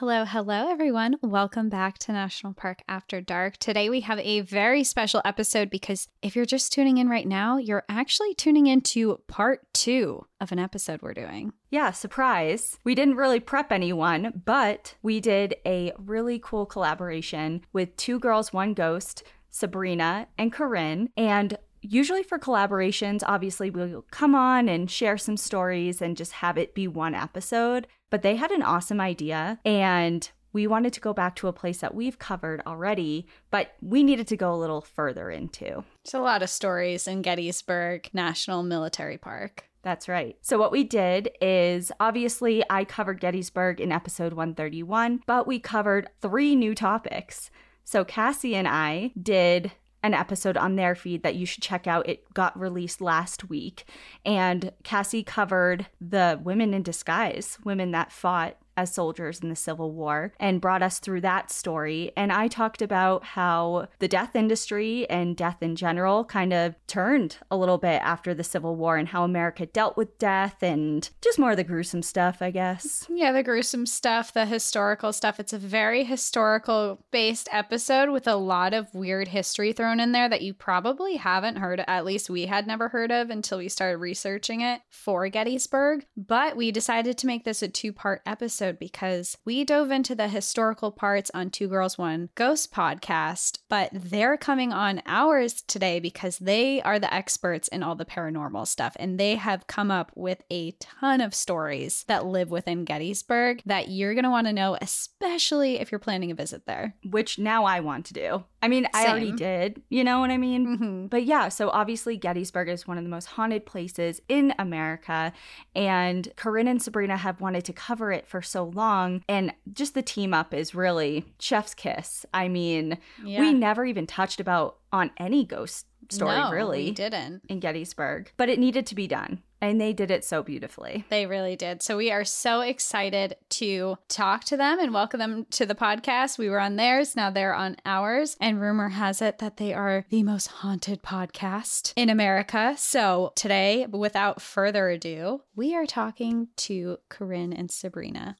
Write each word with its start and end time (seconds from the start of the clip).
Hello, 0.00 0.24
hello, 0.24 0.70
everyone. 0.70 1.16
Welcome 1.20 1.68
back 1.68 1.98
to 1.98 2.12
National 2.12 2.54
Park 2.54 2.80
After 2.88 3.20
Dark. 3.20 3.58
Today 3.58 3.90
we 3.90 4.00
have 4.00 4.18
a 4.20 4.40
very 4.40 4.82
special 4.82 5.20
episode 5.26 5.68
because 5.68 6.08
if 6.22 6.34
you're 6.34 6.46
just 6.46 6.72
tuning 6.72 6.96
in 6.96 7.10
right 7.10 7.28
now, 7.28 7.58
you're 7.58 7.84
actually 7.86 8.32
tuning 8.32 8.66
into 8.66 9.20
part 9.26 9.60
two 9.74 10.24
of 10.40 10.52
an 10.52 10.58
episode 10.58 11.02
we're 11.02 11.12
doing. 11.12 11.52
Yeah, 11.68 11.90
surprise. 11.90 12.78
We 12.82 12.94
didn't 12.94 13.16
really 13.16 13.40
prep 13.40 13.70
anyone, 13.70 14.40
but 14.46 14.94
we 15.02 15.20
did 15.20 15.56
a 15.66 15.92
really 15.98 16.40
cool 16.42 16.64
collaboration 16.64 17.60
with 17.74 17.94
Two 17.98 18.18
Girls, 18.18 18.54
One 18.54 18.72
Ghost, 18.72 19.22
Sabrina 19.50 20.28
and 20.38 20.50
Corinne. 20.50 21.10
And 21.14 21.58
usually 21.82 22.22
for 22.22 22.38
collaborations, 22.38 23.22
obviously 23.26 23.68
we'll 23.68 24.06
come 24.10 24.34
on 24.34 24.66
and 24.66 24.90
share 24.90 25.18
some 25.18 25.36
stories 25.36 26.00
and 26.00 26.16
just 26.16 26.32
have 26.32 26.56
it 26.56 26.74
be 26.74 26.88
one 26.88 27.14
episode. 27.14 27.86
But 28.10 28.22
they 28.22 28.36
had 28.36 28.50
an 28.50 28.62
awesome 28.62 29.00
idea 29.00 29.60
and 29.64 30.28
we 30.52 30.66
wanted 30.66 30.92
to 30.94 31.00
go 31.00 31.12
back 31.12 31.36
to 31.36 31.48
a 31.48 31.52
place 31.52 31.78
that 31.78 31.94
we've 31.94 32.18
covered 32.18 32.60
already, 32.66 33.26
but 33.50 33.74
we 33.80 34.02
needed 34.02 34.26
to 34.28 34.36
go 34.36 34.52
a 34.52 34.56
little 34.56 34.80
further 34.80 35.30
into. 35.30 35.84
It's 36.04 36.14
a 36.14 36.20
lot 36.20 36.42
of 36.42 36.50
stories 36.50 37.06
in 37.06 37.22
Gettysburg 37.22 38.10
National 38.12 38.62
Military 38.62 39.16
Park. 39.16 39.70
That's 39.82 40.08
right. 40.08 40.36
So, 40.42 40.58
what 40.58 40.72
we 40.72 40.84
did 40.84 41.30
is 41.40 41.90
obviously 42.00 42.62
I 42.68 42.84
covered 42.84 43.20
Gettysburg 43.20 43.80
in 43.80 43.92
episode 43.92 44.34
131, 44.34 45.22
but 45.26 45.46
we 45.46 45.58
covered 45.58 46.10
three 46.20 46.54
new 46.54 46.74
topics. 46.74 47.50
So, 47.84 48.04
Cassie 48.04 48.54
and 48.54 48.68
I 48.68 49.12
did 49.20 49.72
an 50.02 50.14
episode 50.14 50.56
on 50.56 50.76
their 50.76 50.94
feed 50.94 51.22
that 51.22 51.34
you 51.34 51.46
should 51.46 51.62
check 51.62 51.86
out. 51.86 52.08
It 52.08 52.32
got 52.32 52.58
released 52.58 53.00
last 53.00 53.48
week. 53.48 53.84
And 54.24 54.72
Cassie 54.82 55.22
covered 55.22 55.86
the 56.00 56.40
women 56.42 56.72
in 56.74 56.82
disguise, 56.82 57.58
women 57.64 57.90
that 57.92 58.12
fought 58.12 58.56
as 58.76 58.94
soldiers 58.94 59.40
in 59.40 59.48
the 59.48 59.56
Civil 59.56 59.92
War 59.92 60.32
and 60.38 60.60
brought 60.60 60.82
us 60.82 60.98
through 60.98 61.20
that 61.22 61.50
story. 61.50 62.12
And 62.16 62.32
I 62.32 62.48
talked 62.48 62.82
about 62.82 63.24
how 63.24 63.88
the 63.98 64.08
death 64.08 64.34
industry 64.34 65.08
and 65.10 65.36
death 65.36 65.58
in 65.60 65.76
general 65.76 66.24
kind 66.24 66.52
of 66.52 66.74
turned 66.86 67.38
a 67.50 67.56
little 67.56 67.78
bit 67.78 68.00
after 68.02 68.32
the 68.32 68.44
Civil 68.44 68.76
War 68.76 68.96
and 68.96 69.08
how 69.08 69.24
America 69.24 69.66
dealt 69.66 69.96
with 69.96 70.18
death 70.18 70.62
and 70.62 71.10
just 71.20 71.38
more 71.38 71.50
of 71.52 71.56
the 71.56 71.64
gruesome 71.64 72.02
stuff, 72.02 72.40
I 72.40 72.50
guess. 72.50 73.06
Yeah, 73.10 73.32
the 73.32 73.42
gruesome 73.42 73.86
stuff, 73.86 74.32
the 74.32 74.46
historical 74.46 75.12
stuff. 75.12 75.40
It's 75.40 75.52
a 75.52 75.58
very 75.58 76.04
historical 76.04 77.04
based 77.10 77.48
episode 77.52 78.10
with 78.10 78.26
a 78.26 78.36
lot 78.36 78.72
of 78.72 78.94
weird 78.94 79.28
history 79.28 79.72
thrown 79.72 80.00
in 80.00 80.12
there 80.12 80.28
that 80.28 80.42
you 80.42 80.54
probably 80.54 81.16
haven't 81.16 81.56
heard. 81.56 81.84
At 81.86 82.04
least 82.04 82.30
we 82.30 82.46
had 82.46 82.66
never 82.66 82.88
heard 82.88 83.10
of 83.10 83.30
until 83.30 83.58
we 83.58 83.68
started 83.68 83.98
researching 83.98 84.60
it 84.60 84.80
for 84.88 85.28
Gettysburg. 85.28 86.06
But 86.16 86.56
we 86.56 86.70
decided 86.70 87.18
to 87.18 87.26
make 87.26 87.44
this 87.44 87.62
a 87.62 87.68
two 87.68 87.92
part 87.92 88.22
episode 88.24 88.59
episode 88.60 88.78
because 88.78 89.38
we 89.46 89.64
dove 89.64 89.90
into 89.90 90.14
the 90.14 90.28
historical 90.28 90.92
parts 90.92 91.30
on 91.32 91.48
Two 91.48 91.66
Girls 91.66 91.96
One 91.96 92.28
Ghost 92.34 92.70
podcast, 92.70 93.58
but 93.70 93.88
they're 93.94 94.36
coming 94.36 94.70
on 94.70 95.02
ours 95.06 95.62
today 95.62 95.98
because 95.98 96.36
they 96.36 96.82
are 96.82 96.98
the 96.98 97.12
experts 97.12 97.68
in 97.68 97.82
all 97.82 97.94
the 97.94 98.04
paranormal 98.04 98.66
stuff 98.66 98.94
and 98.98 99.18
they 99.18 99.36
have 99.36 99.66
come 99.66 99.90
up 99.90 100.12
with 100.14 100.42
a 100.50 100.72
ton 100.72 101.22
of 101.22 101.34
stories 101.34 102.04
that 102.06 102.26
live 102.26 102.50
within 102.50 102.84
Gettysburg 102.84 103.62
that 103.64 103.88
you're 103.88 104.12
going 104.12 104.24
to 104.24 104.30
want 104.30 104.46
to 104.46 104.52
know, 104.52 104.76
especially 104.82 105.80
if 105.80 105.90
you're 105.90 105.98
planning 105.98 106.30
a 106.30 106.34
visit 106.34 106.66
there. 106.66 106.94
Which 107.08 107.38
now 107.38 107.64
I 107.64 107.80
want 107.80 108.04
to 108.06 108.14
do. 108.14 108.44
I 108.62 108.68
mean, 108.68 108.86
Same. 108.94 109.06
I 109.06 109.08
already 109.08 109.32
did, 109.32 109.80
you 109.88 110.04
know 110.04 110.20
what 110.20 110.30
I 110.30 110.36
mean? 110.36 110.66
Mm-hmm. 110.66 111.06
But 111.06 111.24
yeah, 111.24 111.48
so 111.48 111.70
obviously 111.70 112.18
Gettysburg 112.18 112.68
is 112.68 112.86
one 112.86 112.98
of 112.98 113.04
the 113.04 113.10
most 113.10 113.26
haunted 113.26 113.64
places 113.64 114.20
in 114.28 114.52
America. 114.58 115.32
And 115.74 116.30
Corinne 116.36 116.68
and 116.68 116.82
Sabrina 116.82 117.16
have 117.16 117.40
wanted 117.40 117.64
to 117.64 117.72
cover 117.72 118.12
it 118.12 118.28
for 118.28 118.42
so 118.50 118.64
long. 118.64 119.22
And 119.28 119.54
just 119.72 119.94
the 119.94 120.02
team 120.02 120.34
up 120.34 120.52
is 120.52 120.74
really 120.74 121.24
chef's 121.38 121.74
kiss. 121.74 122.26
I 122.34 122.48
mean, 122.48 122.98
yeah. 123.24 123.40
we 123.40 123.52
never 123.52 123.84
even 123.84 124.06
touched 124.06 124.40
about 124.40 124.78
on 124.92 125.10
any 125.18 125.44
ghost 125.44 125.86
story, 126.10 126.36
no, 126.36 126.50
really. 126.50 126.84
We 126.86 126.90
didn't. 126.90 127.42
In 127.48 127.60
Gettysburg. 127.60 128.32
But 128.36 128.48
it 128.48 128.58
needed 128.58 128.86
to 128.86 128.94
be 128.94 129.06
done. 129.06 129.42
And 129.62 129.78
they 129.78 129.92
did 129.92 130.10
it 130.10 130.24
so 130.24 130.42
beautifully. 130.42 131.04
They 131.10 131.26
really 131.26 131.54
did. 131.54 131.82
So 131.82 131.98
we 131.98 132.10
are 132.10 132.24
so 132.24 132.62
excited 132.62 133.36
to 133.50 133.98
talk 134.08 134.44
to 134.44 134.56
them 134.56 134.80
and 134.80 134.94
welcome 134.94 135.20
them 135.20 135.46
to 135.50 135.66
the 135.66 135.74
podcast. 135.74 136.38
We 136.38 136.48
were 136.48 136.60
on 136.60 136.76
theirs, 136.76 137.14
now 137.14 137.28
they're 137.28 137.54
on 137.54 137.76
ours. 137.84 138.38
And 138.40 138.60
rumor 138.60 138.88
has 138.88 139.20
it 139.20 139.38
that 139.38 139.58
they 139.58 139.74
are 139.74 140.06
the 140.08 140.22
most 140.22 140.46
haunted 140.46 141.02
podcast 141.02 141.92
in 141.94 142.08
America. 142.08 142.74
So 142.78 143.32
today, 143.36 143.86
without 143.90 144.40
further 144.40 144.88
ado, 144.88 145.42
we 145.54 145.74
are 145.74 145.86
talking 145.86 146.48
to 146.56 146.96
Corinne 147.10 147.52
and 147.52 147.70
Sabrina. 147.70 148.36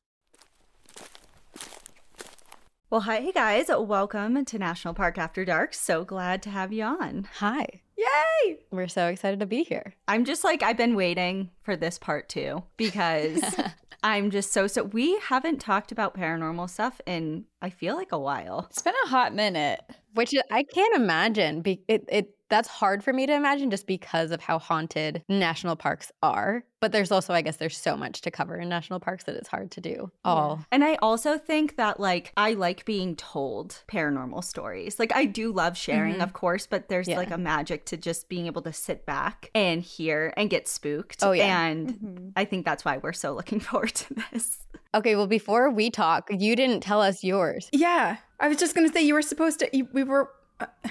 Well, 2.88 3.02
hi, 3.02 3.20
hey 3.20 3.32
guys. 3.32 3.66
Welcome 3.68 4.44
to 4.46 4.58
National 4.58 4.94
Park 4.94 5.18
After 5.18 5.44
Dark. 5.44 5.74
So 5.74 6.02
glad 6.02 6.42
to 6.44 6.50
have 6.50 6.72
you 6.72 6.84
on. 6.84 7.28
Hi. 7.36 7.82
Yay! 8.00 8.58
We're 8.70 8.88
so 8.88 9.08
excited 9.08 9.40
to 9.40 9.46
be 9.46 9.62
here. 9.62 9.94
I'm 10.08 10.24
just 10.24 10.44
like, 10.44 10.62
I've 10.62 10.76
been 10.76 10.94
waiting 10.94 11.50
for 11.62 11.76
this 11.76 11.98
part 11.98 12.28
too 12.28 12.62
because 12.76 13.42
I'm 14.02 14.30
just 14.30 14.52
so, 14.52 14.66
so. 14.66 14.84
We 14.84 15.18
haven't 15.18 15.58
talked 15.60 15.92
about 15.92 16.16
paranormal 16.16 16.70
stuff 16.70 17.00
in, 17.06 17.44
I 17.60 17.70
feel 17.70 17.96
like 17.96 18.12
a 18.12 18.18
while. 18.18 18.66
It's 18.70 18.82
been 18.82 18.94
a 19.04 19.08
hot 19.08 19.34
minute. 19.34 19.80
Which 20.14 20.34
I 20.50 20.62
can't 20.62 20.94
imagine. 20.94 21.62
Be- 21.62 21.82
it, 21.88 22.04
it 22.08 22.34
that's 22.50 22.68
hard 22.68 23.02
for 23.02 23.12
me 23.12 23.26
to 23.26 23.32
imagine 23.32 23.70
just 23.70 23.86
because 23.86 24.32
of 24.32 24.40
how 24.40 24.58
haunted 24.58 25.22
national 25.28 25.76
parks 25.76 26.12
are. 26.22 26.64
But 26.80 26.92
there's 26.92 27.12
also, 27.12 27.32
I 27.32 27.42
guess, 27.42 27.56
there's 27.56 27.76
so 27.76 27.96
much 27.96 28.22
to 28.22 28.30
cover 28.30 28.56
in 28.56 28.68
national 28.68 29.00
parks 29.00 29.24
that 29.24 29.36
it's 29.36 29.48
hard 29.48 29.70
to 29.72 29.80
do 29.80 30.10
all. 30.24 30.56
Yeah. 30.58 30.64
And 30.72 30.84
I 30.84 30.96
also 30.96 31.38
think 31.38 31.76
that, 31.76 32.00
like, 32.00 32.32
I 32.36 32.54
like 32.54 32.84
being 32.84 33.16
told 33.16 33.82
paranormal 33.86 34.42
stories. 34.42 34.98
Like, 34.98 35.14
I 35.14 35.26
do 35.26 35.52
love 35.52 35.76
sharing, 35.76 36.14
mm-hmm. 36.14 36.22
of 36.22 36.32
course, 36.32 36.66
but 36.66 36.88
there's 36.88 37.06
yeah. 37.06 37.16
like 37.16 37.30
a 37.30 37.38
magic 37.38 37.84
to 37.86 37.96
just 37.96 38.28
being 38.28 38.46
able 38.46 38.62
to 38.62 38.72
sit 38.72 39.06
back 39.06 39.50
and 39.54 39.82
hear 39.82 40.34
and 40.36 40.50
get 40.50 40.68
spooked. 40.68 41.22
Oh, 41.22 41.32
yeah. 41.32 41.66
And 41.66 41.88
mm-hmm. 41.88 42.28
I 42.34 42.44
think 42.44 42.64
that's 42.64 42.84
why 42.84 42.98
we're 42.98 43.12
so 43.12 43.34
looking 43.34 43.60
forward 43.60 43.94
to 43.94 44.14
this. 44.32 44.58
Okay, 44.92 45.14
well, 45.14 45.28
before 45.28 45.70
we 45.70 45.90
talk, 45.90 46.28
you 46.36 46.56
didn't 46.56 46.80
tell 46.80 47.00
us 47.00 47.22
yours. 47.22 47.68
Yeah. 47.72 48.16
I 48.40 48.48
was 48.48 48.56
just 48.56 48.74
going 48.74 48.86
to 48.86 48.92
say 48.92 49.02
you 49.02 49.14
were 49.14 49.22
supposed 49.22 49.58
to, 49.60 49.76
you, 49.76 49.88
we 49.92 50.02
were 50.02 50.30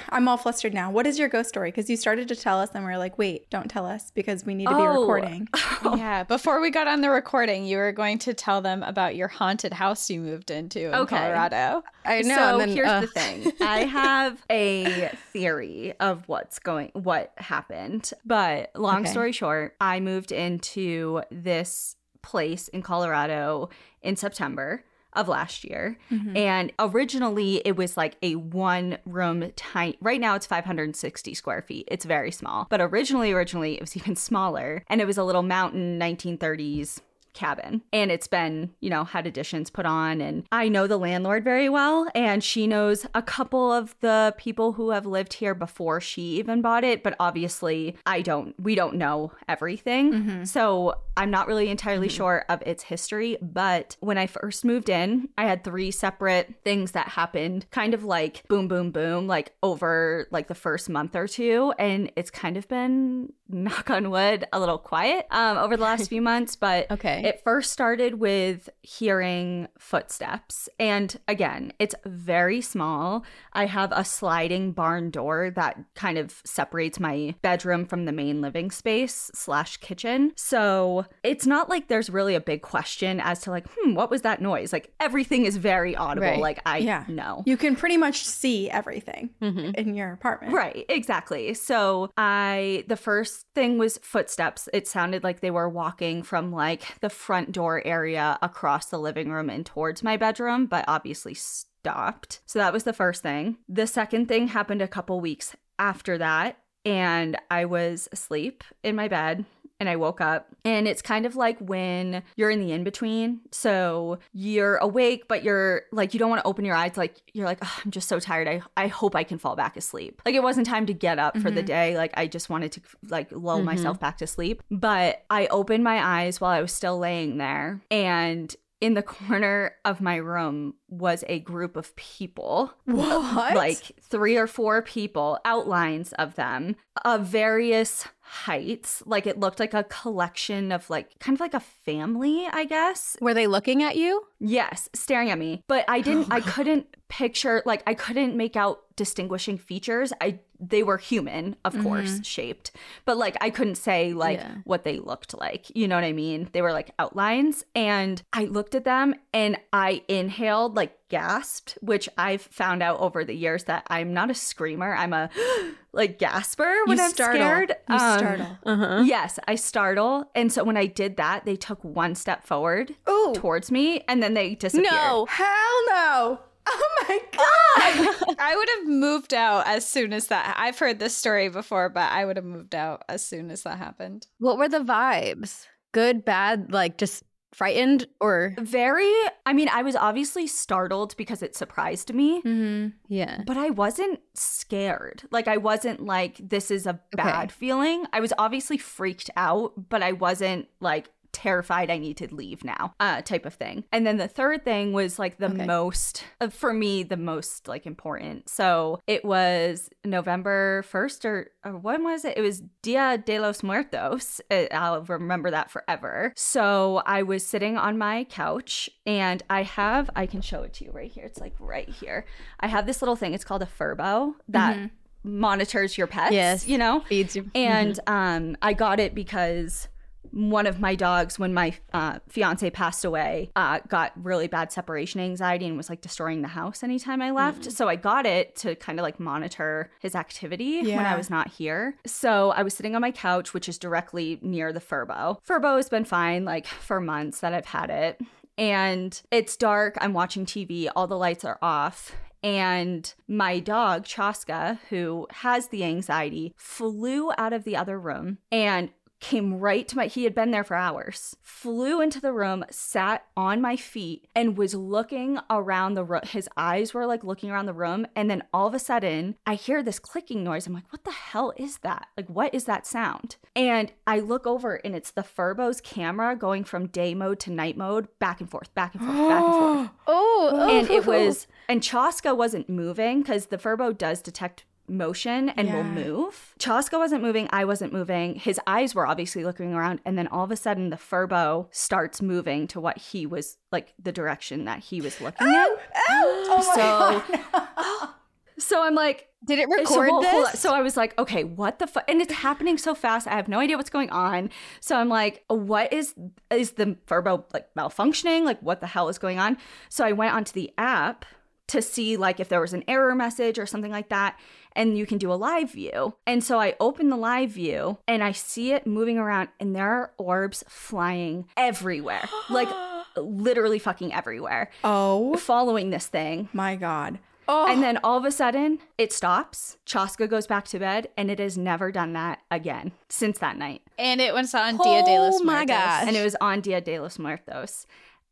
I'm 0.10 0.28
all 0.28 0.38
flustered 0.38 0.74
now. 0.74 0.92
What 0.92 1.06
is 1.06 1.20
your 1.20 1.30
ghost 1.30 1.50
story? 1.50 1.70
Because 1.70 1.90
you 1.90 1.98
started 1.98 2.28
to 2.30 2.36
tell 2.36 2.60
us, 2.60 2.70
and 2.74 2.84
we 2.84 2.92
are 2.92 2.98
like, 2.98 3.18
wait, 3.18 3.50
don't 3.50 3.70
tell 3.70 3.86
us 3.86 4.12
because 4.12 4.46
we 4.46 4.56
need 4.56 4.68
to 4.68 4.74
oh. 4.74 4.78
be 4.78 5.00
recording. 5.00 5.48
yeah. 5.98 6.24
Before 6.24 6.62
we 6.62 6.70
got 6.70 6.88
on 6.88 7.02
the 7.02 7.10
recording, 7.10 7.66
you 7.66 7.78
were 7.78 7.92
going 7.92 8.18
to 8.20 8.34
tell 8.34 8.62
them 8.62 8.84
about 8.84 9.16
your 9.16 9.28
haunted 9.28 9.74
house 9.74 10.10
you 10.10 10.22
moved 10.22 10.52
into 10.52 10.88
in 10.88 10.96
okay. 10.96 11.18
Colorado. 11.18 11.84
I 12.06 12.22
know. 12.22 12.36
So 12.36 12.58
then, 12.60 12.70
here's 12.70 12.88
uh. 12.88 13.02
the 13.02 13.08
thing 13.08 13.52
I 13.62 13.80
have 13.82 14.44
a 14.50 15.12
theory 15.34 15.94
of 16.00 16.28
what's 16.28 16.60
going, 16.60 16.92
what 16.94 17.32
happened. 17.38 18.12
But 18.26 18.72
long 18.76 19.02
okay. 19.02 19.12
story 19.12 19.32
short, 19.32 19.76
I 19.80 20.00
moved 20.00 20.32
into 20.32 21.22
this 21.32 21.96
place 22.22 22.68
in 22.70 22.82
Colorado 22.82 23.70
in 24.02 24.16
September 24.16 24.84
of 25.14 25.28
last 25.28 25.64
year. 25.64 25.98
Mm-hmm. 26.12 26.38
And 26.38 26.72
originally 26.80 27.62
it 27.66 27.76
was 27.76 27.98
like 27.98 28.18
a 28.22 28.36
one 28.36 28.98
room 29.06 29.52
tiny 29.56 29.98
right 30.02 30.22
now 30.22 30.36
it's 30.36 30.46
560 30.46 31.34
square 31.34 31.62
feet. 31.62 31.88
It's 31.90 32.06
very 32.06 32.32
small. 32.32 32.68
But 32.70 32.82
originally 32.82 33.32
originally 33.32 33.76
it 33.76 33.82
was 33.82 33.98
even 33.98 34.16
smaller 34.16 34.84
and 34.88 35.02
it 35.02 35.06
was 35.06 35.18
a 35.18 35.24
little 35.24 35.44
mountain 35.44 36.00
1930s 36.00 37.00
cabin. 37.34 37.82
And 37.94 38.12
it's 38.12 38.28
been 38.28 38.72
you 38.80 38.90
know 38.90 39.04
had 39.04 39.28
additions 39.28 39.70
put 39.70 39.86
on. 39.86 40.22
And 40.22 40.46
i 40.52 40.68
know 40.68 40.88
the 40.88 40.98
landlord 40.98 41.44
very 41.44 41.70
well. 41.70 42.08
And 42.16 42.44
she 42.44 42.68
knows 42.68 43.06
a 43.14 43.22
couple 43.22 43.72
of 43.72 43.96
the 44.02 44.34
people 44.38 44.74
who 44.74 44.92
have 44.92 45.06
lived 45.06 45.34
here 45.34 45.56
before 45.56 46.02
she 46.02 46.22
even 46.38 46.62
bought 46.62 46.84
it. 46.84 47.04
But 47.04 47.16
obviously 47.20 47.96
i 48.06 48.22
don't 48.22 48.60
we 48.60 48.76
don't 48.76 48.96
know 48.96 49.32
everything. 49.48 50.14
Mm-hmm. 50.14 50.44
so 50.46 50.96
i'm 51.18 51.32
not 51.32 51.48
really 51.48 51.70
entirely 51.70 52.08
mm-hmm. 52.08 52.18
sure 52.18 52.46
of 52.50 52.62
its 52.66 52.84
history. 52.84 53.38
But 53.42 53.96
when 54.00 54.18
i 54.18 54.28
first 54.28 54.66
moved 54.66 54.90
in 54.90 55.30
i 55.38 55.46
had 55.46 55.64
three 55.64 55.92
separate 55.92 56.56
things 56.64 56.92
that 56.92 57.10
happened 57.10 57.66
kind 57.72 57.94
of 57.94 58.04
like 58.04 58.44
boom 58.48 58.68
boom 58.68 58.92
boom 58.92 59.28
like 59.28 59.54
over 59.64 60.28
like 60.32 60.48
the 60.48 60.56
first 60.56 60.90
month 60.90 61.16
or 61.16 61.28
two. 61.28 61.74
And 61.78 62.12
it's 62.16 62.32
kind 62.32 62.58
of 62.58 62.68
been 62.68 63.34
knock 63.50 63.90
on 63.90 64.10
wood 64.10 64.46
a 64.54 64.60
little 64.60 64.78
quiet 64.78 65.26
um 65.32 65.58
over 65.58 65.76
the 65.76 65.84
last 65.84 66.10
few 66.14 66.22
months. 66.22 66.56
But 66.56 66.90
okay 66.92 67.19
it 67.26 67.42
first 67.44 67.72
started 67.72 68.16
with 68.16 68.70
hearing 68.82 69.68
footsteps. 69.78 70.70
And 70.80 71.18
again, 71.28 71.74
it's 71.80 71.96
very 72.06 72.62
small. 72.62 73.24
I 73.54 73.66
have 73.66 73.92
a 73.92 74.04
sliding 74.04 74.72
barn 74.72 75.10
door 75.10 75.52
that 75.56 75.78
kind 75.96 76.18
of 76.18 76.42
separates 76.46 77.00
my 77.00 77.36
bedroom 77.42 77.86
from 77.86 78.06
the 78.06 78.12
main 78.12 78.42
living 78.42 78.72
space 78.72 79.32
slash 79.34 79.78
kitchen. 79.78 80.34
So 80.36 81.06
it's 81.24 81.46
not 81.46 81.70
like 81.70 81.88
there's 81.88 82.10
really 82.10 82.36
a 82.36 82.42
big 82.42 82.62
question 82.62 83.20
as 83.20 83.42
to 83.42 83.52
like, 83.52 83.66
hmm, 83.76 83.94
what 83.94 84.10
was 84.10 84.22
that 84.22 84.42
noise? 84.42 84.74
Like 84.74 84.92
everything 85.00 85.46
is 85.46 85.58
very 85.58 85.96
audible. 85.96 86.28
Right. 86.28 86.40
Like 86.40 86.62
I 86.66 86.78
yeah. 86.80 87.06
know. 87.08 87.44
You 87.46 87.58
can 87.58 87.76
pretty 87.76 87.98
much 87.98 88.24
see 88.26 88.70
everything 88.70 89.30
mm-hmm. 89.42 89.72
in 89.76 89.96
your 89.96 90.14
apartment. 90.14 90.54
Right, 90.54 90.86
exactly. 90.90 91.54
So 91.54 92.12
I 92.18 92.84
the 92.88 92.98
first 92.98 93.46
thing 93.56 93.78
was 93.78 93.98
footsteps. 94.00 94.70
It 94.74 94.88
sounded 94.88 95.24
like 95.24 95.42
they 95.42 95.52
were 95.52 95.70
walking 95.70 96.24
from 96.24 96.52
like 96.52 97.00
the 97.02 97.09
the 97.10 97.16
front 97.16 97.52
door 97.52 97.82
area 97.86 98.38
across 98.42 98.86
the 98.86 99.00
living 99.00 99.32
room 99.32 99.50
and 99.50 99.66
towards 99.66 100.04
my 100.04 100.16
bedroom, 100.16 100.68
but 100.68 100.86
obviously 100.88 101.34
stopped. 101.34 102.42
So 102.46 102.60
that 102.60 102.74
was 102.74 102.84
the 102.84 102.94
first 102.94 103.24
thing. 103.24 103.58
The 103.68 103.88
second 103.88 104.28
thing 104.28 104.50
happened 104.50 104.82
a 104.82 104.88
couple 104.88 105.20
weeks 105.20 105.56
after 105.80 106.18
that. 106.20 106.60
And 106.86 107.36
I 107.52 107.66
was 107.66 108.08
asleep 108.12 108.64
in 108.84 108.96
my 108.96 109.08
bed 109.08 109.44
and 109.80 109.90
I 109.90 109.96
woke 109.96 110.22
up. 110.22 110.48
And 110.66 110.88
it's 110.88 111.02
kind 111.02 111.26
of 111.26 111.36
like 111.36 111.58
when 111.60 112.24
you're 112.36 112.50
in 112.50 112.60
the 112.60 112.72
in 112.72 112.84
between. 112.84 113.42
So 113.52 114.20
you're 114.34 114.78
awake, 114.78 115.28
but 115.28 115.44
you're 115.44 115.84
like, 115.92 116.14
you 116.14 116.20
don't 116.20 116.30
want 116.30 116.42
to 116.42 116.48
open 116.48 116.66
your 116.66 116.76
eyes. 116.76 116.98
Like, 116.98 117.16
you're 117.34 117.46
like, 117.46 117.60
oh, 117.62 117.80
I'm 117.84 117.92
just 117.92 118.10
so 118.10 118.20
tired. 118.20 118.48
I, 118.48 118.62
I 118.76 118.88
hope 118.88 119.16
I 119.16 119.24
can 119.24 119.38
fall 119.38 119.56
back 119.56 119.78
asleep. 119.78 120.22
Like, 120.26 120.36
it 120.36 120.44
wasn't 120.44 120.68
time 120.68 120.86
to 120.88 120.94
get 120.94 121.20
up 121.20 121.34
mm-hmm. 121.34 121.44
for 121.44 121.52
the 121.52 121.62
mm-hmm. 121.62 121.68
day. 121.68 121.98
Like, 121.98 122.12
I 122.16 122.28
just 122.28 122.50
wanted 122.50 122.72
to 122.74 122.82
like 123.10 123.32
lull 123.32 123.58
mm-hmm. 123.58 123.66
myself 123.66 124.00
back 124.00 124.18
to 124.18 124.28
sleep. 124.28 124.64
But 124.70 125.24
I 125.30 125.48
opened 125.48 125.84
my 125.84 126.04
eyes 126.04 126.42
while 126.42 126.52
I 126.52 126.62
was 126.62 126.74
still 126.74 126.98
laying 126.98 127.38
there. 127.38 127.82
And 127.90 128.54
in 128.82 128.94
the 128.94 129.04
corner 129.04 129.76
of 129.84 130.00
my 130.00 130.16
room 130.16 130.76
was 130.88 131.24
a 131.28 131.40
group 131.40 131.76
of 131.76 131.96
people. 131.96 132.74
What? 132.86 133.56
Like 133.56 133.78
three 134.02 134.38
or 134.38 134.48
four 134.48 134.82
people, 134.82 135.40
outlines 135.46 136.14
of 136.14 136.36
them 136.36 136.76
of 137.04 137.26
various 137.26 138.08
heights. 138.22 139.04
Like 139.06 139.28
it 139.28 139.40
looked 139.40 139.60
like 139.60 139.74
a 139.74 139.84
collection 139.84 140.72
of 140.72 140.90
like 140.90 141.20
kind 141.20 141.36
of 141.36 141.42
like 141.42 141.54
a 141.54 141.60
family, 141.60 142.48
I 142.52 142.66
guess. 142.66 143.18
Were 143.22 143.34
they 143.34 143.48
looking 143.48 143.84
at 143.84 143.98
you? 143.98 144.24
Yes, 144.40 144.90
staring 144.94 145.30
at 145.30 145.40
me. 145.40 145.64
But 145.68 145.86
I 145.88 146.02
didn't 146.02 146.32
I 146.32 146.40
couldn't 146.42 146.88
picture 147.10 147.62
like 147.66 147.84
I 147.88 147.96
couldn't 147.96 148.36
make 148.36 148.56
out 148.56 148.82
distinguishing 149.00 149.58
features. 149.58 150.12
I 150.20 150.40
they 150.60 150.84
were 150.84 150.98
human, 150.98 151.56
of 151.64 151.72
mm-hmm. 151.72 151.84
course, 151.84 152.20
shaped. 152.26 152.72
But 153.06 153.16
like 153.16 153.38
I 153.40 153.50
couldn't 153.50 153.76
say 153.76 154.12
like 154.12 154.40
yeah. 154.40 154.56
what 154.66 154.84
they 154.84 155.00
looked 155.00 155.34
like. 155.34 155.74
You 155.74 155.88
know 155.88 155.96
what 155.96 156.04
I 156.04 156.12
mean? 156.12 156.50
They 156.52 156.62
were 156.62 156.74
like 156.74 156.92
outlines 157.00 157.64
and 157.74 158.22
I 158.34 158.44
looked 158.44 158.76
at 158.76 158.84
them 158.84 159.16
and 159.34 159.58
I 159.72 160.04
inhaled 160.10 160.76
like 160.76 160.98
gasped, 161.08 161.78
which 161.82 162.10
I've 162.18 162.42
found 162.42 162.84
out 162.84 163.00
over 163.00 163.24
the 163.24 163.34
years 163.34 163.64
that 163.64 163.88
I'm 163.88 164.14
not 164.14 164.30
a 164.30 164.36
screamer. 164.36 164.94
I'm 164.94 165.14
a 165.14 165.30
like 165.94 166.20
gasper 166.20 166.76
when 166.86 166.98
you 166.98 167.06
I'm 167.06 167.12
startle. 167.12 167.42
scared. 167.42 167.76
You 167.88 167.96
um, 167.96 168.20
startle. 168.20 168.58
Uh-huh. 168.66 169.04
Yes, 169.06 169.40
I 169.48 169.56
startle. 169.56 170.30
And 170.36 170.52
so 170.52 170.66
when 170.66 170.76
I 170.76 170.88
did 170.88 171.16
that, 171.16 171.46
they 171.46 171.56
took 171.56 171.82
one 171.86 172.16
step 172.16 172.46
forward 172.46 172.94
Ooh. 173.10 173.32
towards 173.34 173.72
me 173.72 174.04
and 174.10 174.22
then 174.22 174.34
they 174.34 174.56
disappeared. 174.56 174.92
No, 174.92 175.26
hell 175.30 175.86
no. 175.88 176.40
Oh 176.72 177.06
my 177.08 177.20
god! 177.32 178.36
I 178.40 178.56
would 178.56 178.70
have 178.78 178.88
moved 178.88 179.34
out 179.34 179.68
as 179.68 179.88
soon 179.88 180.14
as 180.14 180.28
that. 180.28 180.56
I've 180.58 180.78
heard 180.78 181.00
this 181.00 181.16
story 181.16 181.50
before, 181.50 181.90
but 181.90 182.12
I 182.12 182.26
would 182.26 182.38
have 182.38 182.46
moved 182.46 182.76
out 182.76 183.04
as 183.10 183.26
soon 183.26 183.52
as 183.52 183.64
that 183.64 183.78
happened. 183.78 184.28
What 184.38 184.58
were 184.58 184.70
the 184.70 184.80
vibes? 184.80 185.66
Good, 185.92 186.24
bad, 186.24 186.72
like 186.72 186.98
just 186.98 187.24
frightened 187.54 188.06
or 188.22 188.54
very 188.60 189.12
i 189.46 189.54
mean 189.54 189.68
i 189.70 189.82
was 189.82 189.96
obviously 189.96 190.46
startled 190.46 191.18
because 191.18 191.42
it 191.42 191.56
surprised 191.56 192.14
me 192.14 192.42
mm-hmm. 192.44 192.90
yeah 193.08 193.42
but 193.48 193.58
i 193.58 193.72
wasn't 193.72 194.20
scared 194.36 195.24
like 195.32 195.48
i 195.48 195.58
wasn't 195.58 196.00
like 196.06 196.38
this 196.38 196.70
is 196.70 196.86
a 196.86 197.00
bad 197.14 197.46
okay. 197.46 197.54
feeling 197.54 198.06
i 198.14 198.20
was 198.20 198.34
obviously 198.38 198.78
freaked 198.78 199.32
out 199.36 199.74
but 199.90 200.04
i 200.04 200.12
wasn't 200.12 200.68
like 200.80 201.10
terrified 201.32 201.90
I 201.90 201.98
need 201.98 202.18
to 202.18 202.34
leave 202.34 202.64
now, 202.64 202.94
uh, 203.00 203.22
type 203.22 203.46
of 203.46 203.54
thing. 203.54 203.86
And 203.92 204.06
then 204.06 204.18
the 204.18 204.28
third 204.28 204.64
thing 204.64 204.94
was 204.94 205.20
like 205.20 205.38
the 205.38 205.48
okay. 205.48 205.66
most, 205.66 206.24
uh, 206.42 206.50
for 206.50 206.74
me, 206.74 207.04
the 207.04 207.18
most 207.18 207.68
like 207.68 207.86
important. 207.86 208.50
So 208.50 209.00
it 209.08 209.24
was 209.24 209.90
November 210.04 210.84
1st 210.92 211.26
or, 211.26 211.52
or 211.66 211.78
when 211.78 212.04
was 212.04 212.26
it? 212.26 212.38
It 212.38 212.42
was 212.42 212.62
Dia 212.82 213.18
de 213.18 213.40
los 213.40 213.64
Muertos. 213.64 214.42
It, 214.50 214.74
I'll 214.74 215.04
remember 215.04 215.52
that 215.52 215.72
forever. 215.72 216.34
So 216.36 217.02
I 217.06 217.24
was 217.24 217.46
sitting 217.46 217.78
on 217.78 217.98
my 217.98 218.26
couch 218.26 218.90
and 219.06 219.44
I 219.50 219.64
have, 219.64 220.10
I 220.16 220.26
can 220.26 220.42
show 220.42 220.64
it 220.64 220.74
to 220.76 220.86
you 220.86 220.92
right 220.92 221.12
here. 221.12 221.26
It's 221.26 221.40
like 221.40 221.56
right 221.60 221.90
here. 221.90 222.26
I 222.60 222.68
have 222.68 222.86
this 222.86 223.02
little 223.02 223.16
thing. 223.16 223.34
It's 223.34 223.46
called 223.46 223.62
a 223.62 223.68
Furbo 223.68 224.34
that. 224.48 224.76
Mm-hmm 224.76 224.86
monitors 225.24 225.98
your 225.98 226.08
pets 226.08 226.34
yes 226.34 226.66
you 226.66 226.78
know 226.78 227.02
feeds 227.02 227.36
you 227.36 227.52
and 227.54 228.00
um 228.08 228.56
i 228.62 228.72
got 228.72 229.02
it 229.02 229.14
because 229.14 229.90
one 230.32 230.68
of 230.68 230.80
my 230.80 230.96
dogs 230.96 231.40
when 231.40 231.54
my 231.54 231.74
uh, 231.94 232.20
fiance 232.28 232.70
passed 232.70 233.06
away 233.06 233.50
uh, 233.56 233.80
got 233.88 234.12
really 234.16 234.48
bad 234.48 234.72
separation 234.72 235.20
anxiety 235.20 235.66
and 235.66 235.78
was 235.78 235.90
like 235.90 236.02
destroying 236.02 236.42
the 236.42 236.48
house 236.50 236.84
anytime 236.84 237.22
i 237.22 237.32
left. 237.32 237.64
Mm. 237.64 237.72
so 237.72 237.88
i 237.88 237.96
got 237.96 238.26
it 238.26 238.56
to 238.56 238.76
kind 238.76 239.00
of 239.00 239.04
like 239.04 239.20
monitor 239.20 239.92
his 240.00 240.16
activity 240.16 240.82
yeah. 240.84 240.98
when 240.98 241.06
i 241.06 241.16
was 241.16 241.30
not 241.30 241.50
here. 241.50 241.96
So 242.06 242.52
i 242.52 242.64
was 242.64 242.74
sitting 242.74 242.96
on 242.96 243.02
my 243.02 243.12
couch 243.12 243.54
which 243.54 243.70
is 243.70 243.78
directly 243.78 244.40
near 244.42 244.72
the 244.74 244.80
furbo. 244.80 245.38
Furbo 245.46 245.78
has 245.78 245.90
been 245.90 246.06
fine 246.06 246.46
like 246.46 246.68
for 246.68 247.00
months 247.00 247.40
that 247.42 247.54
i've 247.54 247.66
had 247.66 247.90
it. 247.90 248.22
And 248.58 249.22
it's 249.32 249.56
dark. 249.56 249.98
I'm 250.02 250.14
watching 250.14 250.46
tv 250.46 250.90
all 250.96 251.08
the 251.08 251.18
lights 251.18 251.46
are 251.46 251.60
off. 251.62 252.16
And 252.44 253.14
my 253.28 253.60
dog, 253.60 254.06
Chaska, 254.06 254.80
who 254.90 255.28
has 255.30 255.68
the 255.68 255.84
anxiety, 255.84 256.54
flew 256.56 257.32
out 257.38 257.54
of 257.54 257.66
the 257.66 257.76
other 257.76 258.00
room 258.00 258.38
and 258.52 258.90
came 259.20 259.60
right 259.60 259.88
to 259.88 259.98
my 259.98 260.08
he 260.08 260.24
had 260.24 260.34
been 260.34 260.52
there 260.52 260.64
for 260.64 260.76
hours 260.76 261.36
flew 261.42 262.02
into 262.02 262.22
the 262.22 262.32
room 262.32 262.64
sat 262.70 263.26
on 263.36 263.62
my 263.62 263.76
feet 263.76 264.28
and 264.34 264.58
was 264.58 264.74
looking 264.74 265.38
around 265.50 265.94
the 265.94 266.04
room. 266.04 266.22
His 266.24 266.48
eyes 266.56 266.94
were 266.94 267.06
like 267.06 267.24
looking 267.24 267.52
around 267.52 267.66
the 267.66 267.74
room 267.74 268.08
and 268.16 268.30
then 268.30 268.44
all 268.54 268.68
of 268.68 268.74
a 268.74 268.80
sudden 268.80 269.36
i 269.46 269.56
hear 269.56 269.84
this 269.84 270.00
clicking 270.00 270.44
noise. 270.44 270.68
I'm 270.68 270.74
like 270.74 270.92
what 270.92 271.04
the 271.04 271.12
hell 271.12 271.54
is 271.58 271.80
that? 271.80 272.08
Like 272.16 272.30
what 272.30 272.54
is 272.54 272.66
that 272.66 272.88
sound? 272.88 273.36
And 273.56 273.92
i 274.08 274.20
look 274.20 274.48
over 274.48 274.76
and 274.76 274.96
it's 274.96 275.12
the 275.12 275.24
furbo's 275.24 275.82
camera 275.82 276.36
going 276.36 276.64
from 276.64 276.88
day 276.88 277.14
mode 277.14 277.40
to 277.42 277.52
night 277.52 277.76
mode 277.76 278.08
back 278.20 278.40
and 278.40 278.50
forth 278.50 278.74
back 278.74 278.96
and 278.96 279.04
forth 279.04 279.18
back 279.18 279.44
and 279.44 279.54
forth. 279.54 279.90
Oh 280.08 280.70
and 280.70 280.90
it 280.90 281.08
oh. 281.08 281.26
was 281.26 281.48
and 281.68 281.84
chaska 281.84 282.34
wasn't 282.34 282.70
moving 282.70 283.22
because 283.22 283.48
the 283.48 283.58
furbo 283.58 283.96
does 283.96 284.22
detect 284.22 284.64
motion 284.90 285.50
and 285.50 285.68
yeah. 285.68 285.76
will 285.76 285.84
move. 285.84 286.54
Chaska 286.60 286.98
wasn't 286.98 287.22
moving, 287.22 287.48
I 287.52 287.66
wasn't 287.66 287.94
moving. 287.94 288.36
His 288.36 288.60
eyes 288.68 288.96
were 288.96 289.08
obviously 289.08 289.44
looking 289.44 289.74
around, 289.74 290.02
and 290.06 290.18
then 290.18 290.28
all 290.28 290.44
of 290.44 290.52
a 290.52 290.56
sudden 290.56 290.90
the 290.90 290.98
furbo 290.98 291.68
starts 291.72 292.22
moving 292.22 292.68
to 292.68 292.80
what 292.80 292.98
he 292.98 293.26
was 293.26 293.58
like 293.72 293.94
the 294.02 294.12
direction 294.12 294.66
that 294.66 294.80
he 294.80 295.02
was 295.02 295.20
looking 295.22 295.48
oh, 295.48 295.78
at. 295.94 296.02
Oh, 296.10 297.24
oh 297.28 298.04
so 298.06 298.10
So 298.60 298.84
I'm 298.84 298.94
like, 298.94 299.30
did 299.46 299.58
it 299.58 299.70
record 299.70 300.10
so, 300.10 300.22
this? 300.22 300.60
So 300.60 300.74
I 300.74 300.82
was 300.82 300.98
like, 300.98 301.18
okay, 301.18 301.44
what 301.44 301.80
the 301.80 301.88
fuck? 301.88 302.04
And 302.10 302.22
it's 302.22 302.34
happening 302.34 302.78
so 302.78 302.94
fast. 302.94 303.26
I 303.26 303.32
have 303.32 303.48
no 303.48 303.60
idea 303.60 303.78
what's 303.78 303.90
going 303.90 304.10
on. 304.10 304.50
So 304.82 304.98
I'm 304.98 305.10
like, 305.10 305.44
what 305.48 305.92
is 305.94 306.14
is 306.52 306.72
the 306.72 306.98
Furbo 307.08 307.46
like 307.54 307.74
malfunctioning? 307.76 308.44
Like, 308.44 308.60
what 308.62 308.82
the 308.82 308.88
hell 308.88 309.08
is 309.08 309.18
going 309.18 309.40
on? 309.40 309.58
So 309.88 310.04
I 310.06 310.12
went 310.12 310.34
onto 310.34 310.52
the 310.52 310.72
app 310.78 311.26
to 311.68 311.82
see 311.82 312.18
like 312.18 312.40
if 312.40 312.50
there 312.50 312.60
was 312.60 312.74
an 312.74 312.84
error 312.88 313.16
message 313.16 313.58
or 313.58 313.66
something 313.66 313.92
like 313.92 314.10
that 314.10 314.38
and 314.76 314.98
you 314.98 315.06
can 315.06 315.18
do 315.18 315.32
a 315.32 315.36
live 315.36 315.72
view. 315.72 316.16
And 316.26 316.44
so 316.44 316.60
I 316.60 316.76
open 316.80 317.10
the 317.10 317.18
live 317.18 317.52
view 317.52 317.98
and 318.08 318.24
I 318.24 318.32
see 318.32 318.72
it 318.72 318.88
moving 318.88 319.18
around 319.18 319.50
and 319.60 319.76
there 319.76 319.90
are 319.90 320.12
orbs 320.18 320.64
flying 320.68 321.48
everywhere. 321.58 322.28
like 322.50 322.70
literally 323.16 323.80
fucking 323.80 324.14
everywhere. 324.14 324.70
Oh. 324.84 325.36
Following 325.38 325.90
this 325.90 326.08
thing. 326.08 326.50
My 326.54 326.76
god. 326.76 327.20
Oh. 327.52 327.66
And 327.68 327.82
then 327.82 327.98
all 328.04 328.16
of 328.16 328.26
a 328.26 328.32
sudden, 328.32 328.78
it 329.00 329.12
stops. 329.12 329.78
Chaska 329.84 330.28
goes 330.28 330.46
back 330.46 330.66
to 330.68 330.78
bed, 330.78 331.10
and 331.18 331.32
it 331.32 331.40
has 331.40 331.58
never 331.58 331.92
done 331.92 332.14
that 332.14 332.42
again 332.52 332.92
since 333.10 333.40
that 333.40 333.58
night. 333.58 333.82
And 333.98 334.22
it 334.22 334.36
was 334.36 334.54
on 334.54 334.78
Dia 334.78 335.02
de 335.02 335.18
los 335.20 335.42
Muertos. 335.42 335.42
Oh 335.42 335.44
my 335.44 335.66
gosh. 335.66 336.04
And 336.08 336.16
it 336.16 336.24
was 336.24 336.36
on 336.40 336.62
Dia 336.62 336.80
de 336.80 337.00
los 337.00 337.18
Muertos. 337.18 337.88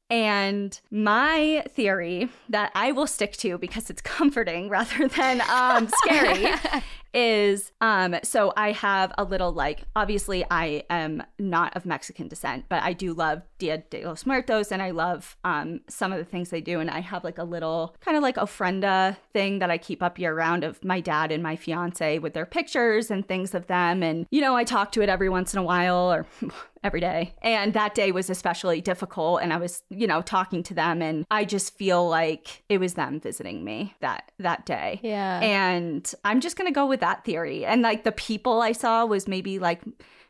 And 0.09 0.79
my 0.89 1.65
theory 1.69 2.29
that 2.49 2.71
I 2.73 2.91
will 2.93 3.07
stick 3.07 3.33
to 3.37 3.57
because 3.57 3.89
it's 3.89 4.01
comforting 4.17 4.69
rather 4.69 5.07
than 5.07 5.41
um, 5.49 5.89
scary 6.03 6.53
is 7.17 7.71
um 7.81 8.15
so 8.21 8.53
I 8.55 8.73
have 8.73 9.11
a 9.17 9.23
little 9.23 9.51
like 9.51 9.85
obviously 9.95 10.45
I 10.51 10.83
am 10.91 11.23
not 11.39 11.75
of 11.75 11.83
Mexican 11.83 12.27
descent, 12.27 12.65
but 12.69 12.83
I 12.83 12.93
do 12.93 13.13
love 13.13 13.41
Dia 13.57 13.79
de 13.89 14.05
los 14.05 14.25
Muertos 14.27 14.71
and 14.71 14.83
I 14.83 14.91
love 14.91 15.35
um 15.43 15.81
some 15.89 16.13
of 16.13 16.19
the 16.19 16.25
things 16.25 16.51
they 16.51 16.61
do 16.61 16.79
and 16.79 16.91
I 16.91 16.99
have 16.99 17.23
like 17.23 17.39
a 17.39 17.43
little 17.43 17.95
kind 18.01 18.15
of 18.15 18.21
like 18.21 18.35
ofrenda 18.35 19.17
thing 19.33 19.57
that 19.59 19.71
I 19.71 19.79
keep 19.79 20.03
up 20.03 20.19
year 20.19 20.35
round 20.35 20.63
of 20.63 20.83
my 20.85 21.01
dad 21.01 21.31
and 21.31 21.41
my 21.41 21.55
fiance 21.55 22.19
with 22.19 22.33
their 22.33 22.45
pictures 22.45 23.09
and 23.09 23.27
things 23.27 23.55
of 23.55 23.65
them 23.65 24.03
and 24.03 24.27
you 24.29 24.39
know 24.39 24.55
I 24.55 24.63
talk 24.63 24.91
to 24.91 25.01
it 25.01 25.09
every 25.09 25.29
once 25.29 25.53
in 25.53 25.59
a 25.59 25.63
while 25.63 26.13
or 26.13 26.27
every 26.83 26.99
day. 26.99 27.35
And 27.41 27.73
that 27.73 27.95
day 27.95 28.11
was 28.11 28.29
especially 28.29 28.81
difficult 28.81 29.41
and 29.41 29.53
I 29.53 29.57
was, 29.57 29.83
you 29.89 30.07
know, 30.07 30.21
talking 30.21 30.63
to 30.63 30.73
them 30.73 31.01
and 31.01 31.25
I 31.29 31.45
just 31.45 31.77
feel 31.77 32.07
like 32.07 32.63
it 32.69 32.79
was 32.79 32.93
them 32.93 33.19
visiting 33.19 33.63
me 33.63 33.95
that 33.99 34.31
that 34.39 34.65
day. 34.65 34.99
Yeah. 35.03 35.39
And 35.41 36.11
I'm 36.23 36.39
just 36.39 36.57
going 36.57 36.67
to 36.67 36.73
go 36.73 36.85
with 36.85 37.01
that 37.01 37.06
theory. 37.15 37.65
And 37.65 37.81
like 37.81 38.03
the 38.03 38.11
people 38.11 38.61
I 38.61 38.71
saw 38.71 39.05
was 39.05 39.27
maybe 39.27 39.59
like 39.59 39.81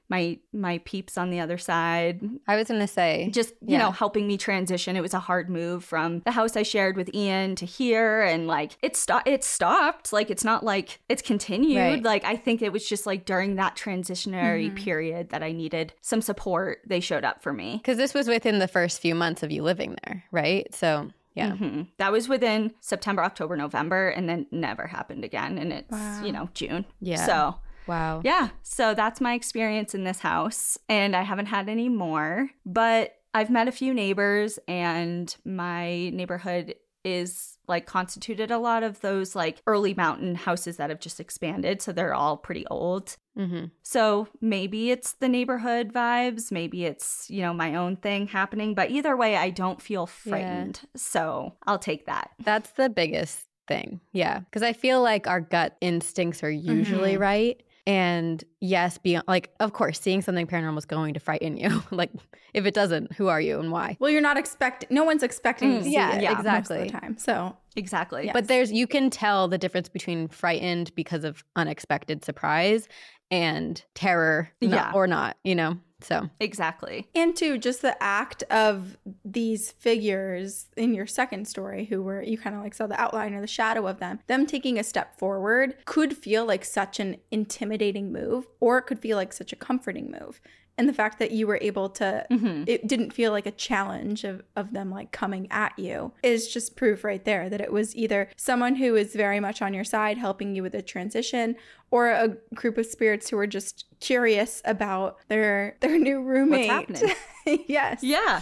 my 0.10 0.40
my 0.54 0.80
peeps 0.80 1.18
on 1.18 1.30
the 1.30 1.40
other 1.40 1.58
side. 1.58 2.22
I 2.48 2.56
was 2.56 2.68
gonna 2.68 2.88
say 2.88 3.30
just 3.34 3.50
you 3.62 3.74
yeah. 3.74 3.80
know 3.80 3.92
helping 3.92 4.28
me 4.28 4.38
transition. 4.38 4.96
It 4.96 5.02
was 5.02 5.14
a 5.14 5.20
hard 5.20 5.50
move 5.50 5.84
from 5.84 6.22
the 6.22 6.32
house 6.32 6.56
I 6.56 6.64
shared 6.64 6.96
with 6.96 7.14
Ian 7.14 7.56
to 7.56 7.66
here, 7.66 8.22
and 8.22 8.48
like 8.48 8.78
it 8.82 8.96
stopped. 8.96 9.28
It 9.28 9.44
stopped. 9.44 10.14
Like 10.14 10.30
it's 10.30 10.44
not 10.44 10.64
like 10.64 11.00
it's 11.10 11.22
continued. 11.22 11.78
Right. 11.78 12.04
Like 12.04 12.24
I 12.24 12.36
think 12.36 12.62
it 12.62 12.72
was 12.72 12.88
just 12.88 13.06
like 13.06 13.26
during 13.26 13.56
that 13.56 13.76
transitionary 13.76 14.68
mm-hmm. 14.68 14.76
period 14.76 15.30
that 15.30 15.44
I 15.44 15.52
needed 15.52 15.94
some 16.02 16.22
support. 16.22 16.82
They 16.86 17.00
showed 17.00 17.26
up 17.26 17.44
for 17.44 17.52
me 17.52 17.78
because 17.78 17.98
this 17.98 18.14
was 18.14 18.28
within 18.28 18.60
the 18.60 18.68
first 18.68 19.02
few 19.02 19.16
months 19.16 19.44
of 19.44 19.52
you 19.52 19.62
living 19.64 19.98
there, 20.06 20.24
right? 20.32 20.74
So 20.74 21.10
yeah. 21.38 21.52
Mm-hmm. 21.52 21.82
That 21.98 22.12
was 22.12 22.28
within 22.28 22.74
September, 22.82 23.24
October, 23.24 23.56
November, 23.56 24.10
and 24.10 24.28
then 24.28 24.48
never 24.52 24.88
happened 24.88 25.24
again. 25.24 25.58
And 25.58 25.72
it's, 25.72 25.92
wow. 25.92 26.24
you 26.24 26.32
know, 26.32 26.50
June. 26.54 26.86
Yeah. 27.00 27.26
So, 27.26 27.56
wow. 27.88 28.22
Yeah. 28.24 28.50
So 28.64 28.94
that's 28.94 29.22
my 29.22 29.34
experience 29.34 29.94
in 29.94 30.04
this 30.04 30.20
house. 30.20 30.78
And 30.90 31.16
I 31.16 31.22
haven't 31.22 31.48
had 31.48 31.70
any 31.70 31.90
more, 31.90 32.50
but 32.66 33.14
I've 33.34 33.50
met 33.50 33.68
a 33.68 33.72
few 33.72 33.94
neighbors, 33.94 34.58
and 34.68 35.36
my 35.46 36.10
neighborhood 36.10 36.74
is 37.04 37.57
like 37.68 37.86
constituted 37.86 38.52
a 38.52 38.58
lot 38.58 38.84
of 38.84 39.02
those 39.02 39.36
like 39.36 39.62
early 39.68 39.94
mountain 39.94 40.36
houses 40.36 40.78
that 40.78 40.90
have 40.90 41.00
just 41.00 41.20
expanded. 41.20 41.82
So 41.82 41.92
they're 41.92 42.14
all 42.14 42.38
pretty 42.38 42.66
old. 42.68 43.18
Mm-hmm. 43.38 43.66
So 43.84 44.28
maybe 44.42 44.92
it's 44.92 45.14
the 45.14 45.30
neighborhood 45.30 45.94
vibes, 45.94 46.52
maybe 46.52 46.86
it's, 46.86 47.30
you 47.30 47.42
know, 47.42 47.54
my 47.54 47.76
own 47.76 47.98
thing 47.98 48.28
happening. 48.28 48.74
But 48.74 48.90
either 48.92 49.16
way, 49.16 49.36
I 49.36 49.50
don't 49.50 49.82
feel 49.82 50.08
frightened. 50.08 50.80
Yeah. 50.84 50.90
So 50.96 51.54
I'll 51.68 51.80
take 51.80 52.06
that. 52.08 52.32
That's 52.40 52.72
the 52.72 52.90
biggest 52.90 53.46
thing. 53.68 54.02
Yeah. 54.12 54.40
Because 54.40 54.64
I 54.64 54.74
feel 54.74 55.02
like 55.02 55.28
our 55.28 55.42
gut 55.42 55.76
instincts 55.82 56.44
are 56.44 56.50
usually 56.50 57.14
mm-hmm. 57.14 57.22
right. 57.22 57.64
And 57.88 58.44
yes, 58.60 58.98
beyond 58.98 59.24
like, 59.30 59.50
of 59.62 59.72
course, 59.72 59.98
seeing 59.98 60.22
something 60.22 60.46
paranormal 60.46 60.78
is 60.78 60.86
going 60.86 61.14
to 61.14 61.22
frighten 61.22 61.56
you. 61.56 61.82
like, 61.92 62.12
if 62.54 62.66
it 62.66 62.74
doesn't, 62.74 63.14
who 63.14 63.30
are 63.30 63.40
you 63.40 63.62
and 63.62 63.72
why? 63.72 63.96
Well, 64.02 64.12
you're 64.12 64.20
not 64.20 64.36
expecting. 64.36 64.90
No 64.92 65.06
one's 65.06 65.24
expecting 65.24 65.72
mm, 65.72 65.78
to 65.78 65.84
see 65.86 65.94
yeah, 65.94 66.18
it. 66.18 66.22
Yeah, 66.22 66.38
exactly. 66.38 66.80
Most 66.80 66.88
of 66.88 66.94
the 66.94 67.00
time. 67.00 67.18
So 67.18 67.56
exactly. 67.78 68.26
Yes. 68.26 68.34
But 68.34 68.50
there's 68.50 68.74
you 68.74 68.88
can 68.88 69.10
tell 69.10 69.48
the 69.48 69.58
difference 69.58 69.88
between 69.88 70.28
frightened 70.28 70.94
because 70.96 71.24
of 71.24 71.46
unexpected 71.56 72.26
surprise 72.26 72.90
and 73.32 73.82
terror, 73.96 74.52
yeah. 74.60 74.92
or 74.94 75.08
not. 75.08 75.38
You 75.46 75.56
know. 75.56 75.78
So, 76.00 76.30
exactly. 76.40 77.08
And 77.16 77.36
two, 77.36 77.58
just 77.58 77.82
the 77.82 78.02
act 78.02 78.44
of 78.44 78.98
these 79.26 79.72
figures 79.72 80.68
in 80.78 80.94
your 80.94 81.08
second 81.08 81.48
story, 81.48 81.86
who 81.86 82.04
were, 82.04 82.22
you 82.22 82.38
kind 82.38 82.56
of 82.56 82.62
like 82.62 82.76
saw 82.76 82.86
the 82.86 83.00
outline 83.02 83.34
or 83.34 83.42
the 83.42 83.48
shadow 83.48 83.88
of 83.88 84.00
them, 84.00 84.20
them 84.28 84.46
taking 84.46 84.78
a 84.78 84.84
step 84.84 85.18
forward 85.18 85.76
could 85.86 86.16
feel 86.16 86.46
like 86.46 86.64
such 86.64 87.00
an 87.00 87.18
intimidating 87.32 88.12
move, 88.12 88.46
or 88.60 88.78
it 88.78 88.84
could 88.84 89.00
feel 89.00 89.18
like 89.18 89.34
such 89.34 89.52
a 89.52 89.56
comforting 89.56 90.12
move 90.12 90.40
and 90.78 90.88
the 90.88 90.94
fact 90.94 91.20
that 91.20 91.32
you 91.32 91.48
were 91.48 91.60
able 91.62 91.90
to 91.90 92.26
mm-hmm. 92.30 92.64
it 92.68 92.88
didn't 92.88 93.12
feel 93.12 93.32
like 93.32 93.46
a 93.46 93.52
challenge 93.52 94.24
of, 94.24 94.44
of 94.56 94.74
them 94.74 94.90
like 94.92 95.12
coming 95.12 95.48
at 95.52 95.78
you 95.78 96.12
is 96.24 96.48
just 96.48 96.76
proof 96.76 97.04
right 97.04 97.26
there 97.26 97.50
that 97.50 97.62
it 97.62 97.72
was 97.72 97.96
either 97.96 98.30
someone 98.36 98.76
who 98.76 98.96
is 98.96 99.16
very 99.16 99.40
much 99.40 99.62
on 99.62 99.74
your 99.74 99.84
side 99.84 100.18
helping 100.18 100.56
you 100.56 100.64
with 100.64 100.72
the 100.72 100.82
transition 100.82 101.56
or 101.90 102.10
a 102.10 102.36
group 102.54 102.78
of 102.78 102.86
spirits 102.86 103.30
who 103.30 103.38
are 103.38 103.48
just 103.48 103.86
curious 104.00 104.62
about 104.66 105.18
their 105.30 105.78
their 105.80 105.98
new 105.98 106.22
roommate. 106.22 106.68
What's 106.68 107.02
happening? 107.02 107.16
Yes. 107.66 108.04
Yeah. 108.04 108.42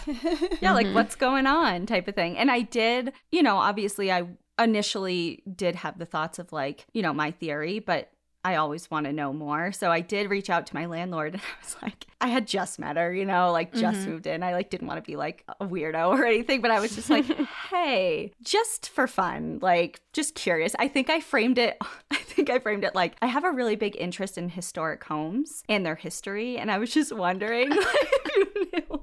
Yeah 0.61 0.73
like 0.73 0.87
mm-hmm. 0.87 0.95
what's 0.95 1.15
going 1.15 1.45
on 1.45 1.85
type 1.85 2.07
of 2.07 2.15
thing. 2.15 2.39
And 2.39 2.49
i 2.49 2.61
did 2.61 3.13
you 3.31 3.43
know 3.43 3.57
obviously 3.57 4.11
i 4.11 4.27
initially 4.59 5.43
did 5.55 5.75
have 5.75 5.99
the 5.99 6.05
thoughts 6.05 6.39
of 6.39 6.51
like 6.51 6.87
you 6.93 7.01
know 7.01 7.13
my 7.13 7.29
theory 7.29 7.79
but 7.79 8.09
I 8.45 8.57
always 8.57 8.91
want 8.91 9.07
to 9.07 9.11
know 9.11 9.33
more. 9.33 9.71
So 9.71 9.91
I 9.91 10.01
did 10.01 10.29
reach 10.29 10.51
out 10.51 10.67
to 10.67 10.75
my 10.75 10.85
landlord 10.85 11.33
and 11.33 11.41
I 11.61 11.65
was 11.65 11.75
like, 11.81 12.05
I 12.21 12.27
had 12.27 12.45
just 12.45 12.77
met 12.77 12.95
her, 12.95 13.11
you 13.11 13.25
know, 13.25 13.51
like 13.51 13.73
just 13.73 14.01
mm-hmm. 14.01 14.11
moved 14.11 14.27
in. 14.27 14.43
I 14.43 14.53
like 14.53 14.69
didn't 14.69 14.87
want 14.87 15.03
to 15.03 15.11
be 15.11 15.15
like 15.15 15.43
a 15.59 15.65
weirdo 15.65 16.09
or 16.19 16.25
anything, 16.25 16.61
but 16.61 16.69
I 16.69 16.79
was 16.79 16.93
just 16.93 17.09
like, 17.09 17.25
hey, 17.71 18.31
just 18.43 18.89
for 18.89 19.07
fun, 19.07 19.57
like 19.63 19.99
just 20.13 20.35
curious. 20.35 20.75
I 20.77 20.87
think 20.87 21.09
I 21.09 21.21
framed 21.21 21.57
it, 21.57 21.79
I 22.11 22.17
think 22.17 22.51
I 22.51 22.59
framed 22.59 22.83
it 22.83 22.93
like 22.93 23.15
I 23.19 23.25
have 23.25 23.43
a 23.43 23.51
really 23.51 23.75
big 23.75 23.97
interest 23.97 24.37
in 24.37 24.49
historic 24.49 25.03
homes 25.03 25.63
and 25.67 25.83
their 25.83 25.95
history. 25.95 26.57
And 26.57 26.69
I 26.69 26.77
was 26.77 26.93
just 26.93 27.11
wondering 27.11 27.69
if 27.71 28.35
you 28.35 28.69
knew 28.73 28.83
like, 28.91 29.01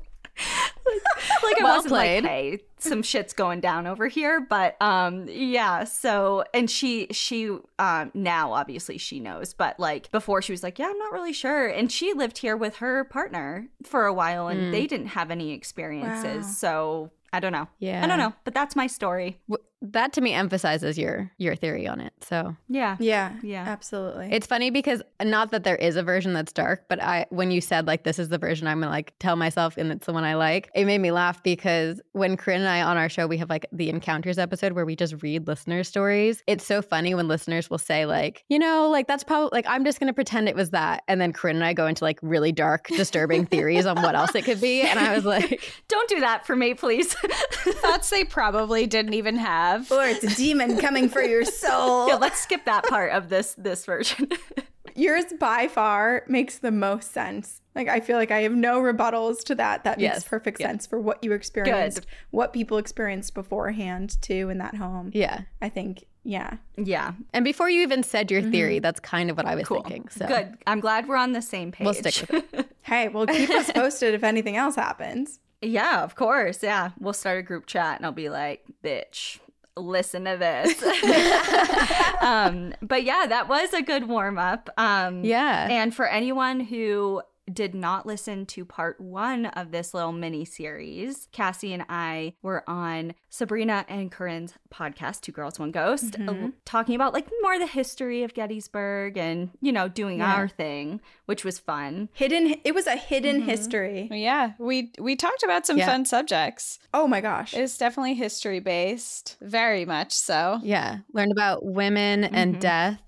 like 1.42 1.60
I 1.60 1.64
well 1.64 1.76
wasn't 1.76 1.92
played. 1.92 2.24
like, 2.24 2.30
hey, 2.30 2.60
some 2.78 3.02
shit's 3.02 3.32
going 3.32 3.60
down 3.60 3.86
over 3.86 4.08
here. 4.08 4.40
But 4.40 4.80
um, 4.80 5.26
yeah. 5.28 5.84
So 5.84 6.44
and 6.52 6.70
she 6.70 7.08
she 7.10 7.56
um 7.78 8.10
now 8.14 8.52
obviously 8.52 8.98
she 8.98 9.20
knows, 9.20 9.54
but 9.54 9.78
like 9.78 10.10
before 10.10 10.42
she 10.42 10.52
was 10.52 10.62
like, 10.62 10.78
yeah, 10.78 10.86
I'm 10.86 10.98
not 10.98 11.12
really 11.12 11.32
sure. 11.32 11.66
And 11.66 11.90
she 11.90 12.12
lived 12.12 12.38
here 12.38 12.56
with 12.56 12.76
her 12.76 13.04
partner 13.04 13.68
for 13.84 14.06
a 14.06 14.12
while, 14.12 14.48
and 14.48 14.60
mm. 14.60 14.72
they 14.72 14.86
didn't 14.86 15.08
have 15.08 15.30
any 15.30 15.52
experiences. 15.52 16.44
Wow. 16.44 16.52
So 16.52 17.10
I 17.32 17.40
don't 17.40 17.52
know. 17.52 17.68
Yeah. 17.78 18.02
I 18.04 18.06
don't 18.06 18.18
know, 18.18 18.34
but 18.44 18.54
that's 18.54 18.76
my 18.76 18.86
story 18.86 19.38
that 19.82 20.12
to 20.12 20.20
me 20.20 20.32
emphasizes 20.32 20.96
your 20.96 21.30
your 21.38 21.56
theory 21.56 21.88
on 21.88 22.00
it. 22.00 22.12
So 22.20 22.56
yeah, 22.68 22.96
yeah, 23.00 23.32
yeah, 23.42 23.64
absolutely. 23.66 24.28
It's 24.30 24.46
funny 24.46 24.70
because 24.70 25.02
not 25.22 25.50
that 25.50 25.64
there 25.64 25.76
is 25.76 25.96
a 25.96 26.02
version 26.02 26.32
that's 26.32 26.52
dark, 26.52 26.84
but 26.88 27.02
I 27.02 27.26
when 27.30 27.50
you 27.50 27.60
said 27.60 27.86
like 27.86 28.04
this 28.04 28.18
is 28.18 28.28
the 28.28 28.38
version 28.38 28.66
I'm 28.66 28.80
gonna 28.80 28.92
like 28.92 29.12
tell 29.18 29.34
myself 29.34 29.76
and 29.76 29.90
it's 29.90 30.06
the 30.06 30.12
one 30.12 30.24
I 30.24 30.34
like, 30.34 30.70
it 30.74 30.84
made 30.84 30.98
me 30.98 31.10
laugh 31.10 31.42
because 31.42 32.00
when 32.12 32.36
Corinne 32.36 32.60
and 32.60 32.70
I 32.70 32.82
on 32.82 32.96
our 32.96 33.08
show 33.08 33.26
we 33.26 33.38
have 33.38 33.50
like 33.50 33.66
the 33.72 33.90
encounters 33.90 34.38
episode 34.38 34.72
where 34.72 34.86
we 34.86 34.94
just 34.94 35.20
read 35.22 35.48
listener 35.48 35.82
stories. 35.82 36.42
It's 36.46 36.64
so 36.64 36.80
funny 36.80 37.14
when 37.14 37.26
listeners 37.26 37.68
will 37.68 37.78
say 37.78 38.06
like 38.06 38.44
you 38.48 38.58
know 38.58 38.88
like 38.88 39.08
that's 39.08 39.24
probably 39.24 39.50
like 39.52 39.66
I'm 39.68 39.84
just 39.84 39.98
gonna 39.98 40.12
pretend 40.12 40.48
it 40.48 40.54
was 40.54 40.70
that, 40.70 41.02
and 41.08 41.20
then 41.20 41.32
Corinne 41.32 41.56
and 41.56 41.64
I 41.64 41.72
go 41.72 41.88
into 41.88 42.04
like 42.04 42.20
really 42.22 42.52
dark, 42.52 42.86
disturbing 42.86 43.46
theories 43.46 43.84
on 43.86 44.00
what 44.00 44.14
else 44.14 44.34
it 44.36 44.44
could 44.44 44.60
be, 44.60 44.82
and 44.82 44.98
I 44.98 45.14
was 45.14 45.24
like, 45.24 45.60
don't 45.88 46.08
do 46.08 46.20
that 46.20 46.46
for 46.46 46.54
me, 46.54 46.74
please. 46.74 47.14
Thoughts 47.82 48.10
they 48.10 48.24
probably 48.24 48.86
didn't 48.86 49.14
even 49.14 49.36
have 49.36 49.71
have. 49.72 49.90
Or 49.90 50.04
it's 50.04 50.24
a 50.24 50.34
demon 50.34 50.78
coming 50.78 51.08
for 51.08 51.22
your 51.22 51.44
soul. 51.62 52.08
Yeah, 52.08 52.16
let's 52.16 52.40
skip 52.40 52.64
that 52.64 52.84
part 52.84 53.12
of 53.12 53.28
this 53.28 53.54
this 53.58 53.84
version. 53.84 54.28
Yours 54.94 55.24
by 55.38 55.68
far 55.68 56.24
makes 56.28 56.58
the 56.58 56.70
most 56.70 57.12
sense. 57.12 57.62
Like 57.74 57.88
I 57.88 58.00
feel 58.00 58.16
like 58.16 58.30
I 58.30 58.42
have 58.42 58.52
no 58.52 58.80
rebuttals 58.80 59.42
to 59.44 59.54
that. 59.54 59.84
That 59.84 59.98
makes 59.98 60.24
perfect 60.24 60.60
yeah. 60.60 60.68
sense 60.68 60.86
for 60.86 61.00
what 61.00 61.24
you 61.24 61.32
experienced, 61.32 62.00
Good. 62.00 62.06
what 62.30 62.52
people 62.52 62.76
experienced 62.76 63.34
beforehand 63.34 64.20
too 64.20 64.50
in 64.50 64.58
that 64.58 64.76
home. 64.76 65.10
Yeah. 65.14 65.42
I 65.62 65.70
think 65.70 66.04
yeah. 66.24 66.58
Yeah. 66.76 67.12
And 67.32 67.44
before 67.44 67.68
you 67.68 67.82
even 67.82 68.02
said 68.02 68.30
your 68.30 68.42
theory, 68.42 68.76
mm-hmm. 68.76 68.82
that's 68.82 69.00
kind 69.00 69.30
of 69.30 69.36
what 69.36 69.46
I 69.46 69.54
was 69.54 69.66
cool. 69.66 69.82
thinking. 69.82 70.08
So 70.08 70.26
good. 70.26 70.56
I'm 70.66 70.80
glad 70.80 71.08
we're 71.08 71.16
on 71.16 71.32
the 71.32 71.42
same 71.42 71.72
page. 71.72 71.84
We'll 71.84 71.94
stick 71.94 72.30
with 72.30 72.54
it. 72.54 72.76
hey, 72.82 73.08
well 73.08 73.26
keep 73.26 73.50
us 73.50 73.70
posted 73.72 74.14
if 74.14 74.22
anything 74.22 74.56
else 74.56 74.76
happens. 74.76 75.40
Yeah, 75.62 76.02
of 76.02 76.14
course. 76.16 76.62
Yeah. 76.62 76.90
We'll 76.98 77.12
start 77.12 77.38
a 77.38 77.42
group 77.42 77.66
chat 77.66 77.96
and 77.96 78.04
I'll 78.04 78.12
be 78.12 78.28
like, 78.28 78.64
bitch, 78.84 79.38
listen 79.76 80.24
to 80.24 80.36
this. 80.36 80.82
um, 82.22 82.74
but 82.82 83.04
yeah, 83.04 83.26
that 83.28 83.48
was 83.48 83.72
a 83.72 83.82
good 83.82 84.08
warm 84.08 84.38
up. 84.38 84.70
Um, 84.76 85.24
yeah. 85.24 85.68
And 85.70 85.94
for 85.94 86.06
anyone 86.06 86.60
who 86.60 87.22
did 87.52 87.74
not 87.74 88.06
listen 88.06 88.46
to 88.46 88.64
part 88.64 89.00
one 89.00 89.46
of 89.46 89.70
this 89.70 89.94
little 89.94 90.12
mini 90.12 90.44
series, 90.44 91.28
Cassie 91.32 91.72
and 91.72 91.84
I 91.88 92.34
were 92.42 92.68
on 92.68 93.14
Sabrina 93.30 93.84
and 93.88 94.12
Corinne's 94.12 94.54
podcast, 94.72 95.22
Two 95.22 95.32
Girls, 95.32 95.58
One 95.58 95.70
Ghost, 95.70 96.12
mm-hmm. 96.12 96.46
uh, 96.46 96.48
talking 96.64 96.94
about 96.94 97.12
like 97.12 97.28
more 97.42 97.58
the 97.58 97.66
history 97.66 98.22
of 98.22 98.34
Gettysburg 98.34 99.16
and, 99.16 99.50
you 99.60 99.72
know, 99.72 99.88
doing 99.88 100.18
yeah. 100.18 100.34
our 100.34 100.48
thing, 100.48 101.00
which 101.26 101.44
was 101.44 101.58
fun. 101.58 102.08
Hidden, 102.12 102.56
it 102.64 102.74
was 102.74 102.86
a 102.86 102.96
hidden 102.96 103.40
mm-hmm. 103.40 103.48
history. 103.48 104.08
Yeah. 104.12 104.52
We, 104.58 104.92
we 104.98 105.16
talked 105.16 105.42
about 105.42 105.66
some 105.66 105.78
yeah. 105.78 105.86
fun 105.86 106.04
subjects. 106.04 106.78
Oh 106.94 107.06
my 107.08 107.20
gosh. 107.20 107.54
It's 107.54 107.76
definitely 107.76 108.14
history 108.14 108.60
based, 108.60 109.36
very 109.40 109.84
much 109.84 110.12
so. 110.12 110.60
Yeah. 110.62 110.98
Learned 111.12 111.32
about 111.32 111.64
women 111.64 112.22
mm-hmm. 112.22 112.34
and 112.34 112.60
death 112.60 113.00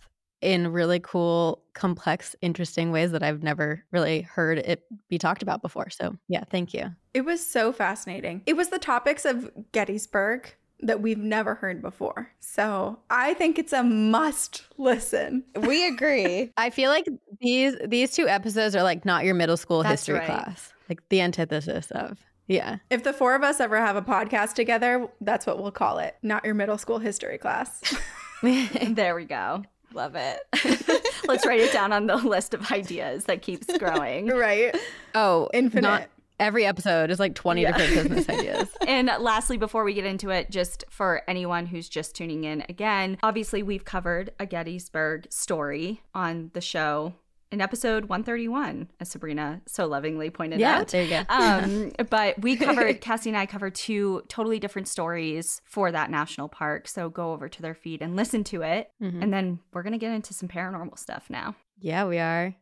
in 0.45 0.71
really 0.71 1.01
cool, 1.01 1.63
complex, 1.73 2.37
interesting 2.43 2.93
ways 2.93 3.11
that 3.13 3.23
I've 3.23 3.43
never 3.43 3.83
really 3.91 4.21
heard 4.21 4.59
it 4.59 4.85
be 5.09 5.19
talked 5.19 5.43
about 5.43 5.63
before. 5.63 5.89
So, 5.89 6.17
yeah, 6.29 6.45
thank 6.51 6.75
you. 6.75 6.95
It 7.15 7.25
was 7.25 7.45
so 7.45 7.73
fascinating. 7.73 8.43
It 8.47 8.57
was 8.57 8.69
the 8.69 8.79
topics 8.79 9.25
of 9.25 9.51
Gettysburg 9.73 10.55
that 10.81 11.01
we've 11.01 11.19
never 11.19 11.55
heard 11.55 11.81
before. 11.81 12.31
So, 12.41 12.99
I 13.09 13.33
think 13.35 13.59
it's 13.59 13.73
a 13.73 13.83
must 13.83 14.65
listen. 14.77 15.45
We 15.57 15.87
agree. 15.89 16.53
I 16.59 16.69
feel 16.69 16.91
like 16.91 17.07
these 17.41 17.75
these 17.87 18.13
two 18.13 18.29
episodes 18.29 18.77
are 18.77 18.83
like 18.83 19.05
not 19.05 19.25
your 19.25 19.35
middle 19.35 19.57
school 19.57 19.83
That's 19.83 20.03
history 20.03 20.19
right. 20.19 20.27
class. 20.27 20.73
Like 20.91 21.01
the 21.09 21.23
antithesis 21.23 21.91
of 21.93 22.19
yeah. 22.47 22.77
If 22.91 23.05
the 23.05 23.15
four 23.15 23.35
of 23.35 23.43
us 23.43 23.61
ever 23.61 23.79
have 23.79 23.97
a 23.97 24.03
podcast 24.03 24.53
together, 24.53 25.09
that's 25.23 25.47
what 25.47 25.63
we'll 25.63 25.71
call 25.71 25.99
it. 25.99 26.17
Not 26.23 26.45
your 26.45 26.55
middle 26.55 26.77
school 26.77 26.99
history 26.99 27.39
class. 27.39 27.95
there 28.43 29.15
we 29.15 29.25
go. 29.25 29.65
Love 29.95 30.17
it. 30.17 30.41
Let's 31.29 31.47
write 31.47 31.61
it 31.61 31.73
down 31.73 31.93
on 31.93 32.07
the 32.07 32.17
list 32.17 32.53
of 32.53 32.71
ideas 32.73 33.25
that 33.27 33.43
keeps 33.43 33.67
growing. 33.79 34.27
Right. 34.27 34.77
Oh, 35.15 35.49
infinite. 35.55 35.83
Not 35.83 36.09
every 36.41 36.67
episode 36.67 37.11
is 37.11 37.21
like 37.21 37.35
20 37.35 37.63
yeah. 37.63 37.77
different 37.77 38.09
business 38.11 38.29
ideas. 38.29 38.69
and 38.87 39.11
lastly, 39.21 39.57
before 39.57 39.85
we 39.85 39.95
get 39.95 40.05
into 40.05 40.31
it, 40.31 40.51
just 40.51 40.85
for 40.91 41.23
anyone 41.29 41.67
who's 41.67 41.89
just 41.89 42.17
tuning 42.17 42.45
in 42.45 42.65
again, 42.69 43.17
obviously 43.23 43.63
we've 43.63 43.85
covered 43.85 44.33
a 44.41 44.47
Gettysburg 44.47 45.27
story 45.31 46.03
on 46.15 46.51
the 46.55 46.61
show 46.61 47.15
in 47.55 47.61
episode 47.61 48.07
131, 48.07 48.91
as 49.01 49.09
Sabrina 49.09 49.63
so 49.67 49.87
lovingly 49.87 50.29
pointed 50.29 50.59
yeah, 50.59 50.79
out. 50.79 50.89
there 50.89 51.05
you 51.05 51.09
go. 51.09 51.23
um, 51.29 51.93
but 52.11 52.39
we 52.43 52.57
covered, 52.57 53.01
Cassie 53.01 53.31
and 53.31 53.37
I 53.39 53.47
covered 53.47 53.75
two 53.75 54.23
totally 54.29 54.59
different 54.59 54.89
stories 54.89 55.63
for 55.65 55.91
that 55.93 56.11
national 56.11 56.49
park. 56.49 56.89
So 56.89 57.09
go 57.09 57.33
over 57.33 57.49
to 57.49 57.63
their 57.63 57.75
feed 57.75 58.03
and 58.03 58.17
listen 58.17 58.45
to 58.45 58.63
it. 58.63 58.91
Mhm. 59.01 59.23
And 59.23 59.33
then 59.33 59.61
we're 59.73 59.85
going 59.85 59.93
to 59.93 59.99
get 59.99 60.13
into 60.13 60.35
some 60.35 60.49
paranormal 60.49 60.99
stuff 60.99 61.31
now. 61.31 61.55
Yeah, 61.81 62.07
we 62.07 62.19
are. 62.19 62.55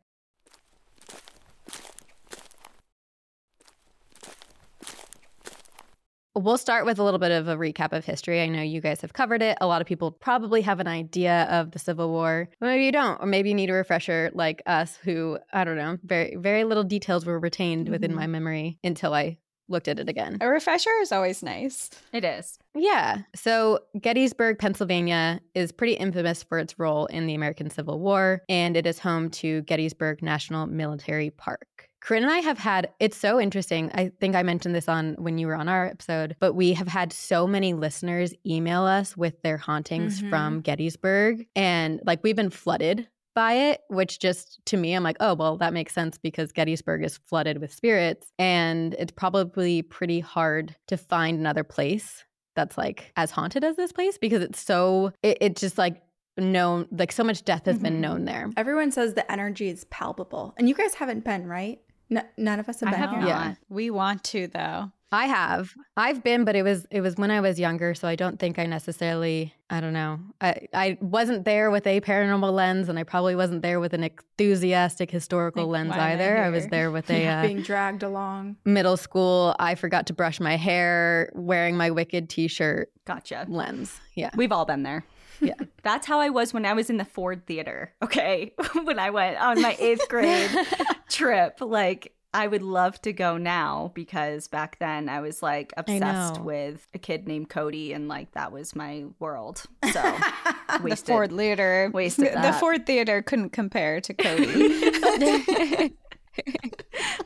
We'll 6.35 6.57
start 6.57 6.87
with 6.87 6.99
a 6.99 7.03
little 7.05 7.19
bit 7.21 7.31
of 7.31 7.47
a 7.47 7.57
recap 7.57 7.93
of 7.93 8.07
history. 8.07 8.41
I 8.41 8.47
know 8.47 8.63
you 8.63 8.81
guys 8.81 9.03
have 9.03 9.13
covered 9.13 9.43
it. 9.43 9.59
A 9.61 9.67
lot 9.67 9.83
of 9.83 9.87
people 9.87 10.11
probably 10.11 10.63
have 10.63 10.81
an 10.81 10.87
idea 10.89 11.43
of 11.51 11.73
the 11.73 11.79
Civil 11.79 12.09
War. 12.09 12.49
Maybe 12.59 12.87
you 12.87 12.93
don't, 12.93 13.21
or 13.21 13.27
maybe 13.27 13.51
you 13.51 13.55
need 13.55 13.69
a 13.69 13.75
refresher 13.75 14.31
like 14.33 14.63
us 14.65 14.97
who, 15.05 15.39
I 15.53 15.65
don't 15.65 15.77
know, 15.77 15.99
very 16.05 16.37
very 16.37 16.65
little 16.65 16.85
details 16.85 17.27
were 17.27 17.39
retained 17.39 17.91
within 17.91 18.13
Mhm. 18.13 18.17
my 18.17 18.27
memory 18.27 18.79
until 18.83 19.13
I 19.13 19.37
looked 19.69 19.89
at 19.89 19.99
it 19.99 20.09
again. 20.09 20.39
A 20.41 20.49
refresher 20.49 20.91
is 21.03 21.13
always 21.13 21.43
nice. 21.43 21.89
It 22.13 22.25
is. 22.25 22.59
Yeah. 22.75 23.19
So 23.35 23.81
Gettysburg, 24.01 24.59
Pennsylvania 24.59 25.41
is 25.55 25.71
pretty 25.71 25.95
infamous 25.95 26.43
for 26.43 26.59
its 26.59 26.79
role 26.79 27.07
in 27.07 27.27
the 27.27 27.35
American 27.35 27.69
Civil 27.71 27.99
War, 28.01 28.43
and 28.49 28.77
it 28.77 28.87
is 28.87 28.99
home 28.99 29.31
to 29.31 29.63
Gettysburg 29.63 30.23
National 30.23 30.67
Military 30.67 31.31
Park. 31.31 31.67
Corinne 32.03 32.25
and 32.25 32.33
I 32.33 32.39
have 32.39 32.59
had, 32.59 32.91
it's 32.99 33.17
so 33.17 33.41
interesting. 33.41 33.91
I 33.95 34.11
think 34.21 34.35
I 34.35 34.43
mentioned 34.43 34.75
this 34.75 34.89
on 34.89 35.15
when 35.19 35.39
you 35.39 35.47
were 35.47 35.55
on 35.55 35.69
our 35.69 35.87
episode, 35.87 36.35
but 36.41 36.55
we 36.55 36.73
have 36.73 36.89
had 36.89 37.13
so 37.13 37.47
many 37.47 37.75
listeners 37.75 38.35
email 38.45 38.83
us 38.83 39.17
with 39.17 39.41
their 39.43 39.57
hauntings 39.57 40.21
Mhm. 40.21 40.29
from 40.29 40.61
Gettysburg. 40.63 41.47
And 41.55 42.01
like 42.05 42.25
we've 42.25 42.35
been 42.35 42.51
flooded 42.51 43.07
by 43.37 43.53
it, 43.53 43.83
which 43.89 44.19
just 44.19 44.59
to 44.67 44.77
me, 44.77 44.95
I'm 44.95 45.05
like, 45.05 45.17
oh, 45.21 45.35
well, 45.35 45.57
that 45.59 45.73
makes 45.73 45.95
sense 45.95 46.19
because 46.19 46.51
Gettysburg 46.51 47.05
is 47.05 47.19
flooded 47.29 47.59
with 47.59 47.73
spirits. 47.73 48.33
And 48.37 48.95
it's 48.99 49.13
probably 49.13 49.83
pretty 49.83 50.19
hard 50.21 50.75
to 50.89 50.97
find 50.97 51.39
another 51.39 51.63
place 51.65 52.25
that's 52.57 52.77
like 52.77 53.13
as 53.17 53.31
haunted 53.31 53.63
as 53.65 53.77
this 53.77 53.93
place 53.93 54.19
because 54.19 54.43
it's 54.43 54.61
so, 54.61 55.13
it, 55.23 55.39
it's 55.41 55.61
just 55.61 55.79
like 55.79 56.03
known, 56.37 56.89
like 56.91 57.13
so 57.13 57.23
much 57.23 57.45
death 57.45 57.65
has 57.67 57.79
been 57.79 57.99
Mhm. 57.99 58.01
known 58.01 58.25
there. 58.25 58.51
Everyone 58.57 58.91
says 58.91 59.15
the 59.15 59.31
energy 59.31 59.69
is 59.69 59.85
palpable. 59.85 60.53
And 60.59 60.69
you 60.69 60.75
guys 60.75 60.95
haven't 60.95 61.25
been, 61.25 61.47
right? 61.47 61.81
N- 62.15 62.25
none 62.37 62.61
of 62.61 62.69
us 62.69 62.81
have 62.81 62.89
I 62.89 62.93
been. 62.93 63.01
have 63.01 63.11
here. 63.11 63.21
not. 63.21 63.29
Yeah. 63.29 63.55
We 63.69 63.91
want 63.91 64.23
to 64.25 64.47
though. 64.49 64.93
I 65.15 65.27
have. 65.27 65.75
I've 65.95 66.25
been, 66.25 66.45
but 66.45 66.57
it 66.57 66.63
was 66.63 66.87
it 66.91 67.03
was 67.03 67.17
when 67.17 67.31
I 67.31 67.43
was 67.43 67.61
younger, 67.61 67.93
so 67.95 68.09
I 68.09 68.17
don't 68.17 68.39
think 68.39 68.59
I 68.59 68.65
necessarily 68.65 69.53
I 69.69 69.81
don't 69.81 69.93
know. 69.93 70.19
I 70.41 70.69
I 70.73 70.97
wasn't 71.03 71.45
there 71.45 71.71
with 71.71 71.87
a 71.87 72.01
paranormal 72.01 72.51
lens 72.51 72.89
and 72.89 72.99
I 72.99 73.03
probably 73.05 73.37
wasn't 73.37 73.61
there 73.61 73.79
with 73.79 73.93
an 73.93 74.05
enthusiastic 74.05 75.11
historical 75.11 75.67
Like, 75.67 75.73
lens 75.73 75.91
why 75.91 75.97
am 75.97 76.03
I 76.03 76.13
either. 76.15 76.39
I 76.39 76.49
was 76.49 76.67
there 76.69 76.91
with 76.91 77.11
a 77.11 77.27
uh, 77.29 77.43
being 77.43 77.61
dragged 77.61 78.03
along. 78.03 78.57
middle 78.65 78.97
school 78.97 79.55
I 79.59 79.75
forgot 79.75 80.07
to 80.07 80.15
brush 80.15 80.41
my 80.41 80.57
hair, 80.57 81.31
wearing 81.35 81.77
my 81.77 81.91
wicked 81.91 82.31
t-shirt 82.31 82.91
Gotcha. 83.05 83.45
lens. 83.49 84.01
Yeah. 84.15 84.31
We've 84.35 84.53
all 84.53 84.65
been 84.65 84.83
there. 84.83 85.05
Yeah. 85.43 85.55
That's 85.83 86.07
how 86.07 86.21
I 86.21 86.31
was 86.31 86.55
when 86.55 86.65
I 86.65 86.73
was 86.73 86.89
in 86.89 86.97
the 86.97 87.05
Ford 87.05 87.47
Theater. 87.47 87.93
Okay. 88.01 88.55
when 88.85 88.99
I 88.99 89.11
went 89.11 89.39
on 89.39 89.61
my 89.61 89.77
eighth 89.79 90.09
grade 90.09 90.51
trip. 91.09 91.59
Like, 91.61 92.15
I 92.35 92.47
would 92.47 92.63
love 92.63 93.01
to 93.03 93.13
go 93.13 93.37
now 93.37 93.91
because 93.95 94.49
back 94.49 94.79
then 94.79 95.11
I 95.11 95.21
was 95.21 95.43
like 95.43 95.75
obsessed 95.77 96.41
with 96.41 96.87
a 96.95 96.99
kid 96.99 97.29
named 97.29 97.51
Cody 97.51 97.93
and 97.93 98.09
like 98.09 98.33
that 98.33 98.53
was 98.53 98.75
my 98.75 99.05
world. 99.19 99.65
So 99.93 100.01
the. 100.83 100.97
Ford 100.97 101.31
Theater. 101.31 101.91
wasted 101.93 102.33
The. 102.33 102.53
Ford 102.55 102.87
Theater 102.87 103.21
couldn't 103.21 103.51
compare 103.51 104.01
to 104.01 104.15
Cody. 104.15 104.81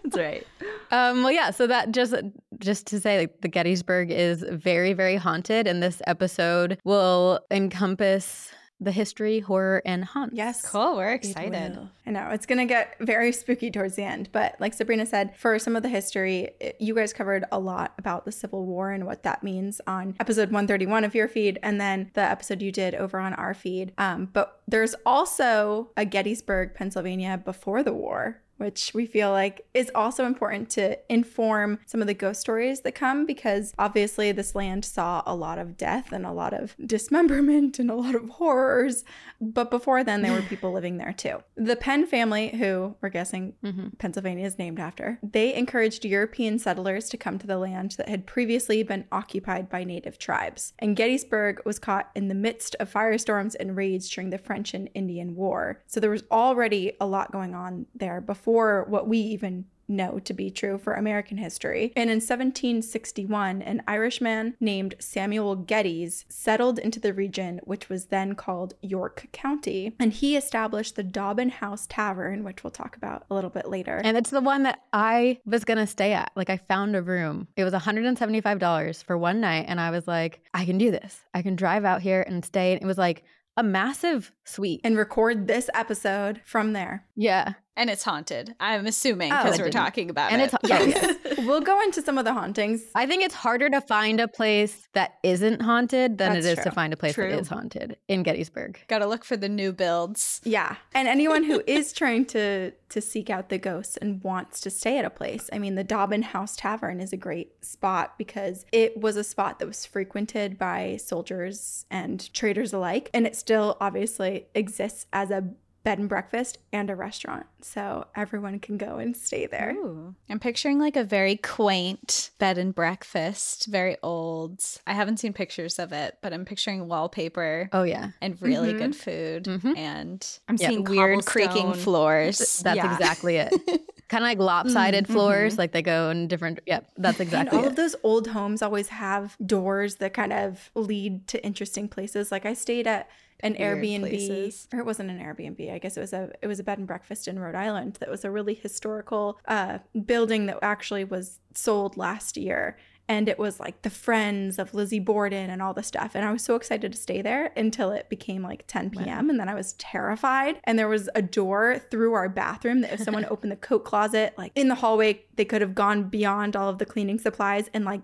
That's 0.02 0.16
right. 0.16 0.46
Um, 0.90 1.22
well, 1.22 1.30
yeah. 1.32 1.50
So 1.50 1.68
that 1.68 1.92
just 1.92 2.14
just 2.60 2.86
to 2.88 3.00
say, 3.00 3.18
like 3.18 3.40
the 3.40 3.48
Gettysburg 3.48 4.10
is 4.10 4.44
very, 4.48 4.92
very 4.92 5.16
haunted, 5.16 5.66
and 5.66 5.82
this 5.82 6.00
episode 6.06 6.78
will 6.84 7.40
encompass 7.50 8.50
the 8.78 8.92
history, 8.92 9.40
horror, 9.40 9.80
and 9.86 10.04
haunt. 10.04 10.34
Yes. 10.34 10.60
cool. 10.70 10.96
We're 10.96 11.12
excited. 11.14 11.78
I 12.06 12.10
know 12.10 12.28
it's 12.28 12.44
going 12.44 12.58
to 12.58 12.66
get 12.66 12.94
very 13.00 13.32
spooky 13.32 13.70
towards 13.70 13.96
the 13.96 14.04
end, 14.04 14.28
but 14.32 14.54
like 14.60 14.74
Sabrina 14.74 15.06
said, 15.06 15.34
for 15.34 15.58
some 15.58 15.76
of 15.76 15.82
the 15.82 15.88
history, 15.88 16.50
it- 16.60 16.76
you 16.78 16.94
guys 16.94 17.14
covered 17.14 17.46
a 17.50 17.58
lot 17.58 17.94
about 17.96 18.26
the 18.26 18.32
Civil 18.32 18.66
War 18.66 18.90
and 18.90 19.06
what 19.06 19.22
that 19.22 19.42
means 19.42 19.80
on 19.86 20.14
episode 20.20 20.50
131 20.50 21.04
of 21.04 21.14
your 21.14 21.26
feed, 21.26 21.58
and 21.62 21.80
then 21.80 22.10
the 22.12 22.20
episode 22.20 22.60
you 22.60 22.70
did 22.70 22.94
over 22.94 23.18
on 23.18 23.32
our 23.32 23.54
feed. 23.54 23.92
Um, 23.96 24.28
but 24.30 24.60
there's 24.68 24.94
also 25.06 25.90
a 25.96 26.04
Gettysburg, 26.04 26.74
Pennsylvania 26.74 27.40
before 27.42 27.82
the 27.82 27.94
war. 27.94 28.42
Which 28.58 28.92
we 28.94 29.04
feel 29.06 29.30
like 29.30 29.66
is 29.74 29.90
also 29.94 30.24
important 30.24 30.70
to 30.70 30.98
inform 31.12 31.78
some 31.84 32.00
of 32.00 32.06
the 32.06 32.14
ghost 32.14 32.40
stories 32.40 32.80
that 32.80 32.94
come 32.94 33.26
because 33.26 33.74
obviously 33.78 34.32
this 34.32 34.54
land 34.54 34.84
saw 34.84 35.22
a 35.26 35.34
lot 35.34 35.58
of 35.58 35.76
death 35.76 36.10
and 36.10 36.24
a 36.24 36.32
lot 36.32 36.54
of 36.54 36.74
dismemberment 36.86 37.78
and 37.78 37.90
a 37.90 37.94
lot 37.94 38.14
of 38.14 38.28
horrors. 38.30 39.04
But 39.40 39.70
before 39.70 40.02
then, 40.02 40.22
there 40.22 40.32
were 40.32 40.40
people 40.48 40.72
living 40.72 40.96
there 40.96 41.12
too. 41.12 41.42
The 41.56 41.76
Penn 41.76 42.06
family, 42.06 42.48
who 42.48 42.94
we're 43.02 43.10
guessing 43.10 43.52
Mhm. 43.62 43.98
Pennsylvania 43.98 44.46
is 44.46 44.58
named 44.58 44.80
after, 44.80 45.18
they 45.22 45.54
encouraged 45.54 46.04
European 46.06 46.58
settlers 46.58 47.08
to 47.10 47.18
come 47.18 47.38
to 47.38 47.46
the 47.46 47.58
land 47.58 47.92
that 47.98 48.08
had 48.08 48.26
previously 48.26 48.82
been 48.82 49.04
occupied 49.12 49.68
by 49.68 49.84
native 49.84 50.18
tribes. 50.18 50.72
And 50.78 50.96
Gettysburg 50.96 51.60
was 51.66 51.78
caught 51.78 52.10
in 52.14 52.28
the 52.28 52.34
midst 52.34 52.74
of 52.80 52.90
firestorms 52.92 53.54
and 53.58 53.76
raids 53.76 54.08
during 54.08 54.30
the 54.30 54.38
French 54.38 54.72
and 54.72 54.88
Indian 54.94 55.34
War. 55.34 55.82
So 55.86 56.00
there 56.00 56.10
was 56.10 56.24
already 56.30 56.92
a 57.00 57.06
lot 57.06 57.32
going 57.32 57.54
on 57.54 57.84
there 57.94 58.20
before 58.22 58.45
what 58.46 59.08
we 59.08 59.18
even 59.18 59.66
know 59.88 60.18
to 60.18 60.34
be 60.34 60.50
true 60.50 60.78
for 60.78 60.94
American 60.94 61.36
history. 61.36 61.92
And 61.96 62.10
in 62.10 62.16
1761, 62.16 63.62
an 63.62 63.82
Irishman 63.86 64.56
named 64.60 64.94
Samuel 64.98 65.56
Gettys 65.56 66.24
settled 66.28 66.78
into 66.78 67.00
the 67.00 67.12
region, 67.12 67.60
which 67.64 67.88
was 67.88 68.06
then 68.06 68.34
called 68.34 68.74
York 68.82 69.28
County. 69.32 69.94
And 69.98 70.12
he 70.12 70.36
established 70.36 70.96
the 70.96 71.02
Dobbin 71.02 71.50
House 71.50 71.86
Tavern, 71.88 72.44
which 72.44 72.64
we'll 72.64 72.70
talk 72.70 72.96
about 72.96 73.26
a 73.30 73.34
little 73.34 73.50
bit 73.50 73.68
later. 73.68 74.00
And 74.02 74.16
it's 74.16 74.30
the 74.30 74.40
one 74.40 74.64
that 74.64 74.80
I 74.92 75.38
was 75.44 75.64
going 75.64 75.78
to 75.78 75.86
stay 75.86 76.12
at. 76.12 76.32
Like, 76.34 76.50
I 76.50 76.56
found 76.56 76.96
a 76.96 77.02
room. 77.02 77.48
It 77.56 77.64
was 77.64 77.72
$175 77.72 79.04
for 79.04 79.16
one 79.16 79.40
night. 79.40 79.66
And 79.68 79.80
I 79.80 79.90
was 79.90 80.08
like, 80.08 80.40
I 80.54 80.64
can 80.64 80.78
do 80.78 80.90
this. 80.90 81.20
I 81.34 81.42
can 81.42 81.56
drive 81.56 81.84
out 81.84 82.02
here 82.02 82.22
and 82.26 82.44
stay. 82.44 82.72
And 82.72 82.82
it 82.82 82.86
was 82.86 82.98
like 82.98 83.24
a 83.56 83.62
massive 83.62 84.32
suite. 84.44 84.80
and 84.84 84.98
record 84.98 85.46
this 85.46 85.70
episode 85.74 86.40
from 86.44 86.72
there. 86.72 87.06
yeah. 87.14 87.54
And 87.76 87.90
it's 87.90 88.02
haunted. 88.02 88.54
I'm 88.58 88.86
assuming 88.86 89.32
Oh, 89.32 89.42
because 89.42 89.58
it 89.58 89.62
we're 89.62 89.70
talking 89.70 90.10
about 90.10 90.30
it. 90.30 90.34
And 90.34 90.42
it. 90.42 90.44
it's, 90.46 90.54
oh, 90.54 90.66
yes. 90.66 91.38
we'll 91.46 91.60
go 91.60 91.80
into 91.82 92.02
some 92.02 92.16
of 92.18 92.24
the 92.24 92.32
hauntings. 92.32 92.82
I 92.94 93.06
think 93.06 93.22
it's 93.22 93.34
harder 93.34 93.68
to 93.70 93.80
find 93.82 94.18
a 94.20 94.28
place 94.28 94.88
that 94.94 95.18
isn't 95.22 95.60
haunted 95.62 96.18
than 96.18 96.34
That's 96.34 96.46
it 96.46 96.58
is 96.58 96.64
to 96.64 96.70
find 96.70 96.92
a 96.92 96.96
place 96.96 97.14
True. 97.14 97.30
that 97.30 97.38
is 97.38 97.48
haunted 97.48 97.96
in 98.08 98.22
Gettysburg. 98.22 98.80
Got 98.88 98.98
to 99.00 99.06
look 99.06 99.24
for 99.24 99.36
the 99.36 99.48
new 99.48 99.72
builds. 99.72 100.40
Yeah. 100.44 100.76
And 100.94 101.06
anyone 101.06 101.44
who 101.44 101.62
is 101.66 101.92
trying 101.92 102.24
to 102.26 102.72
to 102.88 103.00
seek 103.00 103.30
out 103.30 103.48
the 103.48 103.58
ghosts 103.58 103.96
and 103.96 104.22
wants 104.22 104.60
to 104.60 104.70
stay 104.70 104.96
at 104.96 105.04
a 105.04 105.10
place. 105.10 105.50
I 105.52 105.58
mean, 105.58 105.74
the 105.74 105.82
Dobbin 105.82 106.22
House 106.22 106.54
Tavern 106.54 107.00
is 107.00 107.12
a 107.12 107.16
great 107.16 107.64
spot 107.64 108.16
because 108.16 108.64
it 108.70 108.96
was 109.00 109.16
a 109.16 109.24
spot 109.24 109.58
that 109.58 109.66
was 109.66 109.84
frequented 109.84 110.56
by 110.56 110.96
soldiers 110.98 111.84
and 111.90 112.32
traders 112.32 112.72
alike 112.72 113.10
and 113.12 113.26
it 113.26 113.34
still 113.34 113.76
obviously 113.80 114.46
exists 114.54 115.06
as 115.12 115.32
a 115.32 115.48
bed 115.86 116.00
and 116.00 116.08
breakfast 116.08 116.58
and 116.72 116.90
a 116.90 116.96
restaurant. 116.96 117.46
So 117.62 118.08
everyone 118.16 118.58
can 118.58 118.76
go 118.76 118.96
and 118.96 119.16
stay 119.16 119.46
there. 119.46 119.70
Ooh. 119.76 120.16
I'm 120.28 120.40
picturing 120.40 120.80
like 120.80 120.96
a 120.96 121.04
very 121.04 121.36
quaint 121.36 122.30
bed 122.40 122.58
and 122.58 122.74
breakfast, 122.74 123.66
very 123.66 123.96
old. 124.02 124.64
I 124.84 124.94
haven't 124.94 125.18
seen 125.18 125.32
pictures 125.32 125.78
of 125.78 125.92
it, 125.92 126.18
but 126.22 126.32
I'm 126.32 126.44
picturing 126.44 126.88
wallpaper 126.88 127.68
Oh, 127.72 127.84
yeah. 127.84 128.10
and 128.20 128.36
really 128.42 128.74
Mhm. 128.74 128.78
good 128.78 128.96
food 128.96 129.44
Mhm. 129.44 129.76
and 129.76 130.38
I'm 130.48 130.56
yeah, 130.58 130.68
seeing 130.70 130.82
weird 130.82 131.24
creaking 131.24 131.74
floors. 131.74 132.38
That's 132.64 132.76
Yeah. 132.76 132.92
exactly 132.92 133.36
it. 133.36 133.52
kind 134.08 134.24
of 134.24 134.28
like 134.28 134.38
lopsided 134.38 135.06
Mm, 135.06 135.12
floors, 135.12 135.56
like 135.56 135.70
they 135.70 135.82
go 135.82 136.10
in 136.10 136.26
different. 136.26 136.58
Yep, 136.66 136.90
that's 136.96 137.20
exactly 137.20 137.48
and 137.50 137.58
all 137.60 137.64
it. 137.64 137.70
of 137.70 137.76
those 137.76 137.94
old 138.02 138.26
homes 138.26 138.60
always 138.60 138.88
have 138.88 139.36
doors 139.46 139.96
that 139.96 140.14
kind 140.14 140.32
of 140.32 140.68
lead 140.74 141.28
to 141.28 141.44
interesting 141.46 141.88
places. 141.88 142.32
Like 142.32 142.44
I 142.44 142.54
stayed 142.54 142.88
at 142.88 143.08
an 143.40 143.54
Airbnb, 143.54 144.00
places. 144.00 144.68
or 144.72 144.78
it 144.78 144.86
wasn't 144.86 145.10
an 145.10 145.18
Airbnb. 145.18 145.72
I 145.72 145.78
guess 145.78 145.96
it 145.96 146.00
was 146.00 146.12
a 146.12 146.30
it 146.42 146.46
was 146.46 146.58
a 146.58 146.64
bed 146.64 146.78
and 146.78 146.86
breakfast 146.86 147.28
in 147.28 147.38
Rhode 147.38 147.54
Island 147.54 147.94
that 148.00 148.10
was 148.10 148.24
a 148.24 148.30
really 148.30 148.54
historical 148.54 149.38
uh, 149.46 149.78
building 150.04 150.46
that 150.46 150.58
actually 150.62 151.04
was 151.04 151.38
sold 151.54 151.96
last 151.96 152.36
year. 152.36 152.76
And 153.08 153.28
it 153.28 153.38
was 153.38 153.60
like 153.60 153.82
the 153.82 153.90
friends 153.90 154.58
of 154.58 154.74
Lizzie 154.74 154.98
Borden 154.98 155.48
and 155.48 155.62
all 155.62 155.72
the 155.72 155.84
stuff. 155.84 156.16
And 156.16 156.24
I 156.24 156.32
was 156.32 156.42
so 156.42 156.56
excited 156.56 156.90
to 156.90 156.98
stay 156.98 157.22
there 157.22 157.52
until 157.56 157.92
it 157.92 158.08
became 158.08 158.42
like 158.42 158.64
10 158.66 158.90
p.m. 158.90 159.30
And 159.30 159.38
then 159.38 159.48
I 159.48 159.54
was 159.54 159.74
terrified. 159.74 160.60
And 160.64 160.76
there 160.76 160.88
was 160.88 161.08
a 161.14 161.22
door 161.22 161.80
through 161.90 162.14
our 162.14 162.28
bathroom 162.28 162.80
that 162.80 162.94
if 162.94 163.00
someone 163.00 163.24
opened 163.30 163.52
the 163.52 163.56
coat 163.56 163.84
closet, 163.84 164.34
like 164.36 164.50
in 164.56 164.66
the 164.66 164.74
hallway, 164.74 165.22
they 165.36 165.44
could 165.44 165.60
have 165.60 165.74
gone 165.74 166.08
beyond 166.08 166.56
all 166.56 166.68
of 166.68 166.78
the 166.78 166.84
cleaning 166.84 167.20
supplies 167.20 167.70
and 167.72 167.84
like 167.84 168.00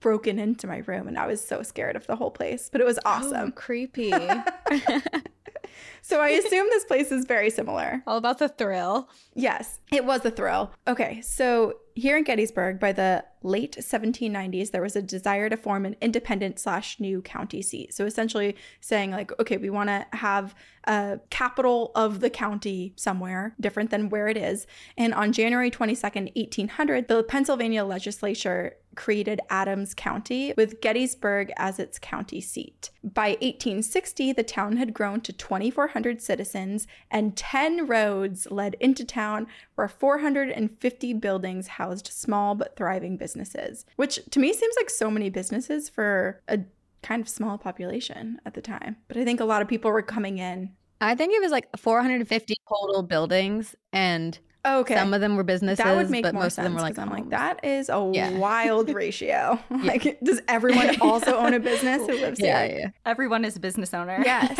broken 0.00 0.38
into 0.38 0.66
my 0.66 0.78
room. 0.86 1.08
And 1.08 1.18
I 1.18 1.26
was 1.26 1.44
so 1.46 1.62
scared 1.62 1.96
of 1.96 2.06
the 2.06 2.16
whole 2.16 2.30
place. 2.30 2.68
But 2.70 2.80
it 2.80 2.84
was 2.84 2.98
Oh, 2.98 3.10
awesome. 3.10 3.52
creepy. 3.52 4.10
so 6.02 6.20
I 6.20 6.28
assume 6.28 6.66
this 6.70 6.84
place 6.84 7.10
is 7.10 7.24
very 7.24 7.50
similar. 7.50 8.02
All 8.06 8.16
about 8.16 8.38
the 8.38 8.48
thrill. 8.48 9.08
Yes, 9.34 9.80
it 9.92 10.04
was 10.04 10.24
a 10.24 10.30
thrill. 10.30 10.72
Okay, 10.86 11.20
so 11.22 11.74
here 11.96 12.18
in 12.18 12.24
Gettysburg, 12.24 12.78
by 12.78 12.92
the 12.92 13.24
late 13.42 13.76
1790s, 13.80 14.70
there 14.70 14.82
was 14.82 14.96
a 14.96 15.02
desire 15.02 15.48
to 15.48 15.56
form 15.56 15.86
an 15.86 15.96
independent 16.02 16.58
slash 16.58 17.00
new 17.00 17.22
county 17.22 17.62
seat. 17.62 17.94
So 17.94 18.04
essentially 18.04 18.54
saying, 18.80 19.12
like, 19.12 19.32
okay, 19.40 19.56
we 19.56 19.70
want 19.70 19.88
to 19.88 20.06
have 20.12 20.54
a 20.84 21.18
capital 21.30 21.92
of 21.94 22.20
the 22.20 22.28
county 22.28 22.92
somewhere 22.96 23.54
different 23.58 23.90
than 23.90 24.10
where 24.10 24.28
it 24.28 24.36
is. 24.36 24.66
And 24.98 25.14
on 25.14 25.32
January 25.32 25.70
22nd, 25.70 26.36
1800, 26.36 27.08
the 27.08 27.22
Pennsylvania 27.22 27.84
legislature 27.84 28.74
created 28.94 29.40
Adams 29.50 29.94
County 29.94 30.54
with 30.56 30.80
Gettysburg 30.80 31.52
as 31.56 31.78
its 31.78 31.98
county 31.98 32.40
seat. 32.40 32.90
By 33.04 33.30
1860, 33.40 34.32
the 34.32 34.42
town 34.42 34.78
had 34.78 34.94
grown 34.94 35.20
to 35.20 35.32
2,400 35.32 36.20
citizens 36.20 36.86
and 37.10 37.36
10 37.36 37.86
roads 37.86 38.50
led 38.50 38.74
into 38.80 39.04
town 39.04 39.46
where 39.76 39.88
450 39.88 41.12
buildings 41.14 41.66
housed 41.68 42.08
small 42.08 42.54
but 42.54 42.76
thriving 42.76 43.16
businesses, 43.16 43.86
which 43.96 44.18
to 44.30 44.40
me 44.40 44.52
seems 44.52 44.74
like 44.76 44.90
so 44.90 45.10
many 45.10 45.30
businesses 45.30 45.88
for 45.88 46.40
a 46.48 46.60
kind 47.02 47.22
of 47.22 47.28
small 47.28 47.56
population 47.58 48.40
at 48.44 48.54
the 48.54 48.60
time. 48.62 48.96
But 49.08 49.16
I 49.16 49.24
think 49.24 49.38
a 49.40 49.44
lot 49.44 49.62
of 49.62 49.68
people 49.68 49.90
were 49.92 50.02
coming 50.02 50.38
in. 50.38 50.72
I 51.00 51.14
think 51.14 51.34
it 51.34 51.40
was 51.42 51.52
like 51.52 51.68
450 51.76 52.54
total 52.68 53.02
buildings 53.02 53.74
and 53.92 54.36
oh, 54.64 54.80
Okay. 54.80 54.94
Some 54.96 55.14
of 55.14 55.20
them 55.20 55.36
were 55.36 55.44
businesses, 55.44 55.84
that 55.84 55.94
would 55.94 56.10
make 56.10 56.24
but 56.24 56.34
more 56.34 56.44
most 56.44 56.54
sense 56.56 56.64
of 56.66 56.72
them 56.72 56.74
were 56.74 56.80
like 56.80 56.98
I'm 56.98 57.10
like 57.10 57.28
that 57.30 57.64
is 57.64 57.88
a 57.88 58.10
Yeah. 58.14 58.36
wild 58.38 58.88
ratio. 58.92 59.58
Like, 59.70 60.18
does 60.24 60.40
everyone 60.48 60.96
also 61.02 61.36
own 61.36 61.52
a 61.54 61.60
business 61.60 62.04
who 62.06 62.14
lives 62.14 62.40
Yeah, 62.42 62.66
here? 62.66 62.78
yeah. 62.80 62.88
Everyone 63.04 63.44
is 63.44 63.56
a 63.56 63.60
business 63.60 63.92
owner. 63.94 64.20
Yes. 64.24 64.56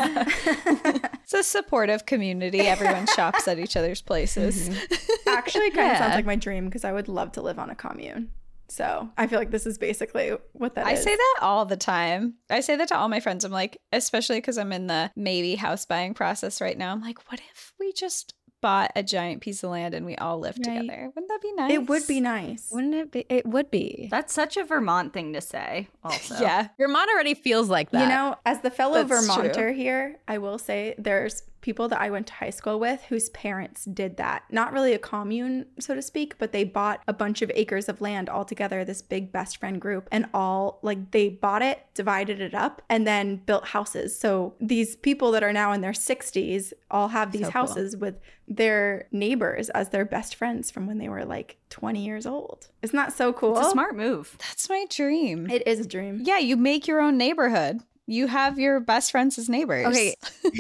It's 1.27 1.35
a 1.35 1.43
supportive 1.43 2.07
community. 2.07 2.61
Everyone 2.61 3.05
shops 3.17 3.49
at 3.49 3.59
each 3.59 3.77
other's 3.77 4.01
places. 4.01 4.69
Mm-hmm. 4.69 5.29
Actually, 5.37 5.67
it 5.67 5.75
kind 5.75 5.91
of 5.91 5.99
sounds 5.99 6.15
like 6.15 6.25
my 6.25 6.37
dream 6.37 6.67
because 6.67 6.85
I 6.85 6.93
would 6.93 7.09
love 7.09 7.33
to 7.33 7.43
live 7.43 7.59
on 7.59 7.69
a 7.69 7.75
commune. 7.75 8.31
So 8.69 9.11
I 9.19 9.27
feel 9.27 9.41
like 9.41 9.51
this 9.51 9.67
is 9.67 9.77
basically 9.77 10.37
what 10.53 10.77
that 10.77 10.87
I 10.87 10.93
is. 10.93 11.03
say 11.03 11.17
that 11.17 11.39
all 11.43 11.65
the 11.65 11.77
time. 11.77 12.35
I 12.49 12.61
say 12.61 12.77
that 12.77 12.87
to 12.89 12.97
all 12.97 13.09
my 13.09 13.19
friends. 13.19 13.45
I'm 13.45 13.51
like, 13.51 13.81
especially 13.93 14.37
because 14.37 14.57
I'm 14.57 14.73
in 14.73 14.87
the 14.87 15.11
maybe 15.17 15.57
house 15.57 15.85
buying 15.85 16.15
process 16.15 16.61
right 16.61 16.79
now. 16.79 16.93
I'm 16.93 17.01
like, 17.01 17.29
what 17.29 17.41
if 17.51 17.73
we 17.81 17.93
just 17.93 18.35
bought 18.61 18.91
a 18.97 19.03
giant 19.03 19.41
piece 19.43 19.63
of 19.63 19.71
land 19.71 19.95
and 19.95 20.05
we 20.07 20.17
all 20.17 20.39
lived 20.39 20.67
Right. 20.67 20.81
together? 20.81 21.11
Wouldn't 21.15 21.29
that 21.29 21.43
be 21.43 21.53
nice? 21.53 21.71
It 21.73 21.87
would 21.89 22.07
be 22.07 22.21
nice. 22.21 22.69
Wouldn't 22.73 22.95
it 22.95 23.11
be? 23.13 23.27
It 23.29 23.47
would 23.47 23.71
be. 23.71 24.09
That's 24.11 24.33
such 24.33 24.57
a 24.57 24.65
Vermont 24.65 25.13
thing 25.13 25.33
to 25.35 25.41
say, 25.41 25.89
also. 26.03 26.37
Yeah. 26.41 26.69
Vermont 26.79 27.09
already 27.13 27.35
feels 27.35 27.69
like 27.69 27.91
that. 27.91 28.03
You 28.03 28.09
know, 28.09 28.37
as 28.45 28.61
the 28.63 28.71
fellow 28.71 29.05
That's 29.05 29.27
Vermonter 29.27 29.69
true. 29.69 29.73
here, 29.75 30.17
I 30.27 30.39
will 30.39 30.59
say 30.59 30.95
there's 30.99 31.43
people 31.67 31.89
that 31.89 32.01
I 32.01 32.11
went 32.11 32.29
to 32.29 32.33
high 32.35 32.51
school 32.51 32.79
with 32.79 33.03
whose 33.09 33.29
parents 33.31 33.85
did 33.87 34.19
that. 34.19 34.45
Not 34.51 34.73
really 34.73 34.93
a 34.95 35.01
commune, 35.01 35.67
so 35.81 35.97
to 35.97 36.01
speak, 36.01 36.39
but 36.39 36.53
they 36.53 36.63
bought 36.63 37.03
a 37.09 37.13
bunch 37.13 37.43
of 37.43 37.51
acres 37.57 37.89
of 37.89 38.01
land 38.01 38.29
all 38.29 38.45
together, 38.45 38.85
this 38.85 39.03
big 39.03 39.33
best 39.33 39.59
friend 39.59 39.81
group, 39.81 40.09
and 40.13 40.27
all 40.33 40.79
like 40.83 41.11
they 41.11 41.29
bought 41.29 41.63
it, 41.63 41.81
divided 41.95 42.41
it 42.41 42.55
up, 42.55 42.83
and 42.89 43.05
then 43.05 43.43
built 43.47 43.67
houses. 43.67 44.17
So 44.17 44.55
these 44.61 44.95
people 44.95 45.33
that 45.33 45.43
are 45.43 45.53
now 45.53 45.73
in 45.73 45.81
their 45.81 45.91
60s 45.91 46.73
all 46.89 47.09
have 47.09 47.33
these 47.33 47.47
So 47.47 47.51
cool. 47.51 47.61
houses 47.63 47.97
with 47.97 48.15
their 48.47 49.09
neighbors 49.11 49.69
as 49.71 49.89
their 49.89 50.05
best 50.05 50.37
friends 50.37 50.71
from 50.71 50.87
when 50.87 50.99
they 50.99 51.09
were 51.09 51.25
like 51.25 51.57
20 51.71 52.05
years 52.05 52.27
old. 52.27 52.69
Isn't 52.83 52.97
that 52.97 53.13
so 53.13 53.33
cool? 53.33 53.59
It's 53.59 53.67
a 53.67 53.71
smart 53.73 53.97
move. 53.97 54.37
That's 54.39 54.69
my 54.69 54.87
dream. 54.89 55.51
It 55.51 55.67
is 55.67 55.81
a 55.81 55.89
dream. 55.89 56.21
yeah, 56.23 56.39
you 56.39 56.57
make 56.57 56.87
your 56.87 57.01
own 57.01 57.19
neighborhood. 57.19 57.81
You 58.07 58.29
have 58.29 58.57
your 58.57 58.79
best 58.79 59.11
friends 59.11 59.37
as 59.37 59.49
neighbors. 59.49 59.85
Okay. 59.89 60.15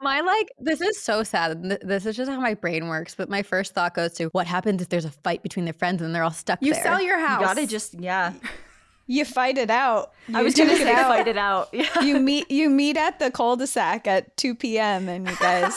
My 0.00 0.20
like, 0.20 0.52
this 0.58 0.80
is 0.80 1.00
so 1.00 1.22
sad. 1.24 1.80
This 1.82 2.06
is 2.06 2.16
just 2.16 2.30
how 2.30 2.40
my 2.40 2.54
brain 2.54 2.88
works. 2.88 3.14
But 3.14 3.28
my 3.28 3.42
first 3.42 3.74
thought 3.74 3.94
goes 3.94 4.12
to 4.14 4.26
what 4.28 4.46
happens 4.46 4.80
if 4.80 4.88
there's 4.88 5.04
a 5.04 5.10
fight 5.10 5.42
between 5.42 5.64
their 5.64 5.74
friends 5.74 6.02
and 6.02 6.14
they're 6.14 6.22
all 6.22 6.30
stuck 6.30 6.60
You 6.62 6.72
there. 6.72 6.82
sell 6.82 7.02
your 7.02 7.18
house. 7.18 7.40
You 7.40 7.46
gotta 7.46 7.66
just, 7.66 7.94
yeah. 7.94 8.32
You 9.10 9.24
fight 9.24 9.56
it 9.56 9.70
out. 9.70 10.12
I 10.32 10.38
You 10.40 10.44
was 10.44 10.54
gonna 10.54 10.76
say 10.76 10.92
out. 10.92 11.08
fight 11.08 11.26
it 11.28 11.38
out. 11.38 11.70
Yeah. 11.72 12.00
you 12.02 12.20
meet 12.20 12.50
you 12.50 12.68
meet 12.68 12.96
at 12.98 13.18
the 13.18 13.30
cul-de-sac 13.30 14.06
at 14.06 14.36
2 14.36 14.54
p.m. 14.54 15.08
and 15.08 15.26
you 15.26 15.34
guys 15.36 15.74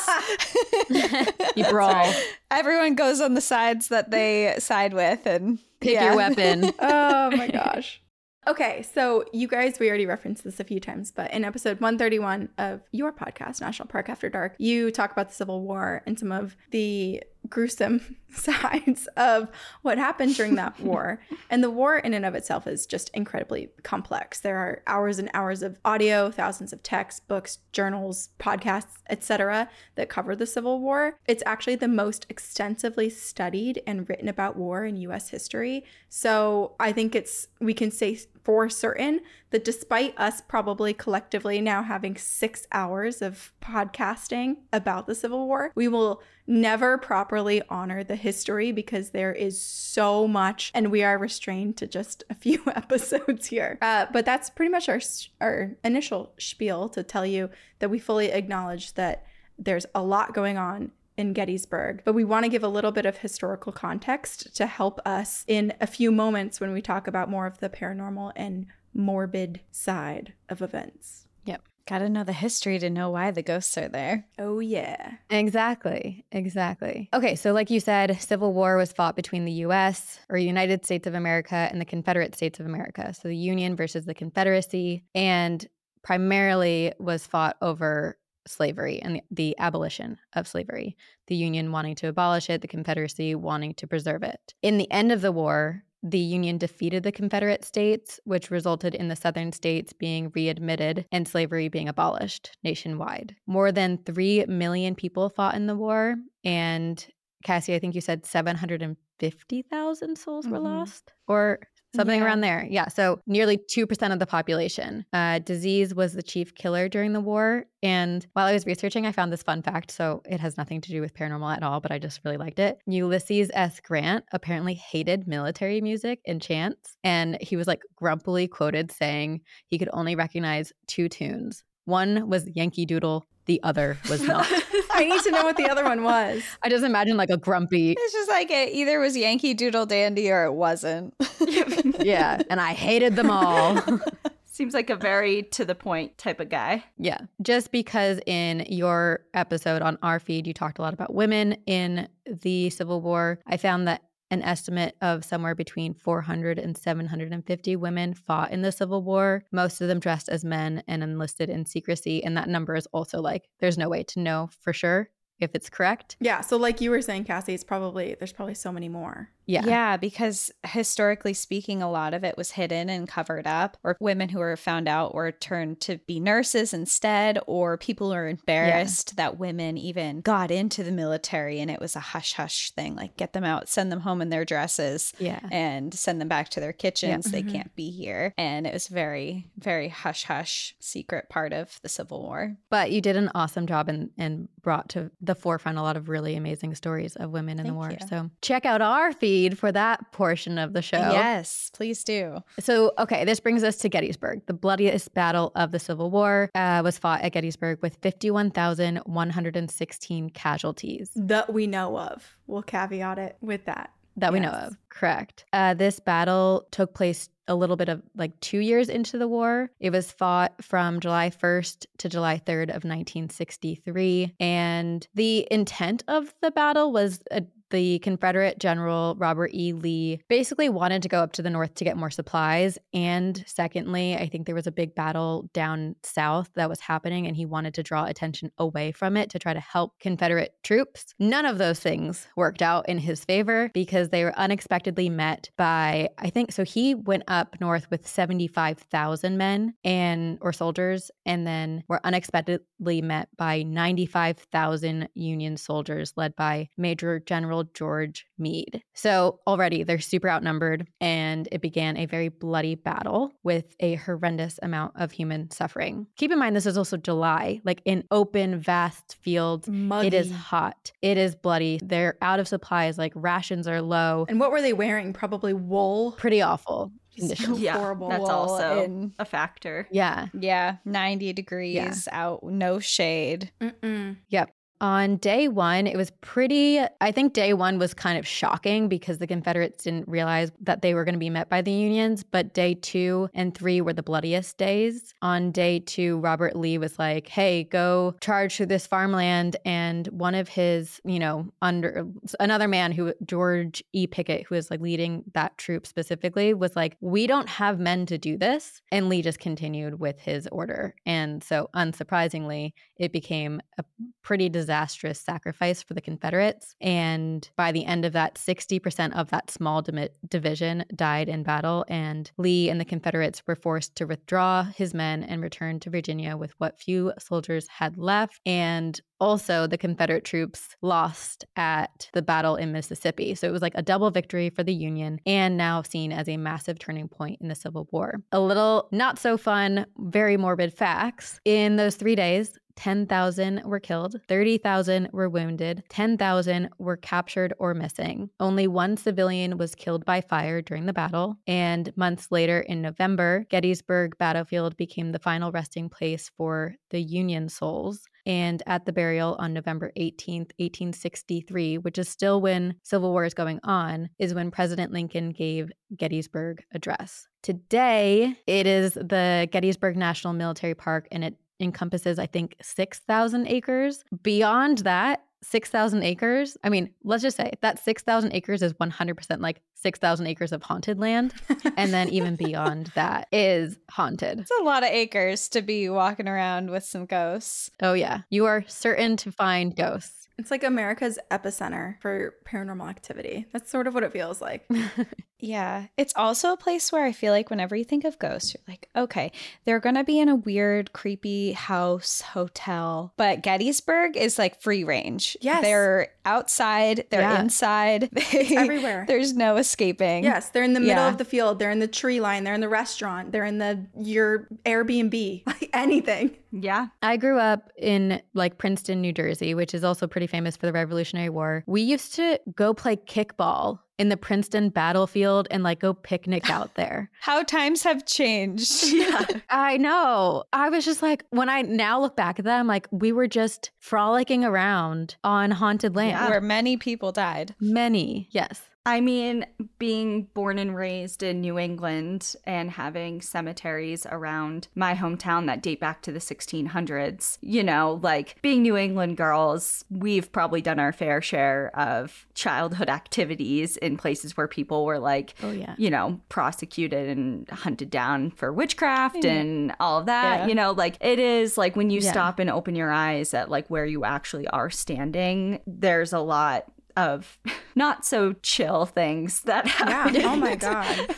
you 1.56 1.64
brawl, 1.70 2.14
everyone 2.52 2.96
goes 2.96 3.22
on 3.22 3.34
the 3.34 3.42
sides 3.42 3.88
that 3.88 4.12
they 4.12 4.56
side 4.60 4.94
with 4.94 5.26
and 5.26 5.60
pick 5.80 5.94
yeah. 5.94 6.06
your 6.08 6.16
weapon. 6.18 6.74
oh 6.80 7.32
my 7.38 7.48
gosh. 7.48 8.02
Okay, 8.48 8.82
so 8.82 9.24
you 9.32 9.48
guys, 9.48 9.80
we 9.80 9.88
already 9.88 10.08
referenced 10.08 10.44
this 10.44 10.60
a 10.60 10.64
few 10.64 10.80
times, 10.80 11.12
but 11.12 11.32
in 11.32 11.46
episode 11.46 11.80
131 11.80 12.50
of 12.58 12.82
your 12.92 13.14
podcast, 13.14 13.62
National 13.62 13.88
Park 13.88 14.10
After 14.10 14.30
Dark, 14.30 14.56
you 14.58 14.90
talk 14.90 15.12
about 15.12 15.30
the 15.30 15.36
Civil 15.36 15.62
War 15.62 16.02
and 16.08 16.18
some 16.18 16.32
of 16.32 16.58
the 16.72 17.22
gruesome 17.50 18.18
sides 18.32 19.08
of 19.18 19.50
what 19.82 19.98
happened 19.98 20.36
during 20.36 20.56
that 20.56 20.80
war. 20.80 21.22
And 21.50 21.64
the 21.64 21.70
war, 21.70 21.98
in 21.98 22.14
and 22.14 22.26
of 22.26 22.36
itself, 22.36 22.68
is 22.68 22.86
just 22.86 23.10
incredibly 23.14 23.70
complex. 23.84 24.40
There 24.40 24.58
are 24.58 24.82
hours 24.88 25.20
and 25.20 25.30
hours 25.34 25.62
of 25.62 25.80
audio, 25.84 26.32
thousands 26.32 26.72
of 26.72 26.82
texts, 26.84 27.20
books, 27.20 27.60
journals, 27.72 28.30
podcasts, 28.40 29.00
etc., 29.10 29.70
that 29.96 30.10
cover 30.10 30.36
the 30.36 30.46
Civil 30.46 30.80
War. 30.80 31.18
It's 31.26 31.44
actually 31.46 31.76
the 31.76 31.88
most 31.88 32.26
extensively 32.30 33.10
studied 33.10 33.82
and 33.86 34.08
written 34.08 34.28
about 34.28 34.56
war 34.56 34.86
in 34.86 34.98
US 34.98 35.30
history. 35.30 35.84
So 36.10 36.76
I 36.80 36.92
think 36.92 37.16
it's, 37.16 37.48
we 37.60 37.74
can 37.74 37.92
say 37.92 38.20
for 38.44 38.70
certain 38.70 39.22
that 39.52 39.64
despite 39.64 40.18
us 40.18 40.42
probably 40.42 40.94
collectively 40.94 41.62
now 41.62 41.84
having 41.84 42.16
six 42.16 42.68
hours 42.72 43.22
of 43.22 43.52
podcasting 43.62 44.58
about 44.74 45.08
the 45.08 45.16
Civil 45.16 45.48
War, 45.48 45.72
we 45.76 45.88
will 45.88 46.22
never 46.48 46.98
properly 46.98 47.62
honor 47.70 48.04
the 48.04 48.16
history 48.16 48.72
because 48.72 49.12
there 49.12 49.34
is 49.34 49.60
so 49.60 50.28
much 50.28 50.72
and 50.74 50.92
we 50.92 51.04
are 51.04 51.18
restrained 51.18 51.78
to 51.78 51.88
just 51.88 52.24
a 52.30 52.36
few 52.36 52.62
episodes 52.76 53.48
here. 53.48 53.78
Uh, 53.82 54.06
but 54.12 54.26
that's 54.26 54.50
pretty 54.50 54.72
much 54.72 54.90
our, 54.90 55.00
our 55.40 55.72
initial 55.84 56.34
spiel 56.38 56.90
to 56.90 57.04
tell 57.04 57.26
you 57.26 57.50
that 57.80 57.90
we 57.90 58.00
fully 58.00 58.32
acknowledge 58.32 58.94
that 58.94 59.26
there's 59.58 59.86
a 59.94 60.02
lot 60.02 60.34
going 60.34 60.58
on 60.58 60.92
in 61.22 61.32
Gettysburg, 61.34 62.02
but 62.04 62.14
we 62.14 62.26
want 62.26 62.44
to 62.44 62.50
give 62.50 62.64
a 62.64 62.68
little 62.68 62.92
bit 62.92 63.06
of 63.06 63.20
historical 63.20 63.72
context 63.72 64.54
to 64.58 64.66
help 64.66 65.00
us 65.06 65.46
in 65.48 65.74
a 65.80 65.88
few 65.88 66.12
moments 66.12 66.60
when 66.60 66.74
we 66.74 66.82
talk 66.82 67.08
about 67.08 67.30
more 67.30 67.46
of 67.46 67.60
the 67.60 67.70
paranormal 67.70 68.34
and 68.36 68.66
morbid 68.94 69.62
side 69.72 70.34
of 70.50 70.62
events. 70.62 71.28
Yep. 71.46 71.62
gotta 71.88 72.10
know 72.10 72.24
the 72.24 72.34
history 72.34 72.78
to 72.80 72.90
know 72.90 73.10
why 73.12 73.32
the 73.32 73.42
ghosts 73.42 73.78
are 73.78 73.88
there. 73.88 74.28
Oh, 74.38 74.60
yeah. 74.60 75.14
Exactly. 75.30 76.26
Exactly. 76.32 77.10
Okay, 77.14 77.36
so 77.36 77.54
like 77.54 77.70
you 77.70 77.80
said, 77.80 78.20
Civil 78.22 78.54
War 78.54 78.76
was 78.78 78.92
fought 78.92 79.16
between 79.16 79.46
the 79.46 79.66
US 79.66 80.20
or 80.30 80.38
United 80.38 80.84
States 80.86 81.08
of 81.08 81.14
America 81.14 81.70
and 81.72 81.80
the 81.80 81.86
Confederate 81.86 82.36
States 82.36 82.60
of 82.60 82.66
America. 82.66 83.14
So 83.14 83.28
the 83.28 83.36
Union 83.36 83.76
versus 83.76 84.06
the 84.06 84.14
Confederacy 84.14 85.04
and 85.16 85.66
primarily 86.04 86.94
was 87.00 87.28
fought 87.28 87.58
over 87.62 88.18
slavery 88.48 89.02
and 89.02 89.16
the, 89.18 89.22
the 89.32 89.56
abolition 89.60 90.18
of 90.34 90.48
slavery. 90.48 90.96
The 91.28 91.36
Union 91.36 91.72
wanting 91.72 91.96
to 91.96 92.08
abolish 92.08 92.50
it, 92.50 92.62
the 92.62 92.68
Confederacy 92.68 93.36
wanting 93.36 93.74
to 93.76 93.88
preserve 93.88 94.24
it. 94.24 94.54
In 94.62 94.78
the 94.78 94.90
end 94.92 95.12
of 95.12 95.22
the 95.22 95.32
war, 95.32 95.84
the 96.04 96.18
Union 96.20 96.58
defeated 96.58 97.04
the 97.04 97.12
Confederate 97.12 97.64
States, 97.64 98.20
which 98.24 98.50
resulted 98.50 98.96
in 98.96 99.08
the 99.08 99.16
Southern 99.16 99.52
states 99.52 99.94
being 99.94 100.32
readmitted 100.34 101.06
and 101.12 101.28
slavery 101.28 101.68
being 101.70 101.88
abolished 101.88 102.58
nationwide. 102.64 103.36
More 103.46 103.72
than 103.72 104.00
3 104.00 104.46
million 104.48 104.96
people 104.96 105.30
fought 105.30 105.54
in 105.56 105.68
the 105.68 105.76
war. 105.76 106.16
And 106.44 107.06
Cassie, 107.44 107.76
I 107.76 107.80
think 107.80 107.94
you 107.94 108.02
said 108.02 108.26
750,000 108.26 110.18
souls 110.18 110.48
were 110.48 110.58
Mhm. 110.58 110.64
lost 110.64 111.14
or 111.28 111.60
something 111.96 112.20
Yeah. 112.20 112.26
around 112.26 112.42
there. 112.42 112.66
Yeah. 112.70 112.88
So 112.88 113.20
nearly 113.28 113.58
2% 113.58 114.14
of 114.14 114.20
the 114.20 114.26
population. 114.26 115.06
Uh, 115.14 115.40
disease 115.40 115.94
was 115.94 116.14
the 116.14 116.24
chief 116.24 116.56
killer 116.56 116.88
during 116.88 117.14
the 117.14 117.20
war. 117.20 117.66
And 117.84 118.26
while 118.34 118.46
I 118.46 118.54
was 118.54 118.66
researching, 118.66 119.06
I 119.06 119.12
found 119.12 119.32
this 119.34 119.44
fun 119.44 119.62
fact. 119.62 119.92
So 119.92 120.22
it 120.30 120.40
has 120.40 120.58
nothing 120.58 120.82
to 120.82 120.90
do 120.92 121.02
with 121.02 121.14
paranormal 121.14 121.56
at 121.56 121.64
all, 121.64 121.80
but 121.80 121.92
I 121.92 122.00
just 122.00 122.22
really 122.24 122.38
liked 122.38 122.60
it. 122.60 122.78
Ulysses 122.88 123.50
S. 123.54 123.80
Grant 123.80 124.24
apparently 124.32 124.74
hated 124.76 125.28
military 125.28 125.82
music 125.82 126.20
and 126.26 126.42
chants. 126.42 126.96
And 127.04 127.38
he 127.42 127.56
was 127.56 127.68
like 127.68 127.82
grumpily 127.96 128.48
quoted 128.48 128.92
saying 128.92 129.42
he 129.68 129.78
could 129.78 129.90
only 129.94 130.16
recognize 130.16 130.72
two 130.88 131.10
tunes. 131.10 131.64
One 131.86 132.30
was 132.30 132.48
Yankee 132.56 132.86
Doodle, 132.86 133.26
the 133.46 133.62
other 133.64 133.98
was 134.10 134.22
not. 134.22 134.46
I 134.92 135.06
need 135.06 135.22
to 135.24 135.32
know 135.32 135.44
what 135.44 135.58
the 135.58 135.70
other 135.70 135.84
one 135.84 136.04
was. 136.04 136.44
I 136.62 136.70
just 136.70 136.84
imagine 136.84 137.18
like 137.18 137.30
a 137.30 137.38
grumpy, 137.38 137.92
It's 137.98 138.14
just 138.14 138.30
like 138.30 138.52
it 138.52 138.74
either 138.74 139.00
was 139.00 139.18
Yankee 139.18 139.54
Doodle 139.54 139.86
Dandy 139.86 140.32
or 140.32 140.46
it 140.46 140.54
wasn't. 140.54 141.14
yeah. 142.00 142.42
And 142.50 142.60
I 142.60 142.74
hated 142.74 143.16
them 143.16 143.30
all. 143.30 143.82
Seems 144.46 144.74
like 144.74 144.90
a 144.90 144.96
very 144.96 145.44
to 145.44 145.66
the 145.66 145.74
point 145.74 146.18
type 146.18 146.40
of 146.40 146.50
guy. 146.50 146.84
Yeah. 146.98 147.20
Just 147.42 147.72
because 147.72 148.20
in 148.26 148.66
your 148.68 149.22
episode 149.34 149.82
on 149.82 149.98
our 150.04 150.20
feed, 150.20 150.46
you 150.46 150.54
talked 150.54 150.78
a 150.78 150.82
lot 150.82 150.94
about 150.94 151.14
women 151.14 151.54
in 151.66 152.08
the 152.26 152.70
Civil 152.70 153.02
War, 153.02 153.40
I 153.48 153.58
found 153.58 153.88
that 153.88 154.04
an 154.32 154.42
estimate 154.42 154.96
of 155.02 155.24
somewhere 155.24 155.54
between 155.54 155.94
400 155.94 156.58
and 156.58 156.76
750 156.76 157.76
women 157.76 158.14
fought 158.14 158.52
in 158.52 158.62
the 158.62 158.72
Civil 158.72 159.04
War, 159.04 159.44
most 159.52 159.82
of 159.82 159.88
them 159.88 160.00
dressed 160.00 160.30
as 160.30 160.44
men 160.44 160.82
and 160.88 161.04
enlisted 161.04 161.50
in 161.50 161.66
secrecy. 161.66 162.24
And 162.24 162.36
that 162.38 162.50
number 162.50 162.76
is 162.76 162.88
also 162.88 163.22
like, 163.22 163.50
there's 163.60 163.78
no 163.78 163.90
way 163.90 164.04
to 164.04 164.20
know 164.20 164.50
for 164.62 164.74
sure 164.74 165.10
if 165.40 165.52
it's 165.54 165.70
correct. 165.70 166.16
Yeah. 166.20 166.42
So, 166.42 166.56
like 166.56 166.82
you 166.82 166.92
were 166.92 167.02
saying, 167.02 167.26
Cassie, 167.26 167.54
it's 167.54 167.64
probably, 167.64 168.16
there's 168.18 168.32
probably 168.32 168.54
so 168.54 168.72
many 168.72 168.88
more. 168.88 169.30
Yeah. 169.46 169.66
Yeah, 169.66 169.98
because 169.98 170.52
historically 170.66 171.34
speaking, 171.34 171.82
a 171.82 171.92
lot 171.92 172.14
of 172.14 172.24
it 172.24 172.38
was 172.38 172.52
hidden 172.52 172.90
and 172.90 173.08
covered 173.08 173.48
up, 173.48 173.78
or 173.84 173.98
women 174.00 174.30
who 174.30 174.40
were 174.40 174.56
found 174.56 174.88
out 174.88 175.14
were 175.14 175.32
turned 175.32 175.82
to 175.82 175.98
be 176.08 176.20
nurses 176.20 176.74
instead, 176.74 177.40
or 177.48 177.78
people 177.78 178.12
were 178.12 178.28
embarrassed 178.28 179.12
yeah. 179.12 179.26
that 179.26 179.40
women 179.40 179.78
even 179.78 180.22
got 180.22 180.52
into 180.52 180.84
the 180.84 180.92
military 180.92 181.60
and 181.60 181.72
it 181.72 181.80
was 181.80 181.96
a 181.96 182.00
hush 182.00 182.34
hush 182.34 182.72
thing 182.72 182.96
like 182.96 183.18
get 183.18 183.34
them 183.34 183.44
out, 183.44 183.68
send 183.68 183.92
them 183.92 184.02
home 184.02 184.22
in 184.22 184.30
their 184.30 184.46
dresses, 184.46 185.14
yeah, 185.20 185.40
and 185.52 185.94
send 185.94 186.22
them 186.22 186.28
back 186.28 186.50
to 186.50 186.60
their 186.60 186.74
kitchens. 186.74 187.26
Yeah. 187.26 187.32
They 187.32 187.44
mm-hmm. 187.44 187.52
can't 187.52 187.76
be 187.76 187.92
here. 187.92 188.34
And 188.38 188.68
it 188.68 188.74
was 188.74 188.88
very, 188.88 189.48
very 189.58 189.90
hush 189.90 190.24
hush 190.24 190.76
secret 190.80 191.30
part 191.30 191.52
of 191.52 191.80
the 191.82 191.90
Civil 191.90 192.22
War. 192.22 192.56
But 192.70 192.92
you 192.92 193.02
did 193.02 193.16
an 193.16 193.32
awesome 193.36 193.68
job 193.68 193.90
and, 193.90 194.12
and 194.18 194.48
brought 194.62 194.90
to 194.90 195.12
the 195.20 195.36
forefront 195.36 195.78
a 195.78 195.82
lot 195.82 195.98
of 195.98 196.10
really 196.10 196.36
amazing 196.36 196.76
stories 196.76 197.16
of 197.16 197.32
women 197.32 197.60
in 197.60 197.66
Thank 197.66 197.68
the 197.68 197.74
war. 197.74 197.92
You. 197.92 198.08
So 198.08 198.30
check 198.42 198.66
out 198.66 198.82
our 198.82 199.12
feed 199.12 199.31
feed 199.32 199.58
for 199.58 199.72
that 199.72 200.12
portion 200.12 200.58
of 200.58 200.74
the 200.74 200.82
show. 200.82 200.98
Yes, 200.98 201.72
please 201.74 202.04
do. 202.04 202.40
So, 202.60 202.92
okay, 203.00 203.24
this 203.24 203.40
brings 203.40 203.64
us 203.64 203.78
to 203.78 203.88
Gettysburg. 203.88 204.42
The 204.46 204.54
bloodiest 204.54 205.14
battle 205.14 205.54
of 205.56 205.72
the 205.72 205.80
Civil 205.80 206.12
War 206.12 206.52
uh, 206.54 206.82
was 206.84 206.98
fought 206.98 207.22
at 207.22 207.32
Gettysburg 207.32 207.80
with 207.82 207.96
51,116 208.02 210.30
casualties. 210.32 211.12
That 211.16 211.54
we 211.54 211.68
know 211.68 211.98
of. 211.98 212.36
We'll 212.48 212.64
caveat 212.64 213.20
it 213.20 213.38
with 213.40 213.64
that. 213.66 213.92
That 214.18 214.28
yes. 214.28 214.34
we 214.34 214.42
know 214.42 214.52
of. 214.52 214.78
Correct. 214.90 215.46
Uh, 215.54 215.74
this 215.74 216.02
battle 216.02 216.68
took 216.72 216.94
place 216.94 217.30
a 217.48 217.56
little 217.56 217.78
bit 217.78 217.90
of 217.90 218.04
like 218.16 218.38
two 218.42 218.60
years 218.60 218.90
into 218.90 219.18
the 219.18 219.30
war. 219.30 219.72
It 219.80 219.92
was 219.92 220.12
fought 220.12 220.54
from 220.62 221.00
July 221.00 221.30
1st 221.30 221.86
to 222.00 222.10
July 222.10 222.42
3rd 222.46 222.70
of 222.70 222.84
1963. 222.84 224.36
And 224.40 225.08
the 225.16 225.48
intent 225.50 226.04
of 226.10 226.34
the 226.42 226.52
battle 226.52 226.92
was 226.92 227.22
a 227.32 227.44
the 227.72 228.00
Confederate 228.00 228.60
General 228.60 229.16
Robert 229.18 229.52
E. 229.54 229.74
Lee 229.74 230.22
basically 230.30 230.70
wanted 230.70 231.02
to 231.02 231.10
go 231.10 231.20
up 231.20 231.34
to 231.34 231.42
the 231.42 231.50
north 231.50 231.74
to 231.76 231.84
get 231.84 231.98
more 231.98 232.12
supplies. 232.12 232.78
And 232.94 233.44
secondly, 233.48 234.16
I 234.16 234.28
think 234.28 234.46
there 234.46 234.56
was 234.56 234.68
a 234.68 234.72
big 234.72 234.94
battle 234.94 235.50
down 235.54 235.96
south 236.04 236.50
that 236.56 236.70
was 236.70 236.80
happening, 236.80 237.28
and 237.28 237.36
he 237.36 237.46
wanted 237.46 237.74
to 237.76 237.84
draw 237.84 238.06
attention 238.06 238.52
away 238.58 238.92
from 238.92 239.18
it 239.18 239.30
to 239.32 239.40
try 239.40 239.54
to 239.54 239.60
help 239.60 240.00
Confederate 240.00 240.54
troops. 240.64 241.14
None 241.20 241.46
of 241.46 241.58
those 241.58 241.80
things 241.80 242.28
worked 242.36 242.62
out 242.62 242.88
in 242.88 242.98
his 242.98 243.26
favor 243.26 243.72
because 243.74 244.10
they 244.10 244.24
were 244.24 244.38
unexpectedly 244.38 245.10
met 245.10 245.50
by, 245.58 246.10
I 246.18 246.30
think, 246.30 246.52
so 246.52 246.64
he 246.64 246.96
went 246.96 247.24
up 247.28 247.56
north 247.60 247.90
with 247.90 248.08
75,000 248.08 249.38
men 249.38 249.74
and 249.84 250.38
or 250.42 250.54
soldiers, 250.54 251.12
and 251.26 251.48
then 251.48 251.84
were 251.88 252.02
unexpectedly 252.04 253.02
met 253.02 253.30
by 253.38 253.64
95,000 253.64 255.10
Union 255.14 255.58
soldiers 255.58 256.14
led 256.18 256.36
by 256.36 256.70
Major 256.78 257.20
General 257.20 257.61
George 257.64 258.26
Meade. 258.38 258.82
So 258.94 259.40
already 259.48 259.84
they're 259.84 260.00
super 260.00 260.30
outnumbered, 260.30 260.88
and 261.00 261.48
it 261.52 261.62
began 261.62 261.98
a 261.98 262.06
very 262.06 262.30
bloody 262.30 262.76
battle 262.76 263.32
with 263.44 263.76
a 263.80 263.96
horrendous 263.96 264.60
amount 264.62 264.94
of 264.96 265.12
human 265.12 265.50
suffering. 265.52 266.08
Keep 266.18 266.32
in 266.32 266.40
mind, 266.40 266.56
this 266.56 266.66
is 266.66 266.78
also 266.78 266.98
July, 266.98 267.62
like 267.64 267.82
in 267.86 268.04
open, 268.12 268.60
vast 268.60 269.18
fields. 269.22 269.68
Muggy. 269.68 270.08
It 270.08 270.14
is 270.14 270.32
hot. 270.32 270.92
It 271.02 271.18
is 271.18 271.36
bloody. 271.36 271.80
They're 271.84 272.18
out 272.22 272.40
of 272.40 272.48
supplies, 272.48 272.98
like 272.98 273.14
rations 273.16 273.68
are 273.68 273.82
low. 273.82 274.26
And 274.30 274.40
what 274.40 274.52
were 274.52 274.62
they 274.62 274.74
wearing? 274.74 275.14
Probably 275.14 275.54
wool. 275.54 276.14
Pretty 276.14 276.42
awful. 276.42 276.92
Conditions. 277.16 277.60
yeah, 277.60 277.78
horrible 277.78 278.08
that's 278.08 278.30
also 278.30 278.84
in, 278.84 279.14
a 279.20 279.26
factor. 279.26 279.86
Yeah, 279.92 280.28
yeah, 280.34 280.78
ninety 280.86 281.34
degrees 281.34 281.76
yeah. 281.76 281.94
out, 282.10 282.42
no 282.44 282.80
shade. 282.80 283.52
Mm-mm. 283.60 284.16
Yep. 284.30 284.54
On 284.82 285.18
day 285.18 285.48
one, 285.48 285.86
it 285.86 285.96
was 285.96 286.10
pretty, 286.22 286.80
I 287.02 287.12
think 287.12 287.34
day 287.34 287.54
one 287.54 287.78
was 287.78 287.94
kind 287.94 288.18
of 288.18 288.26
shocking 288.26 288.88
because 288.88 289.20
the 289.20 289.28
Confederates 289.28 289.84
didn't 289.84 290.08
realize 290.08 290.52
that 290.60 290.82
they 290.82 290.96
were 290.96 291.06
going 291.06 291.14
to 291.14 291.20
be 291.20 291.30
met 291.30 291.50
by 291.50 291.62
the 291.62 291.72
Unions. 291.72 292.24
But 292.24 292.56
day 292.56 292.74
two 292.74 293.30
and 293.36 293.54
three 293.54 293.80
were 293.80 293.94
the 293.94 294.02
bloodiest 294.02 294.58
days. 294.58 295.14
On 295.22 295.52
day 295.52 295.82
two, 295.82 296.18
Robert 296.18 296.56
Lee 296.56 296.80
was 296.80 296.98
like, 296.98 297.28
hey, 297.28 297.66
go 297.66 298.16
charge 298.22 298.58
through 298.58 298.66
this 298.66 298.88
farmland. 298.88 299.56
And 299.66 300.08
one 300.08 300.34
of 300.34 300.50
his, 300.50 301.00
you 301.06 301.20
know, 301.20 301.48
under 301.62 302.08
another 302.40 302.68
man 302.68 302.92
who, 302.92 303.14
George 303.24 303.84
E. 303.94 304.08
Pickett, 304.08 304.48
who 304.48 304.56
was 304.56 304.72
like 304.72 304.82
leading 304.82 305.24
that 305.36 305.60
troop 305.60 305.86
specifically, 305.86 306.56
was 306.56 306.76
like, 306.76 306.98
we 307.02 307.28
don't 307.28 307.50
have 307.50 307.80
men 307.80 308.08
to 308.08 308.18
do 308.18 308.36
this. 308.36 308.82
And 308.92 309.10
Lee 309.10 309.22
just 309.22 309.38
continued 309.38 310.00
with 310.00 310.20
his 310.20 310.48
order. 310.48 310.96
And 311.06 311.44
so, 311.44 311.70
unsurprisingly, 311.76 312.74
it 312.98 313.12
became 313.12 313.62
a 313.78 313.86
pretty 314.24 314.50
disastrous 314.50 314.71
disastrous 314.72 315.20
sacrifice 315.20 315.84
for 315.84 315.94
the 315.94 316.00
Confederates. 316.00 316.76
And 316.80 317.50
by 317.58 317.74
the 317.74 317.86
end 317.86 318.06
of 318.06 318.14
that, 318.14 318.36
60% 318.36 319.14
of 319.14 319.30
that 319.30 319.52
small 319.52 319.84
division 320.30 320.86
died 320.96 321.28
in 321.28 321.44
battle. 321.44 321.84
And 321.90 322.32
Lee 322.38 322.70
and 322.70 322.80
the 322.80 322.86
Confederates 322.86 323.44
were 323.46 323.58
forced 323.58 323.98
to 323.98 324.06
withdraw 324.06 324.64
his 324.64 324.94
men 324.94 325.24
and 325.24 325.42
return 325.42 325.82
to 325.82 325.90
Virginia 325.90 326.38
with 326.38 326.54
what 326.58 326.80
few 326.80 327.12
soldiers 327.20 327.68
had 327.68 327.98
left. 327.98 328.40
And 328.46 328.98
also, 329.20 329.68
the 329.68 329.78
Confederate 329.78 330.26
troops 330.26 330.76
lost 330.82 331.46
at 331.56 332.10
the 332.14 332.24
battle 332.24 332.56
in 332.56 332.72
Mississippi. 332.72 333.36
So 333.36 333.48
it 333.48 333.52
was 333.52 333.62
like 333.62 333.76
a 333.76 333.84
double 333.84 334.10
victory 334.10 334.50
for 334.50 334.64
the 334.64 334.74
Union 334.74 335.20
and 335.28 335.58
now 335.58 335.84
seen 335.84 336.12
as 336.12 336.28
a 336.28 336.38
massive 336.38 336.80
turning 336.80 337.08
point 337.08 337.40
in 337.40 337.48
the 337.48 337.54
Civil 337.54 337.88
War. 337.92 338.16
A 338.32 338.40
little 338.40 338.88
not 338.92 339.20
so 339.20 339.38
fun, 339.38 339.86
very 340.00 340.38
morbid 340.38 340.74
facts. 340.74 341.40
In 341.46 341.76
those 341.76 341.98
three 341.98 342.16
days, 342.16 342.58
10,000 342.82 343.62
were 343.64 343.80
killed, 343.80 344.16
30,000 344.28 345.10
were 345.12 345.30
wounded, 345.30 345.84
10,000 345.90 346.68
were 346.80 346.98
captured 346.98 347.54
or 347.60 347.76
missing. 347.76 348.32
Only 348.40 348.66
one 348.66 348.98
civilian 348.98 349.60
was 349.60 349.76
killed 349.76 350.04
by 350.04 350.22
fire 350.22 350.64
during 350.64 350.88
the 350.88 350.94
battle. 350.94 351.38
And 351.46 351.96
months 351.96 352.32
later, 352.32 352.62
in 352.62 352.82
November, 352.82 353.46
Gettysburg 353.52 354.18
battlefield 354.18 354.78
became 354.78 355.12
the 355.12 355.20
final 355.20 355.52
resting 355.52 355.90
place 355.90 356.32
for 356.36 356.74
the 356.90 357.00
Union 357.00 357.50
souls. 357.50 358.02
And 358.26 358.64
at 358.66 358.88
the 358.88 358.94
burial 358.94 359.36
on 359.38 359.54
November 359.54 359.92
18th, 359.96 360.50
1863, 360.58 361.78
which 361.78 362.00
is 362.00 362.10
still 362.10 362.42
when 362.42 362.78
Civil 362.82 363.12
War 363.12 363.26
is 363.26 363.36
going 363.36 363.60
on, 363.64 364.10
is 364.18 364.34
when 364.34 364.50
President 364.50 364.92
Lincoln 364.92 365.34
gave 365.34 365.72
Gettysburg 365.96 366.64
address. 366.74 367.28
Today, 367.44 368.36
it 368.48 368.66
is 368.66 368.94
the 368.94 369.48
Gettysburg 369.52 369.98
National 369.98 370.34
Military 370.34 370.74
Park, 370.74 371.08
and 371.12 371.24
it 371.24 371.36
encompasses, 371.62 372.20
I 372.20 372.26
think, 372.26 372.56
6,000 372.62 373.48
acres. 373.48 374.04
Beyond 374.24 374.80
that, 374.80 375.24
6,000 375.44 376.04
acres. 376.04 376.58
I 376.64 376.70
mean, 376.70 376.92
let's 377.04 377.24
just 377.24 377.38
say 377.38 377.52
that 377.62 377.84
6,000 377.84 378.32
acres 378.34 378.62
is 378.62 378.74
100% 378.74 379.40
like 379.40 379.62
6,000 379.76 380.28
acres 380.28 380.52
of 380.52 380.62
haunted 380.62 381.00
land. 381.00 381.34
and 381.78 381.92
then 381.92 382.10
even 382.10 382.36
beyond 382.36 382.88
that 382.96 383.28
is 383.32 383.78
haunted. 383.90 384.40
It's 384.40 384.52
a 384.60 384.64
lot 384.64 384.84
of 384.84 384.90
acres 384.90 385.50
to 385.50 385.62
be 385.62 385.90
walking 385.90 386.28
around 386.28 386.70
with 386.70 386.84
some 386.84 387.06
ghosts. 387.06 387.72
Oh, 387.82 387.94
yeah. 387.94 388.22
You 388.30 388.46
are 388.46 388.64
certain 388.68 389.18
to 389.18 389.32
find 389.32 389.76
ghosts. 389.76 390.21
It's 390.38 390.52
like 390.52 390.64
America's 390.64 391.20
epicenter 391.30 392.00
for 392.02 392.36
paranormal 392.46 392.90
activity. 392.90 393.46
That's 393.52 393.70
sort 393.70 393.88
of 393.88 393.94
what 393.94 394.04
it 394.04 394.12
feels 394.12 394.42
like. 394.42 394.70
yeah. 395.40 395.88
It's 395.98 396.14
also 396.16 396.54
a 396.54 396.58
place 396.58 396.92
where 396.92 397.06
I 397.06 397.12
feel 397.12 397.32
like 397.32 397.50
whenever 397.50 397.76
you 397.76 397.84
think 397.84 398.06
of 398.06 398.18
ghosts, 398.18 398.54
you're 398.54 398.64
like, 398.68 398.90
okay, 398.96 399.32
they're 399.66 399.80
going 399.80 399.96
to 399.96 400.04
be 400.04 400.20
in 400.20 400.30
a 400.30 400.36
weird, 400.36 400.94
creepy 400.94 401.52
house, 401.52 402.22
hotel. 402.22 403.14
But 403.18 403.44
Gettysburg 403.44 404.18
is 404.18 404.40
like 404.40 404.62
free 404.62 404.84
range. 404.84 405.38
Yes. 405.42 405.62
They're 405.62 406.10
outside, 406.26 407.06
they're 407.10 407.22
yeah. 407.22 407.42
inside, 407.42 408.10
they, 408.32 408.56
everywhere. 408.56 409.06
There's 409.08 409.34
no 409.34 409.58
escaping. 409.58 410.24
Yes. 410.24 410.50
They're 410.50 410.64
in 410.64 410.74
the 410.74 410.80
middle 410.80 411.04
yeah. 411.04 411.10
of 411.10 411.18
the 411.18 411.26
field, 411.26 411.60
they're 411.60 411.72
in 411.72 411.80
the 411.80 411.88
tree 411.88 412.20
line, 412.20 412.44
they're 412.44 412.54
in 412.54 412.62
the 412.62 412.70
restaurant, 412.70 413.32
they're 413.32 413.46
in 413.46 413.58
the 413.58 413.86
your 414.00 414.48
Airbnb, 414.66 415.44
like 415.46 415.70
anything. 415.74 416.36
Yeah. 416.52 416.88
I 417.02 417.18
grew 417.18 417.40
up 417.40 417.70
in 417.78 418.22
like 418.34 418.58
Princeton, 418.58 419.02
New 419.02 419.14
Jersey, 419.14 419.54
which 419.54 419.74
is 419.74 419.84
also 419.84 420.08
pretty 420.08 420.21
famous 420.28 420.58
for 420.58 420.66
the 420.66 420.74
Revolutionary 420.74 421.30
War. 421.30 421.64
We 421.68 421.82
used 421.82 422.16
to 422.16 422.40
go 422.56 422.74
play 422.74 422.96
kickball 422.96 423.80
in 423.98 424.10
the 424.10 424.18
Princeton 424.18 424.70
battlefield 424.70 425.48
and 425.52 425.62
like 425.62 425.80
go 425.80 425.94
picnic 425.94 426.50
out 426.50 426.74
there. 426.76 427.10
How 427.22 427.44
times 427.44 427.84
have 427.84 428.06
changed. 428.06 428.84
yeah. 428.92 429.26
I 429.50 429.78
know. 429.78 430.44
I 430.52 430.70
was 430.70 430.86
just 430.86 431.02
like, 431.04 431.24
when 431.30 431.50
I 431.50 431.62
now 431.62 432.02
look 432.02 432.16
back 432.16 432.40
at 432.40 432.46
that, 432.46 432.60
I'm 432.60 432.68
like, 432.68 432.88
we 432.92 433.12
were 433.12 433.28
just 433.28 433.70
frolicking 433.80 434.44
around 434.44 435.18
on 435.24 435.52
haunted 435.52 435.96
land. 435.96 436.12
Yeah. 436.12 436.30
Where 436.30 436.42
many 436.42 436.78
people 436.78 437.12
died. 437.12 437.54
Many, 437.60 438.28
yes. 438.32 438.62
I 438.84 439.00
mean, 439.00 439.46
being 439.78 440.24
born 440.34 440.58
and 440.58 440.76
raised 440.76 441.22
in 441.22 441.42
New 441.42 441.60
England 441.60 442.36
and 442.46 442.72
having 442.72 443.22
cemeteries 443.22 444.08
around 444.10 444.70
my 444.74 444.96
hometown 444.96 445.46
that 445.46 445.62
date 445.62 445.80
back 445.80 446.02
to 446.04 446.12
the 446.12 446.20
1600s, 446.20 447.38
you 447.42 447.64
know, 447.64 448.00
like 448.02 448.42
being 448.42 448.64
New 448.64 448.76
England 448.76 449.18
girls, 449.18 449.86
we've 449.92 450.32
probably 450.32 450.62
done 450.62 450.80
our 450.80 450.92
fair 450.92 451.22
share 451.22 451.72
of 451.78 452.26
childhood 452.34 452.90
activities 452.90 453.78
in 453.78 453.98
places 453.98 454.36
where 454.36 454.48
people 454.48 454.84
were 454.84 455.00
like, 455.00 455.36
oh, 455.44 455.52
yeah. 455.52 455.76
you 455.78 455.92
know, 455.92 456.20
prosecuted 456.30 457.08
and 457.08 457.48
hunted 457.50 457.92
down 457.92 458.32
for 458.32 458.52
witchcraft 458.52 459.26
and 459.26 459.76
all 459.80 460.00
of 460.00 460.08
that. 460.08 460.40
Yeah. 460.40 460.48
You 460.48 460.56
know, 460.56 460.72
like 460.72 460.98
it 461.02 461.20
is 461.20 461.56
like 461.56 461.76
when 461.76 461.92
you 461.92 462.00
yeah. 462.00 462.12
stop 462.12 462.40
and 462.40 462.50
open 462.50 462.74
your 462.74 462.92
eyes 462.92 463.36
at 463.36 463.52
like 463.52 463.68
where 463.68 463.86
you 463.86 464.06
actually 464.06 464.48
are 464.48 464.72
standing, 464.72 465.60
there's 465.68 466.14
a 466.14 466.20
lot 466.20 466.66
of 467.02 467.40
not 467.76 468.06
so 468.06 468.34
chill 468.42 468.86
things 468.86 469.42
that 469.42 469.68
happened. 469.68 470.16
Yeah. 470.16 470.32
Oh 470.32 470.36
my 470.36 470.56
god. 470.56 471.16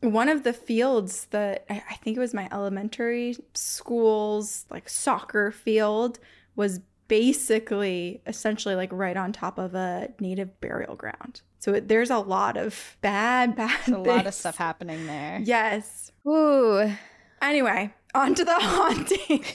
One 0.00 0.28
of 0.28 0.44
the 0.44 0.52
fields 0.52 1.26
that 1.30 1.64
I 1.68 1.94
think 2.02 2.16
it 2.16 2.20
was 2.20 2.34
my 2.34 2.48
elementary 2.50 3.36
school's 3.54 4.66
like 4.70 4.88
soccer 4.88 5.50
field 5.50 6.18
was 6.56 6.80
basically 7.08 8.20
essentially 8.26 8.74
like 8.74 8.92
right 8.92 9.16
on 9.16 9.32
top 9.32 9.58
of 9.58 9.74
a 9.74 10.08
native 10.20 10.60
burial 10.60 10.94
ground. 10.94 11.40
So 11.58 11.74
it, 11.74 11.88
there's 11.88 12.10
a 12.10 12.18
lot 12.18 12.56
of 12.56 12.96
bad, 13.00 13.56
bad. 13.56 13.76
There's 13.86 13.98
a 13.98 14.00
lot 14.00 14.26
of 14.26 14.34
stuff 14.34 14.56
happening 14.56 15.06
there. 15.06 15.40
Yes. 15.42 16.12
Ooh. 16.26 16.92
Anyway, 17.40 17.92
on 18.14 18.34
to 18.34 18.44
the 18.44 18.54
hauntings. 18.58 19.54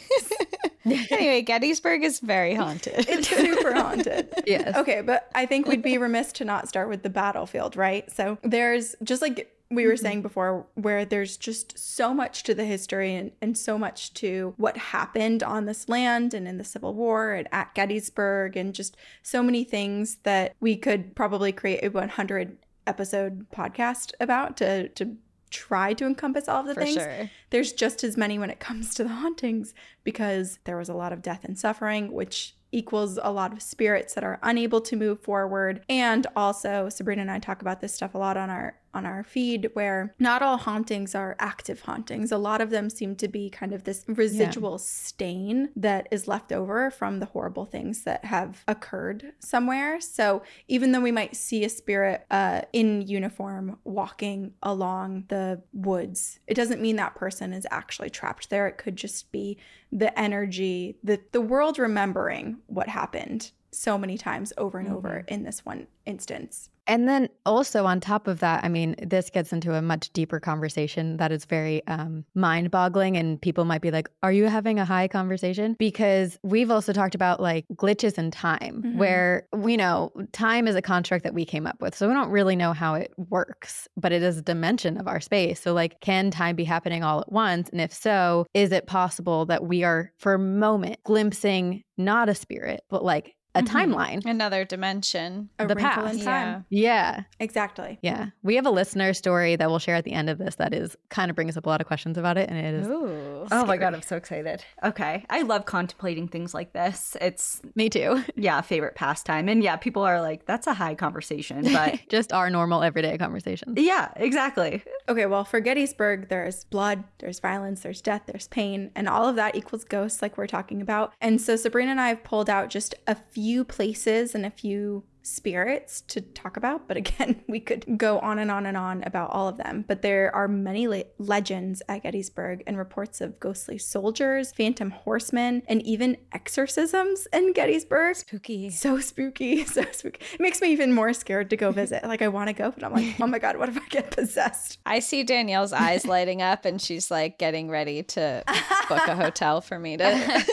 anyway, 1.11 1.41
Gettysburg 1.41 2.03
is 2.03 2.19
very 2.19 2.55
haunted. 2.55 3.05
It's 3.07 3.29
super 3.29 3.73
haunted. 3.73 4.33
yes. 4.45 4.75
Okay, 4.75 5.01
but 5.01 5.29
I 5.33 5.45
think 5.45 5.67
we'd 5.67 5.81
be 5.81 5.97
remiss 5.97 6.31
to 6.33 6.45
not 6.45 6.67
start 6.67 6.89
with 6.89 7.03
the 7.03 7.09
battlefield, 7.09 7.75
right? 7.75 8.11
So 8.11 8.37
there's 8.43 8.95
just 9.03 9.21
like 9.21 9.49
we 9.71 9.85
were 9.87 9.93
mm-hmm. 9.93 10.01
saying 10.01 10.21
before, 10.21 10.67
where 10.75 11.05
there's 11.05 11.37
just 11.37 11.77
so 11.79 12.13
much 12.13 12.43
to 12.43 12.53
the 12.53 12.65
history 12.65 13.15
and, 13.15 13.31
and 13.41 13.57
so 13.57 13.77
much 13.77 14.13
to 14.15 14.53
what 14.57 14.77
happened 14.77 15.41
on 15.41 15.65
this 15.65 15.89
land 15.89 16.33
and 16.33 16.47
in 16.47 16.57
the 16.57 16.63
Civil 16.63 16.93
War 16.93 17.33
and 17.33 17.47
at 17.51 17.73
Gettysburg, 17.73 18.55
and 18.55 18.75
just 18.75 18.97
so 19.23 19.41
many 19.41 19.63
things 19.63 20.17
that 20.23 20.53
we 20.59 20.75
could 20.75 21.15
probably 21.15 21.51
create 21.51 21.83
a 21.83 21.89
100 21.89 22.57
episode 22.85 23.49
podcast 23.51 24.11
about 24.19 24.57
to 24.57 24.89
to 24.89 25.15
try 25.53 25.93
to 25.93 26.05
encompass 26.05 26.49
all 26.49 26.61
of 26.61 26.67
the 26.67 26.73
For 26.73 26.81
things. 26.81 26.95
Sure. 26.95 27.29
There's 27.51 27.71
just 27.71 28.03
as 28.03 28.17
many 28.17 28.39
when 28.39 28.49
it 28.49 28.59
comes 28.59 28.93
to 28.95 29.03
the 29.03 29.09
hauntings 29.09 29.73
because 30.03 30.59
there 30.65 30.75
was 30.75 30.89
a 30.89 30.93
lot 30.93 31.13
of 31.13 31.21
death 31.21 31.45
and 31.45 31.57
suffering, 31.57 32.11
which 32.11 32.55
equals 32.71 33.19
a 33.21 33.31
lot 33.31 33.53
of 33.53 33.61
spirits 33.61 34.15
that 34.15 34.23
are 34.23 34.39
unable 34.41 34.81
to 34.81 34.95
move 34.95 35.21
forward. 35.21 35.83
And 35.87 36.25
also, 36.35 36.89
Sabrina 36.89 37.21
and 37.21 37.31
I 37.31 37.39
talk 37.39 37.61
about 37.61 37.79
this 37.79 37.93
stuff 37.93 38.15
a 38.15 38.17
lot 38.17 38.35
on 38.35 38.49
our 38.49 38.75
on 38.93 39.05
our 39.05 39.23
feed 39.23 39.69
where 39.73 40.13
not 40.19 40.41
all 40.41 40.57
hauntings 40.57 41.15
are 41.15 41.35
active 41.39 41.81
hauntings. 41.81 42.31
A 42.31 42.37
lot 42.37 42.61
of 42.61 42.69
them 42.69 42.89
seem 42.89 43.15
to 43.17 43.27
be 43.27 43.49
kind 43.49 43.73
of 43.73 43.83
this 43.83 44.03
residual 44.07 44.73
yeah. 44.73 44.77
stain 44.79 45.69
that 45.75 46.07
is 46.11 46.27
left 46.27 46.51
over 46.51 46.91
from 46.91 47.19
the 47.19 47.25
horrible 47.27 47.65
things 47.65 48.03
that 48.03 48.25
have 48.25 48.63
occurred 48.67 49.33
somewhere. 49.39 49.99
So 49.99 50.43
even 50.67 50.91
though 50.91 51.01
we 51.01 51.11
might 51.11 51.35
see 51.35 51.63
a 51.63 51.69
spirit 51.69 52.25
uh, 52.29 52.61
in 52.71 53.01
uniform 53.07 53.77
walking 53.83 54.53
along 54.61 55.25
the 55.29 55.61
woods, 55.73 56.39
it 56.47 56.53
doesn't 56.53 56.81
mean 56.81 56.95
that 56.97 57.15
person 57.15 57.53
is 57.53 57.67
actually 57.71 58.09
trapped 58.09 58.49
there. 58.49 58.67
It 58.67 58.77
could 58.77 58.95
just 58.95 59.31
be 59.31 59.57
the 59.91 60.17
energy, 60.19 60.97
the, 61.03 61.19
the 61.31 61.41
world 61.41 61.77
remembering 61.77 62.57
what 62.67 62.87
happened 62.87 63.51
so 63.71 63.97
many 63.97 64.17
times 64.17 64.53
over 64.57 64.77
and 64.77 64.87
mm-hmm. 64.87 64.97
over 64.97 65.23
in 65.27 65.43
this 65.43 65.65
one 65.65 65.87
instance. 66.05 66.69
And 66.87 67.07
then 67.07 67.29
also 67.45 67.85
on 67.85 67.99
top 67.99 68.27
of 68.27 68.39
that, 68.39 68.63
I 68.63 68.69
mean, 68.69 68.95
this 69.01 69.29
gets 69.29 69.53
into 69.53 69.73
a 69.73 69.81
much 69.81 70.11
deeper 70.11 70.39
conversation 70.39 71.17
that 71.17 71.31
is 71.31 71.45
very 71.45 71.85
um, 71.87 72.25
mind 72.35 72.71
boggling. 72.71 73.15
And 73.17 73.41
people 73.41 73.65
might 73.65 73.81
be 73.81 73.91
like, 73.91 74.09
Are 74.21 74.31
you 74.31 74.45
having 74.45 74.79
a 74.79 74.85
high 74.85 75.07
conversation? 75.07 75.75
Because 75.79 76.37
we've 76.43 76.71
also 76.71 76.93
talked 76.93 77.15
about 77.15 77.39
like 77.39 77.65
glitches 77.75 78.17
in 78.17 78.31
time, 78.31 78.83
mm-hmm. 78.85 78.97
where 78.97 79.47
we 79.53 79.77
know 79.77 80.11
time 80.31 80.67
is 80.67 80.75
a 80.75 80.81
construct 80.81 81.23
that 81.23 81.33
we 81.33 81.45
came 81.45 81.65
up 81.65 81.79
with. 81.81 81.95
So 81.95 82.07
we 82.07 82.13
don't 82.13 82.29
really 82.29 82.55
know 82.55 82.73
how 82.73 82.95
it 82.95 83.13
works, 83.17 83.87
but 83.95 84.11
it 84.11 84.21
is 84.21 84.37
a 84.37 84.41
dimension 84.41 84.97
of 84.97 85.07
our 85.07 85.21
space. 85.21 85.61
So, 85.61 85.73
like, 85.73 86.01
can 86.01 86.31
time 86.31 86.55
be 86.55 86.63
happening 86.63 87.03
all 87.03 87.21
at 87.21 87.31
once? 87.31 87.69
And 87.69 87.79
if 87.79 87.93
so, 87.93 88.45
is 88.53 88.71
it 88.71 88.87
possible 88.87 89.45
that 89.45 89.63
we 89.65 89.83
are 89.83 90.11
for 90.17 90.33
a 90.33 90.39
moment 90.39 90.99
glimpsing 91.03 91.83
not 91.97 92.29
a 92.29 92.35
spirit, 92.35 92.81
but 92.89 93.03
like 93.03 93.35
a 93.55 93.61
mm-hmm. 93.61 93.77
timeline, 93.77 94.25
another 94.25 94.65
dimension, 94.65 95.49
a 95.59 95.67
the 95.67 95.75
past. 95.75 96.19
In 96.19 96.25
time. 96.25 96.65
Yeah. 96.69 97.15
yeah, 97.15 97.23
exactly. 97.39 97.99
Yeah, 98.01 98.27
we 98.41 98.55
have 98.55 98.65
a 98.65 98.71
listener 98.71 99.13
story 99.13 99.55
that 99.55 99.69
we'll 99.69 99.79
share 99.79 99.95
at 99.95 100.05
the 100.05 100.13
end 100.13 100.29
of 100.29 100.37
this. 100.37 100.55
That 100.55 100.73
is 100.73 100.97
kind 101.09 101.29
of 101.29 101.35
brings 101.35 101.55
up 101.55 101.65
a 101.65 101.69
lot 101.69 101.79
of 101.79 101.87
questions 101.87 102.17
about 102.17 102.37
it, 102.37 102.49
and 102.49 102.57
it 102.57 102.73
is. 102.73 102.87
Ooh, 102.87 103.45
oh 103.51 103.65
my 103.65 103.77
god, 103.77 103.93
I'm 103.93 104.01
so 104.01 104.17
excited. 104.17 104.63
Okay, 104.83 105.25
I 105.29 105.43
love 105.43 105.65
contemplating 105.65 106.27
things 106.27 106.53
like 106.53 106.73
this. 106.73 107.15
It's 107.21 107.61
me 107.75 107.89
too. 107.89 108.23
Yeah, 108.35 108.61
favorite 108.61 108.95
pastime, 108.95 109.47
and 109.47 109.63
yeah, 109.63 109.77
people 109.77 110.01
are 110.01 110.19
like, 110.19 110.45
"That's 110.45 110.67
a 110.67 110.73
high 110.73 110.95
conversation," 110.95 111.63
but 111.73 111.99
just 112.09 112.33
our 112.33 112.49
normal 112.49 112.83
everyday 112.83 113.17
conversation. 113.17 113.75
Yeah, 113.77 114.09
exactly. 114.15 114.83
Okay, 115.07 115.27
well, 115.27 115.45
for 115.45 115.59
Gettysburg, 115.59 116.29
there's 116.29 116.65
blood, 116.65 117.03
there's 117.19 117.39
violence, 117.39 117.81
there's 117.81 118.01
death, 118.01 118.23
there's 118.25 118.47
pain, 118.47 118.91
and 118.95 119.07
all 119.07 119.29
of 119.29 119.35
that 119.35 119.55
equals 119.55 119.83
ghosts, 119.83 120.21
like 120.21 120.37
we're 120.37 120.47
talking 120.47 120.81
about. 120.81 121.13
And 121.21 121.39
so 121.39 121.55
Sabrina 121.55 121.91
and 121.91 122.01
I 122.01 122.09
have 122.09 122.23
pulled 122.23 122.49
out 122.49 122.69
just 122.69 122.95
a 123.07 123.15
few 123.15 123.42
few 123.43 123.65
places 123.65 124.33
and 124.33 124.45
a 124.45 124.49
few 124.49 125.03
spirits 125.21 126.01
to 126.01 126.21
talk 126.21 126.57
about, 126.57 126.87
but 126.87 126.95
again, 126.95 127.43
we 127.49 127.59
could 127.59 127.97
go 127.97 128.19
on 128.19 128.39
and 128.39 128.49
on 128.49 128.65
and 128.65 128.77
on 128.77 129.03
about 129.03 129.31
all 129.31 129.49
of 129.49 129.57
them. 129.57 129.83
But 129.85 130.01
there 130.01 130.33
are 130.33 130.47
many 130.47 130.87
le- 130.87 131.03
legends 131.17 131.81
at 131.89 132.03
Gettysburg 132.03 132.63
and 132.67 132.77
reports 132.77 133.19
of 133.21 133.39
ghostly 133.39 133.77
soldiers, 133.77 134.51
phantom 134.51 134.91
horsemen, 134.91 135.63
and 135.67 135.81
even 135.81 136.17
exorcisms 136.31 137.27
in 137.33 137.53
Gettysburg. 137.53 138.15
Spooky. 138.15 138.69
So 138.69 138.99
spooky. 138.99 139.65
So 139.73 139.83
spooky. 139.91 140.23
It 140.33 140.39
makes 140.39 140.61
me 140.61 140.71
even 140.71 140.93
more 140.93 141.13
scared 141.13 141.49
to 141.49 141.57
go 141.57 141.71
visit. 141.71 142.03
Like, 142.03 142.21
I 142.21 142.27
want 142.27 142.49
to 142.49 142.53
go, 142.53 142.71
but 142.71 142.83
I'm 142.83 142.93
like, 142.93 143.19
oh 143.19 143.25
my 143.25 143.39
God, 143.39 143.57
what 143.57 143.69
if 143.69 143.77
I 143.77 143.87
get 143.89 144.11
possessed? 144.11 144.77
I 144.85 144.99
see 144.99 145.23
Danielle's 145.23 145.73
eyes 145.73 146.05
lighting 146.05 146.41
up 146.41 146.65
and 146.65 146.79
she's 146.79 147.09
like 147.09 147.39
getting 147.39 147.69
ready 147.69 148.03
to 148.03 148.43
book 148.87 149.07
a 149.07 149.15
hotel 149.15 149.61
for 149.61 149.79
me 149.79 149.97
to. 149.97 150.45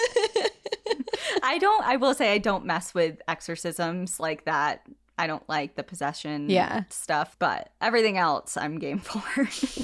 I 1.43 1.59
don't, 1.59 1.85
I 1.85 1.97
will 1.97 2.15
say, 2.15 2.33
I 2.33 2.39
don't 2.39 2.65
mess 2.65 2.95
with 2.95 3.21
exorcisms 3.29 4.21
like 4.21 4.45
that. 4.45 4.87
I 5.19 5.27
don't 5.27 5.47
like 5.51 5.77
the 5.77 5.83
possession 5.83 6.49
yeah. 6.49 6.85
stuff, 6.89 7.37
but 7.39 7.71
everything 7.83 8.17
else 8.17 8.57
I'm 8.57 8.79
game 8.79 8.99
for. 9.01 9.21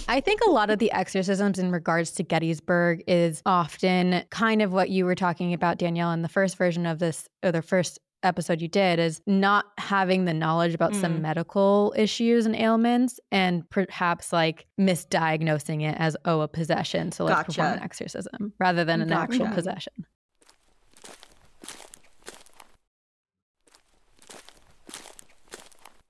I 0.09 0.21
think 0.21 0.41
a 0.47 0.51
lot 0.51 0.71
of 0.71 0.79
the 0.79 0.91
exorcisms 0.93 1.59
in 1.59 1.71
regards 1.71 2.13
to 2.13 2.23
Gettysburg 2.23 3.05
is 3.07 3.43
often 3.45 4.25
kind 4.31 4.63
of 4.63 4.73
what 4.73 4.89
you 4.89 5.05
were 5.05 5.15
talking 5.15 5.53
about, 5.53 5.77
Danielle, 5.77 6.13
in 6.13 6.23
the 6.23 6.29
first 6.29 6.57
version 6.57 6.87
of 6.87 7.01
this, 7.01 7.29
or 7.43 7.53
the 7.53 7.61
first 7.61 7.99
episode 8.23 8.61
you 8.61 8.69
did 8.69 8.99
is 8.99 9.21
not 9.27 9.67
having 9.79 10.25
the 10.25 10.35
knowledge 10.35 10.75
about 10.75 10.93
mm. 10.93 11.01
some 11.01 11.23
medical 11.23 11.95
issues 11.97 12.47
and 12.47 12.57
ailments 12.57 13.21
and 13.31 13.69
perhaps 13.71 14.33
like 14.33 14.67
misdiagnosing 14.81 15.83
it 15.83 15.95
as 15.99 16.17
oh 16.25 16.41
a 16.41 16.49
possession 16.49 17.13
so 17.13 17.25
let's 17.25 17.37
gotcha. 17.37 17.47
perform 17.47 17.73
an 17.75 17.83
exorcism 17.83 18.53
rather 18.59 18.85
than 18.85 19.01
an 19.01 19.09
gotcha. 19.09 19.23
actual 19.23 19.49
possession 19.49 19.93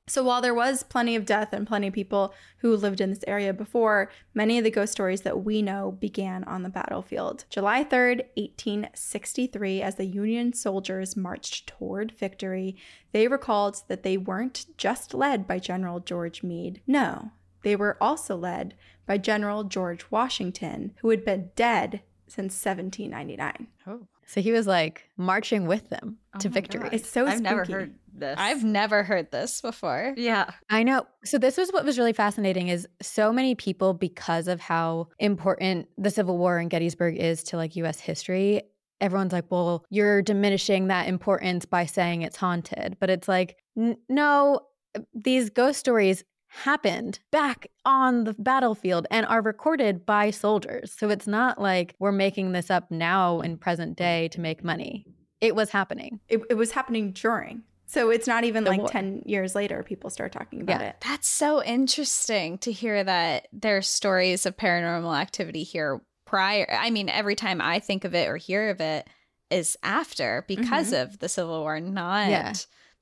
So 0.08 0.22
while 0.22 0.40
there 0.40 0.54
was 0.54 0.84
plenty 0.84 1.16
of 1.16 1.26
death 1.26 1.52
and 1.52 1.66
plenty 1.66 1.88
of 1.88 1.92
people 1.94 2.32
who 2.58 2.76
lived 2.76 3.00
in 3.00 3.10
this 3.10 3.24
area 3.26 3.52
before, 3.52 4.08
many 4.34 4.56
of 4.56 4.62
the 4.62 4.70
ghost 4.70 4.92
stories 4.92 5.22
that 5.22 5.42
we 5.44 5.62
know 5.62 5.90
began 5.90 6.44
on 6.44 6.62
the 6.62 6.68
battlefield. 6.68 7.44
July 7.50 7.82
3rd, 7.82 8.18
1863, 8.36 9.82
as 9.82 9.96
the 9.96 10.04
Union 10.04 10.52
soldiers 10.52 11.16
marched 11.16 11.66
toward 11.66 12.12
victory, 12.12 12.76
they 13.10 13.26
recalled 13.26 13.82
that 13.88 14.04
they 14.04 14.16
weren't 14.16 14.66
just 14.76 15.12
led 15.12 15.44
by 15.44 15.58
General 15.58 15.98
George 15.98 16.44
Meade. 16.44 16.80
No, 16.86 17.32
they 17.64 17.74
were 17.74 17.96
also 18.00 18.36
led 18.36 18.74
by 19.06 19.18
General 19.18 19.64
George 19.64 20.08
Washington, 20.12 20.92
who 21.00 21.10
had 21.10 21.24
been 21.24 21.50
dead 21.56 22.02
since 22.28 22.64
1799. 22.64 23.66
Oh. 23.88 24.06
So 24.26 24.40
he 24.40 24.52
was 24.52 24.66
like 24.66 25.08
marching 25.16 25.66
with 25.66 25.88
them 25.88 26.18
oh 26.34 26.38
to 26.38 26.48
victory. 26.48 26.82
God. 26.84 26.94
It's 26.94 27.08
so 27.08 27.26
I've 27.26 27.38
spooky. 27.38 27.42
never 27.42 27.64
heard 27.64 27.94
this. 28.18 28.36
I've 28.38 28.64
never 28.64 29.02
heard 29.02 29.30
this 29.30 29.60
before. 29.60 30.14
Yeah. 30.16 30.50
I 30.70 30.82
know. 30.82 31.06
So 31.24 31.38
this 31.38 31.56
was 31.56 31.70
what 31.70 31.84
was 31.84 31.98
really 31.98 32.12
fascinating 32.12 32.68
is 32.68 32.86
so 33.02 33.32
many 33.32 33.54
people 33.54 33.94
because 33.94 34.48
of 34.48 34.60
how 34.60 35.08
important 35.18 35.88
the 35.98 36.10
Civil 36.10 36.38
War 36.38 36.58
in 36.58 36.68
Gettysburg 36.68 37.16
is 37.16 37.42
to 37.44 37.56
like 37.56 37.76
US 37.76 38.00
history, 38.00 38.62
everyone's 39.00 39.32
like, 39.32 39.50
"Well, 39.50 39.84
you're 39.90 40.22
diminishing 40.22 40.88
that 40.88 41.08
importance 41.08 41.64
by 41.64 41.86
saying 41.86 42.22
it's 42.22 42.36
haunted." 42.36 42.96
But 42.98 43.10
it's 43.10 43.28
like, 43.28 43.56
n- 43.76 43.98
no, 44.08 44.60
uh, 44.96 45.00
these 45.14 45.50
ghost 45.50 45.78
stories 45.78 46.24
happened 46.48 47.18
back 47.30 47.66
on 47.84 48.24
the 48.24 48.34
battlefield 48.38 49.06
and 49.10 49.26
are 49.26 49.42
recorded 49.42 50.06
by 50.06 50.30
soldiers. 50.30 50.92
So 50.96 51.10
it's 51.10 51.26
not 51.26 51.60
like 51.60 51.94
we're 51.98 52.12
making 52.12 52.52
this 52.52 52.70
up 52.70 52.90
now 52.90 53.40
in 53.40 53.58
present 53.58 53.96
day 53.96 54.28
to 54.28 54.40
make 54.40 54.64
money. 54.64 55.04
It 55.40 55.54
was 55.54 55.70
happening. 55.70 56.20
It, 56.28 56.40
it 56.48 56.54
was 56.54 56.72
happening 56.72 57.12
during 57.12 57.62
So 57.86 58.10
it's 58.10 58.26
not 58.26 58.44
even 58.44 58.64
like 58.64 58.80
war. 58.80 58.88
10 58.88 59.22
years 59.26 59.54
later 59.54 59.82
people 59.82 60.10
start 60.10 60.32
talking 60.32 60.60
about 60.60 60.80
yeah. 60.80 60.88
it. 60.88 60.96
That's 61.00 61.28
so 61.28 61.62
interesting 61.62 62.58
to 62.58 62.72
hear 62.72 63.02
that 63.02 63.48
there's 63.52 63.86
stories 63.86 64.44
of 64.44 64.56
paranormal 64.56 65.16
activity 65.16 65.62
here 65.62 66.02
prior. 66.24 66.66
I 66.70 66.90
mean, 66.90 67.08
every 67.08 67.36
time 67.36 67.60
I 67.60 67.78
think 67.78 68.04
of 68.04 68.14
it 68.14 68.28
or 68.28 68.36
hear 68.36 68.70
of 68.70 68.80
it 68.80 69.08
is 69.50 69.78
after 69.82 70.44
because 70.48 70.92
mm-hmm. 70.92 71.02
of 71.02 71.20
the 71.20 71.28
Civil 71.28 71.60
War, 71.60 71.80
not 71.80 72.28
yeah. 72.28 72.52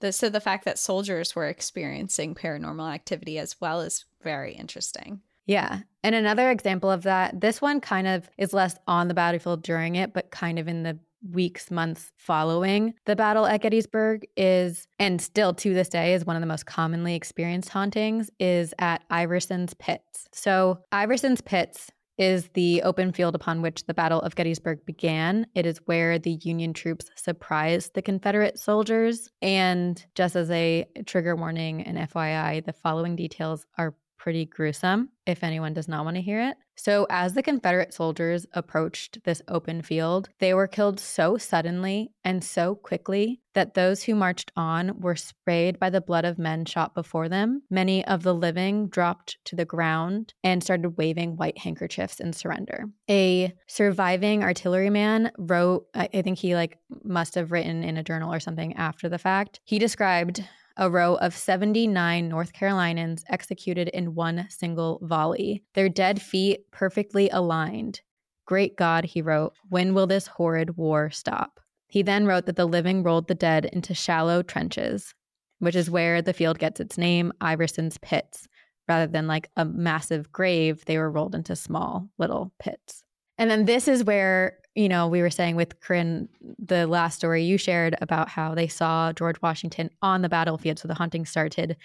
the 0.01 0.12
so 0.12 0.28
the 0.28 0.41
fact 0.41 0.66
that 0.66 0.78
soldiers 0.78 1.35
were 1.35 1.49
experiencing 1.49 2.35
paranormal 2.35 2.93
activity 2.93 3.39
as 3.39 3.61
well 3.61 3.80
is 3.80 4.05
very 4.22 4.55
interesting. 4.55 5.22
Yeah. 5.47 5.80
And 6.03 6.14
another 6.14 6.51
example 6.51 6.91
of 6.91 7.03
that, 7.03 7.41
this 7.41 7.61
one 7.61 7.80
kind 7.80 8.07
of 8.07 8.28
is 8.39 8.53
less 8.53 8.76
on 8.87 9.09
the 9.09 9.14
battlefield 9.14 9.62
during 9.62 9.97
it, 9.97 10.12
but 10.14 10.30
kind 10.30 10.59
of 10.59 10.68
in 10.68 10.82
the 10.82 10.99
weeks, 11.33 11.70
months 11.70 12.12
following 12.16 12.95
the 13.07 13.16
battle 13.16 13.47
at 13.47 13.62
Gettysburg 13.62 14.27
is, 14.37 14.87
and 14.99 15.20
still 15.20 15.55
to 15.55 15.75
this 15.75 15.89
day 15.89 16.14
is 16.14 16.25
one 16.25 16.37
of 16.37 16.41
the 16.41 16.47
most 16.47 16.66
commonly 16.66 17.14
experienced 17.14 17.70
hauntings, 17.70 18.31
is 18.39 18.75
at 18.79 19.03
Iverson's 19.11 19.75
Pits. 19.75 20.29
So, 20.33 20.81
Iverson's 20.93 21.41
Pits 21.41 21.91
is 22.16 22.49
the 22.55 22.83
open 22.83 23.12
field 23.12 23.35
upon 23.35 23.61
which 23.61 23.87
the 23.87 23.95
Battle 23.95 24.20
of 24.20 24.37
Gettysburg 24.37 24.85
began. 24.87 25.47
It 25.55 25.66
is 25.66 25.81
where 25.87 26.18
the 26.18 26.39
Union 26.43 26.72
troops 26.72 27.07
surprised 27.16 27.95
the 27.95 28.03
Confederate 28.03 28.59
soldiers. 28.59 29.29
And 29.43 30.05
just 30.14 30.37
as 30.37 30.51
a 30.51 30.87
trigger 31.07 31.35
warning 31.35 31.83
and 31.83 31.99
FYI, 31.99 32.64
the 32.64 32.72
following 32.72 33.16
details 33.16 33.66
are 33.79 33.95
pretty 34.25 34.47
gruesome 34.47 35.11
if 35.27 35.45
anyone 35.45 35.75
does 35.75 35.87
not 35.87 36.03
want 36.03 36.16
to 36.16 36.22
hear 36.22 36.41
it. 36.41 36.57
So, 36.77 37.07
as 37.11 37.35
the 37.35 37.43
Confederate 37.43 37.93
soldiers 37.93 38.47
approached 38.55 39.22
this 39.25 39.43
open 39.49 39.83
field, 39.83 40.31
they 40.41 40.55
were 40.55 40.66
killed 40.66 40.99
so 40.99 41.37
suddenly 41.37 42.11
and 42.25 42.43
so 42.43 42.75
quickly 42.75 43.43
that 43.53 43.75
those 43.75 44.03
who 44.03 44.14
marched 44.14 44.51
on 44.57 44.99
were 44.99 45.14
sprayed 45.14 45.79
by 45.79 45.91
the 45.91 46.01
blood 46.01 46.25
of 46.25 46.39
men 46.39 46.64
shot 46.64 46.95
before 46.95 47.29
them. 47.29 47.62
Many 47.70 48.03
of 48.07 48.22
the 48.22 48.35
living 48.35 48.89
dropped 48.89 49.37
to 49.45 49.57
the 49.57 49.66
ground 49.66 50.33
and 50.43 50.62
started 50.62 50.97
waving 50.97 51.37
white 51.37 51.59
handkerchiefs 51.59 52.18
in 52.18 52.33
surrender. 52.33 52.87
A 53.11 53.53
surviving 53.68 54.43
artilleryman 54.43 55.33
wrote, 55.37 55.87
I 55.95 56.22
think 56.22 56.39
he 56.39 56.55
like 56.55 56.79
must 57.05 57.35
have 57.35 57.53
written 57.53 57.85
in 57.85 57.99
a 57.99 58.03
journal 58.03 58.33
or 58.33 58.41
something 58.41 58.75
after 58.77 59.11
the 59.11 59.18
fact. 59.18 59.61
He 59.64 59.79
described 59.79 60.43
a 60.77 60.91
row 60.91 61.14
of 61.16 61.37
79 61.37 62.29
North 62.29 62.53
Carolinians 62.53 63.25
executed 63.29 63.89
in 63.89 64.14
one 64.14 64.47
single 64.51 64.99
volley, 65.03 65.62
their 65.75 65.89
dead 65.89 66.20
feet 66.20 66.70
perfectly 66.70 67.29
aligned. 67.31 68.01
Great 68.47 68.77
God, 68.77 69.05
he 69.05 69.22
wrote, 69.22 69.55
when 69.68 69.95
will 69.95 70.07
this 70.07 70.27
horrid 70.27 70.77
war 70.77 71.11
stop? 71.11 71.61
He 71.87 72.03
then 72.03 72.27
wrote 72.27 72.47
that 72.47 72.57
the 72.57 72.66
living 72.66 73.03
rolled 73.03 73.29
the 73.29 73.35
dead 73.35 73.66
into 73.66 73.95
shallow 73.95 74.43
trenches, 74.43 75.14
which 75.61 75.77
is 75.77 75.91
where 75.91 76.20
the 76.20 76.33
field 76.33 76.59
gets 76.59 76.81
its 76.81 76.99
name, 76.99 77.33
Iverson's 77.41 77.99
Pits. 77.99 78.49
Rather 78.89 79.07
than 79.07 79.27
like 79.27 79.49
a 79.57 79.64
massive 79.64 80.31
grave, 80.33 80.85
they 80.85 80.99
were 80.99 81.11
rolled 81.11 81.35
into 81.35 81.57
small 81.57 82.11
little 82.18 82.53
pits. 82.59 83.03
And 83.39 83.51
then 83.51 83.64
this 83.64 83.89
is 83.89 84.05
where, 84.05 84.59
you 84.75 84.89
know, 84.89 85.07
we 85.07 85.22
were 85.22 85.31
saying 85.31 85.57
with 85.57 85.81
Corinne, 85.81 86.29
the 86.59 86.87
last 86.87 87.16
story 87.16 87.45
you 87.45 87.59
shared 87.59 87.97
about 88.01 88.29
how 88.29 88.55
they 88.55 88.66
saw 88.66 89.12
George 89.12 89.41
Washington 89.41 89.91
on 90.03 90.22
the 90.22 90.29
battlefield. 90.29 90.79
So 90.79 90.89
the 90.89 90.95
hunting 90.95 91.25
started 91.25 91.77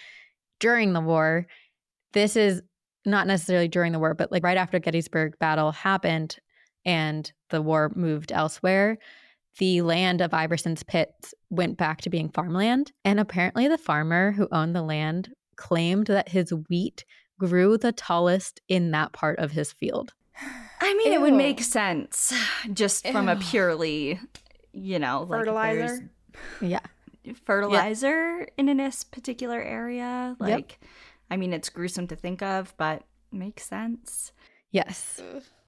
during 0.60 0.94
the 0.94 1.02
war. 1.02 1.46
This 2.14 2.36
is 2.36 2.62
not 3.06 3.28
necessarily 3.28 3.68
during 3.68 3.92
the 3.92 4.00
war, 4.00 4.14
but 4.14 4.32
like 4.32 4.44
right 4.44 4.58
after 4.58 4.80
Gettysburg 4.80 5.38
battle 5.40 5.72
happened 5.72 6.38
and 6.86 7.32
the 7.50 7.62
war 7.62 7.92
moved 7.96 8.32
elsewhere, 8.32 8.98
the 9.60 9.82
land 9.82 10.22
of 10.22 10.34
Iverson's 10.34 10.84
pits 10.84 11.34
went 11.50 11.78
back 11.78 12.02
to 12.02 12.10
being 12.10 12.30
farmland. 12.30 12.92
And 13.06 13.20
apparently 13.20 13.68
the 13.68 13.78
farmer 13.78 14.32
who 14.32 14.48
owned 14.52 14.76
the 14.76 14.82
land 14.82 15.30
claimed 15.58 16.08
that 16.08 16.30
his 16.30 16.52
wheat 16.70 17.06
grew 17.40 17.78
the 17.78 17.92
tallest 17.92 18.62
in 18.68 18.92
that 18.92 19.14
part 19.14 19.38
of 19.40 19.52
his 19.52 19.72
field. 19.74 20.14
I 20.82 20.94
mean, 20.94 21.12
Ew. 21.12 21.20
it 21.20 21.22
would 21.22 21.34
make 21.34 21.62
sense 21.62 22.34
just 22.74 23.06
Ew. 23.06 23.12
from 23.12 23.30
a 23.30 23.36
purely, 23.36 24.20
you 24.74 25.00
know, 25.00 25.26
fertilizer. 25.28 26.10
Like 26.62 26.72
yeah. 26.72 27.34
Fertilizer 27.46 28.40
yeah. 28.40 28.46
in 28.58 28.78
this 28.78 29.04
particular 29.04 29.62
area. 29.62 30.36
Like, 30.40 30.78
yep. 30.82 30.90
I 31.30 31.38
mean, 31.38 31.54
it's 31.54 31.70
gruesome 31.70 32.08
to 32.08 32.16
think 32.16 32.42
of, 32.42 32.74
but 32.78 33.04
makes 33.32 33.66
sense. 33.66 34.32
Yes. 34.72 35.22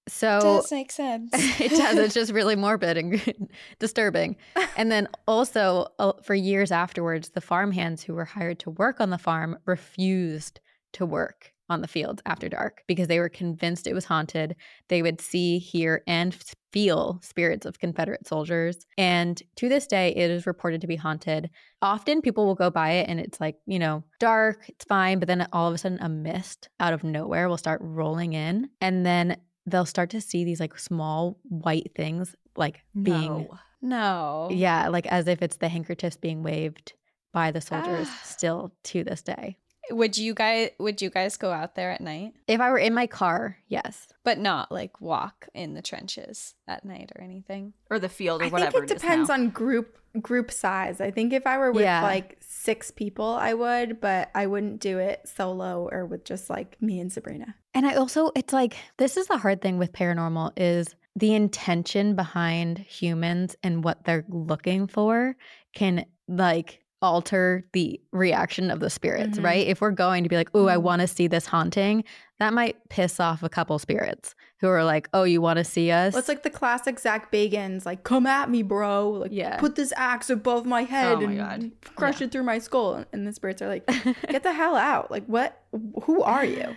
So 0.07 0.37
it 0.37 0.41
does 0.41 0.71
make 0.71 0.91
sense. 0.91 1.31
it 1.33 1.69
does. 1.69 1.97
It's 1.97 2.13
just 2.13 2.31
really 2.31 2.55
morbid 2.57 2.97
and 2.97 3.49
disturbing. 3.79 4.35
And 4.75 4.91
then 4.91 5.07
also, 5.27 5.87
uh, 5.99 6.13
for 6.23 6.33
years 6.33 6.71
afterwards, 6.71 7.29
the 7.29 7.41
farmhands 7.41 8.03
who 8.03 8.15
were 8.15 8.25
hired 8.25 8.59
to 8.59 8.71
work 8.71 8.99
on 8.99 9.09
the 9.09 9.17
farm 9.17 9.57
refused 9.65 10.59
to 10.93 11.05
work 11.05 11.50
on 11.71 11.81
the 11.81 11.87
fields 11.87 12.21
after 12.25 12.49
dark 12.49 12.83
because 12.85 13.07
they 13.07 13.19
were 13.19 13.29
convinced 13.29 13.87
it 13.87 13.93
was 13.93 14.05
haunted. 14.05 14.55
They 14.89 15.01
would 15.01 15.21
see, 15.21 15.57
hear, 15.57 16.03
and 16.05 16.35
feel 16.71 17.19
spirits 17.23 17.65
of 17.65 17.79
Confederate 17.79 18.27
soldiers. 18.27 18.85
And 18.97 19.41
to 19.55 19.69
this 19.69 19.87
day, 19.87 20.13
it 20.15 20.29
is 20.29 20.45
reported 20.45 20.81
to 20.81 20.87
be 20.87 20.97
haunted. 20.97 21.49
Often 21.81 22.21
people 22.21 22.45
will 22.45 22.55
go 22.55 22.69
by 22.69 22.91
it 22.91 23.09
and 23.09 23.19
it's 23.19 23.39
like, 23.39 23.55
you 23.65 23.79
know, 23.79 24.03
dark, 24.19 24.65
it's 24.67 24.85
fine. 24.85 25.19
But 25.19 25.27
then 25.27 25.47
all 25.53 25.67
of 25.67 25.73
a 25.73 25.77
sudden, 25.77 25.99
a 26.01 26.09
mist 26.09 26.69
out 26.79 26.93
of 26.93 27.03
nowhere 27.03 27.47
will 27.47 27.57
start 27.57 27.79
rolling 27.81 28.33
in. 28.33 28.69
And 28.81 29.05
then 29.05 29.37
they'll 29.65 29.85
start 29.85 30.09
to 30.11 30.21
see 30.21 30.43
these 30.43 30.59
like 30.59 30.77
small 30.77 31.39
white 31.43 31.91
things 31.95 32.35
like 32.57 32.81
being. 33.01 33.31
No. 33.31 33.59
no. 33.81 34.49
Yeah, 34.51 34.89
like 34.89 35.07
as 35.07 35.27
if 35.27 35.41
it's 35.41 35.57
the 35.57 35.69
handkerchiefs 35.69 36.17
being 36.17 36.43
waved 36.43 36.93
by 37.33 37.51
the 37.51 37.61
soldiers 37.61 38.07
ah. 38.09 38.19
still 38.23 38.73
to 38.83 39.03
this 39.03 39.21
day. 39.21 39.57
Would 39.91 40.17
you 40.17 40.33
guys 40.33 40.71
would 40.79 41.01
you 41.01 41.09
guys 41.09 41.37
go 41.37 41.51
out 41.51 41.75
there 41.75 41.91
at 41.91 42.01
night? 42.01 42.33
If 42.47 42.59
I 42.59 42.69
were 42.69 42.77
in 42.77 42.93
my 42.93 43.07
car, 43.07 43.57
yes. 43.67 44.07
But 44.23 44.39
not 44.39 44.71
like 44.71 45.01
walk 45.01 45.47
in 45.53 45.73
the 45.73 45.81
trenches 45.81 46.55
at 46.67 46.85
night 46.85 47.11
or 47.15 47.23
anything. 47.23 47.73
Or 47.89 47.99
the 47.99 48.09
field 48.09 48.41
or 48.41 48.45
whatever. 48.45 48.55
I 48.55 48.59
whatever. 48.59 48.87
think 48.87 48.91
it, 48.91 48.95
it 48.95 48.99
depends 48.99 49.29
on 49.29 49.49
group 49.49 49.97
group 50.19 50.51
size. 50.51 50.99
I 50.99 51.11
think 51.11 51.33
if 51.33 51.47
I 51.47 51.57
were 51.57 51.71
with 51.71 51.83
yeah. 51.83 52.01
like 52.01 52.37
six 52.41 52.91
people, 52.91 53.25
I 53.25 53.53
would, 53.53 54.01
but 54.01 54.29
I 54.35 54.47
wouldn't 54.47 54.81
do 54.81 54.99
it 54.99 55.27
solo 55.27 55.87
or 55.91 56.05
with 56.05 56.25
just 56.25 56.49
like 56.49 56.81
me 56.81 56.99
and 56.99 57.11
Sabrina. 57.11 57.55
And 57.73 57.85
I 57.85 57.95
also 57.95 58.31
it's 58.35 58.53
like 58.53 58.75
this 58.97 59.17
is 59.17 59.27
the 59.27 59.37
hard 59.37 59.61
thing 59.61 59.77
with 59.77 59.93
paranormal 59.93 60.53
is 60.57 60.95
the 61.15 61.33
intention 61.33 62.15
behind 62.15 62.79
humans 62.79 63.55
and 63.63 63.83
what 63.83 64.03
they're 64.05 64.25
looking 64.29 64.87
for 64.87 65.35
can 65.73 66.05
like 66.27 66.80
alter 67.01 67.65
the 67.73 67.99
reaction 68.11 68.69
of 68.69 68.79
the 68.79 68.89
spirits, 68.89 69.37
mm-hmm. 69.37 69.45
right? 69.45 69.67
If 69.67 69.81
we're 69.81 69.91
going 69.91 70.23
to 70.23 70.29
be 70.29 70.35
like, 70.35 70.49
oh, 70.53 70.67
I 70.67 70.75
mm-hmm. 70.75 70.83
want 70.83 71.01
to 71.01 71.07
see 71.07 71.27
this 71.27 71.47
haunting, 71.47 72.03
that 72.39 72.53
might 72.53 72.89
piss 72.89 73.19
off 73.19 73.43
a 73.43 73.49
couple 73.49 73.77
spirits 73.79 74.35
who 74.59 74.67
are 74.67 74.83
like, 74.83 75.09
oh, 75.13 75.23
you 75.23 75.41
want 75.41 75.57
to 75.57 75.63
see 75.63 75.91
us? 75.91 76.13
Well, 76.13 76.19
it's 76.19 76.27
like 76.27 76.43
the 76.43 76.49
classic 76.49 76.99
Zak 76.99 77.31
Bagans, 77.31 77.85
like, 77.85 78.03
come 78.03 78.27
at 78.27 78.49
me, 78.49 78.61
bro. 78.61 79.09
Like, 79.09 79.31
yeah. 79.33 79.57
put 79.57 79.75
this 79.75 79.91
axe 79.97 80.29
above 80.29 80.65
my 80.65 80.83
head 80.83 81.17
oh 81.17 81.21
my 81.21 81.31
and 81.31 81.37
God. 81.37 81.71
crush 81.95 82.21
yeah. 82.21 82.27
it 82.27 82.31
through 82.31 82.43
my 82.43 82.59
skull. 82.59 83.03
And 83.11 83.25
the 83.25 83.33
spirits 83.33 83.61
are 83.61 83.67
like, 83.67 83.85
get 84.29 84.43
the 84.43 84.53
hell 84.53 84.75
out. 84.75 85.09
Like, 85.09 85.25
what? 85.25 85.61
Who 86.03 86.21
are 86.21 86.45
you? 86.45 86.75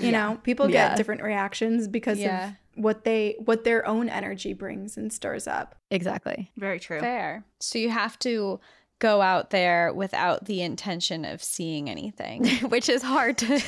You 0.00 0.10
yeah. 0.10 0.10
know, 0.10 0.40
people 0.42 0.66
get 0.66 0.90
yeah. 0.90 0.96
different 0.96 1.22
reactions 1.22 1.86
because 1.86 2.20
of 2.20 2.52
what 2.74 3.04
they 3.04 3.36
what 3.44 3.64
their 3.64 3.86
own 3.86 4.08
energy 4.08 4.52
brings 4.52 4.96
and 4.96 5.12
stirs 5.12 5.46
up. 5.46 5.76
Exactly. 5.90 6.50
Very 6.56 6.78
true. 6.78 7.00
Fair. 7.00 7.44
So 7.60 7.78
you 7.78 7.90
have 7.90 8.18
to 8.20 8.60
go 8.98 9.20
out 9.20 9.50
there 9.50 9.92
without 9.92 10.46
the 10.46 10.62
intention 10.62 11.24
of 11.24 11.42
seeing 11.42 11.90
anything, 11.90 12.46
which 12.68 12.88
is 12.88 13.02
hard 13.02 13.38
to. 13.38 13.46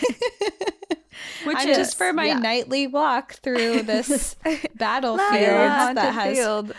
which 1.44 1.56
I'm 1.56 1.68
is 1.68 1.76
just 1.76 1.98
for 1.98 2.12
my 2.12 2.26
yeah. 2.26 2.38
nightly 2.38 2.86
walk 2.86 3.34
through 3.34 3.82
this 3.82 4.36
battlefield 4.76 5.96
that 5.96 6.14
has 6.14 6.36
field. 6.38 6.72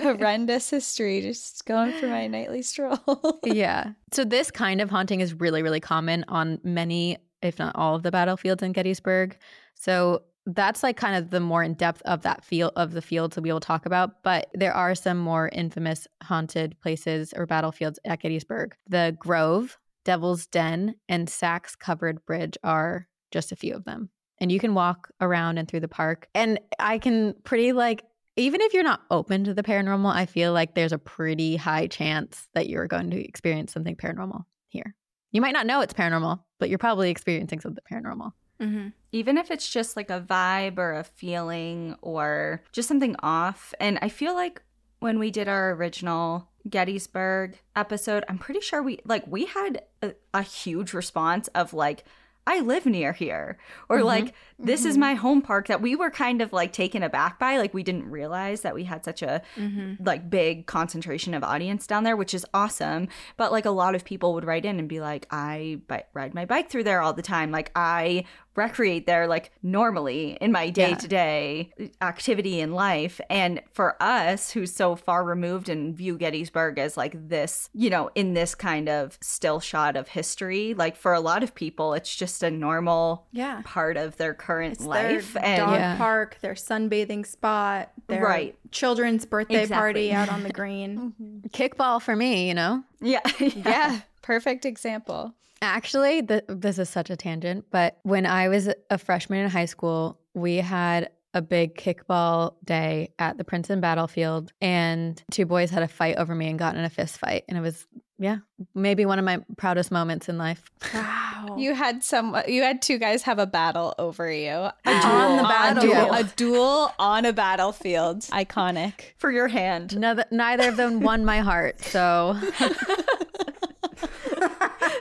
horrendous 0.00 0.70
history. 0.70 1.20
Just 1.20 1.66
going 1.66 1.92
for 1.92 2.06
my 2.06 2.26
nightly 2.26 2.62
stroll. 2.62 3.40
yeah. 3.44 3.92
So 4.12 4.24
this 4.24 4.50
kind 4.50 4.80
of 4.80 4.90
haunting 4.90 5.20
is 5.20 5.34
really, 5.34 5.62
really 5.62 5.80
common 5.80 6.24
on 6.28 6.60
many, 6.62 7.18
if 7.42 7.58
not 7.58 7.74
all, 7.74 7.96
of 7.96 8.02
the 8.02 8.10
battlefields 8.10 8.62
in 8.62 8.72
Gettysburg. 8.72 9.36
So 9.74 10.22
that's 10.46 10.82
like 10.82 10.96
kind 10.96 11.16
of 11.16 11.30
the 11.30 11.40
more 11.40 11.62
in 11.62 11.74
depth 11.74 12.02
of 12.02 12.22
that 12.22 12.44
field 12.44 12.72
of 12.76 12.92
the 12.92 13.02
fields 13.02 13.34
that 13.34 13.42
we 13.42 13.52
will 13.52 13.60
talk 13.60 13.86
about. 13.86 14.22
But 14.22 14.48
there 14.54 14.74
are 14.74 14.94
some 14.94 15.18
more 15.18 15.48
infamous 15.52 16.06
haunted 16.22 16.76
places 16.80 17.32
or 17.36 17.46
battlefields 17.46 17.98
at 18.04 18.20
Gettysburg. 18.20 18.74
The 18.88 19.16
Grove, 19.18 19.78
Devil's 20.04 20.46
Den, 20.46 20.96
and 21.08 21.28
Sachs 21.28 21.76
Covered 21.76 22.24
Bridge 22.26 22.58
are 22.64 23.08
just 23.30 23.52
a 23.52 23.56
few 23.56 23.74
of 23.74 23.84
them. 23.84 24.10
And 24.38 24.50
you 24.50 24.58
can 24.58 24.74
walk 24.74 25.08
around 25.20 25.58
and 25.58 25.68
through 25.68 25.80
the 25.80 25.88
park. 25.88 26.28
And 26.34 26.58
I 26.78 26.98
can 26.98 27.34
pretty 27.44 27.72
like 27.72 28.02
even 28.36 28.62
if 28.62 28.72
you're 28.72 28.82
not 28.82 29.02
open 29.10 29.44
to 29.44 29.54
the 29.54 29.62
paranormal, 29.62 30.10
I 30.12 30.24
feel 30.26 30.52
like 30.52 30.74
there's 30.74 30.92
a 30.92 30.98
pretty 30.98 31.56
high 31.56 31.86
chance 31.86 32.48
that 32.54 32.68
you're 32.68 32.86
going 32.86 33.10
to 33.10 33.22
experience 33.22 33.72
something 33.72 33.94
paranormal 33.94 34.44
here. 34.68 34.94
You 35.32 35.42
might 35.42 35.52
not 35.52 35.66
know 35.66 35.82
it's 35.82 35.92
paranormal, 35.92 36.40
but 36.58 36.70
you're 36.70 36.78
probably 36.78 37.10
experiencing 37.10 37.60
something 37.60 37.84
paranormal. 37.92 38.32
Mm-hmm. 38.62 38.88
Even 39.10 39.36
if 39.36 39.50
it's 39.50 39.68
just 39.68 39.96
like 39.96 40.08
a 40.08 40.20
vibe 40.20 40.78
or 40.78 40.94
a 40.94 41.04
feeling 41.04 41.96
or 42.00 42.62
just 42.72 42.88
something 42.88 43.16
off. 43.18 43.74
And 43.80 43.98
I 44.00 44.08
feel 44.08 44.34
like 44.34 44.62
when 45.00 45.18
we 45.18 45.30
did 45.30 45.48
our 45.48 45.72
original 45.72 46.48
Gettysburg 46.68 47.58
episode, 47.74 48.24
I'm 48.28 48.38
pretty 48.38 48.60
sure 48.60 48.82
we 48.82 49.00
like 49.04 49.26
we 49.26 49.46
had 49.46 49.82
a, 50.00 50.14
a 50.32 50.42
huge 50.42 50.94
response 50.94 51.48
of 51.48 51.74
like 51.74 52.04
I 52.46 52.60
live 52.60 52.86
near 52.86 53.12
here. 53.12 53.56
Or 53.88 53.98
mm-hmm. 53.98 54.06
like, 54.06 54.34
this 54.58 54.80
mm-hmm. 54.80 54.88
is 54.88 54.98
my 54.98 55.14
home 55.14 55.42
park 55.42 55.68
that 55.68 55.80
we 55.80 55.94
were 55.94 56.10
kind 56.10 56.42
of 56.42 56.52
like 56.52 56.72
taken 56.72 57.02
aback 57.02 57.38
by. 57.38 57.58
Like, 57.58 57.72
we 57.72 57.84
didn't 57.84 58.10
realize 58.10 58.62
that 58.62 58.74
we 58.74 58.84
had 58.84 59.04
such 59.04 59.22
a 59.22 59.42
mm-hmm. 59.56 60.02
like 60.04 60.28
big 60.28 60.66
concentration 60.66 61.34
of 61.34 61.44
audience 61.44 61.86
down 61.86 62.02
there, 62.02 62.16
which 62.16 62.34
is 62.34 62.44
awesome. 62.52 63.06
But 63.36 63.52
like, 63.52 63.64
a 63.64 63.70
lot 63.70 63.94
of 63.94 64.04
people 64.04 64.34
would 64.34 64.44
write 64.44 64.64
in 64.64 64.80
and 64.80 64.88
be 64.88 65.00
like, 65.00 65.26
I 65.30 65.80
bi- 65.86 66.04
ride 66.14 66.34
my 66.34 66.44
bike 66.44 66.68
through 66.68 66.84
there 66.84 67.00
all 67.00 67.12
the 67.12 67.22
time. 67.22 67.52
Like, 67.52 67.70
I 67.76 68.24
recreate 68.54 69.06
there 69.06 69.26
like 69.26 69.50
normally 69.62 70.36
in 70.40 70.52
my 70.52 70.70
day 70.70 70.94
to 70.94 71.08
day 71.08 71.70
activity 72.00 72.60
in 72.60 72.72
life. 72.72 73.20
And 73.30 73.60
for 73.72 73.96
us, 74.02 74.50
who's 74.50 74.72
so 74.72 74.96
far 74.96 75.24
removed 75.24 75.68
and 75.68 75.96
view 75.96 76.18
Gettysburg 76.18 76.78
as 76.78 76.96
like 76.96 77.28
this, 77.28 77.70
you 77.72 77.90
know, 77.90 78.10
in 78.14 78.34
this 78.34 78.54
kind 78.54 78.88
of 78.88 79.18
still 79.20 79.60
shot 79.60 79.96
of 79.96 80.08
history, 80.08 80.74
like 80.74 80.96
for 80.96 81.12
a 81.12 81.20
lot 81.20 81.42
of 81.42 81.54
people, 81.54 81.94
it's 81.94 82.14
just 82.14 82.42
a 82.42 82.50
normal 82.50 83.26
yeah. 83.32 83.62
part 83.64 83.96
of 83.96 84.16
their 84.16 84.34
current 84.34 84.74
it's 84.74 84.84
life. 84.84 85.32
Their 85.34 85.44
and 85.44 85.58
dog 85.58 85.74
yeah. 85.74 85.96
park, 85.96 86.38
their 86.40 86.54
sunbathing 86.54 87.26
spot, 87.26 87.92
their 88.08 88.22
right. 88.22 88.56
children's 88.70 89.24
birthday 89.24 89.62
exactly. 89.62 89.76
party 89.76 90.12
out 90.12 90.28
on 90.32 90.42
the 90.42 90.50
green. 90.50 91.14
mm-hmm. 91.20 91.48
Kickball 91.48 92.00
for 92.00 92.16
me, 92.16 92.48
you 92.48 92.54
know? 92.54 92.82
yeah. 93.00 93.20
yeah. 93.40 93.50
yeah. 93.56 94.00
Perfect 94.22 94.64
example. 94.64 95.34
Actually, 95.62 96.22
th- 96.22 96.44
this 96.48 96.78
is 96.78 96.88
such 96.90 97.08
a 97.08 97.16
tangent, 97.16 97.64
but 97.70 97.98
when 98.02 98.26
I 98.26 98.48
was 98.48 98.68
a 98.90 98.98
freshman 98.98 99.44
in 99.44 99.48
high 99.50 99.66
school, 99.66 100.18
we 100.34 100.56
had 100.56 101.10
a 101.34 101.40
big 101.40 101.76
kickball 101.76 102.54
day 102.64 103.10
at 103.18 103.38
the 103.38 103.44
Princeton 103.44 103.80
battlefield, 103.80 104.52
and 104.60 105.22
two 105.30 105.46
boys 105.46 105.70
had 105.70 105.82
a 105.82 105.88
fight 105.88 106.16
over 106.16 106.34
me 106.34 106.48
and 106.48 106.58
got 106.58 106.76
in 106.76 106.84
a 106.84 106.90
fist 106.90 107.16
fight. 107.18 107.44
And 107.48 107.56
it 107.56 107.60
was, 107.60 107.86
yeah, 108.18 108.38
maybe 108.74 109.06
one 109.06 109.20
of 109.20 109.24
my 109.24 109.40
proudest 109.56 109.90
moments 109.90 110.28
in 110.28 110.36
life. 110.36 110.68
Wow. 110.92 111.56
you 111.56 111.74
had 111.74 112.04
some, 112.04 112.36
you 112.48 112.62
had 112.62 112.82
two 112.82 112.98
guys 112.98 113.22
have 113.22 113.38
a 113.38 113.46
battle 113.46 113.94
over 113.98 114.30
you. 114.30 114.50
A 114.50 114.72
duel 114.84 115.04
on 115.06 115.36
the 115.36 115.42
battlefield. 115.44 116.08
A 116.10 116.24
duel 116.36 116.94
on 116.98 117.24
a 117.24 117.32
battlefield. 117.32 118.22
Iconic. 118.22 119.12
For 119.16 119.30
your 119.30 119.48
hand. 119.48 119.96
Neither, 119.96 120.24
neither 120.30 120.68
of 120.68 120.76
them 120.76 121.00
won 121.00 121.24
my 121.24 121.38
heart. 121.38 121.80
So. 121.82 122.36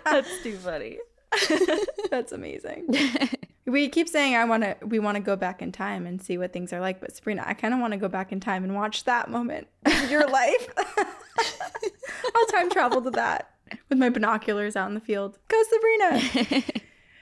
That's 0.05 0.43
too 0.43 0.57
funny. 0.57 0.99
That's 2.11 2.31
amazing. 2.31 2.93
we 3.65 3.87
keep 3.89 4.09
saying 4.09 4.35
I 4.35 4.45
want 4.45 4.63
to 4.63 4.75
we 4.85 4.99
want 4.99 5.15
to 5.15 5.21
go 5.21 5.35
back 5.35 5.61
in 5.61 5.71
time 5.71 6.05
and 6.05 6.21
see 6.21 6.37
what 6.37 6.51
things 6.51 6.73
are 6.73 6.81
like, 6.81 6.99
but 6.99 7.15
Sabrina, 7.15 7.43
I 7.45 7.53
kind 7.53 7.73
of 7.73 7.79
want 7.79 7.93
to 7.93 7.97
go 7.97 8.09
back 8.09 8.31
in 8.31 8.39
time 8.39 8.63
and 8.63 8.75
watch 8.75 9.05
that 9.05 9.29
moment 9.29 9.67
of 9.85 10.11
your 10.11 10.27
life. 10.27 10.67
I'll 12.35 12.45
time 12.47 12.69
travel 12.69 13.01
to 13.03 13.11
that 13.11 13.55
with 13.89 13.97
my 13.97 14.09
binoculars 14.09 14.75
out 14.75 14.89
in 14.89 14.93
the 14.93 14.99
field. 14.99 15.37
Go 15.47 15.61
Sabrina. 15.63 16.63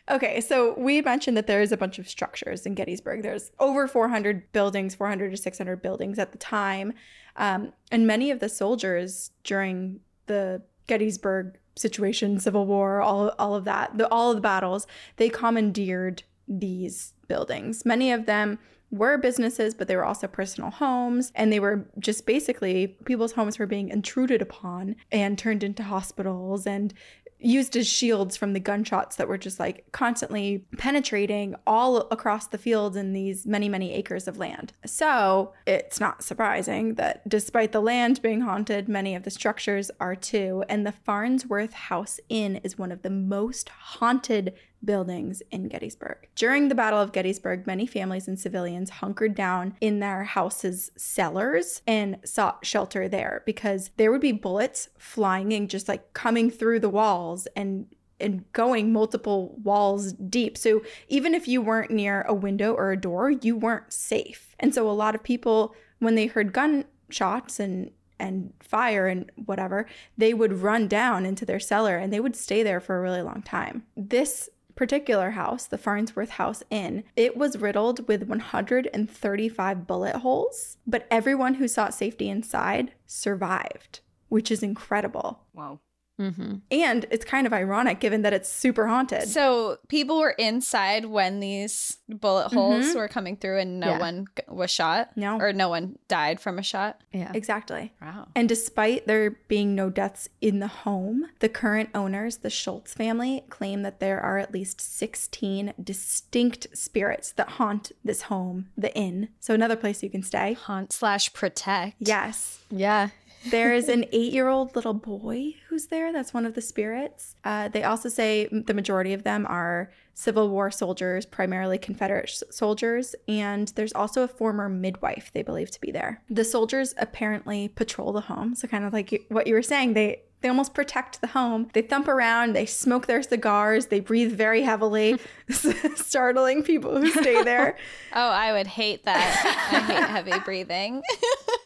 Okay, 0.10 0.42
so 0.42 0.74
we 0.76 1.02
mentioned 1.02 1.38
that 1.38 1.46
there 1.46 1.62
is 1.62 1.72
a 1.72 1.78
bunch 1.78 2.00
of 2.00 2.10
structures 2.10 2.66
in 2.66 2.74
Gettysburg. 2.74 3.22
There's 3.22 3.52
over 3.60 3.88
400 3.88 4.52
buildings, 4.52 4.96
400 4.96 5.30
to 5.30 5.38
600 5.38 5.82
buildings 5.84 6.18
at 6.18 6.32
the 6.32 6.40
time. 6.40 6.94
Um, 7.36 7.74
and 7.92 8.08
many 8.08 8.32
of 8.32 8.40
the 8.40 8.50
soldiers 8.50 9.30
during 9.44 10.00
the 10.26 10.64
Gettysburg 10.88 11.60
situation, 11.80 12.40
Civil 12.40 12.66
War, 12.66 13.02
all 13.02 13.34
all 13.40 13.56
of 13.56 13.66
that, 13.66 13.98
the, 13.98 14.08
all 14.10 14.32
of 14.32 14.38
the 14.38 14.42
battles, 14.42 14.88
they 15.18 15.30
commandeered 15.30 16.24
these 16.48 17.14
buildings. 17.28 17.86
Many 17.86 18.12
of 18.12 18.26
them 18.26 18.60
were 18.92 19.18
businesses, 19.18 19.76
but 19.76 19.88
they 19.88 19.96
were 19.96 20.06
also 20.06 20.28
personal 20.28 20.72
homes. 20.72 21.32
And 21.36 21.54
they 21.54 21.60
were 21.60 21.86
just 22.00 22.26
basically 22.26 22.88
people's 23.06 23.34
homes 23.34 23.60
were 23.60 23.68
being 23.68 23.90
intruded 23.90 24.42
upon 24.42 24.96
and 25.12 25.38
turned 25.38 25.64
into 25.64 25.84
hospitals 25.84 26.66
and 26.66 26.94
used 27.40 27.76
as 27.78 27.88
shields 27.88 28.36
from 28.36 28.54
the 28.54 28.60
gunshots 28.60 29.16
that 29.16 29.28
were 29.28 29.38
just 29.38 29.60
like 29.60 29.86
constantly 29.92 30.66
penetrating 30.78 31.56
all 31.66 31.98
across 32.12 32.48
the 32.48 32.58
fields 32.58 32.98
in 32.98 33.14
these 33.14 33.46
many, 33.46 33.70
many 33.70 33.94
acres 33.94 34.28
of 34.28 34.38
land. 34.38 34.74
So 34.86 35.54
it's 35.66 36.00
not 36.00 36.24
surprising 36.24 36.96
that 36.96 37.28
despite 37.28 37.72
the 37.72 37.82
land 37.82 38.22
being 38.22 38.42
haunted, 38.42 38.90
many 38.90 39.16
of 39.16 39.24
the 39.24 39.32
structures 39.32 39.90
are 40.00 40.16
too. 40.16 40.64
And 40.68 40.86
the 40.86 40.92
Farnsworth 40.92 41.74
House 41.74 42.20
Inn 42.30 42.58
is 42.64 42.78
one 42.78 42.92
of 42.92 43.02
the 43.02 43.10
most 43.10 43.70
haunted 43.70 44.54
buildings 44.84 45.42
in 45.52 45.68
Gettysburg. 45.68 46.28
During 46.36 46.68
the 46.68 46.76
Battle 46.76 47.00
of 47.00 47.12
Gettysburg, 47.12 47.68
many 47.68 47.86
families 47.86 48.28
and 48.28 48.40
civilians 48.40 48.90
hunkered 48.90 49.36
down 49.36 49.76
in 49.82 50.00
their 50.00 50.24
houses' 50.24 50.92
cellars 50.98 51.82
and 51.86 52.18
sought 52.24 52.66
shelter 52.66 53.08
there 53.08 53.44
because 53.46 53.92
there 53.98 54.12
would 54.12 54.22
be 54.22 54.32
bullets 54.32 54.90
flying 54.98 55.54
and 55.54 55.70
just 55.70 55.88
like 55.88 56.14
coming 56.14 56.50
through 56.50 56.80
the 56.80 56.90
walls 56.90 57.48
and 57.56 57.88
and 58.22 58.52
going 58.52 58.92
multiple 58.92 59.58
walls 59.64 60.12
deep. 60.12 60.58
So 60.58 60.82
even 61.08 61.34
if 61.34 61.48
you 61.48 61.62
weren't 61.62 61.90
near 61.90 62.24
a 62.24 62.34
window 62.34 62.74
or 62.74 62.92
a 62.92 63.00
door, 63.00 63.32
you 63.32 63.56
weren't 63.56 63.94
safe. 63.94 64.58
And 64.60 64.76
so 64.76 64.90
a 64.90 64.92
lot 64.92 65.16
of 65.16 65.24
people 65.24 65.74
when 66.00 66.16
they 66.16 66.28
heard 66.28 66.54
gunshots 66.54 67.60
and 67.60 67.92
and 68.20 68.54
fire 68.60 69.08
and 69.08 69.32
whatever, 69.46 69.86
they 70.18 70.34
would 70.34 70.62
run 70.62 70.90
down 70.90 71.26
into 71.26 71.46
their 71.46 71.60
cellar 71.60 71.98
and 71.98 72.12
they 72.12 72.20
would 72.20 72.36
stay 72.36 72.64
there 72.64 72.82
for 72.82 72.98
a 72.98 73.02
really 73.02 73.22
long 73.22 73.42
time. 73.42 73.84
This 73.96 74.50
particular 74.80 75.32
house, 75.32 75.66
the 75.66 75.78
Farnsworth 75.78 76.30
House 76.30 76.64
Inn, 76.70 77.04
it 77.18 77.36
was 77.36 77.58
riddled 77.58 78.08
with 78.08 78.30
135 78.30 79.86
bullet 79.86 80.16
holes, 80.16 80.78
but 80.88 81.06
everyone 81.12 81.56
who 81.56 81.68
sought 81.68 81.94
safety 81.94 82.30
inside 82.30 82.94
survived, 83.06 84.00
which 84.30 84.50
is 84.50 84.64
incredible. 84.64 85.42
Wow. 85.54 85.82
Mm-hmm. 86.20 86.56
And 86.72 87.06
it's 87.12 87.24
kind 87.24 87.48
of 87.48 87.54
ironic 87.54 88.00
given 88.00 88.22
that 88.24 88.34
it's 88.34 88.52
super 88.52 88.88
haunted. 88.88 89.28
So 89.30 89.78
people 89.88 90.20
were 90.20 90.32
inside 90.32 91.06
when 91.06 91.40
these 91.40 91.98
bullet 92.10 92.50
holes 92.50 92.88
mm-hmm. 92.88 92.98
were 92.98 93.08
coming 93.08 93.38
through 93.38 93.60
and 93.60 93.80
no 93.80 93.92
yeah. 93.92 94.00
one 94.00 94.28
was 94.48 94.70
shot? 94.70 95.16
No. 95.16 95.40
Or 95.40 95.54
no 95.54 95.70
one 95.70 95.98
died 96.08 96.40
from 96.40 96.60
a 96.60 96.64
shot? 96.64 97.02
Yeah. 97.14 97.32
Exactly. 97.34 97.94
Wow. 98.02 98.28
And 98.36 98.50
despite 98.50 99.08
there 99.08 99.32
being 99.48 99.76
no 99.76 99.90
deaths 99.90 100.28
in 100.42 100.60
the 100.60 100.68
home, 100.68 101.28
the 101.40 101.50
current 101.50 101.90
owners, 101.96 102.38
the 102.38 102.50
Shultz 102.50 102.94
family, 102.94 103.44
claim 103.50 103.84
that 103.84 104.00
there 104.00 104.20
are 104.20 104.38
at 104.38 104.54
least 104.54 104.82
16 104.82 105.74
distinct 105.82 106.68
spirits 106.74 107.32
that 107.34 107.50
haunt 107.52 107.92
this 108.04 108.24
home, 108.24 108.68
the 108.78 108.94
inn. 108.96 109.30
So 109.40 109.54
another 109.54 109.76
place 109.76 110.04
you 110.04 110.10
can 110.10 110.24
stay. 110.24 110.54
Haunt 110.54 110.92
slash 110.92 111.32
protect. 111.34 111.96
Yes. 112.00 112.62
Yeah. 112.70 113.10
There's 113.46 113.88
an 113.88 114.06
eight 114.12 114.34
year 114.34 114.48
old 114.48 114.76
little 114.76 114.94
boy 114.94 115.56
who's 115.68 115.88
there. 115.88 116.12
That's 116.12 116.34
one 116.34 116.46
of 116.46 116.56
the 116.56 116.62
spirits. 116.62 117.36
Uh, 117.44 117.70
they 117.70 117.84
also 117.84 118.10
say 118.10 118.48
the 118.52 118.74
majority 118.74 119.14
of 119.14 119.24
them 119.24 119.46
are 119.48 119.92
Civil 120.14 120.50
War 120.50 120.70
soldiers, 120.70 121.26
primarily 121.26 121.78
Confederate 121.78 122.30
soldiers, 122.50 123.16
and 123.30 123.70
there's 123.70 123.94
also 123.94 124.24
a 124.24 124.28
former 124.28 124.68
midwife 124.68 125.32
they 125.34 125.44
believe 125.44 125.72
to 125.72 125.80
be 125.80 125.92
there. 125.92 126.22
The 126.30 126.44
soldiers 126.44 126.94
apparently 126.98 127.70
patrol 127.70 128.12
the 128.12 128.22
home. 128.22 128.54
So, 128.56 128.68
kind 128.68 128.84
of 128.84 128.92
like 128.92 129.26
what 129.30 129.48
you 129.48 129.54
were 129.54 129.62
saying, 129.62 129.94
they 129.94 130.24
they 130.42 130.50
almost 130.50 130.74
protect 130.74 131.22
the 131.22 131.28
home. 131.28 131.70
They 131.74 131.82
thump 131.82 132.08
around, 132.08 132.54
they 132.54 132.66
smoke 132.66 133.08
their 133.08 133.22
cigars, 133.22 133.88
they 133.88 134.00
breathe 134.00 134.34
very 134.34 134.62
heavily, 134.62 135.20
startling 135.96 136.64
people 136.64 137.00
who 137.00 137.10
stay 137.10 137.44
there. 137.44 137.78
oh, 138.14 138.30
I 138.30 138.54
would 138.54 138.68
hate 138.68 139.06
that. 139.06 139.70
I 139.72 139.80
hate 139.80 140.04
heavy 140.04 140.40
breathing. 140.46 141.02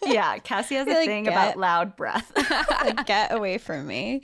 yeah, 0.05 0.37
Cassie 0.39 0.75
has 0.75 0.87
a 0.87 0.91
like, 0.91 1.05
thing 1.05 1.25
get, 1.25 1.33
about 1.33 1.57
loud 1.57 1.95
breath. 1.95 2.31
like, 2.81 3.05
get 3.05 3.31
away 3.31 3.57
from 3.57 3.85
me. 3.85 4.21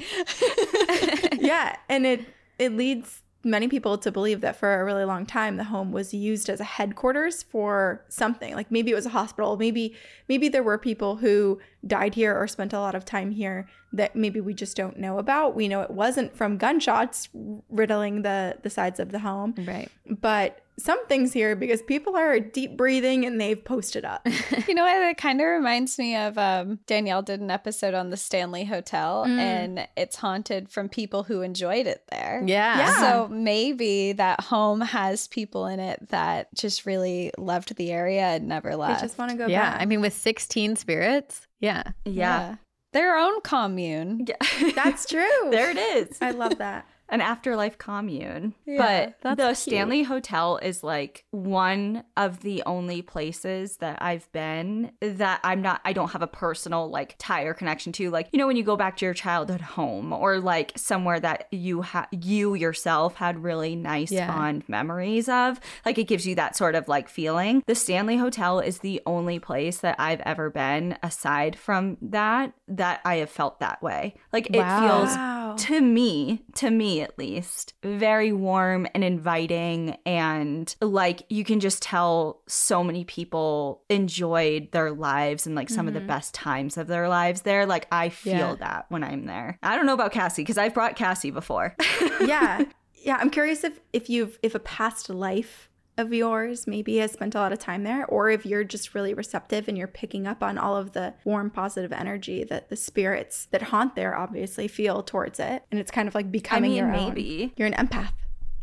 yeah, 1.40 1.76
and 1.88 2.06
it 2.06 2.26
it 2.58 2.76
leads 2.76 3.22
many 3.44 3.68
people 3.68 3.98
to 3.98 4.12
believe 4.12 4.42
that 4.42 4.56
for 4.58 4.82
a 4.82 4.84
really 4.84 5.06
long 5.06 5.26
time 5.26 5.56
the 5.56 5.64
home 5.64 5.92
was 5.92 6.14
used 6.14 6.50
as 6.50 6.60
a 6.60 6.66
headquarters 6.66 7.42
for 7.44 8.04
something 8.10 8.54
like 8.54 8.70
maybe 8.70 8.92
it 8.92 8.96
was 8.96 9.06
a 9.06 9.10
hospital 9.10 9.56
maybe 9.56 9.96
maybe 10.28 10.50
there 10.50 10.64
were 10.64 10.78
people 10.78 11.16
who 11.16 11.58
died 11.86 12.16
here 12.16 12.36
or 12.36 12.48
spent 12.48 12.74
a 12.74 12.80
lot 12.80 12.96
of 12.96 13.06
time 13.06 13.32
here 13.32 13.68
that 13.94 14.16
maybe 14.16 14.40
we 14.42 14.54
just 14.54 14.76
don't 14.76 14.98
know 14.98 15.18
about 15.18 15.56
we 15.56 15.68
know 15.68 15.82
it 15.82 15.92
wasn't 15.92 16.36
from 16.36 16.58
gunshots 16.58 17.30
riddling 17.70 18.22
the 18.22 18.58
the 18.64 18.70
sides 18.70 19.00
of 19.00 19.12
the 19.12 19.20
home 19.20 19.54
right 19.66 19.90
but 20.06 20.62
some 20.80 21.06
things 21.08 21.34
here 21.34 21.56
because 21.56 21.82
people 21.82 22.16
are 22.16 22.40
deep 22.40 22.78
breathing 22.78 23.26
and 23.26 23.40
they've 23.40 23.64
posted 23.64 24.06
up. 24.06 24.26
you 24.68 24.74
know 24.74 24.84
what? 24.84 25.02
It 25.10 25.18
kind 25.18 25.42
of 25.42 25.48
reminds 25.48 25.98
me 26.00 26.16
of 26.16 26.38
um, 26.38 26.80
Danielle 26.88 27.22
did 27.22 27.42
an 27.42 27.52
episode 27.52 27.94
on 27.94 28.10
the 28.10 28.18
Stanley 28.18 28.64
Hotel 28.64 29.26
mm. 29.28 29.38
and 29.38 29.88
it's 29.96 30.16
haunted 30.16 30.70
from 30.70 30.90
people 30.90 31.24
who 31.24 31.42
enjoyed 31.42 31.86
it 31.86 32.04
there. 32.10 32.42
Yeah. 32.46 32.80
yeah. 32.80 33.00
So 33.00 33.28
maybe 33.28 34.14
that 34.14 34.42
home 34.42 34.82
has 34.82 35.28
people 35.28 35.68
in 35.68 35.80
it 35.80 36.10
that 36.10 36.54
just 36.56 36.86
really 36.86 37.32
loved 37.38 37.76
the 37.76 37.92
area 37.92 38.24
and 38.24 38.48
never 38.48 38.76
left. 38.76 39.02
They 39.02 39.08
just 39.08 39.18
want 39.18 39.32
to 39.32 39.38
go 39.38 39.48
yeah. 39.48 39.72
back. 39.72 39.82
I 39.82 39.86
mean, 39.86 40.02
with 40.02 40.14
16 40.14 40.76
spirits. 40.78 41.46
Yeah. 41.60 41.84
Yeah. 42.06 42.14
yeah. 42.14 42.56
Their 42.94 43.18
own 43.18 43.42
commune. 43.42 44.26
Yeah. 44.28 44.72
That's 44.76 45.06
true. 45.06 45.50
there 45.52 45.70
it 45.70 45.78
is. 45.78 46.18
I 46.22 46.32
love 46.32 46.58
that. 46.58 46.88
An 47.12 47.22
afterlife 47.22 47.78
commune. 47.78 48.54
but 48.66 49.16
the 49.22 49.36
that's 49.36 49.60
Stanley 49.60 50.04
Hotel 50.04 50.58
is 50.58 50.84
like 50.84 51.26
one 51.32 52.04
of 52.18 52.42
the 52.42 52.62
only 52.66 53.02
places 53.02 53.78
that 53.78 54.02
I've 54.02 54.32
been 54.32 54.92
that 55.02 55.40
I'm 55.44 55.62
not 55.62 55.82
I 55.86 55.94
don't 55.94 56.12
have 56.12 56.22
a 56.22 56.28
personal 56.28 56.90
like 56.90 57.16
tie 57.18 57.44
or 57.44 57.54
connection 57.54 57.92
to. 57.94 58.10
Like, 58.12 58.28
you 58.32 58.38
know, 58.40 58.48
when 58.48 58.58
you 58.58 58.64
go 58.64 58.76
back 58.76 58.98
to 58.98 59.06
your 59.06 59.14
childhood 59.14 59.62
home 59.62 60.14
or 60.14 60.40
like 60.40 60.74
somewhere 60.76 61.20
that 61.20 61.48
you 61.52 61.82
have, 61.82 62.08
you 62.12 62.54
yourself 62.54 63.16
had 63.16 63.44
really 63.44 63.76
nice 63.76 64.12
Yeah. 64.12 64.28
fond 64.28 64.64
memories 64.68 65.28
of, 65.30 65.60
like 65.86 65.98
it 65.98 66.06
gives 66.06 66.26
you 66.28 66.36
that 66.36 66.56
sort 66.56 66.76
of 66.76 66.88
like 66.88 67.10
feeling. 67.10 67.64
The 67.66 67.76
Stanley 67.76 68.18
Hotel 68.18 68.60
is 68.60 68.80
the 68.80 69.02
only 69.06 69.40
place 69.40 69.80
that 69.80 69.96
I've 70.00 70.22
ever 70.22 70.50
been 70.50 70.98
aside 71.04 71.58
from 71.58 71.98
that 72.02 72.54
that 72.68 73.02
I 73.04 73.16
have 73.18 73.30
felt 73.30 73.60
that 73.60 73.82
way. 73.82 74.16
Like 74.32 74.48
it 74.48 74.58
Wow. 74.58 74.80
feels 74.80 75.66
to 75.66 75.82
me, 75.82 76.44
to 76.56 76.70
me 76.70 76.99
at 77.02 77.18
least, 77.18 77.74
very 77.84 78.32
warm 78.32 78.88
and 78.94 79.04
inviting. 79.04 79.98
And 80.06 80.74
like 80.82 81.24
you 81.30 81.44
can 81.44 81.60
just 81.60 81.82
tell 81.82 82.42
so 82.48 82.84
many 82.84 83.04
people 83.04 83.84
enjoyed 83.90 84.72
their 84.72 84.92
lives 84.92 85.46
and 85.46 85.56
like 85.56 85.70
some 85.70 85.88
of 85.88 85.94
the 85.94 86.00
mm-hmm. 86.00 86.08
best 86.08 86.34
times 86.34 86.78
of 86.78 86.88
their 86.88 87.10
lives 87.10 87.42
there. 87.42 87.66
Like 87.66 87.88
I 87.92 88.10
feel 88.10 88.34
Yeah. 88.34 88.56
that 88.56 88.86
when 88.90 89.04
I'm 89.04 89.26
there. 89.26 89.58
I 89.64 89.76
don't 89.76 89.86
know 89.86 89.94
about 89.94 90.12
Cassie 90.12 90.42
because 90.42 90.58
I've 90.58 90.74
brought 90.74 90.96
Cassie 90.96 91.32
before. 91.32 91.76
yeah. 92.26 92.64
Yeah. 93.02 93.18
I'm 93.20 93.30
curious 93.30 93.64
if, 93.64 93.80
if 93.94 94.10
you've, 94.10 94.38
if 94.44 94.56
a 94.56 94.60
past 94.60 95.10
life 95.10 95.69
of 96.00 96.14
yours 96.14 96.66
maybe 96.66 96.98
has 96.98 97.12
spent 97.12 97.36
a 97.36 97.38
lot 97.38 97.52
of 97.52 97.60
time 97.60 97.84
there, 97.84 98.06
or 98.06 98.30
if 98.30 98.46
you're 98.46 98.64
just 98.64 98.96
really 98.96 99.14
receptive 99.14 99.68
and 99.68 99.78
you're 99.78 99.88
picking 99.88 100.26
up 100.26 100.42
on 100.42 100.58
all 100.58 100.76
of 100.76 100.94
the 100.94 101.14
warm, 101.26 101.50
positive 101.50 101.92
energy 101.92 102.44
that 102.46 102.70
the 102.70 102.76
spirits 102.76 103.48
that 103.52 103.62
haunt 103.62 103.96
there 103.96 104.16
obviously 104.16 104.68
feel 104.68 105.04
towards 105.04 105.40
it. 105.40 105.64
And 105.72 105.80
it's 105.80 105.92
kind 105.92 106.08
of 106.08 106.16
like 106.16 106.32
becoming 106.32 106.72
I 106.72 106.74
mean, 106.74 106.78
your 106.78 106.96
own. 106.96 107.10
maybe. 107.10 107.54
You're 107.58 107.68
an 107.68 107.74
empath. 107.74 108.14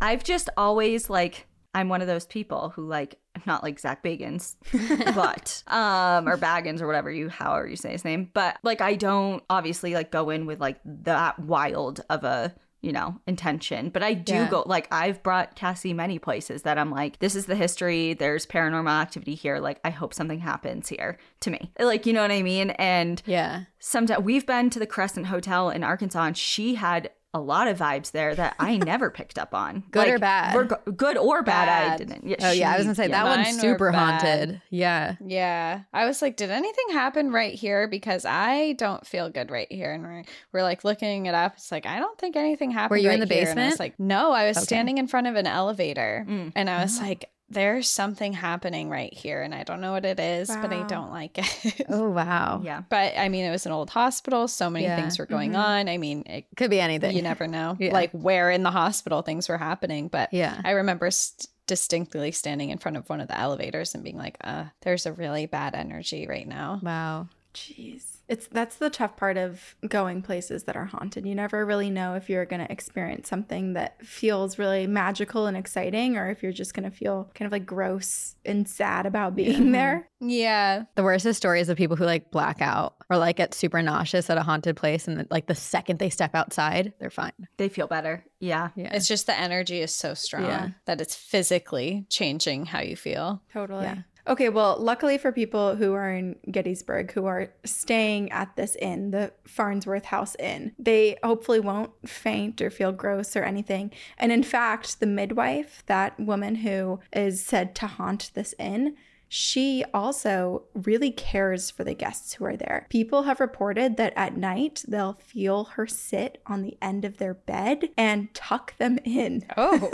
I've 0.00 0.24
just 0.24 0.48
always 0.56 1.08
like 1.08 1.46
I'm 1.74 1.90
one 1.90 2.00
of 2.00 2.06
those 2.06 2.24
people 2.24 2.70
who 2.70 2.86
like 2.86 3.18
not 3.44 3.62
like 3.62 3.78
Zak 3.78 4.02
Bagans, 4.02 4.54
but 5.14 5.62
um 5.66 6.26
or 6.26 6.38
Baggins 6.38 6.80
or 6.80 6.86
whatever 6.86 7.10
you 7.10 7.28
however 7.28 7.68
you 7.68 7.76
say 7.76 7.92
his 7.92 8.04
name. 8.04 8.30
But 8.32 8.56
like 8.62 8.80
I 8.80 8.94
don't 8.94 9.42
obviously 9.50 9.94
like 9.94 10.10
go 10.10 10.30
in 10.30 10.46
with 10.46 10.58
like 10.60 10.80
that 10.84 11.38
wild 11.38 12.00
of 12.08 12.24
a 12.24 12.54
you 12.82 12.92
know 12.92 13.18
intention 13.26 13.88
but 13.88 14.02
i 14.02 14.12
do 14.14 14.34
Yeah. 14.34 14.48
go 14.50 14.62
like 14.66 14.86
i've 14.92 15.22
brought 15.22 15.56
cassie 15.56 15.92
many 15.94 16.18
places 16.18 16.62
that 16.62 16.78
i'm 16.78 16.90
like 16.90 17.18
this 17.18 17.34
is 17.34 17.46
the 17.46 17.56
history 17.56 18.14
there's 18.14 18.46
paranormal 18.46 18.90
activity 18.90 19.34
here 19.34 19.58
like 19.58 19.80
i 19.84 19.90
hope 19.90 20.12
something 20.14 20.38
happens 20.38 20.88
here 20.88 21.18
to 21.40 21.50
me 21.50 21.72
like 21.80 22.06
you 22.06 22.12
know 22.12 22.22
what 22.22 22.30
i 22.30 22.42
mean 22.42 22.70
and 22.70 23.22
Yeah. 23.26 23.62
sometimes 23.78 24.22
we've 24.24 24.46
been 24.46 24.70
to 24.70 24.78
the 24.78 24.86
Crescent 24.86 25.26
Hotel 25.26 25.70
in 25.70 25.82
Arkansas, 25.84 26.22
and 26.24 26.36
she 26.36 26.74
had 26.76 27.10
a 27.36 27.40
lot 27.40 27.68
of 27.68 27.78
vibes 27.78 28.10
there 28.12 28.34
that 28.34 28.56
I 28.58 28.76
never 28.92 29.10
picked 29.10 29.38
up 29.38 29.54
on. 29.54 29.84
Good 29.90 30.08
or 30.08 30.18
bad? 30.18 30.56
reg- 30.56 30.96
good 30.96 31.16
or 31.16 31.42
bad, 31.42 31.68
I 31.68 31.88
Bad. 31.90 31.98
didn't. 31.98 32.36
Oh 32.42 32.50
yeah, 32.50 32.70
I 32.70 32.72
was 32.74 32.80
she- 32.80 32.84
gonna 32.84 32.94
say 32.94 33.08
yeah. 33.08 33.24
that 33.24 33.36
one's 33.36 33.60
super 33.60 33.92
haunted. 33.92 34.60
Yeah. 34.70 35.16
Yeah. 35.24 35.82
I 35.92 36.06
was 36.06 36.22
like, 36.22 36.36
did 36.36 36.50
anything 36.50 36.86
happen 36.92 37.30
right 37.30 37.54
here? 37.54 37.86
Because 37.88 38.24
I 38.24 38.72
don't 38.74 39.06
feel 39.06 39.28
good 39.30 39.50
right 39.50 39.70
here. 39.70 39.92
And 39.92 40.02
we're, 40.02 40.24
we're 40.52 40.62
like 40.62 40.82
looking 40.84 41.26
it 41.26 41.34
up. 41.34 41.54
It's 41.56 41.70
like, 41.70 41.86
I 41.86 41.98
don't 41.98 42.18
think 42.18 42.36
anything 42.36 42.70
happened. 42.70 42.90
Were 42.90 42.96
you 42.96 43.10
in 43.10 43.20
right 43.20 43.28
the 43.28 43.34
here. 43.34 43.48
And 43.50 43.60
I 43.60 43.66
was 43.66 43.78
like, 43.80 43.98
no, 44.00 44.32
I 44.32 44.48
was 44.48 44.56
Okay. 44.56 44.64
standing 44.64 44.98
in 44.98 45.06
front 45.06 45.26
of 45.26 45.36
an 45.36 45.46
elevator. 45.46 46.24
Mm. 46.28 46.52
And 46.56 46.70
I 46.70 46.82
was 46.82 47.00
like, 47.00 47.28
there's 47.48 47.88
something 47.88 48.32
happening 48.32 48.90
right 48.90 49.12
here. 49.14 49.40
And 49.42 49.54
I 49.54 49.62
don't 49.62 49.80
know 49.80 49.92
what 49.92 50.04
it 50.04 50.18
is, 50.18 50.48
but 50.48 50.72
I 50.72 50.82
don't 50.84 51.10
like 51.12 51.38
it. 51.38 51.86
Oh 51.88 52.10
wow. 52.20 52.60
Yeah. 52.64 52.82
but 52.88 53.14
I 53.16 53.28
mean, 53.28 53.44
it 53.44 53.50
was 53.50 53.66
an 53.66 53.72
old 53.72 53.90
hospital. 53.90 54.48
So 54.48 54.68
many 54.68 54.84
Yeah. 54.86 54.96
things 54.96 55.18
were 55.18 55.26
going 55.26 55.52
Mhm. 55.52 55.58
on. 55.58 55.88
I 55.88 55.96
mean, 55.96 56.24
it, 56.26 56.46
Could 56.56 56.70
be 56.70 56.80
anything. 56.80 57.14
you 57.14 57.22
never 57.22 57.46
know, 57.46 57.76
Yeah. 57.80 57.92
like 57.92 58.10
where 58.12 58.50
in 58.50 58.62
the 58.64 58.70
hospital 58.72 59.22
things 59.22 59.48
were 59.48 59.58
happening. 59.58 60.08
But 60.08 60.32
Yeah. 60.32 60.60
I 60.64 60.72
remember 60.72 61.10
st- 61.10 61.46
distinctly 61.68 62.30
standing 62.32 62.70
in 62.70 62.78
front 62.78 62.96
of 62.96 63.08
one 63.08 63.20
of 63.20 63.28
the 63.28 63.38
elevators 63.38 63.94
and 63.94 64.02
being 64.04 64.16
like, 64.16 64.36
uh, 64.42 64.64
there's 64.82 65.06
a 65.06 65.12
really 65.12 65.46
bad 65.46 65.74
energy 65.74 66.26
right 66.26 66.46
now. 66.46 66.80
Wow. 66.82 67.28
Jeez. 67.54 68.15
It's 68.28 68.48
that's 68.48 68.76
the 68.76 68.90
tough 68.90 69.16
part 69.16 69.36
of 69.36 69.76
going 69.88 70.20
places 70.22 70.64
that 70.64 70.76
are 70.76 70.84
haunted. 70.86 71.26
You 71.26 71.34
never 71.34 71.64
really 71.64 71.90
know 71.90 72.14
if 72.14 72.28
you're 72.28 72.44
going 72.44 72.64
to 72.66 72.72
experience 72.72 73.28
something 73.28 73.74
that 73.74 74.04
feels 74.04 74.58
really 74.58 74.86
magical 74.88 75.46
and 75.46 75.56
exciting 75.56 76.16
or 76.16 76.28
if 76.30 76.42
you're 76.42 76.50
just 76.52 76.74
going 76.74 76.90
to 76.90 76.96
feel 76.96 77.30
kind 77.34 77.46
of 77.46 77.52
like 77.52 77.66
gross 77.66 78.34
and 78.44 78.68
sad 78.68 79.06
about 79.06 79.36
being 79.36 79.70
there. 79.72 80.08
Yeah. 80.20 80.84
The 80.96 81.02
worstest 81.04 81.36
stories 81.36 81.68
of 81.68 81.76
people 81.76 81.94
who 81.96 82.04
like 82.04 82.30
black 82.30 82.60
out 82.60 82.96
or 83.10 83.16
like 83.16 83.36
get 83.36 83.54
super 83.54 83.80
nauseous 83.82 84.28
at 84.28 84.38
a 84.38 84.42
haunted 84.42 84.76
place, 84.76 85.06
and 85.06 85.26
like 85.30 85.46
the 85.46 85.54
second 85.54 85.98
they 85.98 86.10
step 86.10 86.34
outside, 86.34 86.94
they're 86.98 87.10
fine. 87.10 87.32
They 87.58 87.68
feel 87.68 87.86
better. 87.86 88.24
Yeah. 88.40 88.70
Yeah. 88.74 88.94
It's 88.94 89.06
just 89.08 89.26
the 89.26 89.38
energy 89.38 89.80
is 89.80 89.94
so 89.94 90.14
strong 90.14 90.44
Yeah. 90.46 90.68
that 90.86 91.00
it's 91.00 91.14
physically 91.14 92.06
changing 92.10 92.66
how 92.66 92.80
you 92.80 92.96
feel. 92.96 93.42
Totally. 93.52 93.84
Yeah. 93.84 93.98
Okay, 94.28 94.48
well, 94.48 94.76
luckily 94.80 95.18
for 95.18 95.30
people 95.30 95.76
who 95.76 95.92
are 95.92 96.10
in 96.10 96.34
Gettysburg 96.50 97.12
who 97.12 97.26
are 97.26 97.52
staying 97.64 98.32
at 98.32 98.56
this 98.56 98.74
inn, 98.76 99.12
the 99.12 99.32
Farnsworth 99.44 100.06
House 100.06 100.34
Inn, 100.40 100.72
they 100.80 101.16
hopefully 101.22 101.60
won't 101.60 101.92
faint 102.08 102.60
or 102.60 102.68
feel 102.68 102.90
gross 102.90 103.36
or 103.36 103.44
anything. 103.44 103.92
And 104.18 104.32
in 104.32 104.42
fact, 104.42 104.98
the 104.98 105.06
midwife, 105.06 105.84
that 105.86 106.18
woman 106.18 106.56
who 106.56 106.98
is 107.12 107.44
said 107.44 107.76
to 107.76 107.86
haunt 107.86 108.32
this 108.34 108.52
inn, 108.58 108.96
she 109.38 109.84
also 109.92 110.62
really 110.72 111.10
cares 111.10 111.70
for 111.70 111.84
the 111.84 111.92
guests 111.92 112.32
who 112.32 112.46
are 112.46 112.56
there. 112.56 112.86
People 112.88 113.24
have 113.24 113.38
reported 113.38 113.98
that 113.98 114.14
at 114.16 114.34
night 114.34 114.82
they'll 114.88 115.18
feel 115.20 115.64
her 115.64 115.86
sit 115.86 116.40
on 116.46 116.62
the 116.62 116.78
end 116.80 117.04
of 117.04 117.18
their 117.18 117.34
bed 117.34 117.90
and 117.98 118.32
tuck 118.32 118.74
them 118.78 118.98
in. 119.04 119.44
Oh, 119.58 119.76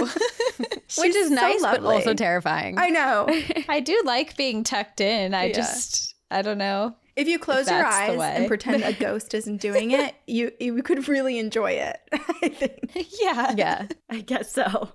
Which 0.96 1.16
is 1.16 1.28
so 1.30 1.34
nice, 1.34 1.60
but 1.60 1.82
also 1.82 2.14
terrifying. 2.14 2.78
I 2.78 2.90
know. 2.90 3.26
I 3.68 3.80
do 3.80 4.00
like 4.04 4.36
being 4.36 4.62
tucked 4.62 5.00
in. 5.00 5.34
I 5.34 5.46
Yeah. 5.46 5.54
just, 5.54 6.14
I 6.30 6.42
don't 6.42 6.58
know. 6.58 6.94
If 7.16 7.26
you 7.26 7.40
close 7.40 7.68
your 7.68 7.84
eyes 7.84 8.16
and 8.20 8.46
pretend 8.46 8.84
a 8.84 8.92
ghost 8.92 9.34
isn't 9.34 9.60
doing 9.60 9.90
it, 9.90 10.14
you 10.28 10.52
you 10.60 10.80
could 10.84 11.08
really 11.08 11.40
enjoy 11.40 11.72
it. 11.72 11.98
I 12.12 12.48
think 12.48 13.08
Yeah. 13.20 13.54
yeah. 13.56 13.88
I 14.08 14.20
guess 14.20 14.52
so. 14.52 14.92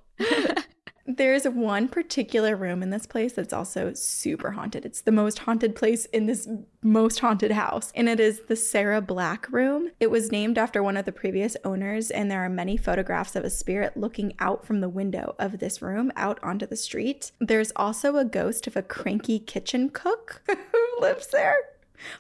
There's 1.08 1.46
one 1.46 1.88
particular 1.88 2.56
room 2.56 2.84
in 2.84 2.90
this 2.90 3.06
place 3.06 3.34
that's 3.34 3.54
also 3.54 3.94
super 3.94 4.52
haunted. 4.52 4.86
It's 4.86 5.02
the 5.02 5.12
most 5.12 5.40
haunted 5.40 5.74
place 5.74 6.06
in 6.08 6.26
this 6.26 6.50
most 6.82 7.20
haunted 7.20 7.52
house, 7.52 7.94
and 7.96 8.10
it 8.10 8.20
is 8.20 8.42
the 8.48 8.58
Sarah 8.58 9.02
Black 9.02 9.50
room. 9.50 9.90
It 10.02 10.12
was 10.12 10.32
named 10.32 10.58
after 10.58 10.84
one 10.84 10.98
of 10.98 11.06
the 11.06 11.14
previous 11.14 11.56
owners, 11.64 12.12
and 12.12 12.30
there 12.30 12.44
are 12.44 12.50
many 12.50 12.76
photographs 12.76 13.38
of 13.38 13.46
a 13.46 13.50
spirit 13.50 13.96
looking 13.96 14.34
out 14.40 14.66
from 14.66 14.82
the 14.82 14.90
window 14.90 15.36
of 15.40 15.60
this 15.60 15.82
room 15.82 16.12
out 16.18 16.44
onto 16.44 16.68
the 16.68 16.76
street. 16.76 17.32
There's 17.40 17.72
also 17.78 18.18
a 18.18 18.26
ghost 18.26 18.68
of 18.68 18.76
a 18.76 18.84
cranky 18.84 19.40
kitchen 19.40 19.90
cook 19.90 20.42
who 20.48 21.02
lives 21.02 21.28
there. 21.28 21.58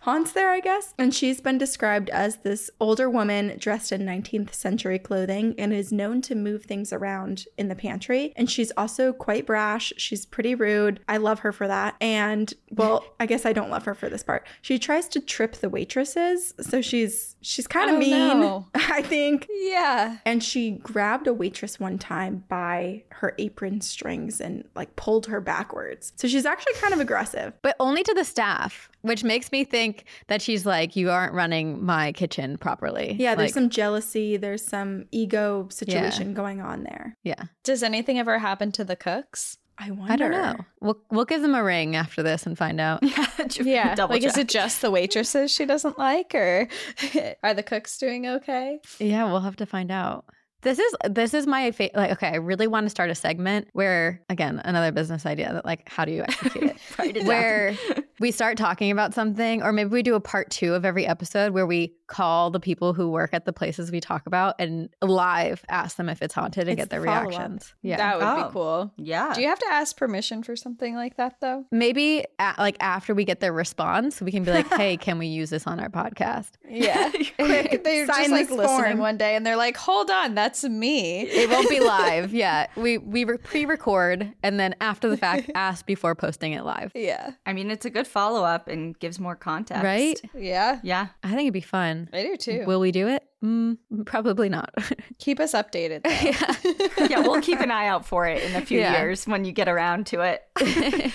Haunts 0.01 0.31
there, 0.31 0.49
I 0.49 0.59
guess. 0.59 0.93
And 0.97 1.13
she's 1.13 1.41
been 1.41 1.57
described 1.57 2.09
as 2.09 2.37
this 2.37 2.69
older 2.79 3.09
woman 3.09 3.55
dressed 3.57 3.91
in 3.91 4.01
19th 4.01 4.53
century 4.53 4.99
clothing 4.99 5.55
and 5.57 5.73
is 5.73 5.91
known 5.91 6.21
to 6.23 6.35
move 6.35 6.63
things 6.63 6.91
around 6.93 7.45
in 7.57 7.67
the 7.67 7.75
pantry. 7.75 8.33
And 8.35 8.49
she's 8.49 8.71
also 8.77 9.13
quite 9.13 9.45
brash. 9.45 9.93
She's 9.97 10.25
pretty 10.25 10.55
rude. 10.55 10.99
I 11.07 11.17
love 11.17 11.39
her 11.39 11.51
for 11.51 11.67
that. 11.67 11.95
And 12.01 12.53
well, 12.71 13.05
I 13.19 13.25
guess 13.25 13.45
I 13.45 13.53
don't 13.53 13.69
love 13.69 13.85
her 13.85 13.93
for 13.93 14.09
this 14.09 14.23
part. 14.23 14.45
She 14.61 14.79
tries 14.79 15.07
to 15.09 15.19
trip 15.19 15.57
the 15.57 15.69
waitresses. 15.69 16.53
So 16.61 16.81
she's 16.81 17.35
she's 17.41 17.67
kind 17.67 17.91
of 17.91 17.97
mean. 17.97 18.65
I 18.75 19.01
think. 19.01 19.47
Yeah. 19.49 20.17
And 20.25 20.43
she 20.43 20.71
grabbed 20.71 21.27
a 21.27 21.33
waitress 21.33 21.79
one 21.79 21.97
time 21.97 22.43
by 22.47 23.03
her 23.09 23.33
apron 23.37 23.81
strings 23.81 24.39
and 24.39 24.63
like 24.75 24.95
pulled 24.95 25.27
her 25.27 25.41
backwards. 25.41 26.13
So 26.15 26.27
she's 26.27 26.45
actually 26.45 26.73
kind 26.75 26.93
of 26.93 26.99
aggressive. 26.99 27.53
But 27.61 27.75
only 27.79 28.03
to 28.03 28.13
the 28.13 28.23
staff, 28.23 28.89
which 29.01 29.23
makes 29.23 29.51
me 29.51 29.63
think 29.63 30.05
that 30.27 30.41
she's 30.41 30.65
like, 30.65 30.95
you 30.95 31.09
aren't 31.09 31.33
running 31.33 31.83
my 31.83 32.11
kitchen 32.11 32.57
properly. 32.57 33.15
Yeah, 33.19 33.35
there's 33.35 33.49
Like, 33.49 33.53
some 33.53 33.69
jealousy, 33.69 34.37
there's 34.37 34.65
some 34.65 35.05
ego 35.11 35.67
situation 35.71 36.33
going 36.33 36.61
on 36.61 36.83
there. 36.83 37.15
Yeah. 37.23 37.43
Does 37.63 37.83
anything 37.83 38.19
ever 38.19 38.39
happen 38.39 38.71
to 38.73 38.83
the 38.83 38.95
cooks? 38.95 39.57
I 39.79 39.91
wonder. 39.91 40.11
I 40.11 40.15
don't 40.15 40.31
know. 40.31 40.55
We'll 40.81 40.97
we'll 41.11 41.25
give 41.25 41.43
them 41.43 41.53
a 41.53 41.63
ring 41.63 41.95
after 41.95 42.23
this 42.23 42.47
and 42.47 42.57
find 42.57 42.81
out. 42.81 43.03
Yeah. 43.61 43.95
Double 43.95 44.15
like, 44.15 44.23
is 44.23 44.35
it 44.37 44.49
just 44.49 44.81
the 44.81 44.89
waitresses 44.91 45.51
she 45.51 45.65
doesn't 45.65 45.97
like, 45.99 46.33
or 46.33 46.67
are 47.43 47.53
the 47.53 47.63
cooks 47.63 47.97
doing 47.97 48.25
okay? 48.27 48.79
Yeah, 48.99 49.25
we'll 49.25 49.41
have 49.41 49.55
to 49.57 49.65
find 49.67 49.91
out. 49.91 50.25
This 50.63 50.79
is 50.79 50.95
this 51.09 51.33
is 51.33 51.45
my 51.45 51.71
fa- 51.71 51.91
like 51.93 52.11
okay, 52.13 52.29
I 52.29 52.35
really 52.37 52.67
want 52.67 52.85
to 52.85 52.89
start 52.89 53.09
a 53.11 53.15
segment 53.15 53.67
where 53.73 54.21
again, 54.29 54.59
another 54.65 54.91
business 54.91 55.25
idea 55.25 55.53
that 55.53 55.65
like 55.65 55.87
how 55.87 56.03
do 56.03 56.11
you 56.11 56.23
execute 56.23 56.63
it? 56.63 56.77
Write 56.99 57.15
it 57.15 57.19
down. 57.19 57.27
where 57.27 57.77
we 58.19 58.31
start 58.31 58.57
talking 58.57 58.89
about 58.89 59.13
something, 59.13 59.61
or 59.61 59.71
maybe 59.71 59.89
we 59.91 60.01
do 60.01 60.15
a 60.15 60.19
part 60.19 60.49
two 60.49 60.73
of 60.73 60.83
every 60.83 61.05
episode 61.05 61.53
where 61.53 61.67
we 61.67 61.93
call 62.07 62.49
the 62.49 62.59
people 62.59 62.93
who 62.93 63.11
work 63.11 63.31
at 63.33 63.45
the 63.45 63.53
places 63.53 63.91
we 63.91 63.99
talk 63.99 64.25
about 64.25 64.55
and 64.57 64.89
live 65.03 65.63
ask 65.69 65.97
them 65.97 66.09
if 66.09 66.21
it's 66.21 66.33
haunted 66.33 66.61
and 66.67 66.71
It's 66.71 66.77
get 66.85 66.89
their 66.89 67.01
the 67.01 67.05
follow-up. 67.05 67.27
reactions. 67.27 67.75
Yeah. 67.83 67.97
That 67.97 68.17
would 68.17 68.25
Oh. 68.27 68.47
be 68.47 68.53
cool. 68.53 68.93
Yeah. 68.97 69.33
Do 69.33 69.41
you 69.41 69.47
have 69.49 69.59
to 69.59 69.67
ask 69.69 69.95
permission 69.97 70.41
for 70.41 70.55
something 70.55 70.95
like 70.95 71.17
that 71.17 71.35
though? 71.41 71.65
maybe 71.71 72.23
a 72.39 72.53
like 72.57 72.77
after 72.79 73.13
we 73.13 73.25
get 73.25 73.41
their 73.41 73.53
response, 73.53 74.21
we 74.21 74.31
can 74.31 74.43
be 74.43 74.51
like, 74.51 74.71
hey, 74.73 74.97
can 75.05 75.19
we 75.19 75.27
use 75.27 75.49
this 75.51 75.67
on 75.67 75.79
our 75.79 75.89
podcast? 75.89 76.51
Yeah. 76.67 77.11
Quick, 77.37 77.83
they're 77.83 78.05
just 78.07 78.17
sign 78.17 78.31
like 78.31 78.47
this 78.47 78.57
listening 78.57 78.83
form. 78.91 78.97
one 78.99 79.17
day 79.17 79.35
and 79.35 79.45
they're 79.45 79.57
like, 79.57 79.77
hold 79.77 80.09
on, 80.09 80.33
that's 80.33 80.56
me. 80.63 81.21
It 81.21 81.49
won't 81.49 81.69
be 81.69 81.79
live. 81.81 82.33
Yeah. 82.33 82.67
We 82.75 82.97
we 82.97 83.23
re- 83.23 83.37
pre-record 83.37 84.33
and 84.43 84.59
then 84.59 84.75
after 84.81 85.09
the 85.09 85.17
fact 85.17 85.51
ask 85.55 85.85
before 85.85 86.15
posting 86.15 86.53
it 86.53 86.63
live. 86.63 86.91
Yeah. 86.95 87.31
I 87.45 87.53
mean, 87.53 87.69
it's 87.71 87.85
a 87.85 87.89
good 87.89 88.07
follow 88.07 88.43
up 88.43 88.67
and 88.67 88.97
gives 88.99 89.19
more 89.19 89.35
context. 89.35 89.83
Right? 89.83 90.19
Yeah. 90.35 90.79
Yeah. 90.83 91.07
I 91.23 91.29
think 91.29 91.41
it'd 91.41 91.53
be 91.53 91.61
fun. 91.61 92.09
I 92.13 92.23
do 92.23 92.37
too. 92.37 92.63
Will 92.65 92.79
we 92.79 92.91
do 92.91 93.07
it? 93.07 93.23
Mm, 93.43 93.77
probably 94.05 94.49
not. 94.49 94.73
Keep 95.19 95.39
us 95.39 95.53
updated. 95.53 96.01
Though. 96.03 97.05
Yeah, 97.05 97.19
we'll 97.19 97.39
keep 97.39 97.59
an 97.59 97.69
eye 97.69 97.85
out 97.87 98.03
for 98.03 98.25
it 98.25 98.41
in 98.41 98.55
a 98.55 98.65
few 98.65 98.79
Yeah. 98.79 98.97
years 98.99 99.27
when 99.27 99.45
you 99.45 99.51
get 99.51 99.67
around 99.69 100.07
to 100.07 100.21
it. 100.21 100.41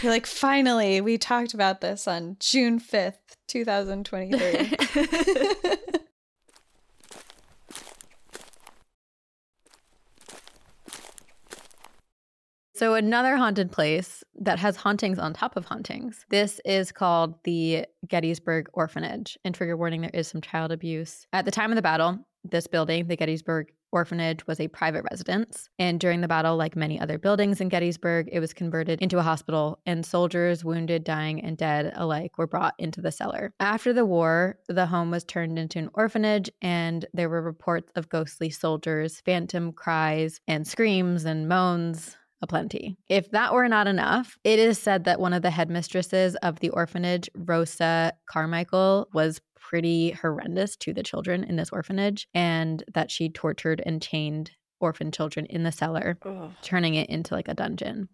You're 0.02 0.12
like, 0.12 0.26
finally, 0.26 1.00
we 1.00 1.18
talked 1.18 1.52
about 1.52 1.80
this 1.80 2.06
on 2.06 2.36
June 2.38 2.78
5th, 2.78 3.16
2023. 3.48 4.76
So, 12.74 12.94
another 12.94 13.36
haunted 13.36 13.70
place 13.70 14.24
that 14.40 14.58
has 14.58 14.76
hauntings 14.76 15.18
on 15.18 15.34
top 15.34 15.56
of 15.56 15.66
hauntings. 15.66 16.24
This 16.30 16.58
is 16.64 16.90
called 16.90 17.34
the 17.44 17.84
Gettysburg 18.08 18.68
Orphanage. 18.72 19.36
And 19.44 19.54
trigger 19.54 19.76
warning 19.76 20.00
there 20.00 20.10
is 20.14 20.28
some 20.28 20.40
child 20.40 20.72
abuse. 20.72 21.26
At 21.34 21.44
the 21.44 21.50
time 21.50 21.70
of 21.70 21.76
the 21.76 21.82
battle, 21.82 22.18
this 22.44 22.66
building, 22.66 23.06
the 23.06 23.16
Gettysburg 23.16 23.70
Orphanage, 23.92 24.46
was 24.46 24.58
a 24.58 24.68
private 24.68 25.04
residence. 25.10 25.68
And 25.78 26.00
during 26.00 26.22
the 26.22 26.28
battle, 26.28 26.56
like 26.56 26.74
many 26.74 26.98
other 26.98 27.18
buildings 27.18 27.60
in 27.60 27.68
Gettysburg, 27.68 28.30
it 28.32 28.40
was 28.40 28.54
converted 28.54 29.02
into 29.02 29.18
a 29.18 29.22
hospital, 29.22 29.78
and 29.84 30.04
soldiers, 30.04 30.64
wounded, 30.64 31.04
dying, 31.04 31.44
and 31.44 31.58
dead 31.58 31.92
alike 31.94 32.38
were 32.38 32.46
brought 32.46 32.74
into 32.78 33.02
the 33.02 33.12
cellar. 33.12 33.52
After 33.60 33.92
the 33.92 34.06
war, 34.06 34.58
the 34.66 34.86
home 34.86 35.10
was 35.10 35.24
turned 35.24 35.58
into 35.58 35.78
an 35.78 35.90
orphanage, 35.92 36.50
and 36.62 37.04
there 37.12 37.28
were 37.28 37.42
reports 37.42 37.92
of 37.96 38.08
ghostly 38.08 38.48
soldiers, 38.48 39.20
phantom 39.26 39.72
cries, 39.72 40.40
and 40.48 40.66
screams 40.66 41.26
and 41.26 41.48
moans 41.48 42.16
aplenty. 42.42 42.96
If 43.08 43.30
that 43.30 43.54
were 43.54 43.68
not 43.68 43.86
enough, 43.86 44.36
it 44.44 44.58
is 44.58 44.78
said 44.78 45.04
that 45.04 45.20
one 45.20 45.32
of 45.32 45.42
the 45.42 45.50
headmistresses 45.50 46.34
of 46.36 46.60
the 46.60 46.70
orphanage, 46.70 47.30
Rosa 47.34 48.12
Carmichael, 48.28 49.08
was 49.14 49.40
pretty 49.54 50.10
horrendous 50.10 50.76
to 50.76 50.92
the 50.92 51.02
children 51.02 51.44
in 51.44 51.56
this 51.56 51.70
orphanage 51.72 52.26
and 52.34 52.82
that 52.92 53.10
she 53.10 53.28
tortured 53.28 53.80
and 53.86 54.02
chained 54.02 54.50
orphan 54.80 55.12
children 55.12 55.46
in 55.46 55.62
the 55.62 55.72
cellar, 55.72 56.18
turning 56.62 56.94
it 56.96 57.08
into 57.08 57.34
like 57.34 57.48
a 57.48 57.54
dungeon. 57.54 58.08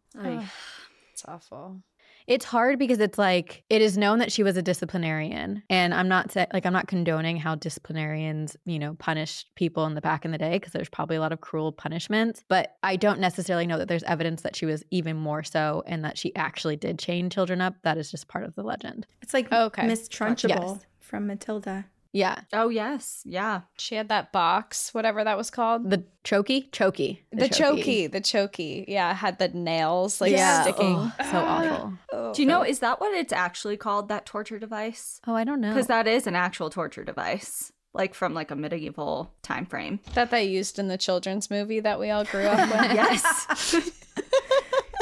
It's 1.12 1.24
awful. 1.26 1.82
It's 2.28 2.44
hard 2.44 2.78
because 2.78 3.00
it's 3.00 3.16
like 3.18 3.64
it 3.70 3.80
is 3.80 3.96
known 3.96 4.18
that 4.18 4.30
she 4.30 4.42
was 4.42 4.56
a 4.58 4.62
disciplinarian, 4.62 5.62
and 5.70 5.94
I'm 5.94 6.08
not 6.08 6.30
sa- 6.30 6.44
like 6.52 6.66
I'm 6.66 6.74
not 6.74 6.86
condoning 6.86 7.38
how 7.38 7.54
disciplinarians, 7.54 8.54
you 8.66 8.78
know, 8.78 8.94
punish 8.98 9.46
people 9.56 9.86
in 9.86 9.94
the 9.94 10.02
back 10.02 10.26
in 10.26 10.30
the 10.30 10.36
day 10.38 10.52
because 10.52 10.72
there's 10.72 10.90
probably 10.90 11.16
a 11.16 11.20
lot 11.20 11.32
of 11.32 11.40
cruel 11.40 11.72
punishments. 11.72 12.44
But 12.48 12.76
I 12.82 12.96
don't 12.96 13.18
necessarily 13.18 13.66
know 13.66 13.78
that 13.78 13.88
there's 13.88 14.02
evidence 14.04 14.42
that 14.42 14.54
she 14.54 14.66
was 14.66 14.84
even 14.90 15.16
more 15.16 15.42
so, 15.42 15.82
and 15.86 16.04
that 16.04 16.18
she 16.18 16.36
actually 16.36 16.76
did 16.76 16.98
chain 16.98 17.30
children 17.30 17.62
up. 17.62 17.74
That 17.82 17.96
is 17.96 18.10
just 18.10 18.28
part 18.28 18.44
of 18.44 18.54
the 18.54 18.62
legend. 18.62 19.06
It's 19.22 19.32
like 19.32 19.50
Okay. 19.50 19.86
Miss 19.86 20.06
Trunchbull 20.08 20.48
Yes. 20.76 20.86
from 21.00 21.26
Matilda. 21.26 21.86
Yeah, 22.12 22.40
Oh, 22.54 22.68
yes. 22.70 23.20
Yeah. 23.26 23.62
She 23.76 23.94
had 23.94 24.08
that 24.08 24.32
box, 24.32 24.94
whatever 24.94 25.22
that 25.24 25.36
was 25.36 25.50
called. 25.50 25.90
the 25.90 26.04
chokey, 26.24 26.70
chokey, 26.70 27.20
The, 27.32 27.48
chokey. 27.48 28.10
the 28.10 28.20
chokey. 28.22 28.86
Yeah, 28.88 29.12
had 29.14 29.38
the 29.38 29.48
nails 29.48 30.20
like 30.20 30.32
yeah, 30.32 30.62
sticking. 30.62 30.96
oh, 30.96 31.12
so 31.30 31.38
awful. 31.38 31.92
Oh. 32.12 32.32
Do 32.34 32.42
you 32.42 32.48
know, 32.48 32.62
is 32.62 32.78
that 32.80 33.00
what 33.00 33.12
it's 33.14 33.32
actually 33.32 33.76
called, 33.76 34.08
that 34.08 34.24
torture 34.26 34.58
device? 34.58 35.20
Oh, 35.26 35.34
I 35.34 35.44
don't 35.44 35.60
know. 35.60 35.68
Because 35.68 35.86
that 35.88 36.06
is 36.06 36.26
an 36.26 36.34
actual 36.34 36.70
torture 36.70 37.04
device, 37.04 37.72
like 37.94 38.14
from 38.14 38.32
like 38.34 38.50
a 38.50 38.56
medieval 38.56 39.32
time 39.42 39.66
frame. 39.66 40.00
that 40.14 40.30
they 40.30 40.44
used 40.44 40.78
in 40.78 40.88
the 40.88 40.98
children's 40.98 41.50
movie 41.50 41.80
that 41.80 42.00
we 42.00 42.10
all 42.10 42.24
grew 42.24 42.44
up 42.46 42.58
with? 42.70 42.92
Yes. 42.94 43.90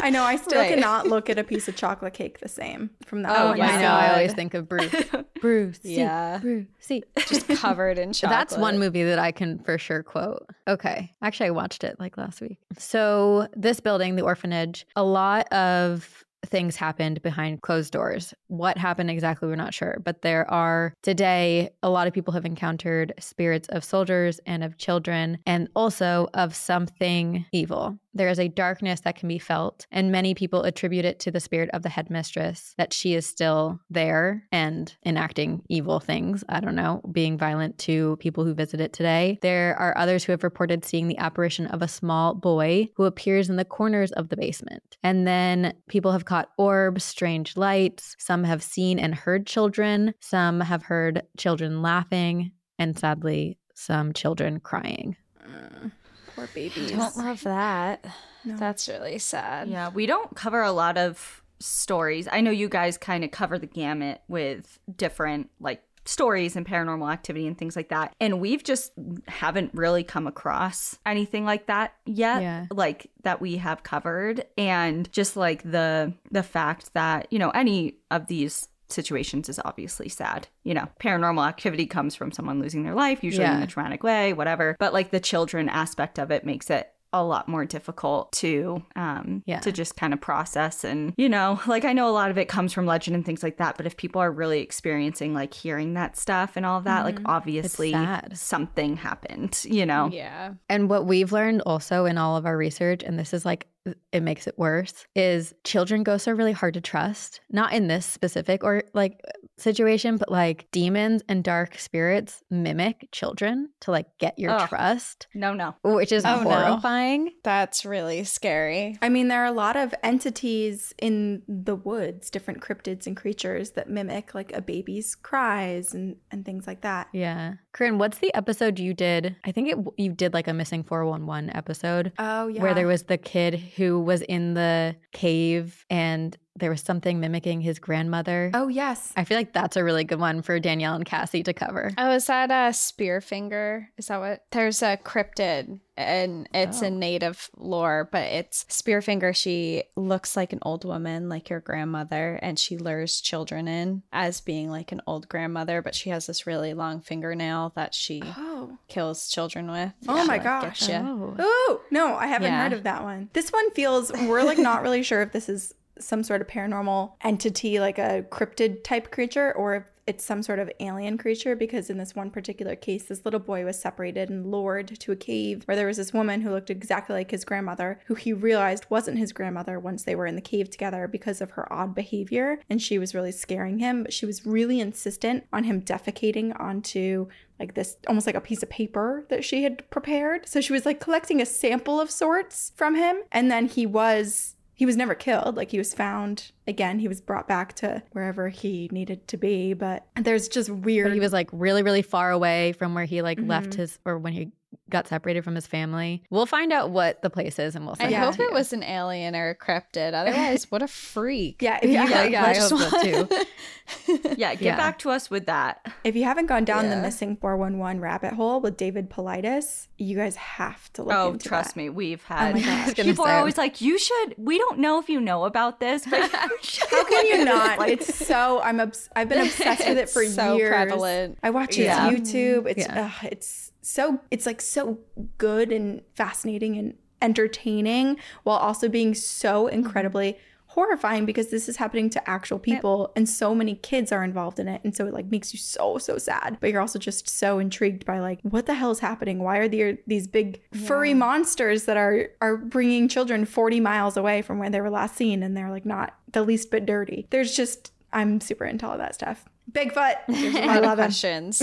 I 0.02 0.10
know. 0.10 0.22
I 0.22 0.36
still 0.36 0.60
Right. 0.60 0.74
cannot 0.74 1.06
look 1.06 1.28
at 1.30 1.38
a 1.38 1.44
piece 1.44 1.68
of 1.68 1.76
chocolate 1.76 2.12
cake 2.14 2.40
the 2.40 2.48
same 2.48 2.90
from 3.04 3.22
that. 3.22 3.36
Oh 3.38 3.48
one. 3.48 3.58
my 3.58 3.72
I 3.72 3.80
know. 3.82 3.88
I 3.88 4.12
always 4.12 4.32
think 4.34 4.54
of 4.54 4.68
Bruce. 4.68 4.94
Bruce. 5.40 5.80
Yeah. 5.82 6.38
Bruce. 6.38 6.66
See. 6.80 7.02
Just 7.26 7.48
covered 7.48 7.98
in 7.98 8.12
chocolate. 8.12 8.38
That's 8.38 8.56
one 8.56 8.78
movie 8.78 9.02
that 9.04 9.18
I 9.18 9.32
can 9.32 9.58
for 9.60 9.78
sure 9.78 10.02
quote. 10.02 10.46
Okay. 10.68 11.12
Actually, 11.22 11.46
I 11.46 11.50
watched 11.50 11.84
it 11.84 11.98
like 11.98 12.16
last 12.16 12.40
week. 12.40 12.58
So, 12.78 13.48
this 13.54 13.80
building, 13.80 14.16
the 14.16 14.22
orphanage, 14.22 14.86
a 14.96 15.04
lot 15.04 15.50
of 15.52 16.22
things 16.44 16.76
happened 16.76 17.20
behind 17.22 17.60
closed 17.62 17.92
doors. 17.92 18.32
What 18.46 18.78
happened 18.78 19.10
exactly, 19.10 19.48
we're 19.48 19.56
not 19.56 19.74
sure. 19.74 20.00
But 20.04 20.22
there 20.22 20.48
are 20.48 20.94
today, 21.02 21.70
a 21.82 21.90
lot 21.90 22.06
of 22.06 22.12
people 22.12 22.32
have 22.34 22.44
encountered 22.44 23.12
spirits 23.18 23.66
of 23.70 23.82
soldiers 23.82 24.38
and 24.46 24.62
of 24.62 24.76
children, 24.78 25.38
and 25.44 25.68
also 25.74 26.28
of 26.34 26.54
something 26.54 27.44
evil. 27.50 27.98
There 28.16 28.28
is 28.30 28.40
a 28.40 28.48
darkness 28.48 29.00
that 29.00 29.16
can 29.16 29.28
be 29.28 29.38
felt, 29.38 29.86
and 29.92 30.10
many 30.10 30.34
people 30.34 30.62
attribute 30.62 31.04
it 31.04 31.20
to 31.20 31.30
the 31.30 31.38
spirit 31.38 31.68
of 31.74 31.82
the 31.82 31.90
headmistress, 31.90 32.74
that 32.78 32.94
she 32.94 33.14
is 33.14 33.26
still 33.26 33.78
there 33.90 34.44
and 34.50 34.94
enacting 35.04 35.62
evil 35.68 36.00
things. 36.00 36.42
I 36.48 36.60
don't 36.60 36.74
know, 36.74 37.02
being 37.12 37.36
violent 37.36 37.76
to 37.80 38.16
people 38.16 38.44
who 38.44 38.54
visit 38.54 38.80
it 38.80 38.94
today. 38.94 39.38
There 39.42 39.76
are 39.78 39.96
others 39.98 40.24
who 40.24 40.32
have 40.32 40.42
reported 40.44 40.84
seeing 40.84 41.08
the 41.08 41.18
apparition 41.18 41.66
of 41.66 41.82
a 41.82 41.88
small 41.88 42.34
boy 42.34 42.88
who 42.96 43.04
appears 43.04 43.50
in 43.50 43.56
the 43.56 43.64
corners 43.66 44.12
of 44.12 44.30
the 44.30 44.36
basement. 44.36 44.96
And 45.02 45.26
then 45.26 45.74
people 45.88 46.12
have 46.12 46.24
caught 46.24 46.50
orbs, 46.56 47.04
strange 47.04 47.56
lights. 47.56 48.16
Some 48.18 48.44
have 48.44 48.62
seen 48.62 48.98
and 48.98 49.14
heard 49.14 49.46
children. 49.46 50.14
Some 50.20 50.60
have 50.60 50.84
heard 50.84 51.22
children 51.36 51.82
laughing, 51.82 52.52
and 52.78 52.98
sadly, 52.98 53.58
some 53.74 54.14
children 54.14 54.60
crying. 54.60 55.16
Mm, 55.46 55.92
poor 56.36 56.46
babies. 56.54 56.92
Don't 56.92 57.16
love 57.16 57.42
that. 57.42 58.04
No. 58.44 58.56
That's 58.56 58.88
really 58.88 59.18
sad. 59.18 59.68
yeah. 59.68 59.88
We 59.88 60.06
don't 60.06 60.36
cover 60.36 60.62
a 60.62 60.70
lot 60.70 60.96
of 60.96 61.42
stories. 61.58 62.28
I 62.30 62.40
know 62.42 62.52
you 62.52 62.68
guys 62.68 62.96
kind 62.98 63.24
of 63.24 63.32
cover 63.32 63.58
the 63.58 63.66
gamut 63.66 64.20
with 64.28 64.78
different, 64.96 65.50
like, 65.58 65.82
stories 66.04 66.54
and 66.54 66.64
paranormal 66.64 67.12
activity 67.12 67.48
and 67.48 67.58
things 67.58 67.74
like 67.74 67.88
that. 67.88 68.14
And 68.20 68.40
we've 68.40 68.62
just 68.62 68.92
haven't 69.26 69.72
really 69.74 70.04
come 70.04 70.28
across 70.28 70.96
anything 71.04 71.44
like 71.44 71.66
that 71.66 71.94
yet. 72.04 72.42
Yeah. 72.42 72.66
Like 72.70 73.10
that 73.24 73.40
we 73.40 73.56
have 73.56 73.82
covered. 73.82 74.44
And 74.56 75.10
just 75.10 75.36
like 75.36 75.64
the 75.68 76.12
the 76.30 76.44
fact 76.44 76.94
that, 76.94 77.26
you 77.32 77.40
know, 77.40 77.50
any 77.50 77.96
of 78.12 78.28
these 78.28 78.68
situations 78.88 79.48
is 79.48 79.60
obviously 79.64 80.08
sad. 80.08 80.48
You 80.64 80.74
know, 80.74 80.88
paranormal 81.00 81.46
activity 81.46 81.86
comes 81.86 82.14
from 82.14 82.32
someone 82.32 82.60
losing 82.60 82.82
their 82.84 82.94
life, 82.94 83.24
usually 83.24 83.46
in 83.46 83.62
a 83.62 83.66
traumatic 83.66 84.02
way, 84.02 84.32
whatever. 84.32 84.76
But 84.78 84.92
like 84.92 85.10
the 85.10 85.20
children 85.20 85.68
aspect 85.68 86.18
of 86.18 86.30
it 86.30 86.44
makes 86.46 86.70
it 86.70 86.92
a 87.12 87.22
lot 87.24 87.48
more 87.48 87.64
difficult 87.64 88.30
to 88.32 88.82
um 88.96 89.42
Yeah. 89.46 89.60
to 89.60 89.70
just 89.72 89.96
kind 89.96 90.12
of 90.12 90.20
process 90.20 90.84
and 90.84 91.14
you 91.16 91.28
know 91.30 91.58
like 91.66 91.84
i 91.84 91.92
know 91.94 92.08
a 92.08 92.10
lot 92.10 92.30
of 92.32 92.36
it 92.36 92.46
comes 92.46 92.72
from 92.74 92.84
legend 92.84 93.14
and 93.14 93.24
things 93.24 93.42
like 93.44 93.56
that 93.58 93.76
but 93.76 93.86
if 93.86 93.96
people 93.96 94.20
are 94.20 94.30
really 94.30 94.60
experiencing 94.60 95.32
like 95.32 95.54
hearing 95.54 95.94
that 95.94 96.16
stuff 96.18 96.56
and 96.56 96.66
all 96.66 96.76
of 96.78 96.84
that 96.84 97.04
like 97.04 97.20
obviously 97.24 97.94
something 98.34 98.96
happened 98.96 99.64
you 99.64 99.86
know 99.86 100.10
Yeah. 100.12 100.54
And 100.68 100.90
what 100.90 101.06
we've 101.06 101.32
learned 101.32 101.62
also 101.64 102.04
in 102.06 102.18
all 102.18 102.36
of 102.36 102.44
our 102.44 102.56
research, 102.56 103.02
and 103.02 103.18
this 103.18 103.32
is 103.32 103.44
like, 103.46 103.66
it 104.12 104.22
makes 104.22 104.46
it 104.46 104.58
worse, 104.58 105.06
is 105.14 105.54
children 105.64 106.02
ghosts 106.02 106.26
are 106.28 106.34
really 106.34 106.52
hard 106.52 106.74
to 106.74 106.80
trust. 106.80 107.40
Not 107.50 107.72
in 107.72 107.88
this 107.88 108.04
specific 108.06 108.64
or 108.64 108.82
like 108.94 109.20
situation, 109.58 110.16
but 110.16 110.30
like 110.30 110.66
demons 110.72 111.22
and 111.28 111.42
dark 111.42 111.78
spirits 111.78 112.42
mimic 112.50 113.08
children 113.12 113.70
to 113.80 113.90
like 113.90 114.06
get 114.18 114.38
your 114.38 114.50
Ugh. 114.52 114.68
trust, 114.68 115.26
no 115.34 115.54
no 115.54 115.74
which 115.82 116.12
is 116.12 116.24
Oh, 116.24 116.42
no. 116.42 116.50
horrifying. 116.50 117.30
That's 117.44 117.84
really 117.84 118.24
scary. 118.24 118.98
I 119.00 119.08
mean, 119.08 119.28
there 119.28 119.42
are 119.42 119.46
a 119.46 119.52
lot 119.52 119.76
of 119.76 119.94
entities 120.02 120.92
in 120.98 121.42
the 121.48 121.76
woods, 121.76 122.30
different 122.30 122.60
cryptids 122.60 123.06
and 123.06 123.16
creatures 123.16 123.70
that 123.72 123.88
mimic 123.88 124.34
like 124.34 124.52
a 124.52 124.60
baby's 124.60 125.14
cries 125.14 125.94
and, 125.94 126.16
and 126.30 126.44
things 126.44 126.66
like 126.66 126.82
that. 126.82 127.08
Yeah. 127.12 127.54
Corinne, 127.72 127.98
what's 127.98 128.18
the 128.18 128.34
episode 128.34 128.78
you 128.78 128.92
did? 128.94 129.36
I 129.44 129.52
think 129.52 129.68
it 129.70 129.78
you 129.96 130.12
did 130.12 130.34
like 130.34 130.48
a 130.48 130.52
missing 130.54 130.82
411 130.82 131.54
episode 131.56 132.12
Oh, 132.18 132.48
yeah. 132.48 132.60
where 132.62 132.74
there 132.74 132.86
was 132.86 133.04
the 133.04 133.18
kid 133.18 133.54
who 133.76 134.00
was 134.00 134.22
in 134.22 134.54
the 134.54 134.96
cave 135.12 135.84
and 135.90 136.36
there 136.58 136.70
was 136.70 136.80
something 136.82 137.20
mimicking 137.20 137.60
his 137.60 137.78
grandmother. 137.78 138.50
Oh 138.54 138.68
yes. 138.68 139.12
I 139.16 139.24
feel 139.24 139.36
like 139.36 139.52
that's 139.52 139.76
a 139.76 139.84
really 139.84 140.04
good 140.04 140.18
one 140.20 140.42
for 140.42 140.58
Danielle 140.58 140.94
and 140.94 141.04
Cassie 141.04 141.42
to 141.42 141.52
cover. 141.52 141.92
Oh, 141.98 142.12
is 142.12 142.26
that 142.26 142.50
a 142.50 142.72
Spearfinger? 142.72 143.86
Is 143.96 144.06
that 144.08 144.20
what? 144.20 144.44
There's 144.50 144.82
a 144.82 144.96
cryptid 144.96 145.80
and 145.96 146.46
it's 146.52 146.82
Oh. 146.82 146.86
a 146.86 146.90
native 146.90 147.48
lore, 147.56 148.08
but 148.12 148.24
it's 148.24 148.64
Spearfinger. 148.64 149.34
She 149.34 149.84
looks 149.96 150.36
like 150.36 150.52
an 150.52 150.58
old 150.62 150.84
woman, 150.84 151.28
like 151.28 151.48
your 151.48 151.60
grandmother, 151.60 152.38
and 152.42 152.58
she 152.58 152.76
lures 152.76 153.20
children 153.20 153.66
in 153.68 154.02
as 154.12 154.40
being 154.42 154.68
like 154.70 154.92
an 154.92 155.00
old 155.06 155.28
grandmother, 155.28 155.80
but 155.80 155.94
she 155.94 156.10
has 156.10 156.26
this 156.26 156.46
really 156.46 156.74
long 156.74 157.00
fingernail 157.00 157.72
that 157.76 157.94
she 157.94 158.22
Oh. 158.36 158.76
kills 158.88 159.28
children 159.28 159.70
with. 159.70 159.92
Oh 160.06 160.16
my 160.16 160.24
like, 160.24 160.42
gosh. 160.44 160.88
Oh. 160.90 161.34
Oh, 161.38 161.80
no, 161.90 162.14
I 162.16 162.26
haven't 162.26 162.52
Yeah. 162.52 162.62
heard 162.64 162.72
of 162.74 162.82
that 162.82 163.02
one. 163.02 163.30
This 163.32 163.50
one 163.50 163.70
feels, 163.70 164.12
we're 164.12 164.42
like 164.42 164.58
not 164.58 164.82
really 164.82 165.02
sure 165.02 165.22
if 165.22 165.32
this 165.32 165.48
is 165.48 165.72
some 165.98 166.22
sort 166.22 166.40
of 166.40 166.46
paranormal 166.46 167.12
entity, 167.22 167.80
like 167.80 167.98
a 167.98 168.24
cryptid 168.30 168.84
type 168.84 169.10
creature, 169.10 169.52
or 169.52 169.76
if 169.76 169.84
it's 170.06 170.24
some 170.24 170.42
sort 170.42 170.58
of 170.58 170.70
alien 170.80 171.18
creature. 171.18 171.56
Because 171.56 171.90
in 171.90 171.98
this 171.98 172.14
one 172.14 172.30
particular 172.30 172.76
case, 172.76 173.04
this 173.04 173.24
little 173.24 173.40
boy 173.40 173.64
was 173.64 173.78
separated 173.78 174.30
and 174.30 174.50
lured 174.50 174.88
to 175.00 175.12
a 175.12 175.16
cave 175.16 175.62
where 175.64 175.76
there 175.76 175.86
was 175.86 175.96
this 175.96 176.12
woman 176.12 176.40
who 176.40 176.50
looked 176.50 176.70
exactly 176.70 177.14
like 177.14 177.30
his 177.30 177.44
grandmother, 177.44 178.00
who 178.06 178.14
he 178.14 178.32
realized 178.32 178.86
wasn't 178.88 179.18
his 179.18 179.32
grandmother 179.32 179.78
once 179.80 180.04
they 180.04 180.14
were 180.14 180.26
in 180.26 180.36
the 180.36 180.40
cave 180.40 180.70
together 180.70 181.08
because 181.08 181.40
of 181.40 181.52
her 181.52 181.70
odd 181.72 181.94
behavior. 181.94 182.60
And 182.70 182.80
she 182.80 182.98
was 182.98 183.14
really 183.14 183.32
scaring 183.32 183.78
him, 183.78 184.04
but 184.04 184.12
she 184.12 184.26
was 184.26 184.46
really 184.46 184.80
insistent 184.80 185.44
on 185.52 185.64
him 185.64 185.82
defecating 185.82 186.58
onto 186.60 187.28
like 187.58 187.74
this 187.74 187.96
almost 188.06 188.26
like 188.26 188.36
a 188.36 188.40
piece 188.40 188.62
of 188.62 188.68
paper 188.68 189.24
that 189.30 189.44
she 189.44 189.62
had 189.62 189.88
prepared. 189.90 190.46
So 190.46 190.60
she 190.60 190.74
was 190.74 190.84
like 190.84 191.00
collecting 191.00 191.40
a 191.40 191.46
sample 191.46 191.98
of 192.00 192.10
sorts 192.10 192.72
from 192.76 192.94
him. 192.94 193.16
And 193.32 193.50
then 193.50 193.66
he 193.66 193.86
was 193.86 194.55
he 194.76 194.86
was 194.86 194.96
never 194.96 195.14
killed. 195.14 195.56
Like 195.56 195.70
he 195.72 195.78
was 195.78 195.92
found 195.94 196.52
again, 196.68 196.98
he 197.00 197.08
was 197.08 197.20
brought 197.20 197.48
back 197.48 197.72
to 197.76 198.02
wherever 198.12 198.50
he 198.50 198.88
needed 198.92 199.26
to 199.28 199.36
be. 199.36 199.72
But 199.72 200.06
there's 200.20 200.46
just 200.48 200.68
weird 200.70 201.06
But 201.08 201.14
he 201.14 201.20
was 201.20 201.32
like 201.32 201.48
really, 201.50 201.82
really 201.82 202.02
far 202.02 202.30
away 202.30 202.72
from 202.72 202.94
where 202.94 203.06
he 203.06 203.22
like 203.22 203.40
left 203.40 203.70
Mhm. 203.70 203.76
his 203.76 203.98
or 204.04 204.18
when 204.18 204.34
he 204.34 204.52
got 204.88 205.08
separated 205.08 205.42
from 205.42 205.54
his 205.56 205.66
family. 205.66 206.22
We'll 206.30 206.46
find 206.46 206.72
out 206.72 206.90
what 206.90 207.20
the 207.22 207.30
place 207.30 207.58
is 207.58 207.74
and 207.74 207.84
we'll 207.86 207.96
see. 207.96 208.02
I 208.02 208.04
send 208.04 208.12
Yeah. 208.12 208.24
hope 208.24 208.34
it 208.38 208.42
you. 208.50 208.52
was 208.52 208.72
an 208.72 208.82
alien 208.84 209.34
or 209.34 209.50
a 209.50 209.54
cryptid. 209.56 210.12
Otherwise, 210.14 210.70
what 210.70 210.80
a 210.82 210.86
freak. 210.88 211.60
yeah, 211.60 211.78
if 211.82 211.88
you, 211.88 211.94
Yeah, 211.94 212.06
haven't- 212.06 212.32
yeah, 212.32 212.44
I 212.44 212.52
Let's 212.52 212.70
hope 212.70 212.80
so 212.80 213.02
too. 213.02 213.28
Yeah, 214.36 214.54
get 214.54 214.62
Yeah. 214.62 214.76
back 214.76 214.98
to 215.00 215.10
us 215.10 215.30
with 215.30 215.46
that. 215.46 215.84
if 216.04 216.14
you 216.16 216.24
haven't 216.24 216.46
gone 216.46 216.64
down 216.64 216.90
the 216.90 216.96
missing 216.96 217.36
411 217.36 218.00
rabbit 218.00 218.32
hole 218.34 218.60
with 218.60 218.76
David 218.76 219.08
Paulides, 219.10 219.86
you 219.98 220.16
guys 220.16 220.36
have 220.36 220.92
to 220.94 221.02
look 221.04 221.14
oh, 221.16 221.32
into 221.32 221.48
trust 221.48 221.70
that. 221.74 221.76
me, 221.80 221.88
we've 221.88 222.22
oh 222.30 222.34
had 222.34 222.54
gosh. 222.56 222.66
I 222.66 222.84
was 222.86 222.94
people 222.94 223.24
are 223.24 223.38
always 223.38 223.56
like, 223.56 223.80
"You 223.80 223.98
should." 223.98 224.34
We 224.36 224.58
don't 224.58 224.78
know 224.80 224.98
if 224.98 225.08
you 225.08 225.20
know 225.20 225.44
about 225.44 225.78
this, 225.80 226.04
but 226.04 226.30
How 226.32 227.04
can 227.04 227.26
you 227.26 227.44
not? 227.44 227.78
Like, 227.78 227.92
It's 227.92 228.14
so 228.26 228.60
I'm 228.60 228.80
obs- 228.80 229.08
I've 229.14 229.28
been 229.28 229.46
obsessed 229.46 229.86
with 229.86 229.98
it 229.98 230.02
It's 230.02 230.12
for 230.12 230.24
so 230.26 230.56
years. 230.56 230.68
prevalent. 230.70 231.38
I 231.42 231.50
watch 231.50 231.76
his 231.76 231.86
Yeah. 231.86 232.10
YouTube. 232.10 232.66
It's 232.68 232.86
Yeah. 232.86 233.10
ugh, 233.22 233.28
it's 233.30 233.72
so 233.86 234.20
it's 234.32 234.46
like 234.46 234.60
so 234.60 234.98
good 235.38 235.70
and 235.70 236.02
fascinating 236.16 236.76
and 236.76 236.94
entertaining 237.22 238.16
while 238.42 238.56
also 238.56 238.88
being 238.88 239.14
so 239.14 239.66
mm-hmm. 239.66 239.76
incredibly 239.76 240.36
horrifying 240.66 241.24
because 241.24 241.50
this 241.50 241.68
is 241.68 241.76
happening 241.76 242.10
to 242.10 242.28
actual 242.28 242.58
people 242.58 243.12
and 243.14 243.28
so 243.28 243.54
many 243.54 243.76
kids 243.76 244.10
are 244.10 244.24
involved 244.24 244.58
in 244.58 244.66
it. 244.66 244.80
And 244.82 244.94
so 244.94 245.06
it 245.06 245.14
like 245.14 245.30
makes 245.30 245.54
you 245.54 245.58
so 245.60 245.98
so 245.98 246.18
sad 246.18 246.58
but 246.60 246.70
you're 246.70 246.80
also 246.80 246.98
just 246.98 247.28
so 247.28 247.60
intrigued 247.60 248.04
by 248.04 248.18
like 248.18 248.40
what 248.42 248.66
the 248.66 248.74
hell 248.74 248.90
is 248.90 248.98
happening? 248.98 249.38
Why 249.38 249.58
are 249.58 249.68
there 249.68 249.98
these 250.08 250.26
big 250.26 250.60
furry 250.72 251.14
monsters 251.14 251.84
that 251.84 251.96
are 251.96 252.30
are 252.40 252.56
bringing 252.56 253.06
children 253.06 253.44
40 253.44 253.78
miles 253.78 254.16
away 254.16 254.42
from 254.42 254.58
where 254.58 254.68
they 254.68 254.80
were 254.80 254.90
last 254.90 255.14
seen 255.14 255.44
and 255.44 255.56
they're 255.56 255.70
like 255.70 255.86
not 255.86 256.14
the 256.32 256.42
least 256.42 256.72
bit 256.72 256.86
dirty? 256.86 257.28
There's 257.30 257.54
just 257.54 257.92
i'm 258.12 258.40
super 258.40 258.64
into 258.64 258.86
all 258.86 258.98
that 258.98 259.14
stuff 259.14 259.48
bigfoot 259.70 260.14
There's 260.28 260.54
a 260.54 260.62
i 260.62 260.66
lot 260.66 260.76
of 260.78 260.82
love 260.84 260.98
him 260.98 261.04
questions. 261.06 261.62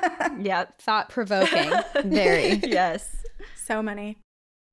yeah, 0.40 0.66
Thought 0.78 1.08
provoking. 1.08 1.72
Very. 2.04 2.54
yes. 2.64 3.16
So 3.56 3.82
many. 3.82 4.18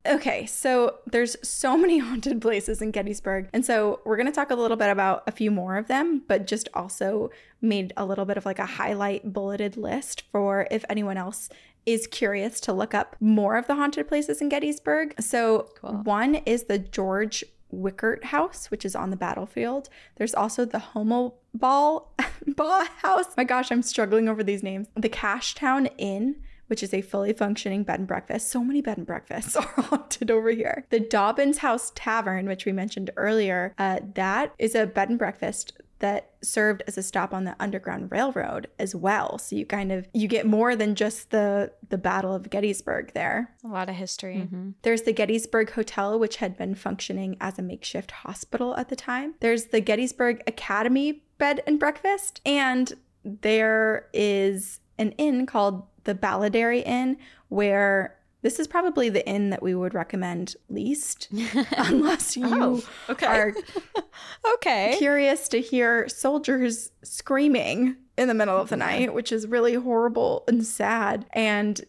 Okay, 0.08 0.48
so 0.48 0.96
there's 1.06 1.38
so 1.48 1.78
many 1.78 2.00
haunted 2.00 2.42
places 2.42 2.82
in 2.82 2.90
Gettysburg. 2.90 3.48
And 3.54 3.64
so 3.64 4.00
we're 4.04 4.16
going 4.18 4.26
to 4.26 4.32
talk 4.32 4.50
a 4.50 4.56
little 4.56 4.76
bit 4.78 4.90
about 4.90 5.22
a 5.28 5.32
few 5.32 5.52
more 5.52 5.78
of 5.78 5.88
them, 5.88 6.24
but 6.28 6.48
just 6.48 6.68
also 6.74 7.30
made 7.62 7.94
a 7.96 8.04
little 8.06 8.26
bit 8.26 8.36
of 8.36 8.44
like 8.46 8.58
a 8.58 8.66
highlight 8.66 9.32
bulleted 9.32 9.78
list 9.78 10.24
for 10.32 10.68
if 10.72 10.84
anyone 10.90 11.18
else 11.18 11.50
is 11.86 12.08
curious 12.08 12.60
to 12.62 12.74
look 12.74 12.96
up 12.96 13.16
more 13.20 13.58
of 13.58 13.68
the 13.68 13.76
haunted 13.76 14.08
places 14.08 14.42
in 14.42 14.50
Gettysburg. 14.50 15.14
So 15.22 15.68
Cool. 15.76 16.02
one 16.04 16.36
is 16.36 16.64
the 16.64 16.80
George 16.80 17.44
Weikert 17.74 18.26
House, 18.26 18.72
which 18.72 18.86
is 18.86 18.96
on 18.96 19.10
the 19.10 19.16
battlefield. 19.16 19.90
There's 20.16 20.36
also 20.36 20.66
the 20.66 20.80
Homo 20.80 21.36
Ball 21.54 22.14
Ball 22.48 22.86
House. 23.02 23.36
My 23.38 23.44
gosh, 23.44 23.72
I'm 23.72 23.84
struggling 23.84 24.28
over 24.28 24.44
these 24.44 24.64
names. 24.64 24.88
The 24.96 25.10
Cashtown 25.10 25.92
Inn, 25.98 26.36
which 26.68 26.84
is 26.84 26.94
a 26.94 27.02
fully 27.02 27.34
functioning 27.34 27.84
bed 27.84 28.00
and 28.00 28.08
breakfast. 28.08 28.50
So 28.50 28.64
many 28.64 28.82
bed 28.82 28.98
and 28.98 29.08
breakfasts 29.08 29.56
are 29.58 29.64
haunted 29.64 30.32
over 30.32 30.50
here. 30.50 30.86
The 30.90 31.00
Dobbins 31.00 31.60
House 31.60 31.92
Tavern, 31.96 32.48
which 32.48 32.66
we 32.66 32.72
mentioned 32.72 33.12
earlier, 33.18 33.74
uh, 33.78 34.00
that 34.16 34.54
is 34.58 34.76
a 34.76 34.88
bed 34.88 35.10
and 35.10 35.20
breakfast 35.20 35.74
that 36.02 36.32
served 36.44 36.84
as 36.88 36.98
a 36.98 37.04
stop 37.04 37.34
on 37.34 37.46
the 37.46 37.56
underground 37.60 38.12
railroad 38.12 38.68
as 38.78 38.94
well 38.94 39.38
so 39.38 39.56
you 39.56 39.66
kind 39.66 39.92
of 39.92 40.08
you 40.14 40.28
get 40.28 40.46
more 40.46 40.76
than 40.76 40.94
just 40.94 41.30
the 41.32 41.72
the 41.90 41.98
battle 41.98 42.36
of 42.36 42.50
gettysburg 42.50 43.12
there 43.14 43.50
a 43.64 43.68
lot 43.68 43.88
of 43.90 43.96
history. 43.96 44.48
Mhm. 44.52 44.74
there's 44.82 45.04
the 45.04 45.14
Gettysburg 45.14 45.72
Hotel, 45.72 46.20
which 46.20 46.38
had 46.38 46.58
been 46.58 46.76
functioning 46.76 47.38
as 47.40 47.58
a 47.58 47.62
makeshift 47.62 48.12
hospital 48.12 48.76
at 48.76 48.90
the 48.90 48.96
time. 48.96 49.36
There's 49.40 49.66
the 49.66 49.80
Gettysburg 49.82 50.44
Academy 50.48 51.24
Bed 51.38 51.64
and 51.66 51.80
Breakfast. 51.80 52.42
And 52.46 52.92
there 53.24 54.08
is 54.14 54.80
an 54.98 55.12
inn 55.14 55.46
called 55.46 55.84
the 56.04 56.16
Baladerry 56.16 56.84
Inn, 56.86 57.18
where 57.50 58.16
this 58.42 58.60
is 58.60 58.68
probably 58.68 59.10
the 59.10 59.28
inn 59.28 59.50
that 59.52 59.62
we 59.64 59.76
would 59.76 59.94
recommend 59.94 60.56
least, 60.70 61.28
unless 61.78 62.36
you 62.38 62.46
Oh, 62.48 62.84
okay. 63.10 63.26
are 63.26 63.54
Okay. 64.56 64.96
curious 64.98 65.48
to 65.50 65.60
hear 65.62 66.08
soldiers 66.10 66.92
screaming 67.04 67.96
in 68.18 68.28
the 68.28 68.34
middle 68.34 68.58
of 68.58 68.70
the 68.70 68.78
night, 68.78 69.14
which 69.14 69.32
is 69.32 69.48
really 69.48 69.74
horrible 69.76 70.44
and 70.48 70.66
sad. 70.66 71.26
And 71.34 71.82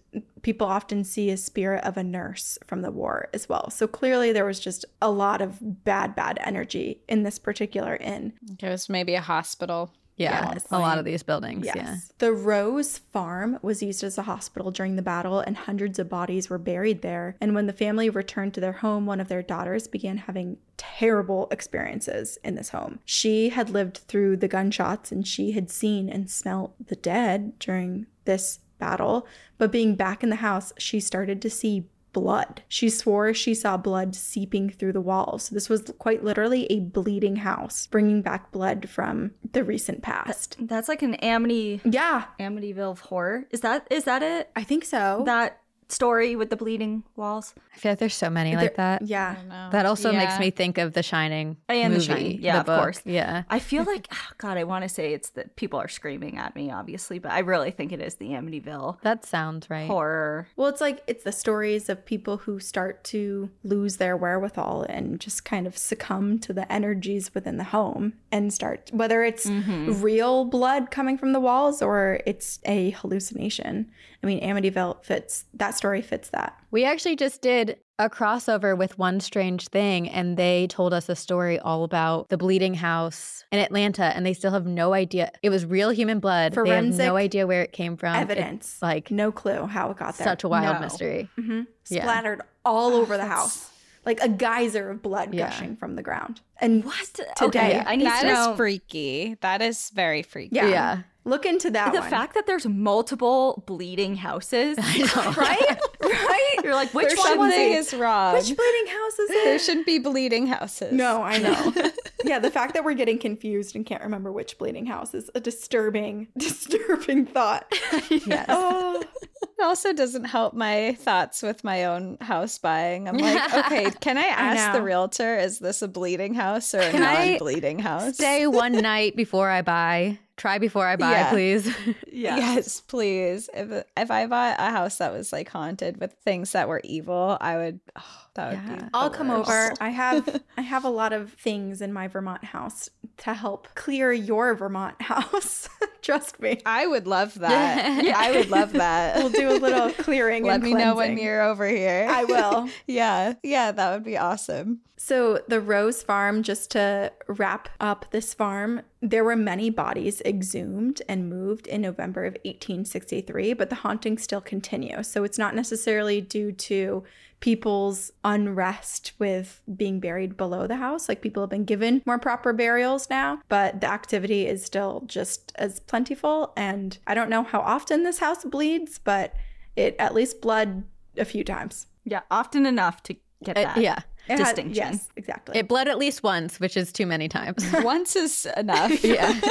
people 0.43 0.67
often 0.67 1.05
see 1.05 1.31
a 1.31 1.37
spirit 1.37 1.85
of 1.85 1.97
a 1.97 2.03
nurse 2.05 2.59
from 2.67 2.83
the 2.83 2.91
war 2.93 3.29
as 3.35 3.49
well. 3.49 3.71
So 3.71 3.87
clearly, 3.87 4.33
there 4.33 4.45
was 4.45 4.61
just 4.61 4.85
a 5.03 5.11
lot 5.11 5.43
of 5.43 5.59
bad, 5.85 6.15
bad 6.15 6.39
energy 6.45 7.03
in 7.09 7.23
this 7.23 7.39
particular 7.39 7.97
inn. 7.97 8.33
It 8.61 8.69
was 8.69 8.89
maybe 8.89 9.15
a 9.15 9.21
hospital. 9.21 9.93
Yeah, 10.17 10.55
a 10.71 10.79
lot 10.79 10.99
of 10.99 11.05
these 11.05 11.23
buildings. 11.23 11.65
Yes. 11.65 11.77
Yeah. 11.77 11.97
The 12.19 12.33
Rose 12.33 12.99
Farm 12.99 13.59
was 13.63 13.83
used 13.83 14.05
as 14.05 14.19
a 14.19 14.23
hospital 14.23 14.71
during 14.71 14.97
the 14.97 15.03
battle, 15.03 15.41
and 15.41 15.57
hundreds 15.57 15.99
of 15.99 16.09
bodies 16.09 16.51
were 16.51 16.59
buried 16.59 17.03
there. 17.03 17.37
And 17.41 17.55
when 17.55 17.67
the 17.67 17.73
family 17.73 18.11
returned 18.11 18.55
to 18.55 18.61
their 18.61 18.73
home, 18.73 19.07
one 19.07 19.21
of 19.21 19.29
their 19.29 19.43
daughters 19.43 19.87
began 19.87 20.19
having 20.19 20.59
terrible 20.77 21.49
experiences 21.51 22.39
in 22.45 22.55
this 22.57 22.71
home. 22.71 23.01
She 23.05 23.49
had 23.49 23.71
lived 23.71 23.99
through 23.99 24.37
the 24.37 24.49
gunshots 24.49 25.13
and 25.13 25.27
she 25.27 25.53
had 25.53 25.71
seen 25.71 26.09
and 26.09 26.31
smelt 26.31 26.75
the 26.87 26.97
dead 26.97 27.59
during 27.59 28.07
this 28.25 28.61
battle. 28.79 29.27
But 29.59 29.73
being 29.73 29.95
back 29.95 30.23
in 30.23 30.31
the 30.31 30.37
house, 30.37 30.73
she 30.77 31.01
started 31.01 31.41
to 31.43 31.51
see 31.51 31.89
blood. 32.13 32.63
She 32.69 32.89
swore 32.89 33.33
she 33.35 33.55
saw 33.55 33.77
blood 33.77 34.15
seeping 34.15 34.71
through 34.71 34.93
the 34.93 35.01
walls. 35.01 35.49
This 35.49 35.69
was 35.69 35.93
quite 35.99 36.25
literally 36.25 36.67
a 36.67 36.81
bleeding 36.81 37.37
house, 37.37 37.87
bringing 37.87 38.23
back 38.23 38.51
blood 38.53 38.89
from 38.89 39.33
the 39.53 39.65
recent 39.65 40.03
past. 40.03 40.57
That's 40.61 40.89
like 40.89 41.03
an 41.03 41.15
Amity 41.17 41.81
Yeah, 41.85 42.25
Amityville 42.39 42.99
horror. 42.99 43.45
Is 43.51 43.61
that 43.61 43.87
is 43.91 44.05
that 44.05 44.23
it? 44.23 44.51
I 44.55 44.65
think 44.65 44.85
so. 44.85 45.23
That 45.27 45.62
story 45.93 46.37
with 46.37 46.51
the 46.51 46.57
bleeding 46.57 47.03
walls 47.17 47.55
I 47.75 47.79
feel 47.79 47.93
like 47.93 47.99
there's 48.01 48.15
so 48.15 48.29
many 48.29 48.55
like 48.55 48.77
that. 48.77 49.03
Yeah. 49.03 49.37
That 49.73 49.87
also 49.87 50.13
makes 50.13 50.39
me 50.39 50.51
think 50.51 50.79
of 50.79 50.93
The 50.93 51.03
Shining. 51.03 51.57
And 51.69 51.95
The 51.95 52.01
Shining. 52.01 52.43
Yeah, 52.43 52.61
of 52.61 52.67
book. 52.67 52.81
course. 52.81 53.01
Yeah. 53.05 53.45
I 53.49 53.59
feel 53.61 53.85
like 53.87 54.09
oh, 54.13 54.33
God, 54.39 54.59
I 54.59 54.65
want 54.65 54.83
to 54.83 54.89
say 54.89 55.13
it's 55.15 55.31
that 55.31 55.57
people 55.57 55.79
are 55.79 55.89
screaming 55.89 56.37
at 56.37 56.55
me, 56.55 56.71
obviously, 56.71 57.19
but 57.19 57.33
I 57.33 57.41
really 57.41 57.71
think 57.71 57.93
it 57.93 58.01
is 58.01 58.17
the 58.17 58.31
Amityville 58.31 59.01
That 59.03 59.25
sounds 59.25 59.71
right. 59.71 59.87
horror. 59.87 60.49
Well, 60.57 60.69
it's 60.69 60.81
like 60.81 61.03
it's 61.07 61.25
the 61.25 61.33
stories 61.33 61.89
of 61.89 62.05
people 62.05 62.39
who 62.39 62.61
start 62.61 63.05
to 63.05 63.51
lose 63.65 63.97
their 63.97 64.17
wherewithal 64.17 64.83
and 64.89 65.19
just 65.19 65.45
kind 65.45 65.67
of 65.67 65.79
succumb 65.79 66.39
to 66.41 66.53
the 66.53 66.71
energies 66.71 67.35
within 67.35 67.57
the 67.57 67.65
home 67.65 68.15
and 68.31 68.53
start 68.53 68.91
whether 68.93 69.25
it's 69.25 69.47
mm-hmm. 69.47 70.01
real 70.03 70.45
blood 70.45 70.91
coming 70.91 71.17
from 71.17 71.33
the 71.33 71.41
walls 71.41 71.81
or 71.81 72.21
it's 72.27 72.59
a 72.65 72.91
hallucination. 72.91 73.91
I 74.23 74.27
mean, 74.27 74.41
Amityville 74.41 75.03
fits 75.05 75.47
that 75.55 75.75
story 75.83 76.01
fits 76.01 76.29
that. 76.31 76.57
We 76.71 76.85
actually 76.85 77.17
just 77.17 77.43
did 77.43 77.77
a 77.99 78.09
crossover 78.09 78.79
with 78.79 78.99
One 78.99 79.19
Strange 79.19 79.67
Thing, 79.69 80.09
and 80.09 80.37
they 80.37 80.69
told 80.69 80.95
us 80.95 81.09
a 81.09 81.17
story 81.17 81.59
all 81.59 81.83
about 81.83 82.29
the 82.29 82.37
bleeding 82.39 82.75
house 82.75 83.45
in 83.51 83.59
Atlanta, 83.59 84.05
and 84.05 84.25
they 84.25 84.33
still 84.33 84.53
have 84.53 84.65
no 84.65 84.93
idea. 84.95 85.33
It 85.43 85.51
was 85.51 85.67
real 85.67 85.91
human 85.91 86.21
blood. 86.21 86.53
they 86.53 86.57
have 86.61 86.67
Forensic 86.69 87.05
no 87.05 87.17
idea 87.17 87.49
where 87.49 87.63
it 87.63 87.73
came 87.73 87.97
from. 87.97 88.15
Evidence. 88.15 88.75
It's 88.75 88.83
like 88.83 89.11
No 89.11 89.33
clue 89.33 89.67
how 89.67 89.91
it 89.91 89.97
got 89.97 90.17
there. 90.17 90.25
such 90.25 90.45
a 90.45 90.49
wild 90.49 90.77
No. 90.77 90.81
mystery. 90.81 91.29
hmm 91.35 91.63
Yeah. 91.89 92.03
Splattered 92.03 92.43
all 92.65 92.95
over 92.95 93.17
the 93.17 93.27
house. 93.27 93.69
like 94.05 94.21
a 94.21 94.29
geyser 94.29 94.91
of 94.91 95.01
blood 95.01 95.33
Yeah. 95.33 95.47
gushing 95.49 95.77
from 95.77 95.95
the 95.95 96.03
ground. 96.03 96.41
And 96.61 96.85
What? 96.85 97.07
Today. 97.37 97.47
Okay, 97.47 97.83
I 97.87 97.95
need 97.95 98.07
That 98.09 98.23
to 98.23 98.29
is 98.29 98.35
know 98.35 98.57
freaky. 98.57 99.37
That 99.43 99.63
is 99.63 99.91
very 99.95 100.23
freaky. 100.23 100.57
yeah, 100.57 100.67
Yeah. 100.69 100.99
Look 101.25 101.47
into 101.47 101.71
that 101.71 101.93
the 101.93 102.01
one. 102.01 102.11
fact 102.11 102.35
that 102.35 102.47
there's 102.47 102.67
multiple 102.67 103.63
bleeding 103.67 104.17
houses. 104.17 104.77
right? 105.37 105.79
right? 106.03 106.55
You're 106.65 106.75
like, 106.75 106.93
which 106.95 107.09
There's 107.09 107.19
one 107.19 107.39
was 107.39 107.53
something 107.55 107.73
it? 107.73 107.77
is 107.79 107.95
wrong. 107.95 108.35
Which 108.35 108.45
bleeding 108.57 108.87
house 108.87 109.19
is 109.19 109.31
it? 109.31 109.45
there 109.45 109.59
shouldn't 109.59 109.87
be 109.87 109.99
bleeding 109.99 110.47
houses. 110.47 110.93
No, 110.93 111.23
I 111.23 111.39
know. 111.39 111.73
yeah, 112.25 112.39
the 112.39 112.51
fact 112.51 112.75
that 112.75 112.85
we're 112.85 112.95
getting 112.95 113.19
confused 113.19 113.75
and 113.77 113.85
can't 113.87 114.03
remember 114.03 114.33
which 114.33 114.59
bleeding 114.59 114.87
house 114.87 115.15
is 115.15 115.31
a 115.35 115.41
disturbing, 115.41 116.29
disturbing 116.39 117.27
thought. 117.27 117.73
Yes. 118.11 118.47
Oh, 118.49 119.03
It 119.59 119.65
also 119.65 119.93
doesn't 119.93 120.25
help 120.25 120.55
my 120.55 120.95
thoughts 120.95 121.41
with 121.41 121.63
my 121.63 121.85
own 121.85 122.17
house 122.21 122.59
buying. 122.59 123.09
I'm 123.09 123.17
like, 123.19 123.55
okay, 123.67 123.91
can 124.01 124.19
I 124.19 124.23
ask 124.25 124.73
the 124.73 124.83
realtor, 124.83 125.37
is 125.39 125.61
this 125.61 125.83
a 125.83 125.89
bleeding 125.89 126.35
house 126.35 126.75
or 126.75 126.81
a 126.81 126.93
non-bleeding 126.93 127.79
house? 127.79 128.15
Stay 128.15 128.49
one 128.49 128.73
night 128.73 129.15
before 129.15 129.49
I 129.51 129.63
buy. 129.63 130.19
Try 130.37 130.59
before 130.59 130.85
I 130.87 130.97
buy, 130.97 131.13
Yeah. 131.13 131.31
please. 131.31 131.77
Yeah. 132.11 132.37
Yes, 132.39 132.81
please. 132.81 133.49
If 133.55 133.85
if 133.97 134.11
I 134.11 134.27
bought 134.27 134.57
a 134.59 134.71
house 134.71 134.99
that 134.99 135.13
was 135.13 135.33
like 135.33 135.49
haunted 135.49 135.92
with 135.99 136.15
things 136.25 136.53
that 136.53 136.69
were 136.69 136.81
evil, 136.85 137.37
I 137.41 137.57
would. 137.57 137.81
Oh, 137.97 138.27
that 138.35 138.51
would 138.51 138.61
Yeah. 138.71 138.77
be. 138.77 138.89
I'll 138.95 139.11
come 139.11 139.29
worst. 139.29 139.51
over. 139.51 139.73
I 139.81 139.91
have 139.91 140.43
I 140.57 140.63
have 140.63 140.85
a 140.85 140.91
lot 140.91 141.13
of 141.13 141.33
things 141.35 141.81
in 141.83 141.93
my 141.93 142.09
Vermont 142.09 142.45
house 142.45 142.89
to 143.19 143.35
help 143.35 143.69
clear 143.75 144.13
your 144.13 144.55
Vermont 144.55 145.01
house. 145.03 145.69
Trust 146.01 146.41
me. 146.41 146.61
I 146.67 146.87
would 146.87 147.07
love 147.07 147.39
that. 147.39 148.05
I 148.17 148.33
would 148.33 148.51
love 148.51 148.73
that. 148.73 149.17
We'll 149.23 149.31
do 149.31 149.51
a 149.51 149.59
little 149.59 149.91
clearing. 149.93 150.45
Let 150.45 150.55
and 150.57 150.65
me 150.65 150.75
know 150.75 150.97
when 150.97 151.17
you're 151.19 151.43
over 151.43 151.67
here. 151.69 152.09
I 152.11 152.25
will. 152.25 152.69
yeah, 152.87 153.35
yeah, 153.43 153.71
that 153.71 153.93
would 153.93 154.03
be 154.05 154.19
awesome. 154.19 154.81
So, 154.97 155.41
the 155.49 155.61
Rose 155.61 156.01
Farm, 156.03 156.43
just 156.45 156.71
to 156.73 157.13
wrap 157.27 157.69
up 157.81 158.07
this 158.13 158.35
farm, 158.35 158.83
there 159.01 159.25
were 159.25 159.35
many 159.37 159.69
bodies 159.69 160.21
exhumed 160.25 161.03
and 161.09 161.29
moved 161.29 161.67
in 161.67 161.81
November 161.83 162.25
of 162.25 162.35
1863, 162.45 163.53
but 163.55 163.69
the 163.69 163.77
hauntings 163.77 164.23
still 164.23 164.41
continue. 164.41 165.03
So, 165.03 165.25
it's 165.25 165.39
not 165.39 165.55
necessarily 165.57 166.21
due 166.21 166.53
to 166.53 167.03
people's 167.43 168.13
unrest 168.23 169.13
with 169.19 169.61
being 169.77 169.99
buried 169.99 170.37
below 170.37 170.69
the 170.69 170.77
house. 170.77 171.09
Like, 171.09 171.21
people 171.21 171.43
have 171.43 171.51
been 171.51 171.65
given 171.65 172.01
more 172.07 172.19
proper 172.19 172.53
burials 172.53 173.11
now, 173.11 173.41
but 173.49 173.81
the 173.81 173.89
activity 173.91 174.47
is 174.47 174.65
still 174.65 175.03
just 175.07 175.51
as 175.57 175.81
plentiful. 175.81 176.53
And 176.57 176.97
I 177.07 177.15
don't 177.15 177.29
know 177.29 177.43
how 177.43 177.59
often 177.61 178.05
this 178.05 178.19
house 178.21 178.45
bleeds, 178.45 178.99
but 178.99 179.35
it 179.75 179.97
at 179.99 180.15
least 180.15 180.41
bled 180.41 180.85
a 181.19 181.25
few 181.25 181.43
times. 181.43 181.87
Yeah, 182.05 182.21
often 182.31 182.65
enough 182.65 183.03
to 183.05 183.17
get 183.45 183.57
that. 183.57 183.77
Uh, 183.77 183.81
yeah. 183.81 183.99
It 184.29 184.39
had- 184.39 184.45
Distinction. 184.45 184.75
yes, 184.77 185.09
exactly. 185.17 185.59
It 185.59 185.67
bled 185.67 185.89
at 185.89 185.99
least 185.99 186.23
once, 186.23 186.61
which 186.61 186.77
is 186.77 186.93
too 186.93 187.07
many 187.07 187.29
times. 187.29 187.67
Once 187.83 188.15
is 188.15 188.47
enough. 188.57 189.03
yeah. 189.05 189.41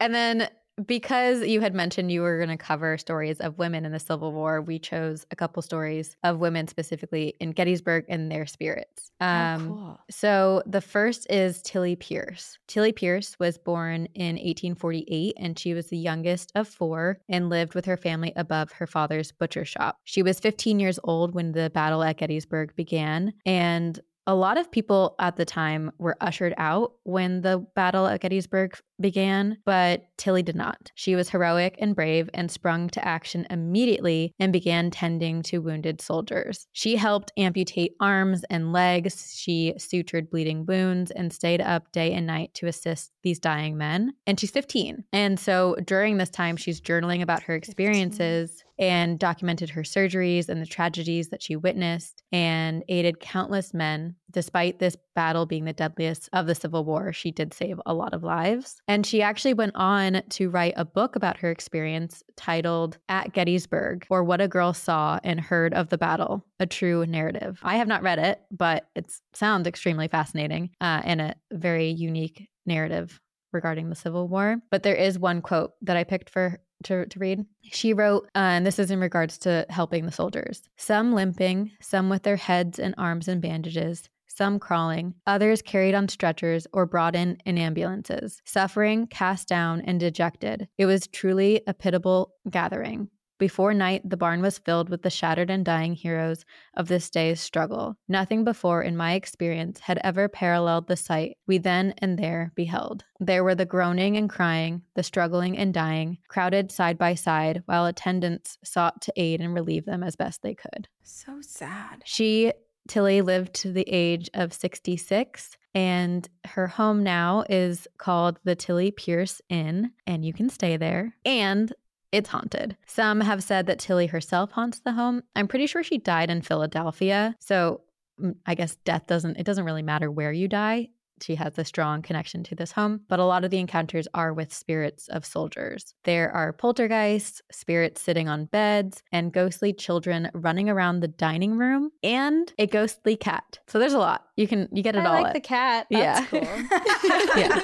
And 0.00 0.14
then 0.14 0.48
because 0.86 1.46
you 1.46 1.60
had 1.60 1.74
mentioned 1.74 2.12
you 2.12 2.22
were 2.22 2.36
going 2.36 2.56
to 2.56 2.56
cover 2.56 2.98
stories 2.98 3.40
of 3.40 3.58
women 3.58 3.84
in 3.84 3.92
the 3.92 3.98
Civil 3.98 4.32
War, 4.32 4.60
we 4.60 4.78
chose 4.78 5.26
a 5.30 5.36
couple 5.36 5.62
stories 5.62 6.16
of 6.24 6.38
women 6.38 6.68
specifically 6.68 7.34
in 7.40 7.50
Gettysburg 7.50 8.04
and 8.08 8.30
their 8.30 8.46
spirits. 8.46 9.10
Um, 9.20 9.68
cool. 9.68 10.00
So 10.10 10.62
the 10.66 10.80
first 10.80 11.30
is 11.30 11.62
Tillie 11.62 11.96
Pierce. 11.96 12.58
Tillie 12.68 12.92
Pierce 12.92 13.38
was 13.38 13.58
born 13.58 14.06
in 14.14 14.36
1848 14.36 15.34
and 15.38 15.58
she 15.58 15.74
was 15.74 15.88
the 15.88 15.98
youngest 15.98 16.52
of 16.54 16.68
four 16.68 17.20
and 17.28 17.48
lived 17.48 17.74
with 17.74 17.84
her 17.84 17.96
family 17.96 18.32
above 18.36 18.72
her 18.72 18.86
father's 18.86 19.32
butcher 19.32 19.64
shop. 19.64 19.98
She 20.04 20.22
was 20.22 20.40
15 20.40 20.78
years 20.80 20.98
old 21.04 21.34
when 21.34 21.52
the 21.52 21.70
battle 21.70 22.02
at 22.02 22.18
Gettysburg 22.18 22.74
began 22.76 23.32
and 23.44 23.98
a 24.28 24.34
lot 24.34 24.58
of 24.58 24.70
people 24.70 25.14
at 25.18 25.36
the 25.36 25.46
time 25.46 25.90
were 25.96 26.14
ushered 26.20 26.52
out 26.58 26.92
when 27.04 27.40
the 27.40 27.66
battle 27.74 28.06
at 28.06 28.20
Gettysburg 28.20 28.78
began, 29.00 29.56
but 29.64 30.06
Tillie 30.18 30.42
did 30.42 30.54
not. 30.54 30.92
She 30.94 31.14
was 31.14 31.30
heroic 31.30 31.76
and 31.78 31.96
brave 31.96 32.28
and 32.34 32.50
sprung 32.50 32.90
to 32.90 33.02
action 33.02 33.46
immediately 33.48 34.34
and 34.38 34.52
began 34.52 34.90
tending 34.90 35.42
to 35.44 35.62
wounded 35.62 36.02
soldiers. 36.02 36.66
She 36.72 36.96
helped 36.96 37.32
amputate 37.38 37.92
arms 38.00 38.44
and 38.50 38.70
legs. 38.70 39.32
She 39.34 39.72
sutured 39.78 40.28
bleeding 40.28 40.66
wounds 40.66 41.10
and 41.10 41.32
stayed 41.32 41.62
up 41.62 41.90
day 41.92 42.12
and 42.12 42.26
night 42.26 42.52
to 42.54 42.66
assist 42.66 43.12
these 43.22 43.38
dying 43.38 43.78
men. 43.78 44.12
And 44.26 44.38
she's 44.38 44.50
15. 44.50 45.04
And 45.10 45.40
so 45.40 45.74
during 45.86 46.18
this 46.18 46.28
time, 46.28 46.58
she's 46.58 46.82
journaling 46.82 47.22
about 47.22 47.44
her 47.44 47.54
experiences 47.54 48.62
and 48.78 49.18
documented 49.18 49.70
her 49.70 49.82
surgeries 49.82 50.48
and 50.48 50.62
the 50.62 50.66
tragedies 50.66 51.28
that 51.28 51.42
she 51.42 51.56
witnessed 51.56 52.22
and 52.32 52.84
aided 52.88 53.20
countless 53.20 53.74
men. 53.74 54.14
Despite 54.30 54.78
this 54.78 54.96
battle 55.14 55.46
being 55.46 55.64
the 55.64 55.72
deadliest 55.72 56.28
of 56.32 56.46
the 56.46 56.54
Civil 56.54 56.84
War, 56.84 57.12
she 57.12 57.30
did 57.30 57.54
save 57.54 57.80
a 57.86 57.94
lot 57.94 58.14
of 58.14 58.22
lives. 58.22 58.80
And 58.86 59.04
she 59.04 59.22
actually 59.22 59.54
went 59.54 59.72
on 59.74 60.22
to 60.30 60.50
write 60.50 60.74
a 60.76 60.84
book 60.84 61.16
about 61.16 61.38
her 61.38 61.50
experience 61.50 62.22
titled 62.36 62.98
At 63.08 63.32
Gettysburg 63.32 64.06
or 64.10 64.22
What 64.22 64.40
a 64.40 64.48
Girl 64.48 64.72
Saw 64.74 65.18
and 65.24 65.40
Heard 65.40 65.74
of 65.74 65.88
the 65.88 65.98
Battle, 65.98 66.44
a 66.60 66.66
True 66.66 67.06
Narrative. 67.06 67.58
I 67.62 67.76
have 67.76 67.88
not 67.88 68.02
read 68.02 68.18
it, 68.18 68.40
but 68.50 68.88
it 68.94 69.12
sounds 69.32 69.66
extremely 69.66 70.08
fascinating 70.08 70.70
uh, 70.80 71.02
and 71.04 71.20
a 71.20 71.34
very 71.50 71.90
unique 71.90 72.48
narrative 72.66 73.20
regarding 73.52 73.88
the 73.88 73.94
Civil 73.96 74.28
War. 74.28 74.56
But 74.70 74.82
there 74.82 74.94
is 74.94 75.18
one 75.18 75.40
quote 75.40 75.72
that 75.82 75.96
I 75.96 76.04
picked 76.04 76.30
for 76.30 76.60
to, 76.84 77.06
to 77.06 77.18
read. 77.18 77.44
She 77.62 77.92
wrote, 77.92 78.24
uh, 78.34 78.38
and 78.38 78.66
this 78.66 78.78
is 78.78 78.90
in 78.90 79.00
regards 79.00 79.38
to 79.38 79.66
helping 79.68 80.06
the 80.06 80.12
soldiers 80.12 80.62
some 80.76 81.12
limping, 81.12 81.72
some 81.80 82.08
with 82.08 82.22
their 82.22 82.36
heads 82.36 82.78
and 82.78 82.94
arms 82.96 83.28
in 83.28 83.40
bandages. 83.40 84.08
Some 84.26 84.60
crawling, 84.60 85.14
others 85.26 85.62
carried 85.62 85.96
on 85.96 86.08
stretchers 86.08 86.68
or 86.72 86.86
brought 86.86 87.16
in 87.16 87.38
in 87.44 87.58
ambulances, 87.58 88.40
suffering, 88.44 89.08
cast 89.08 89.48
down, 89.48 89.80
and 89.80 89.98
dejected. 89.98 90.68
It 90.78 90.86
was 90.86 91.08
truly 91.08 91.62
a 91.66 91.74
pitiable 91.74 92.34
gathering. 92.48 93.08
Before 93.38 93.72
night, 93.72 94.02
the 94.08 94.16
barn 94.16 94.42
was 94.42 94.58
filled 94.58 94.88
with 94.88 95.02
the 95.02 95.10
shattered 95.10 95.48
and 95.48 95.64
dying 95.64 95.94
heroes 95.94 96.44
of 96.74 96.88
this 96.88 97.08
day's 97.08 97.40
struggle. 97.40 97.96
Nothing 98.08 98.42
before, 98.42 98.82
in 98.82 98.96
my 98.96 99.14
experience, 99.14 99.78
had 99.78 100.00
ever 100.02 100.28
paralleled 100.28 100.88
the 100.88 100.96
sight 100.96 101.38
we 101.46 101.58
then 101.58 101.94
and 101.98 102.18
there 102.18 102.52
beheld. 102.56 103.04
There 103.20 103.44
were 103.44 103.54
the 103.54 103.64
groaning 103.64 104.16
and 104.16 104.28
crying, 104.28 104.82
the 104.94 105.04
struggling 105.04 105.56
and 105.56 105.72
dying, 105.72 106.18
crowded 106.26 106.72
side 106.72 106.98
by 106.98 107.14
side, 107.14 107.62
while 107.66 107.86
attendants 107.86 108.58
sought 108.64 109.00
to 109.02 109.12
aid 109.14 109.40
and 109.40 109.54
relieve 109.54 109.84
them 109.84 110.02
as 110.02 110.16
best 110.16 110.42
they 110.42 110.54
could. 110.54 110.88
so 111.02 111.40
sad. 111.40 112.02
She, 112.04 112.52
Tillie, 112.88 113.22
lived 113.22 113.54
to 113.54 113.72
the 113.72 113.88
age 113.88 114.28
of 114.34 114.52
66, 114.52 115.56
and 115.74 116.28
her 116.44 116.66
home 116.66 117.04
now 117.04 117.44
is 117.48 117.86
called 117.98 118.40
the 118.42 118.56
Tillie 118.56 118.90
Pierce 118.90 119.40
Inn, 119.48 119.92
and 120.08 120.24
you 120.24 120.32
can 120.32 120.48
stay 120.48 120.76
there. 120.76 121.14
And 121.24 121.72
it's 122.12 122.30
haunted. 122.30 122.76
Some 122.86 123.20
have 123.20 123.42
said 123.42 123.66
that 123.66 123.78
Tillie 123.78 124.06
herself 124.06 124.52
haunts 124.52 124.80
the 124.80 124.92
home. 124.92 125.22
I'm 125.36 125.48
pretty 125.48 125.66
sure 125.66 125.82
she 125.82 125.98
died 125.98 126.30
in 126.30 126.42
Philadelphia. 126.42 127.36
So 127.38 127.82
mm, 128.20 128.34
I 128.46 128.54
guess 128.54 128.76
death 128.84 129.06
doesn't, 129.06 129.36
it 129.36 129.44
doesn't 129.44 129.64
really 129.64 129.82
matter 129.82 130.10
where 130.10 130.32
you 130.32 130.48
die. 130.48 130.88
She 131.22 131.34
has 131.36 131.58
a 131.58 131.64
strong 131.64 132.02
connection 132.02 132.42
to 132.44 132.54
this 132.54 132.72
home, 132.72 133.00
but 133.08 133.18
a 133.20 133.24
lot 133.24 133.44
of 133.44 133.50
the 133.50 133.58
encounters 133.58 134.06
are 134.14 134.32
with 134.32 134.52
spirits 134.52 135.08
of 135.08 135.24
soldiers. 135.24 135.94
There 136.04 136.30
are 136.32 136.52
poltergeists, 136.52 137.42
spirits 137.50 138.00
sitting 138.00 138.28
on 138.28 138.46
beds, 138.46 139.02
and 139.12 139.32
ghostly 139.32 139.72
children 139.72 140.30
running 140.34 140.68
around 140.68 141.00
the 141.00 141.08
dining 141.08 141.56
room, 141.58 141.90
and 142.02 142.52
a 142.58 142.66
ghostly 142.66 143.16
cat. 143.16 143.58
So 143.66 143.78
there's 143.78 143.92
a 143.92 143.98
lot. 143.98 144.24
You 144.36 144.46
can 144.46 144.68
you 144.72 144.82
get 144.82 144.94
it 144.96 145.00
I 145.00 145.06
all. 145.16 145.22
like 145.22 145.34
the 145.34 145.40
cat. 145.40 145.86
That's 145.90 146.32
Yeah. 146.32 146.40
cool. 146.40 146.40
yeah. 147.36 147.60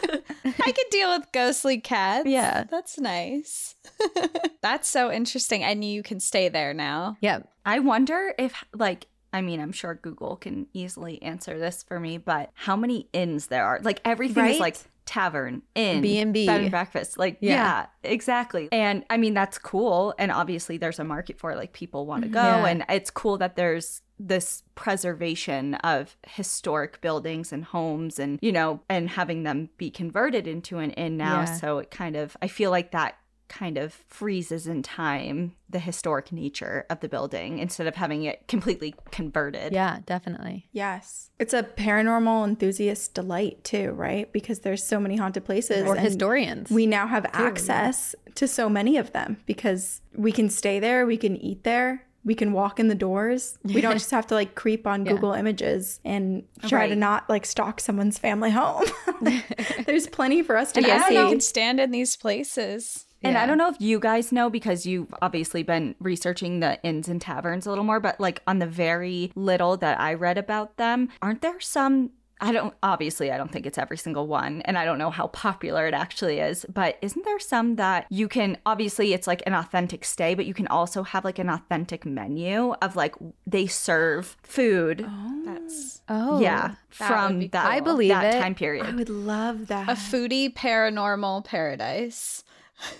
I 0.67 0.73
could 0.73 0.91
deal 0.91 1.11
with 1.17 1.27
ghostly 1.33 1.81
cats. 1.81 2.29
Yeah. 2.29 2.65
That's 2.71 2.99
nice. 2.99 3.77
That's 4.63 4.89
so 4.89 5.11
interesting. 5.13 5.63
And 5.63 5.85
you 5.85 6.03
can 6.03 6.21
stay 6.21 6.49
there 6.49 6.75
now. 6.75 7.17
Yeah. 7.21 7.41
I 7.65 7.79
wonder 7.79 8.35
if, 8.39 8.65
like, 8.75 9.07
I 9.35 9.43
mean, 9.43 9.61
I'm 9.61 9.72
sure 9.72 9.95
Google 9.95 10.37
can 10.37 10.68
easily 10.72 11.20
answer 11.22 11.59
this 11.59 11.82
for 11.82 11.99
me, 12.01 12.16
but 12.18 12.51
how 12.55 12.76
many 12.76 13.09
inns 13.12 13.49
there 13.49 13.66
are? 13.66 13.80
Like, 13.82 14.01
everything 14.05 14.47
is 14.47 14.61
like 14.61 14.76
tavern, 15.07 15.61
inn, 15.74 16.01
B&B. 16.01 16.47
bed 16.47 16.61
and 16.62 16.70
breakfast. 16.70 17.18
Like, 17.18 17.39
Yeah. 17.41 17.87
yeah. 18.05 18.11
exactly. 18.11 18.68
And 18.72 19.05
I 19.11 19.16
mean, 19.16 19.35
that's 19.35 19.59
cool. 19.59 20.14
And 20.18 20.30
obviously, 20.32 20.78
there's 20.78 20.99
a 21.01 21.05
market 21.05 21.39
for 21.39 21.51
it. 21.51 21.57
Like, 21.57 21.72
people 21.72 22.07
want 22.07 22.22
to 22.22 22.28
go. 22.28 22.41
Yeah. 22.41 22.66
And 22.66 22.85
it's 22.89 23.11
cool 23.11 23.37
that 23.39 23.57
there's 23.57 24.01
this 24.18 24.62
preservation 24.76 25.74
of 25.76 26.16
historic 26.28 27.01
buildings 27.01 27.53
and 27.53 27.64
homes 27.64 28.20
and, 28.20 28.39
you 28.41 28.53
know, 28.53 28.80
and 28.89 29.11
having 29.11 29.43
them 29.43 29.68
be 29.76 29.91
converted 29.91 30.47
into 30.47 30.78
an 30.78 30.93
inn 30.93 31.16
now. 31.16 31.41
Yeah. 31.41 31.55
So 31.57 31.78
it 31.78 31.91
kind 31.91 32.14
of, 32.16 32.37
I 32.41 32.47
feel 32.47 32.70
like 32.70 32.93
that 32.93 33.16
kind 33.55 33.79
of 33.79 33.93
freezes 34.09 34.67
in 34.67 34.83
time 34.83 35.55
the 35.71 35.79
historic 35.79 36.33
nature 36.33 36.85
of 36.91 36.99
the 37.01 37.09
building 37.09 37.61
instead 37.61 37.87
of 37.87 37.95
having 37.95 38.25
it 38.25 38.47
completely 38.49 38.95
converted. 39.13 39.73
Yeah, 39.73 40.01
definitely. 40.07 40.69
Yes. 40.73 41.31
It's 41.39 41.55
a 41.55 41.63
paranormal 41.63 42.45
enthusiast 42.45 43.15
delight 43.15 43.63
too, 43.63 43.93
right? 43.93 44.33
Because 44.33 44.61
there's 44.61 44.83
so 44.83 44.99
many 44.99 45.17
haunted 45.17 45.45
places. 45.45 45.87
Or 45.87 45.95
historians. 45.95 46.71
We 46.71 46.87
now 46.87 47.07
have 47.07 47.27
access 47.33 48.15
to 48.35 48.49
so 48.49 48.69
many 48.69 48.97
of 48.97 49.13
them 49.13 49.37
because 49.47 50.01
we 50.15 50.33
can 50.33 50.51
stay 50.51 50.81
there, 50.81 51.07
we 51.07 51.17
can 51.17 51.37
eat 51.37 51.63
there, 51.63 52.05
we 52.25 52.35
can 52.35 52.53
walk 52.53 52.81
in 52.81 52.89
the 52.89 52.95
doors. 52.95 53.59
We 53.63 53.81
don't 53.81 53.93
just 54.03 54.11
have 54.11 54.27
to 54.29 54.35
like 54.35 54.55
creep 54.57 54.87
on 54.87 55.05
Google 55.05 55.33
Images 55.33 56.01
and 56.05 56.43
try 56.67 56.89
to 56.89 56.97
not 56.97 57.29
like 57.29 57.47
stalk 57.47 57.81
someone's 57.81 58.19
family 58.19 58.51
home. 58.51 58.85
There's 59.87 60.09
plenty 60.09 60.43
for 60.43 60.57
us 60.57 60.73
to 60.73 60.79
And 60.79 60.87
go 60.87 60.93
I 60.93 60.99
don't 60.99 61.09
see. 61.09 61.15
know. 61.15 61.23
You 61.25 61.29
can 61.31 61.41
stand 61.41 61.79
in 61.81 61.91
these 61.91 62.17
places. 62.17 63.04
And 63.25 63.37
I 63.39 63.47
don't 63.47 63.59
know 63.59 63.68
if 63.68 63.77
you 63.81 63.99
guys 63.99 64.33
know 64.33 64.51
because 64.51 64.87
you've 64.87 65.12
obviously 65.22 65.62
been 65.62 65.95
researching 65.99 66.61
the 66.61 66.83
inns 66.83 67.09
and 67.09 67.20
taverns 67.20 67.66
a 67.66 67.70
little 67.70 67.85
more, 67.85 68.01
but 68.01 68.20
like 68.20 68.43
on 68.47 68.59
the 68.59 68.66
very 68.66 69.33
little 69.35 69.77
that 69.79 69.99
I 70.01 70.14
read 70.14 70.39
about 70.39 70.77
them, 70.77 71.09
aren't 71.22 71.43
there 71.43 71.61
some? 71.61 72.11
I 72.41 72.51
don't, 72.53 72.75
obviously, 72.83 73.31
I 73.31 73.39
don't 73.39 73.51
think 73.51 73.64
it's 73.64 73.79
every 73.79 73.97
single 73.97 74.27
one, 74.27 74.61
and 74.62 74.77
I 74.77 74.85
don't 74.85 74.99
know 74.99 75.09
how 75.11 75.29
popular 75.29 75.87
it 75.87 75.95
actually 75.95 76.41
is, 76.41 76.66
but 76.68 76.99
isn't 77.01 77.25
there 77.25 77.39
some 77.39 77.77
that 77.77 78.07
you 78.11 78.29
can, 78.29 78.59
obviously, 78.66 79.12
it's 79.14 79.29
like 79.29 79.43
an 79.47 79.55
authentic 79.55 80.05
stay, 80.05 80.35
but 80.35 80.45
you 80.45 80.53
can 80.53 80.66
also 80.66 81.05
have 81.05 81.25
like 81.25 81.39
an 81.39 81.49
authentic 81.49 82.05
menu 82.05 82.72
of 82.83 82.97
like 82.97 83.14
they 83.47 83.66
serve 83.66 84.37
food. 84.43 85.07
Oh. 85.09 85.43
That's 85.47 86.03
Oh. 86.09 86.39
yeah. 86.41 86.75
that 86.99 87.09
From 87.09 87.33
would 87.35 87.41
be 87.41 87.49
that, 87.49 87.66
I 87.66 87.81
believe 87.81 88.11
that 88.11 88.35
it. 88.35 88.41
time 88.41 88.55
period. 88.55 88.85
I 88.85 88.91
would 88.95 89.09
love 89.09 89.68
that. 89.68 89.89
a 89.89 89.93
foodie 89.93 90.53
paranormal 90.53 91.45
paradise. 91.47 92.43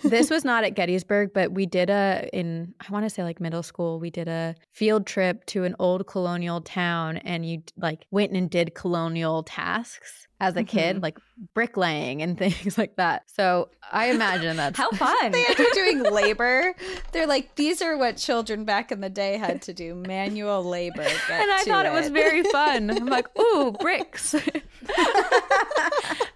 This 0.03 0.31
was 0.31 0.45
not 0.45 0.65
at 0.65 0.75
Gettysburg, 0.75 1.33
but 1.33 1.53
we 1.53 1.67
did 1.67 1.91
a 1.91 2.29
in 2.33 2.75
I 2.81 2.93
want 2.93 3.05
to 3.05 3.11
say 3.11 3.23
like 3.23 3.41
middle 3.41 3.63
school. 3.63 4.01
We 4.01 4.11
did 4.11 4.29
a 4.29 4.55
field 4.73 5.07
trip 5.07 5.45
to 5.47 5.65
an 5.65 5.75
old 5.79 6.07
colonial 6.07 6.61
town, 6.61 7.19
and 7.19 7.49
you 7.49 7.63
like 7.77 8.07
went 8.11 8.33
and 8.33 8.51
did 8.51 8.75
colonial 8.75 9.43
tasks 9.43 10.27
as 10.41 10.57
a 10.57 10.65
kid, 10.65 10.97
mm-hmm. 10.97 11.03
like 11.03 11.19
bricklaying 11.55 12.23
and 12.23 12.37
things 12.39 12.77
like 12.77 12.97
that. 12.97 13.31
So 13.31 13.69
I 13.93 14.11
imagine 14.11 14.57
that's 14.57 14.77
How 14.77 14.91
fun. 14.93 15.33
They 15.33 15.43
had 15.43 15.59
you 15.59 15.71
doing 15.75 16.03
labor. 16.03 16.75
They're 17.13 17.27
like, 17.27 17.55
these 17.55 17.83
are 17.83 17.97
what 17.97 18.17
children 18.17 18.65
back 18.65 18.93
in 18.93 19.01
the 19.01 19.11
day 19.11 19.37
had 19.37 19.63
to 19.63 19.73
do 19.73 19.95
manual 19.95 20.63
labor. 20.63 21.07
And 21.35 21.51
I 21.51 21.63
to 21.63 21.71
thought 21.71 21.87
it 21.87 21.93
was 21.93 22.09
very 22.11 22.43
fun. 22.45 22.91
I'm 22.91 23.07
like, 23.07 23.27
ooh, 23.39 23.73
bricks. 23.73 24.35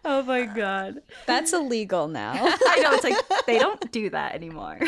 oh 0.04 0.22
my 0.22 0.44
God. 0.44 1.02
That's 1.26 1.52
illegal 1.52 2.08
now. 2.08 2.32
I 2.34 2.80
know. 2.80 2.92
It's 2.92 3.04
like 3.04 3.46
they 3.46 3.58
don't 3.58 3.90
do 3.92 4.10
that 4.10 4.34
anymore. 4.34 4.78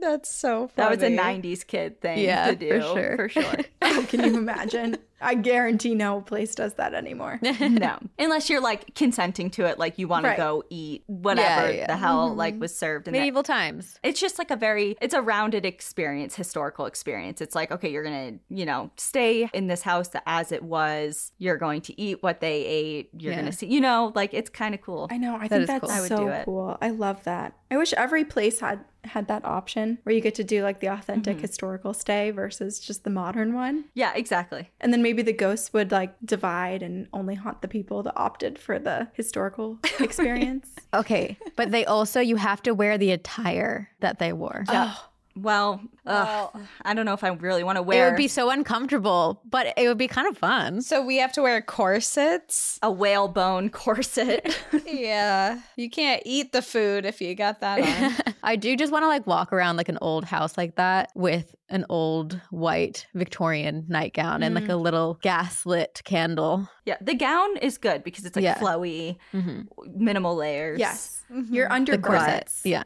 That's 0.00 0.30
so 0.32 0.68
funny. 0.68 0.74
That 0.76 0.90
was 0.90 1.02
a 1.02 1.16
90s 1.16 1.66
kid 1.66 2.00
thing 2.00 2.18
Yeah, 2.18 2.46
to 2.48 2.56
do. 2.56 2.68
for 2.68 2.80
sure. 2.80 3.16
For 3.16 3.28
sure. 3.28 3.54
oh, 3.82 4.06
can 4.08 4.20
you 4.24 4.36
imagine? 4.36 4.98
I 5.20 5.34
guarantee 5.34 5.94
no 5.94 6.20
place 6.20 6.54
does 6.54 6.74
that 6.74 6.92
anymore. 6.92 7.38
no. 7.60 7.98
Unless 8.18 8.50
you're 8.50 8.60
like 8.60 8.94
consenting 8.94 9.48
to 9.50 9.64
it, 9.64 9.78
like 9.78 9.98
you 9.98 10.06
want 10.06 10.26
Right. 10.26 10.36
to 10.36 10.42
go 10.42 10.64
eat 10.68 11.02
whatever 11.06 11.70
Yeah, 11.70 11.76
yeah. 11.78 11.86
the 11.86 11.96
hell 11.96 12.28
mm-hmm. 12.28 12.38
like 12.38 12.60
was 12.60 12.76
served. 12.76 13.08
in 13.08 13.14
that- 13.14 13.20
Medieval 13.20 13.42
times. 13.42 13.98
It's 14.02 14.20
just 14.20 14.38
like 14.38 14.50
a 14.50 14.56
very, 14.56 14.96
it's 15.00 15.14
a 15.14 15.22
rounded 15.22 15.64
experience, 15.64 16.34
historical 16.34 16.84
experience. 16.84 17.40
It's 17.40 17.54
like, 17.54 17.70
okay, 17.72 17.90
you're 17.90 18.02
going 18.02 18.38
to, 18.38 18.54
you 18.54 18.66
know, 18.66 18.90
stay 18.98 19.48
in 19.54 19.66
this 19.68 19.80
house 19.80 20.10
as 20.26 20.52
it 20.52 20.62
was. 20.62 21.32
You're 21.38 21.56
going 21.56 21.80
to 21.82 21.98
eat 21.98 22.22
what 22.22 22.40
they 22.40 22.64
ate. 22.66 23.08
You're 23.18 23.32
Yeah. 23.32 23.40
going 23.40 23.50
to 23.50 23.56
see, 23.56 23.66
you 23.66 23.80
know, 23.80 24.12
like 24.14 24.34
it's 24.34 24.50
kind 24.50 24.74
of 24.74 24.82
cool. 24.82 25.08
I 25.10 25.16
know. 25.16 25.36
I 25.36 25.48
That 25.48 25.66
think 25.66 25.66
that's 25.68 25.80
cool. 25.80 25.90
I 25.90 26.00
would 26.00 26.08
so 26.08 26.16
do 26.18 26.28
it. 26.28 26.44
cool. 26.44 26.76
I 26.82 26.90
love 26.90 27.24
that. 27.24 27.54
I 27.70 27.78
wish 27.78 27.94
every 27.94 28.26
place 28.26 28.60
had 28.60 28.84
had 29.06 29.28
that 29.28 29.44
option 29.44 29.98
where 30.02 30.14
you 30.14 30.20
get 30.20 30.34
to 30.36 30.44
do 30.44 30.62
like 30.62 30.80
the 30.80 30.88
authentic 30.88 31.36
mm-hmm. 31.36 31.42
historical 31.42 31.94
stay 31.94 32.30
versus 32.30 32.80
just 32.80 33.04
the 33.04 33.10
modern 33.10 33.54
one. 33.54 33.84
Yeah, 33.94 34.12
exactly. 34.14 34.70
And 34.80 34.92
then 34.92 35.02
maybe 35.02 35.22
the 35.22 35.32
ghosts 35.32 35.72
would 35.72 35.92
like 35.92 36.14
divide 36.24 36.82
and 36.82 37.08
only 37.12 37.34
haunt 37.34 37.62
the 37.62 37.68
people 37.68 38.02
that 38.02 38.14
opted 38.16 38.58
for 38.58 38.78
the 38.78 39.08
historical 39.14 39.78
experience. 40.00 40.68
Okay, 40.92 41.38
but 41.56 41.70
they 41.70 41.84
also 41.84 42.20
you 42.20 42.36
have 42.36 42.62
to 42.62 42.74
wear 42.74 42.98
the 42.98 43.10
attire 43.10 43.90
that 44.00 44.18
they 44.18 44.32
wore. 44.32 44.64
Yeah. 44.68 44.94
Oh, 44.96 45.08
Well, 45.36 45.80
ugh, 46.06 46.56
I 46.82 46.94
don't 46.94 47.04
know 47.06 47.12
if 47.12 47.24
I 47.24 47.28
really 47.28 47.64
want 47.64 47.76
to 47.76 47.82
wear. 47.82 47.98
It 47.98 48.00
wear 48.02 48.10
would 48.12 48.16
be 48.16 48.28
so 48.28 48.50
uncomfortable, 48.50 49.42
but 49.44 49.74
it 49.76 49.88
would 49.88 49.98
be 49.98 50.06
kind 50.08 50.28
of 50.28 50.38
fun. 50.38 50.80
So 50.80 51.04
we 51.04 51.16
have 51.16 51.32
to 51.32 51.42
wear 51.42 51.60
corsets. 51.60 52.78
a 52.82 52.90
whalebone 52.90 53.70
corset. 53.70 54.56
yeah. 54.86 55.60
You 55.76 55.90
can't 55.90 56.22
eat 56.24 56.52
the 56.52 56.62
food 56.62 57.04
if 57.04 57.20
you 57.20 57.34
got 57.34 57.60
that 57.60 57.80
on. 58.28 58.34
I 58.42 58.56
do 58.56 58.76
just 58.76 58.92
want 58.92 59.02
to 59.02 59.08
like 59.08 59.26
walk 59.26 59.52
around 59.52 59.76
like 59.76 59.88
an 59.88 59.98
old 60.00 60.24
house 60.24 60.56
like 60.56 60.76
that 60.76 61.10
with 61.14 61.54
an 61.68 61.86
old 61.88 62.40
white 62.50 63.06
Victorian 63.14 63.86
nightgown 63.88 64.42
and 64.42 64.54
like 64.54 64.68
a 64.68 64.76
little 64.76 65.18
gaslit 65.22 66.02
candle. 66.04 66.68
yeah, 66.84 66.96
the 67.00 67.14
gown 67.14 67.56
is 67.56 67.78
good 67.78 68.04
because 68.04 68.24
it's 68.24 68.36
like 68.36 68.42
Yeah. 68.44 68.58
flowy, 68.58 69.16
Mhm. 69.32 69.66
minimal 69.96 70.36
layers. 70.36 70.78
yes. 70.78 71.13
You're 71.30 71.66
mm-hmm. 71.66 71.70
The 71.70 71.74
under 71.74 71.98
corset. 71.98 72.28
guards. 72.28 72.60
Yeah. 72.64 72.84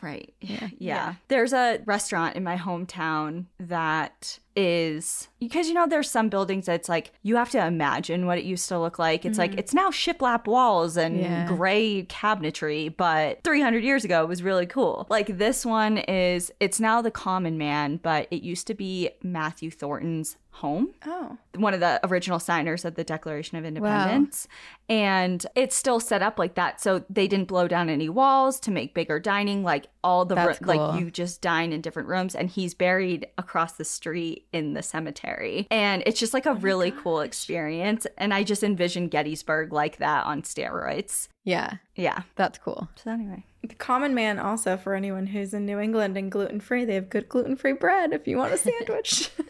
Right. 0.00 0.32
Yeah. 0.40 0.68
yeah. 0.78 1.14
There's 1.28 1.52
a 1.52 1.80
restaurant 1.84 2.36
in 2.36 2.44
my 2.44 2.56
hometown 2.56 3.46
that 3.58 4.38
is 4.58 5.28
because 5.38 5.68
you 5.68 5.74
know 5.74 5.86
there's 5.86 6.10
some 6.10 6.28
buildings 6.28 6.66
that's 6.66 6.88
like 6.88 7.12
you 7.22 7.36
have 7.36 7.48
to 7.50 7.64
imagine 7.64 8.26
what 8.26 8.38
it 8.38 8.44
used 8.44 8.68
to 8.68 8.78
look 8.78 8.98
like. 8.98 9.24
It's 9.24 9.38
like 9.38 9.52
mm-hmm. 9.52 9.60
it's 9.60 9.72
now 9.72 9.90
shiplap 9.90 10.48
walls 10.48 10.96
and 10.96 11.20
Yeah. 11.20 11.46
gray 11.46 12.02
cabinetry, 12.02 12.94
but 12.96 13.38
300 13.44 13.84
years 13.84 14.04
ago 14.04 14.24
it 14.24 14.28
was 14.28 14.42
really 14.42 14.66
cool. 14.66 15.06
Like 15.08 15.38
this 15.38 15.64
one 15.64 15.98
is 15.98 16.50
it's 16.58 16.80
now 16.80 17.00
the 17.00 17.12
common 17.12 17.56
man, 17.56 18.00
but 18.02 18.26
it 18.32 18.42
used 18.42 18.66
to 18.66 18.74
be 18.74 19.10
Matthew 19.22 19.70
Thornton's 19.70 20.36
home 20.50 20.88
Oh. 21.06 21.36
one 21.54 21.72
of 21.72 21.78
the 21.78 22.00
original 22.04 22.40
signers 22.40 22.84
of 22.84 22.96
the 22.96 23.04
Declaration 23.04 23.58
of 23.58 23.64
Independence. 23.64 24.48
And 24.88 25.46
it's 25.54 25.76
still 25.76 26.00
set 26.00 26.20
up 26.20 26.36
like 26.36 26.56
that. 26.56 26.80
So 26.80 27.04
they 27.08 27.28
didn't 27.28 27.46
blow 27.46 27.68
down 27.68 27.88
any 27.88 28.08
walls 28.08 28.58
to 28.60 28.72
make 28.72 28.92
bigger 28.92 29.20
dining. 29.20 29.62
Like 29.62 29.86
all 30.02 30.24
the, 30.24 30.34
roo- 30.34 30.54
cool. 30.54 30.76
like 30.76 31.00
you 31.00 31.12
just 31.12 31.42
dine 31.42 31.72
in 31.72 31.80
different 31.80 32.08
rooms. 32.08 32.34
And 32.34 32.50
he's 32.50 32.74
buried 32.74 33.28
across 33.38 33.74
the 33.74 33.84
street 33.84 34.46
in 34.52 34.74
the 34.74 34.82
cemetery. 34.82 35.66
And 35.70 36.02
it's 36.06 36.18
just 36.18 36.34
like 36.34 36.46
Oh 36.46 36.52
a 36.52 36.54
really 36.54 36.90
cool 36.90 37.20
experience. 37.20 38.06
And 38.16 38.32
I 38.32 38.42
just 38.42 38.62
envision 38.62 39.08
Gettysburg 39.08 39.72
like 39.72 39.98
that 39.98 40.24
on 40.26 40.42
steroids. 40.42 41.28
Yeah. 41.44 41.74
Yeah. 41.94 42.22
That's 42.36 42.58
cool. 42.58 42.88
So 42.96 43.10
anyway. 43.10 43.44
The 43.62 43.74
common 43.74 44.14
man 44.14 44.38
also 44.38 44.76
for 44.76 44.94
anyone 44.94 45.26
who's 45.26 45.52
in 45.52 45.66
New 45.66 45.78
England 45.78 46.16
and 46.16 46.30
gluten 46.30 46.60
free, 46.60 46.84
they 46.84 46.94
have 46.94 47.10
good 47.10 47.28
gluten 47.28 47.56
free 47.56 47.72
bread 47.72 48.12
if 48.12 48.28
you 48.28 48.36
want 48.36 48.52
a 48.52 48.56
sandwich. 48.58 49.30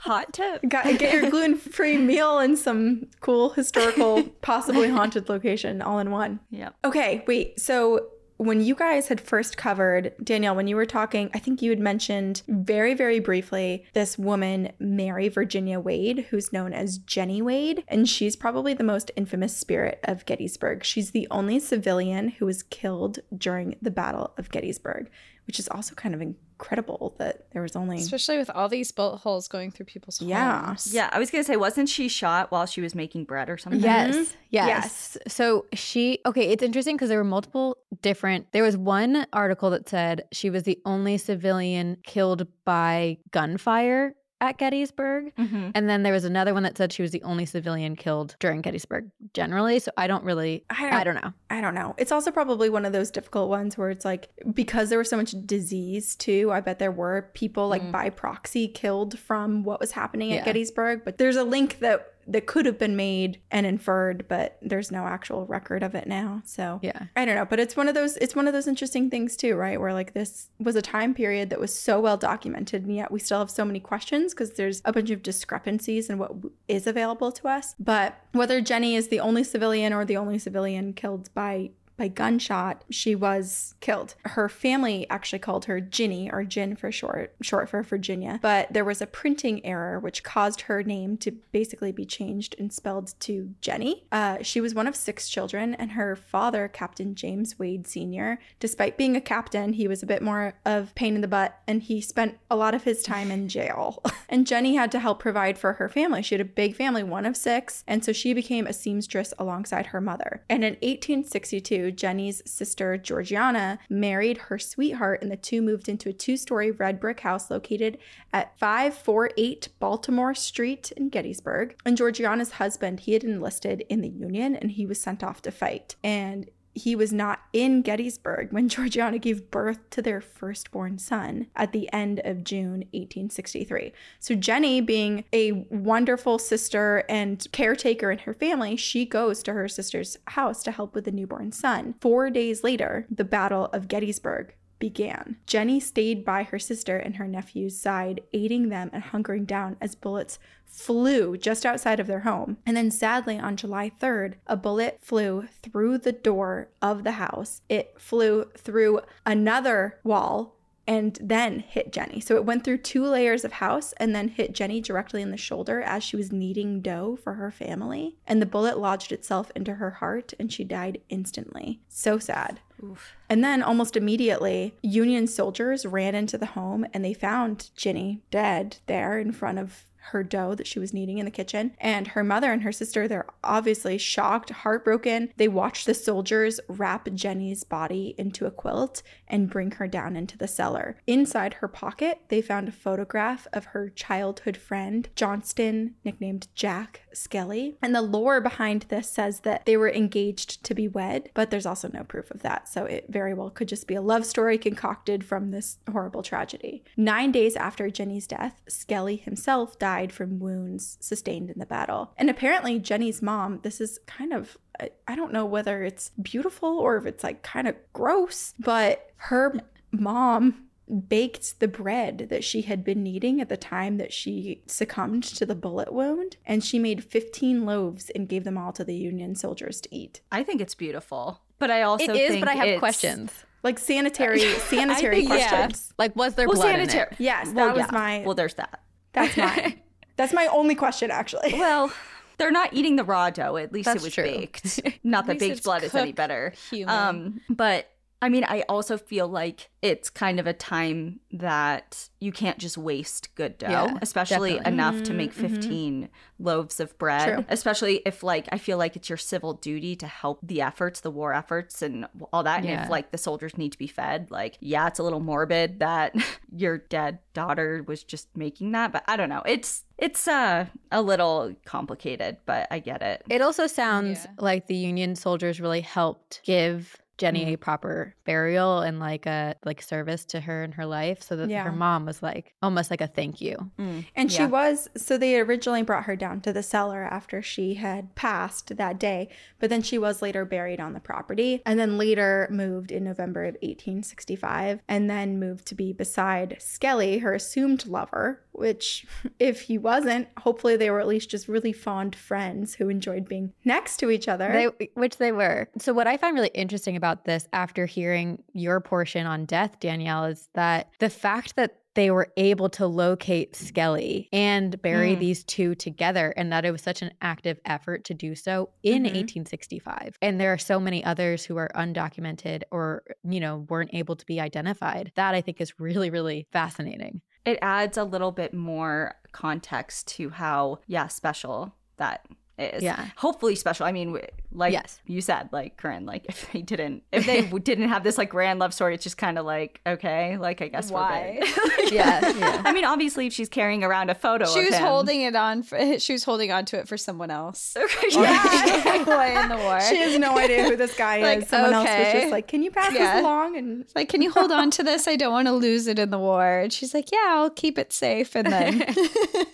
Hot 0.00 0.32
tip. 0.32 0.60
Got, 0.68 0.98
get 0.98 1.14
your 1.14 1.30
gluten 1.30 1.56
free 1.56 1.96
meal 1.98 2.38
in 2.40 2.56
some 2.56 3.06
cool 3.20 3.50
historical, 3.50 4.22
possibly 4.42 4.88
haunted 4.88 5.28
location 5.28 5.80
all 5.80 5.98
in 5.98 6.10
one. 6.10 6.40
Yeah. 6.50 6.70
Okay, 6.84 7.24
wait. 7.26 7.60
So 7.60 8.08
when 8.36 8.60
you 8.60 8.74
guys 8.74 9.08
had 9.08 9.20
first 9.20 9.56
covered 9.56 10.12
Danielle, 10.22 10.56
when 10.56 10.66
you 10.66 10.76
were 10.76 10.86
talking, 10.86 11.30
I 11.34 11.38
think 11.38 11.62
you 11.62 11.70
had 11.70 11.78
mentioned 11.78 12.42
very, 12.48 12.94
very 12.94 13.20
briefly 13.20 13.86
this 13.92 14.18
woman, 14.18 14.72
Mary 14.78 15.28
Virginia 15.28 15.78
Wade, 15.78 16.26
who's 16.30 16.52
known 16.52 16.72
as 16.72 16.98
Jenny 16.98 17.40
Wade, 17.40 17.84
and 17.86 18.08
she's 18.08 18.36
probably 18.36 18.74
the 18.74 18.84
most 18.84 19.10
infamous 19.16 19.56
spirit 19.56 20.00
of 20.04 20.26
Gettysburg. 20.26 20.84
She's 20.84 21.12
the 21.12 21.28
only 21.30 21.60
civilian 21.60 22.28
who 22.30 22.46
was 22.46 22.64
killed 22.64 23.20
during 23.36 23.76
the 23.80 23.90
Battle 23.90 24.34
of 24.36 24.50
Gettysburg, 24.50 25.10
which 25.46 25.58
is 25.58 25.68
also 25.68 25.94
kind 25.94 26.14
of 26.14 26.22
incredible 26.22 27.14
that 27.18 27.50
there 27.52 27.60
was 27.62 27.76
only 27.76 27.98
Especially 27.98 28.38
with 28.38 28.48
all 28.50 28.68
these 28.68 28.90
bullet 28.92 29.18
holes 29.18 29.48
going 29.48 29.70
through 29.70 29.86
people's 29.86 30.20
Yeah. 30.22 30.66
homes. 30.66 30.92
Yeah. 30.94 31.10
I 31.12 31.18
was 31.18 31.30
going 31.30 31.42
to 31.42 31.46
say, 31.46 31.56
wasn't 31.56 31.88
she 31.88 32.08
shot 32.08 32.50
while 32.50 32.66
she 32.66 32.80
was 32.80 32.94
making 32.94 33.24
bread 33.24 33.50
or 33.50 33.58
something? 33.58 33.80
Yes. 33.80 34.14
Mhm. 34.16 34.32
Yes. 34.50 35.18
So 35.28 35.66
she, 35.74 36.20
okay, 36.26 36.48
it's 36.48 36.62
interesting 36.62 36.96
because 36.96 37.08
there 37.08 37.18
were 37.18 37.24
multiple 37.24 37.76
different. 38.02 38.52
There 38.52 38.62
was 38.62 38.76
one 38.76 39.26
article 39.32 39.70
that 39.70 39.88
said 39.88 40.24
she 40.32 40.48
was 40.50 40.62
the 40.62 40.78
only 40.84 41.18
civilian 41.18 41.98
killed 42.04 42.46
by 42.64 43.18
gunfire 43.32 44.14
at 44.48 44.58
Gettysburg. 44.58 45.32
hmm 45.36 45.70
And 45.74 45.88
then 45.88 46.02
there 46.02 46.12
was 46.12 46.24
another 46.24 46.54
one 46.54 46.62
that 46.64 46.76
said 46.76 46.92
she 46.92 47.02
was 47.02 47.10
the 47.12 47.22
only 47.22 47.46
civilian 47.46 47.96
killed 47.96 48.36
during 48.40 48.60
Gettysburg 48.60 49.10
generally. 49.32 49.78
So 49.78 49.90
I 49.96 50.06
don't 50.06 50.24
really, 50.24 50.64
I 50.70 50.82
don't- 50.82 50.92
I 50.94 51.04
don't 51.04 51.14
know. 51.14 51.32
I 51.50 51.60
don't 51.60 51.74
know. 51.74 51.94
It's 51.98 52.12
also 52.12 52.30
probably 52.30 52.68
one 52.70 52.84
of 52.84 52.92
those 52.92 53.10
difficult 53.10 53.48
ones 53.48 53.76
where 53.78 53.90
it's 53.90 54.04
like 54.04 54.28
because 54.52 54.88
there 54.90 54.98
was 54.98 55.08
so 55.08 55.16
much 55.16 55.34
disease 55.46 56.14
too. 56.16 56.50
I 56.52 56.60
bet 56.60 56.78
there 56.78 56.92
were 56.92 57.30
people 57.34 57.68
like 57.68 57.90
by 57.92 58.10
proxy 58.10 58.68
killed 58.68 59.18
from 59.18 59.62
what 59.64 59.80
was 59.80 59.92
happening 59.92 60.32
at 60.32 60.36
Yeah. 60.38 60.44
Gettysburg. 60.44 61.02
But 61.04 61.18
there's 61.18 61.36
a 61.36 61.44
link 61.44 61.78
that 61.80 62.13
that 62.26 62.46
could 62.46 62.66
have 62.66 62.78
been 62.78 62.96
made 62.96 63.40
and 63.50 63.66
inferred, 63.66 64.26
but 64.28 64.58
there's 64.62 64.90
no 64.90 65.04
actual 65.06 65.46
record 65.46 65.82
of 65.82 65.94
it 65.94 66.06
now. 66.06 66.42
So 66.44 66.80
Yeah. 66.82 67.04
I 67.16 67.24
don't 67.24 67.34
know, 67.34 67.44
but 67.44 67.60
it's 67.60 67.76
one 67.76 67.88
of 67.88 67.94
those 67.94 68.16
it's 68.18 68.34
one 68.34 68.46
of 68.46 68.52
those 68.52 68.66
interesting 68.66 69.10
things 69.10 69.36
too, 69.36 69.56
right? 69.56 69.80
Where 69.80 69.92
like 69.92 70.14
this 70.14 70.48
was 70.58 70.76
a 70.76 70.82
time 70.82 71.14
period 71.14 71.50
that 71.50 71.60
was 71.60 71.76
so 71.76 72.00
well 72.00 72.16
documented 72.16 72.84
and 72.84 72.94
yet 72.94 73.10
we 73.10 73.18
still 73.20 73.38
have 73.38 73.50
so 73.50 73.64
many 73.64 73.80
questions 73.80 74.32
because 74.34 74.52
there's 74.52 74.80
a 74.84 74.92
bunch 74.92 75.10
of 75.10 75.22
discrepancies 75.22 76.08
in 76.08 76.18
what 76.18 76.32
is 76.68 76.86
available 76.86 77.32
to 77.32 77.48
us. 77.48 77.74
But 77.78 78.18
whether 78.32 78.60
Jenny 78.60 78.96
is 78.96 79.08
the 79.08 79.20
only 79.20 79.44
civilian 79.44 79.92
or 79.92 80.04
the 80.04 80.16
only 80.16 80.38
civilian 80.38 80.92
killed 80.92 81.32
by 81.34 81.70
by 81.96 82.08
gunshot, 82.08 82.84
she 82.90 83.14
was 83.14 83.74
killed. 83.80 84.14
Her 84.24 84.48
family 84.48 85.06
actually 85.10 85.38
called 85.38 85.66
her 85.66 85.80
Ginny 85.80 86.30
or 86.30 86.44
Jin 86.44 86.76
for 86.76 86.90
short, 86.90 87.34
short 87.40 87.68
for 87.68 87.82
Virginia, 87.82 88.38
but 88.42 88.72
there 88.72 88.84
was 88.84 89.00
a 89.00 89.06
printing 89.06 89.64
error 89.64 89.98
which 89.98 90.24
caused 90.24 90.62
her 90.62 90.82
name 90.82 91.16
to 91.18 91.30
basically 91.30 91.92
be 91.92 92.04
changed 92.04 92.56
and 92.58 92.72
spelled 92.72 93.14
to 93.20 93.54
Jenny. 93.60 94.06
Uh, 94.10 94.38
she 94.42 94.60
was 94.60 94.74
one 94.74 94.86
of 94.86 94.96
six 94.96 95.28
children, 95.28 95.74
and 95.74 95.92
her 95.92 96.16
father, 96.16 96.68
Captain 96.68 97.14
James 97.14 97.58
Wade 97.58 97.86
Sr., 97.86 98.38
despite 98.58 98.98
being 98.98 99.16
a 99.16 99.20
captain, 99.20 99.74
he 99.74 99.88
was 99.88 100.02
a 100.02 100.06
bit 100.06 100.22
more 100.22 100.54
of 100.64 100.94
pain 100.94 101.14
in 101.14 101.20
the 101.20 101.28
butt, 101.28 101.60
and 101.66 101.82
he 101.82 102.00
spent 102.00 102.38
a 102.50 102.56
lot 102.56 102.74
of 102.74 102.84
his 102.84 103.02
time 103.02 103.30
in 103.30 103.48
jail. 103.48 104.02
and 104.28 104.46
Jenny 104.46 104.74
had 104.74 104.90
to 104.92 104.98
help 104.98 105.20
provide 105.20 105.58
for 105.58 105.74
her 105.74 105.88
family. 105.88 106.22
She 106.22 106.34
had 106.34 106.40
a 106.40 106.44
big 106.44 106.74
family, 106.74 107.02
one 107.02 107.26
of 107.26 107.36
six, 107.36 107.84
and 107.86 108.04
so 108.04 108.12
she 108.12 108.34
became 108.34 108.66
a 108.66 108.72
seamstress 108.72 109.32
alongside 109.38 109.86
her 109.86 110.00
mother. 110.00 110.42
And 110.48 110.64
in 110.64 110.74
1862, 110.74 111.83
Jenny's 111.90 112.42
sister 112.44 112.96
Georgiana 112.96 113.78
married 113.88 114.38
her 114.38 114.58
sweetheart, 114.58 115.22
and 115.22 115.30
the 115.30 115.36
two 115.36 115.62
moved 115.62 115.88
into 115.88 116.08
a 116.08 116.12
two 116.12 116.36
story 116.36 116.70
red 116.70 117.00
brick 117.00 117.20
house 117.20 117.50
located 117.50 117.98
at 118.32 118.58
548 118.58 119.68
Baltimore 119.78 120.34
Street 120.34 120.92
in 120.92 121.08
Gettysburg. 121.08 121.76
And 121.84 121.96
Georgiana's 121.96 122.52
husband, 122.52 123.00
he 123.00 123.12
had 123.12 123.24
enlisted 123.24 123.84
in 123.88 124.00
the 124.00 124.08
Union 124.08 124.56
and 124.56 124.72
he 124.72 124.86
was 124.86 125.00
sent 125.00 125.22
off 125.22 125.42
to 125.42 125.50
fight. 125.50 125.96
And 126.02 126.48
he 126.74 126.96
was 126.96 127.12
not 127.12 127.40
in 127.52 127.82
Gettysburg 127.82 128.52
when 128.52 128.68
Georgiana 128.74 129.18
gave 129.18 129.50
birth 129.50 129.78
to 129.90 130.02
their 130.02 130.20
firstborn 130.20 130.98
son 130.98 131.46
at 131.56 131.72
the 131.72 131.90
end 131.92 132.20
of 132.24 132.44
June 132.44 132.84
1863. 132.92 133.92
So, 134.18 134.34
Jenny, 134.34 134.80
being 134.80 135.24
a 135.32 135.52
wonderful 135.70 136.38
sister 136.38 137.04
and 137.08 137.46
caretaker 137.52 138.10
in 138.10 138.18
her 138.20 138.34
family, 138.34 138.76
she 138.76 139.06
goes 139.06 139.42
to 139.44 139.52
her 139.52 139.68
sister's 139.68 140.18
house 140.28 140.62
to 140.64 140.72
help 140.72 140.94
with 140.94 141.04
the 141.04 141.12
newborn 141.12 141.52
son. 141.52 141.94
Four 142.00 142.30
days 142.30 142.64
later, 142.64 143.06
the 143.10 143.24
Battle 143.24 143.66
of 143.66 143.88
Gettysburg 143.88 144.54
began. 144.78 145.36
Jenny 145.46 145.80
stayed 145.80 146.24
by 146.24 146.42
her 146.44 146.58
sister 146.58 146.96
and 146.96 147.16
her 147.16 147.26
nephew's 147.26 147.78
side, 147.78 148.20
aiding 148.32 148.68
them 148.68 148.90
and 148.92 149.02
hunkering 149.02 149.46
down 149.46 149.76
as 149.80 149.94
bullets 149.94 150.38
flew 150.66 151.36
just 151.36 151.64
outside 151.64 152.00
of 152.00 152.06
their 152.06 152.20
home. 152.20 152.56
And 152.66 152.76
then 152.76 152.90
sadly, 152.90 153.38
on 153.38 153.56
July 153.56 153.92
3rd, 154.00 154.34
a 154.46 154.56
bullet 154.56 154.98
flew 155.00 155.46
through 155.62 155.98
the 155.98 156.12
door 156.12 156.68
of 156.82 157.04
the 157.04 157.12
house. 157.12 157.62
It 157.68 157.94
flew 157.98 158.46
through 158.56 159.00
another 159.24 159.98
wall 160.02 160.53
and 160.86 161.18
then 161.20 161.60
hit 161.60 161.92
Jenny. 161.92 162.20
So 162.20 162.36
it 162.36 162.44
went 162.44 162.64
through 162.64 162.78
two 162.78 163.04
layers 163.04 163.44
of 163.44 163.52
house 163.52 163.92
and 163.94 164.14
then 164.14 164.28
hit 164.28 164.52
Jenny 164.52 164.80
directly 164.80 165.22
in 165.22 165.30
the 165.30 165.36
shoulder 165.36 165.80
as 165.80 166.02
she 166.02 166.16
was 166.16 166.32
kneading 166.32 166.80
dough 166.80 167.16
for 167.22 167.34
her 167.34 167.50
family. 167.50 168.16
And 168.26 168.40
the 168.40 168.46
bullet 168.46 168.78
lodged 168.78 169.12
itself 169.12 169.50
into 169.54 169.74
her 169.74 169.90
heart 169.90 170.34
and 170.38 170.52
she 170.52 170.64
died 170.64 171.00
instantly. 171.08 171.80
So 171.88 172.18
sad. 172.18 172.60
Oof. 172.82 173.14
And 173.28 173.42
then 173.42 173.62
almost 173.62 173.96
immediately, 173.96 174.74
Union 174.82 175.26
soldiers 175.26 175.86
ran 175.86 176.14
into 176.14 176.36
the 176.36 176.46
home 176.46 176.86
and 176.92 177.04
they 177.04 177.14
found 177.14 177.70
Jenny 177.76 178.20
dead 178.30 178.78
there 178.86 179.18
in 179.18 179.32
front 179.32 179.58
of 179.58 179.84
her 180.10 180.22
dough 180.22 180.54
that 180.54 180.66
she 180.66 180.78
was 180.78 180.92
kneading 180.92 181.18
in 181.18 181.24
the 181.24 181.30
kitchen. 181.30 181.74
And 181.78 182.08
her 182.08 182.24
mother 182.24 182.52
and 182.52 182.62
her 182.62 182.72
sister, 182.72 183.08
they're 183.08 183.26
obviously 183.42 183.98
shocked, 183.98 184.50
heartbroken. 184.50 185.32
They 185.36 185.48
watch 185.48 185.84
the 185.84 185.94
soldiers 185.94 186.60
wrap 186.68 187.08
Jenny's 187.14 187.64
body 187.64 188.14
into 188.18 188.46
a 188.46 188.50
quilt 188.50 189.02
and 189.28 189.50
bring 189.50 189.72
her 189.72 189.88
down 189.88 190.16
into 190.16 190.36
the 190.38 190.48
cellar. 190.48 190.96
Inside 191.06 191.54
her 191.54 191.68
pocket, 191.68 192.20
they 192.28 192.42
found 192.42 192.68
a 192.68 192.72
photograph 192.72 193.46
of 193.52 193.66
her 193.66 193.88
childhood 193.88 194.56
friend, 194.56 195.08
Johnston, 195.16 195.94
nicknamed 196.04 196.48
Jack 196.54 197.02
Skelly. 197.14 197.76
And 197.80 197.94
the 197.94 198.02
lore 198.02 198.40
behind 198.40 198.86
this 198.88 199.08
says 199.08 199.40
that 199.40 199.66
they 199.66 199.76
were 199.76 199.90
engaged 199.90 200.62
to 200.64 200.74
be 200.74 200.88
wed, 200.88 201.30
but 201.34 201.50
there's 201.50 201.66
also 201.66 201.88
no 201.92 202.04
proof 202.04 202.30
of 202.30 202.42
that. 202.42 202.68
So 202.68 202.84
it 202.84 203.06
very 203.08 203.34
well 203.34 203.50
could 203.50 203.68
just 203.68 203.86
be 203.86 203.94
a 203.94 204.02
love 204.02 204.26
story 204.26 204.58
concocted 204.58 205.24
from 205.24 205.50
this 205.50 205.78
horrible 205.90 206.22
tragedy. 206.22 206.84
Nine 206.96 207.32
days 207.32 207.56
after 207.56 207.90
Jenny's 207.90 208.26
death, 208.26 208.60
Skelly 208.68 209.16
himself 209.16 209.78
died 209.78 210.12
from 210.12 210.38
wounds 210.38 210.98
sustained 211.00 211.50
in 211.50 211.58
the 211.58 211.66
battle. 211.66 212.12
And 212.16 212.28
apparently, 212.28 212.78
Jenny's 212.78 213.22
mom, 213.22 213.60
this 213.62 213.80
is 213.80 213.98
kind 214.06 214.32
of, 214.32 214.58
I 215.06 215.14
don't 215.14 215.32
know 215.32 215.46
whether 215.46 215.84
it's 215.84 216.10
beautiful 216.20 216.78
or 216.78 216.96
if 216.96 217.06
it's 217.06 217.24
like 217.24 217.42
kind 217.42 217.68
of 217.68 217.76
gross, 217.92 218.54
but 218.58 219.12
her 219.16 219.60
mom 219.92 220.63
baked 221.08 221.60
the 221.60 221.68
bread 221.68 222.26
that 222.30 222.44
she 222.44 222.62
had 222.62 222.84
been 222.84 223.02
kneading 223.02 223.40
at 223.40 223.48
the 223.48 223.56
time 223.56 223.96
that 223.96 224.12
she 224.12 224.62
succumbed 224.66 225.22
to 225.22 225.46
the 225.46 225.54
bullet 225.54 225.92
wound 225.92 226.36
and 226.44 226.62
she 226.62 226.78
made 226.78 227.02
15 227.02 227.64
loaves 227.64 228.10
and 228.10 228.28
gave 228.28 228.44
them 228.44 228.58
all 228.58 228.72
to 228.72 228.84
the 228.84 228.94
union 228.94 229.34
soldiers 229.34 229.80
to 229.80 229.94
eat 229.94 230.20
i 230.30 230.42
think 230.42 230.60
it's 230.60 230.74
beautiful 230.74 231.40
but 231.58 231.70
i 231.70 231.80
also 231.80 232.12
it 232.12 232.16
is 232.16 232.38
but 232.38 232.48
i 232.48 232.52
have 232.52 232.78
questions 232.78 233.32
like 233.62 233.78
sanitary 233.78 234.40
sanitary 234.68 235.16
think, 235.16 235.28
questions 235.28 235.86
yeah. 235.88 235.94
like 235.98 236.14
was 236.14 236.34
there 236.34 236.46
well, 236.46 236.56
blood 236.56 236.72
sanitary 236.72 237.06
in 237.06 237.14
it? 237.14 237.20
yes 237.20 237.46
that 237.48 237.54
well, 237.54 237.70
was 237.70 237.78
yeah. 237.78 237.90
my 237.90 238.22
well 238.26 238.34
there's 238.34 238.54
that 238.54 238.82
that's 239.12 239.36
mine 239.38 239.80
That's 240.16 240.32
my 240.32 240.46
only 240.46 240.74
question, 240.74 241.10
actually. 241.10 241.54
Well, 241.54 241.92
they're 242.38 242.50
not 242.50 242.72
eating 242.72 242.96
the 242.96 243.04
raw 243.04 243.30
dough. 243.30 243.56
At 243.56 243.72
least 243.72 243.86
That's 243.86 244.02
it 244.02 244.06
was 244.06 244.14
true. 244.14 244.24
baked. 244.24 244.80
Not 245.04 245.26
that 245.26 245.38
baked 245.38 245.64
blood 245.64 245.82
is 245.82 245.94
any 245.94 246.12
better. 246.12 246.52
Human. 246.70 246.94
Um, 246.94 247.40
but 247.48 247.90
I 248.24 248.30
mean, 248.30 248.44
I 248.44 248.62
also 248.70 248.96
feel 248.96 249.28
like 249.28 249.68
it's 249.82 250.08
kind 250.08 250.40
of 250.40 250.46
a 250.46 250.54
time 250.54 251.20
that 251.30 252.08
you 252.20 252.32
can't 252.32 252.56
just 252.56 252.78
waste 252.78 253.34
good 253.34 253.58
dough, 253.58 253.68
yeah, 253.68 253.98
especially 254.00 254.54
definitely. 254.54 254.72
enough 254.72 254.94
mm-hmm, 254.94 255.04
to 255.04 255.12
make 255.12 255.34
mm-hmm. 255.34 255.54
15 255.54 255.94
mm-hmm. 255.94 256.44
loaves 256.44 256.80
of 256.80 256.96
bread. 256.96 257.34
True. 257.34 257.44
Especially 257.50 258.00
if, 258.06 258.22
like, 258.22 258.48
I 258.50 258.56
feel 258.56 258.78
like 258.78 258.96
it's 258.96 259.10
your 259.10 259.18
civil 259.18 259.52
duty 259.52 259.94
to 259.96 260.06
help 260.06 260.38
the 260.42 260.62
efforts, 260.62 261.00
the 261.00 261.10
war 261.10 261.34
efforts, 261.34 261.82
and 261.82 262.06
all 262.32 262.42
that. 262.44 262.64
Yeah. 262.64 262.70
And 262.70 262.84
if, 262.84 262.88
like, 262.88 263.10
the 263.10 263.18
soldiers 263.18 263.58
need 263.58 263.72
to 263.72 263.78
be 263.78 263.88
fed, 263.88 264.30
like, 264.30 264.56
yeah, 264.60 264.86
it's 264.86 264.98
a 264.98 265.02
little 265.02 265.20
morbid 265.20 265.80
that 265.80 266.16
your 266.50 266.78
dead 266.78 267.18
daughter 267.34 267.84
was 267.86 268.02
just 268.02 268.34
making 268.34 268.72
that, 268.72 268.90
but 268.90 269.04
I 269.06 269.18
don't 269.18 269.28
know. 269.28 269.42
It's 269.44 269.84
it's 269.98 270.26
uh, 270.26 270.66
a 270.90 271.02
little 271.02 271.54
complicated, 271.66 272.38
but 272.46 272.66
I 272.70 272.78
get 272.78 273.02
it. 273.02 273.22
It 273.28 273.42
also 273.42 273.66
sounds 273.66 274.24
yeah. 274.24 274.30
like 274.38 274.66
the 274.66 274.74
Union 274.74 275.14
soldiers 275.14 275.60
really 275.60 275.82
helped 275.82 276.40
give 276.44 277.00
Jenny 277.18 277.44
mm. 277.44 277.52
a 277.54 277.56
proper 277.56 278.14
burial 278.24 278.80
and 278.80 278.98
like 278.98 279.26
a 279.26 279.54
like 279.64 279.82
service 279.82 280.24
to 280.26 280.40
her 280.40 280.64
in 280.64 280.72
her 280.72 280.86
life 280.86 281.22
so 281.22 281.36
that 281.36 281.48
yeah. 281.48 281.64
her 281.64 281.72
mom 281.72 282.06
was 282.06 282.22
like 282.22 282.54
almost 282.62 282.90
like 282.90 283.00
a 283.00 283.06
thank 283.06 283.40
you. 283.40 283.70
Mm. 283.78 284.04
And 284.16 284.30
yeah. 284.30 284.38
she 284.38 284.46
was 284.46 284.88
so 284.96 285.16
they 285.16 285.38
originally 285.38 285.82
brought 285.82 286.04
her 286.04 286.16
down 286.16 286.40
to 286.42 286.52
the 286.52 286.62
cellar 286.62 287.04
after 287.04 287.42
she 287.42 287.74
had 287.74 288.14
passed 288.14 288.76
that 288.76 288.98
day, 288.98 289.28
but 289.58 289.70
then 289.70 289.82
she 289.82 289.98
was 289.98 290.22
later 290.22 290.44
buried 290.44 290.80
on 290.80 290.92
the 290.92 291.00
property 291.00 291.62
and 291.64 291.78
then 291.78 291.98
later 291.98 292.48
moved 292.50 292.90
in 292.90 293.04
November 293.04 293.44
of 293.44 293.54
1865 293.54 294.80
and 294.88 295.08
then 295.08 295.38
moved 295.38 295.66
to 295.66 295.74
be 295.74 295.92
beside 295.92 296.56
Skelly, 296.58 297.18
her 297.18 297.34
assumed 297.34 297.86
lover, 297.86 298.43
which 298.54 299.06
if 299.38 299.62
he 299.62 299.78
wasn't, 299.78 300.28
hopefully 300.38 300.76
they 300.76 300.90
were 300.90 301.00
at 301.00 301.06
least 301.06 301.30
just 301.30 301.48
really 301.48 301.72
fond 301.72 302.14
friends 302.14 302.74
who 302.74 302.88
enjoyed 302.88 303.28
being 303.28 303.52
next 303.64 303.98
to 303.98 304.10
each 304.10 304.28
other. 304.28 304.72
They, 304.78 304.88
which 304.94 305.18
they 305.18 305.32
were. 305.32 305.68
So 305.78 305.92
what 305.92 306.06
I 306.06 306.16
find 306.16 306.34
really 306.34 306.50
interesting 306.54 306.96
about 306.96 307.24
this 307.24 307.48
after 307.52 307.86
hearing 307.86 308.42
your 308.52 308.80
portion 308.80 309.26
on 309.26 309.44
death, 309.44 309.80
Danielle, 309.80 310.26
is 310.26 310.48
that 310.54 310.90
the 310.98 311.10
fact 311.10 311.56
that 311.56 311.78
they 311.94 312.10
were 312.10 312.32
able 312.36 312.68
to 312.68 312.86
locate 312.86 313.54
Skelly 313.54 314.28
and 314.32 314.80
bury 314.82 315.14
mm. 315.14 315.20
these 315.20 315.44
two 315.44 315.74
together, 315.74 316.34
and 316.36 316.52
that 316.52 316.64
it 316.64 316.72
was 316.72 316.82
such 316.82 317.02
an 317.02 317.12
active 317.22 317.60
effort 317.64 318.04
to 318.04 318.14
do 318.14 318.34
so 318.34 318.70
in 318.82 319.04
mm-hmm. 319.04 319.14
1865. 319.14 320.18
And 320.20 320.40
there 320.40 320.52
are 320.52 320.58
so 320.58 320.80
many 320.80 321.04
others 321.04 321.44
who 321.44 321.56
are 321.56 321.70
undocumented 321.74 322.62
or, 322.70 323.04
you 323.22 323.40
know, 323.40 323.66
weren't 323.68 323.94
able 323.94 324.16
to 324.16 324.26
be 324.26 324.40
identified. 324.40 325.12
That 325.14 325.34
I 325.34 325.40
think 325.40 325.60
is 325.60 325.78
really, 325.78 326.10
really 326.10 326.48
fascinating 326.52 327.20
it 327.44 327.58
adds 327.60 327.96
a 327.96 328.04
little 328.04 328.32
bit 328.32 328.54
more 328.54 329.14
context 329.32 330.06
to 330.08 330.30
how 330.30 330.78
yeah 330.86 331.06
special 331.06 331.74
that 331.96 332.26
is. 332.58 332.82
Yeah. 332.82 333.08
Hopefully 333.16 333.54
special. 333.54 333.86
I 333.86 333.92
mean, 333.92 334.18
like 334.52 334.72
yes. 334.72 335.00
you 335.06 335.20
said, 335.20 335.48
like 335.52 335.76
Corinne, 335.76 336.06
like 336.06 336.26
if 336.28 336.50
they 336.52 336.62
didn't, 336.62 337.02
if 337.10 337.26
they 337.26 337.42
didn't 337.58 337.88
have 337.88 338.04
this 338.04 338.16
like 338.16 338.30
grand 338.30 338.60
love 338.60 338.72
story, 338.72 338.94
it's 338.94 339.02
just 339.02 339.18
kind 339.18 339.38
of 339.38 339.44
like 339.44 339.80
okay, 339.86 340.36
like 340.36 340.62
I 340.62 340.68
guess 340.68 340.90
why? 340.90 341.40
yeah, 341.90 342.28
yeah. 342.30 342.62
I 342.64 342.72
mean, 342.72 342.84
obviously, 342.84 343.26
if 343.26 343.32
she's 343.32 343.48
carrying 343.48 343.82
around 343.82 344.10
a 344.10 344.14
photo, 344.14 344.46
she 344.46 344.64
was 344.64 344.74
him, 344.74 344.82
holding 344.82 345.22
it 345.22 345.34
on. 345.34 345.62
For, 345.62 345.98
she 345.98 346.12
was 346.12 346.24
holding 346.24 346.52
on 346.52 346.64
to 346.66 346.78
it 346.78 346.88
for 346.88 346.96
someone 346.96 347.30
else. 347.30 347.76
Okay. 347.76 348.08
Yeah. 348.10 349.42
in 349.42 349.48
the 349.48 349.56
war. 349.56 349.80
She 349.80 349.96
has 349.96 350.18
no 350.18 350.38
idea 350.38 350.64
who 350.64 350.76
this 350.76 350.96
guy 350.96 351.20
like, 351.22 351.38
is. 351.42 351.48
Someone 351.48 351.74
okay. 351.74 352.04
else 352.04 352.14
was 352.14 352.22
just 352.22 352.32
like, 352.32 352.46
"Can 352.46 352.62
you 352.62 352.70
pass 352.70 352.92
yeah. 352.92 353.14
this 353.14 353.22
along?" 353.22 353.56
And 353.56 353.84
like, 353.94 354.08
"Can 354.08 354.22
you 354.22 354.30
hold 354.30 354.52
on 354.52 354.70
to 354.72 354.82
this? 354.82 355.08
I 355.08 355.16
don't 355.16 355.32
want 355.32 355.48
to 355.48 355.52
lose 355.52 355.86
it 355.86 355.98
in 355.98 356.10
the 356.10 356.18
war." 356.18 356.60
And 356.60 356.72
she's 356.72 356.94
like, 356.94 357.10
"Yeah, 357.10 357.26
I'll 357.28 357.50
keep 357.50 357.78
it 357.78 357.92
safe." 357.92 358.36
And 358.36 358.52
then, 358.52 358.82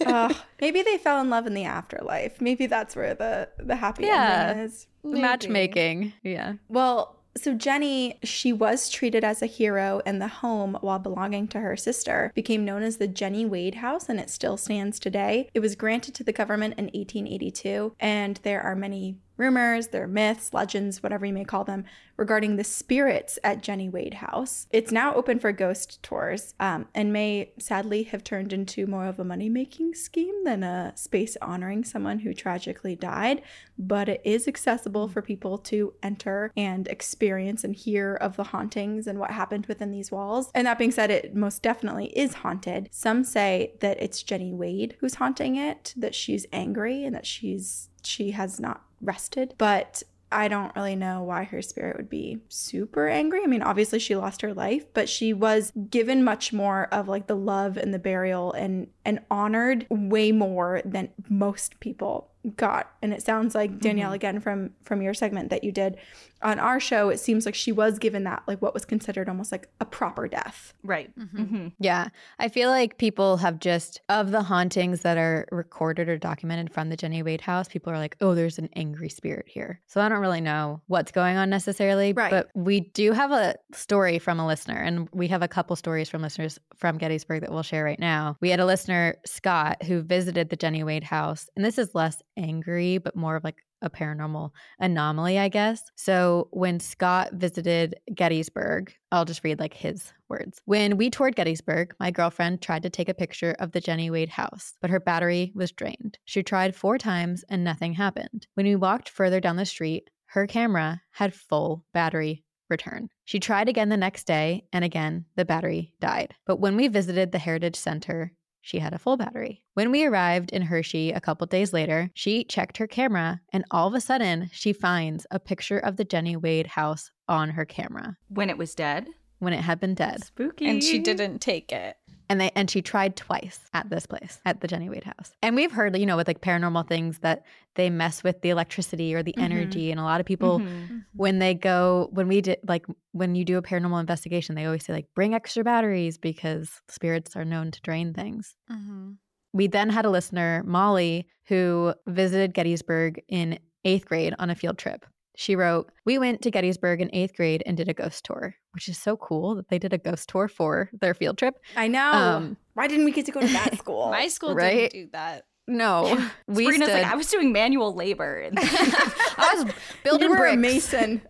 uh, 0.06 0.34
maybe 0.60 0.82
they 0.82 0.98
fell 0.98 1.20
in 1.20 1.30
love 1.30 1.46
in 1.46 1.54
the 1.54 1.64
afterlife. 1.64 2.40
Maybe 2.40 2.66
that's 2.66 2.89
where 2.96 3.14
the 3.14 3.48
the 3.58 3.76
happy 3.76 4.04
yeah. 4.04 4.48
ending 4.48 4.64
is. 4.64 4.86
Maybe. 5.02 5.20
Matchmaking. 5.20 6.12
Yeah. 6.22 6.54
Well, 6.68 7.20
so 7.36 7.54
Jenny, 7.54 8.18
she 8.22 8.52
was 8.52 8.90
treated 8.90 9.24
as 9.24 9.40
a 9.40 9.46
hero 9.46 10.00
in 10.04 10.18
the 10.18 10.28
home 10.28 10.76
while 10.80 10.98
belonging 10.98 11.48
to 11.48 11.60
her 11.60 11.76
sister, 11.76 12.32
became 12.34 12.64
known 12.64 12.82
as 12.82 12.96
the 12.96 13.06
Jenny 13.06 13.46
Wade 13.46 13.76
House, 13.76 14.08
and 14.08 14.18
it 14.18 14.30
still 14.30 14.56
stands 14.56 14.98
today. 14.98 15.48
It 15.54 15.60
was 15.60 15.76
granted 15.76 16.14
to 16.16 16.24
the 16.24 16.32
government 16.32 16.74
in 16.76 16.86
1882, 16.86 17.94
and 18.00 18.40
there 18.42 18.60
are 18.60 18.74
many 18.74 19.16
rumors, 19.40 19.88
there 19.88 20.04
are 20.04 20.08
myths, 20.08 20.52
legends, 20.52 21.02
whatever 21.02 21.26
you 21.26 21.32
may 21.32 21.44
call 21.44 21.64
them, 21.64 21.84
regarding 22.16 22.56
the 22.56 22.64
spirits 22.64 23.38
at 23.42 23.62
Jenny 23.62 23.88
Wade 23.88 24.14
House. 24.14 24.66
It's 24.70 24.92
now 24.92 25.14
open 25.14 25.38
for 25.38 25.50
ghost 25.52 26.02
tours 26.02 26.54
um, 26.60 26.86
and 26.94 27.12
may 27.12 27.52
sadly 27.58 28.02
have 28.04 28.22
turned 28.22 28.52
into 28.52 28.86
more 28.86 29.06
of 29.06 29.18
a 29.18 29.24
money 29.24 29.48
making 29.48 29.94
scheme 29.94 30.44
than 30.44 30.62
a 30.62 30.92
space 30.94 31.38
honoring 31.40 31.82
someone 31.82 32.18
who 32.18 32.34
tragically 32.34 32.94
died. 32.94 33.40
But 33.78 34.10
it 34.10 34.20
is 34.22 34.46
accessible 34.46 35.08
for 35.08 35.22
people 35.22 35.56
to 35.58 35.94
enter 36.02 36.52
and 36.54 36.86
experience 36.88 37.64
and 37.64 37.74
hear 37.74 38.14
of 38.16 38.36
the 38.36 38.44
hauntings 38.44 39.06
and 39.06 39.18
what 39.18 39.30
happened 39.30 39.64
within 39.64 39.90
these 39.90 40.12
walls. 40.12 40.50
And 40.54 40.66
that 40.66 40.78
being 40.78 40.90
said, 40.90 41.10
it 41.10 41.34
most 41.34 41.62
definitely 41.62 42.06
is 42.08 42.34
haunted. 42.34 42.90
Some 42.92 43.24
say 43.24 43.72
that 43.80 44.00
it's 44.02 44.22
Jenny 44.22 44.52
Wade 44.52 44.96
who's 45.00 45.14
haunting 45.14 45.56
it, 45.56 45.94
that 45.96 46.14
she's 46.14 46.44
angry 46.52 47.02
and 47.04 47.14
that 47.14 47.26
she's 47.26 47.88
she 48.02 48.30
has 48.30 48.58
not 48.58 48.82
rested. 49.00 49.54
But 49.58 50.02
I 50.32 50.48
don't 50.48 50.74
really 50.76 50.94
know 50.94 51.22
why 51.24 51.44
her 51.44 51.60
spirit 51.60 51.96
would 51.96 52.08
be 52.08 52.38
super 52.48 53.08
angry. 53.08 53.42
I 53.42 53.46
mean, 53.46 53.62
obviously 53.62 53.98
she 53.98 54.14
lost 54.14 54.42
her 54.42 54.54
life, 54.54 54.86
but 54.94 55.08
she 55.08 55.32
was 55.32 55.72
given 55.90 56.22
much 56.22 56.52
more 56.52 56.86
of 56.92 57.08
like 57.08 57.26
the 57.26 57.36
love 57.36 57.76
and 57.76 57.92
the 57.92 57.98
burial 57.98 58.52
and 58.52 58.88
and 59.04 59.20
honored 59.30 59.86
way 59.90 60.30
more 60.30 60.82
than 60.84 61.10
most 61.28 61.80
people 61.80 62.30
got. 62.56 62.92
And 63.02 63.12
it 63.12 63.22
sounds 63.22 63.54
like 63.54 63.80
Danielle 63.80 64.08
mm-hmm. 64.08 64.14
again 64.14 64.40
from 64.40 64.70
from 64.84 65.02
your 65.02 65.14
segment 65.14 65.50
that 65.50 65.64
you 65.64 65.72
did 65.72 65.96
on 66.42 66.58
our 66.58 66.80
show, 66.80 67.10
it 67.10 67.20
seems 67.20 67.46
like 67.46 67.54
she 67.54 67.72
was 67.72 67.98
given 67.98 68.24
that, 68.24 68.42
like 68.46 68.62
what 68.62 68.74
was 68.74 68.84
considered 68.84 69.28
almost 69.28 69.52
like 69.52 69.68
a 69.80 69.84
proper 69.84 70.28
death. 70.28 70.74
Right. 70.82 71.16
Mm-hmm. 71.18 71.42
Mm-hmm. 71.42 71.68
Yeah. 71.78 72.08
I 72.38 72.48
feel 72.48 72.70
like 72.70 72.98
people 72.98 73.36
have 73.38 73.58
just, 73.58 74.00
of 74.08 74.30
the 74.30 74.42
hauntings 74.42 75.02
that 75.02 75.18
are 75.18 75.46
recorded 75.52 76.08
or 76.08 76.16
documented 76.16 76.72
from 76.72 76.88
the 76.88 76.96
Jenny 76.96 77.22
Wade 77.22 77.40
house, 77.40 77.68
people 77.68 77.92
are 77.92 77.98
like, 77.98 78.16
oh, 78.20 78.34
there's 78.34 78.58
an 78.58 78.68
angry 78.74 79.08
spirit 79.08 79.46
here. 79.48 79.80
So 79.86 80.00
I 80.00 80.08
don't 80.08 80.20
really 80.20 80.40
know 80.40 80.80
what's 80.86 81.12
going 81.12 81.36
on 81.36 81.50
necessarily. 81.50 82.12
Right. 82.12 82.30
But 82.30 82.50
we 82.54 82.80
do 82.80 83.12
have 83.12 83.32
a 83.32 83.56
story 83.72 84.18
from 84.18 84.40
a 84.40 84.46
listener, 84.46 84.76
and 84.76 85.08
we 85.12 85.28
have 85.28 85.42
a 85.42 85.48
couple 85.48 85.76
stories 85.76 86.08
from 86.08 86.22
listeners 86.22 86.58
from 86.76 86.98
Gettysburg 86.98 87.42
that 87.42 87.50
we'll 87.50 87.62
share 87.62 87.84
right 87.84 88.00
now. 88.00 88.36
We 88.40 88.50
had 88.50 88.60
a 88.60 88.66
listener, 88.66 89.16
Scott, 89.26 89.82
who 89.82 90.02
visited 90.02 90.48
the 90.48 90.56
Jenny 90.56 90.84
Wade 90.84 91.04
house, 91.04 91.48
and 91.56 91.64
this 91.64 91.78
is 91.78 91.94
less 91.94 92.22
angry, 92.36 92.98
but 92.98 93.14
more 93.14 93.36
of 93.36 93.44
like 93.44 93.56
a 93.82 93.90
paranormal 93.90 94.50
anomaly, 94.78 95.38
I 95.38 95.48
guess. 95.48 95.82
So 95.96 96.48
when 96.50 96.80
Scott 96.80 97.32
visited 97.32 97.96
Gettysburg, 98.14 98.94
I'll 99.12 99.24
just 99.24 99.44
read 99.44 99.58
like 99.58 99.74
his 99.74 100.12
words. 100.28 100.60
When 100.64 100.96
we 100.96 101.10
toured 101.10 101.36
Gettysburg, 101.36 101.94
my 101.98 102.10
girlfriend 102.10 102.62
tried 102.62 102.82
to 102.84 102.90
take 102.90 103.08
a 103.08 103.14
picture 103.14 103.56
of 103.58 103.72
the 103.72 103.80
Jenny 103.80 104.10
Wade 104.10 104.28
house, 104.28 104.74
but 104.80 104.90
her 104.90 105.00
battery 105.00 105.52
was 105.54 105.72
drained. 105.72 106.18
She 106.24 106.42
tried 106.42 106.74
four 106.74 106.98
times 106.98 107.44
and 107.48 107.64
nothing 107.64 107.94
happened. 107.94 108.46
When 108.54 108.66
we 108.66 108.76
walked 108.76 109.08
further 109.08 109.40
down 109.40 109.56
the 109.56 109.66
street, 109.66 110.10
her 110.26 110.46
camera 110.46 111.02
had 111.10 111.34
full 111.34 111.84
battery 111.92 112.44
return. 112.68 113.08
She 113.24 113.40
tried 113.40 113.68
again 113.68 113.88
the 113.88 113.96
next 113.96 114.24
day, 114.24 114.64
and 114.72 114.84
again, 114.84 115.24
the 115.34 115.44
battery 115.44 115.92
died. 116.00 116.34
But 116.46 116.60
when 116.60 116.76
we 116.76 116.86
visited 116.88 117.32
the 117.32 117.38
Heritage 117.38 117.76
Center, 117.76 118.32
she 118.60 118.78
had 118.78 118.92
a 118.92 118.98
full 118.98 119.16
battery. 119.16 119.62
When 119.74 119.90
we 119.90 120.04
arrived 120.04 120.52
in 120.52 120.62
Hershey 120.62 121.12
a 121.12 121.20
couple 121.20 121.46
days 121.46 121.72
later, 121.72 122.10
she 122.14 122.44
checked 122.44 122.76
her 122.78 122.86
camera 122.86 123.40
and 123.52 123.64
all 123.70 123.88
of 123.88 123.94
a 123.94 124.00
sudden 124.00 124.50
she 124.52 124.72
finds 124.72 125.26
a 125.30 125.40
picture 125.40 125.78
of 125.78 125.96
the 125.96 126.04
Jenny 126.04 126.36
Wade 126.36 126.66
house 126.66 127.10
on 127.28 127.50
her 127.50 127.64
camera. 127.64 128.16
When 128.28 128.50
it 128.50 128.58
was 128.58 128.74
dead? 128.74 129.08
When 129.38 129.52
it 129.52 129.62
had 129.62 129.80
been 129.80 129.94
dead. 129.94 130.24
Spooky. 130.24 130.68
And 130.68 130.82
she 130.82 130.98
didn't 130.98 131.38
take 131.38 131.72
it 131.72 131.96
and 132.30 132.40
they 132.40 132.50
and 132.54 132.70
she 132.70 132.80
tried 132.80 133.16
twice 133.16 133.58
at 133.74 133.90
this 133.90 134.06
place 134.06 134.40
at 134.46 134.60
the 134.60 134.68
Jenny 134.68 134.88
Wade 134.88 135.04
house. 135.04 135.32
And 135.42 135.56
we've 135.56 135.72
heard, 135.72 135.98
you 135.98 136.06
know, 136.06 136.16
with 136.16 136.28
like 136.28 136.40
paranormal 136.40 136.88
things 136.88 137.18
that 137.18 137.44
they 137.74 137.90
mess 137.90 138.22
with 138.22 138.40
the 138.40 138.50
electricity 138.50 139.14
or 139.14 139.22
the 139.22 139.32
mm-hmm. 139.32 139.44
energy. 139.44 139.90
And 139.90 139.98
a 139.98 140.04
lot 140.04 140.20
of 140.20 140.26
people, 140.26 140.60
mm-hmm. 140.60 140.98
when 141.14 141.40
they 141.40 141.54
go, 141.54 142.08
when 142.12 142.28
we 142.28 142.40
did 142.40 142.58
like 142.66 142.86
when 143.12 143.34
you 143.34 143.44
do 143.44 143.58
a 143.58 143.62
paranormal 143.62 143.98
investigation, 143.98 144.54
they 144.54 144.64
always 144.64 144.84
say 144.84 144.92
like 144.92 145.06
bring 145.14 145.34
extra 145.34 145.64
batteries 145.64 146.16
because 146.16 146.70
spirits 146.88 147.34
are 147.34 147.44
known 147.44 147.72
to 147.72 147.80
drain 147.82 148.14
things. 148.14 148.54
Mm-hmm. 148.70 149.10
We 149.52 149.66
then 149.66 149.90
had 149.90 150.04
a 150.04 150.10
listener, 150.10 150.62
Molly, 150.64 151.26
who 151.46 151.92
visited 152.06 152.54
Gettysburg 152.54 153.20
in 153.28 153.58
eighth 153.84 154.06
grade 154.06 154.34
on 154.38 154.50
a 154.50 154.54
field 154.54 154.78
trip. 154.78 155.04
She 155.40 155.56
wrote, 155.56 155.90
We 156.04 156.18
went 156.18 156.42
to 156.42 156.50
Gettysburg 156.50 157.00
in 157.00 157.08
eighth 157.14 157.34
grade 157.34 157.62
and 157.64 157.74
did 157.74 157.88
a 157.88 157.94
ghost 157.94 158.26
tour, 158.26 158.56
which 158.72 158.90
is 158.90 158.98
so 158.98 159.16
cool 159.16 159.54
that 159.54 159.70
they 159.70 159.78
did 159.78 159.94
a 159.94 159.96
ghost 159.96 160.28
tour 160.28 160.48
for 160.48 160.90
their 161.00 161.14
field 161.14 161.38
trip. 161.38 161.54
I 161.78 161.88
know. 161.88 162.12
Um, 162.12 162.58
Why 162.74 162.86
didn't 162.86 163.06
we 163.06 163.10
get 163.10 163.24
to 163.24 163.32
go 163.32 163.40
to 163.40 163.46
that 163.46 163.78
school? 163.78 164.10
My 164.10 164.28
school 164.28 164.54
right? 164.54 164.90
didn't 164.90 165.06
do 165.06 165.10
that. 165.14 165.46
No, 165.66 166.28
we 166.46 166.70
stood... 166.70 166.90
like 166.90 167.06
I 167.06 167.16
was 167.16 167.28
doing 167.28 167.52
manual 167.52 167.94
labor. 167.94 168.50
I 168.54 169.54
was 169.54 169.72
building 170.04 170.28
you 170.28 170.30
were 170.30 170.36
bricks. 170.36 170.56
a 170.56 170.58
mason. 170.58 171.22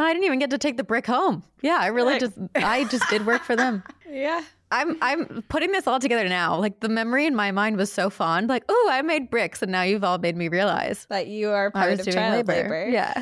I 0.00 0.12
didn't 0.12 0.24
even 0.24 0.40
get 0.40 0.50
to 0.50 0.58
take 0.58 0.78
the 0.78 0.84
brick 0.84 1.06
home. 1.06 1.44
Yeah, 1.60 1.78
I 1.78 1.86
really 1.88 2.18
just 2.18 2.32
I 2.56 2.84
just 2.84 3.08
did 3.08 3.24
work 3.24 3.44
for 3.44 3.54
them. 3.54 3.84
Yeah. 4.10 4.42
I'm 4.72 4.96
I'm 5.02 5.44
putting 5.48 5.70
this 5.72 5.86
all 5.86 6.00
together 6.00 6.28
now. 6.28 6.58
Like 6.58 6.80
the 6.80 6.88
memory 6.88 7.26
in 7.26 7.36
my 7.36 7.52
mind 7.52 7.76
was 7.76 7.92
so 7.92 8.10
fond. 8.10 8.48
Like, 8.48 8.64
oh, 8.68 8.88
I 8.90 9.02
made 9.02 9.30
bricks, 9.30 9.62
and 9.62 9.70
now 9.70 9.82
you've 9.82 10.02
all 10.02 10.18
made 10.18 10.36
me 10.36 10.48
realize 10.48 11.06
that 11.10 11.28
you 11.28 11.50
are 11.50 11.70
part 11.70 12.00
of 12.00 12.06
child 12.06 12.48
labor. 12.48 12.62
labor. 12.62 12.88
Yeah. 12.88 13.12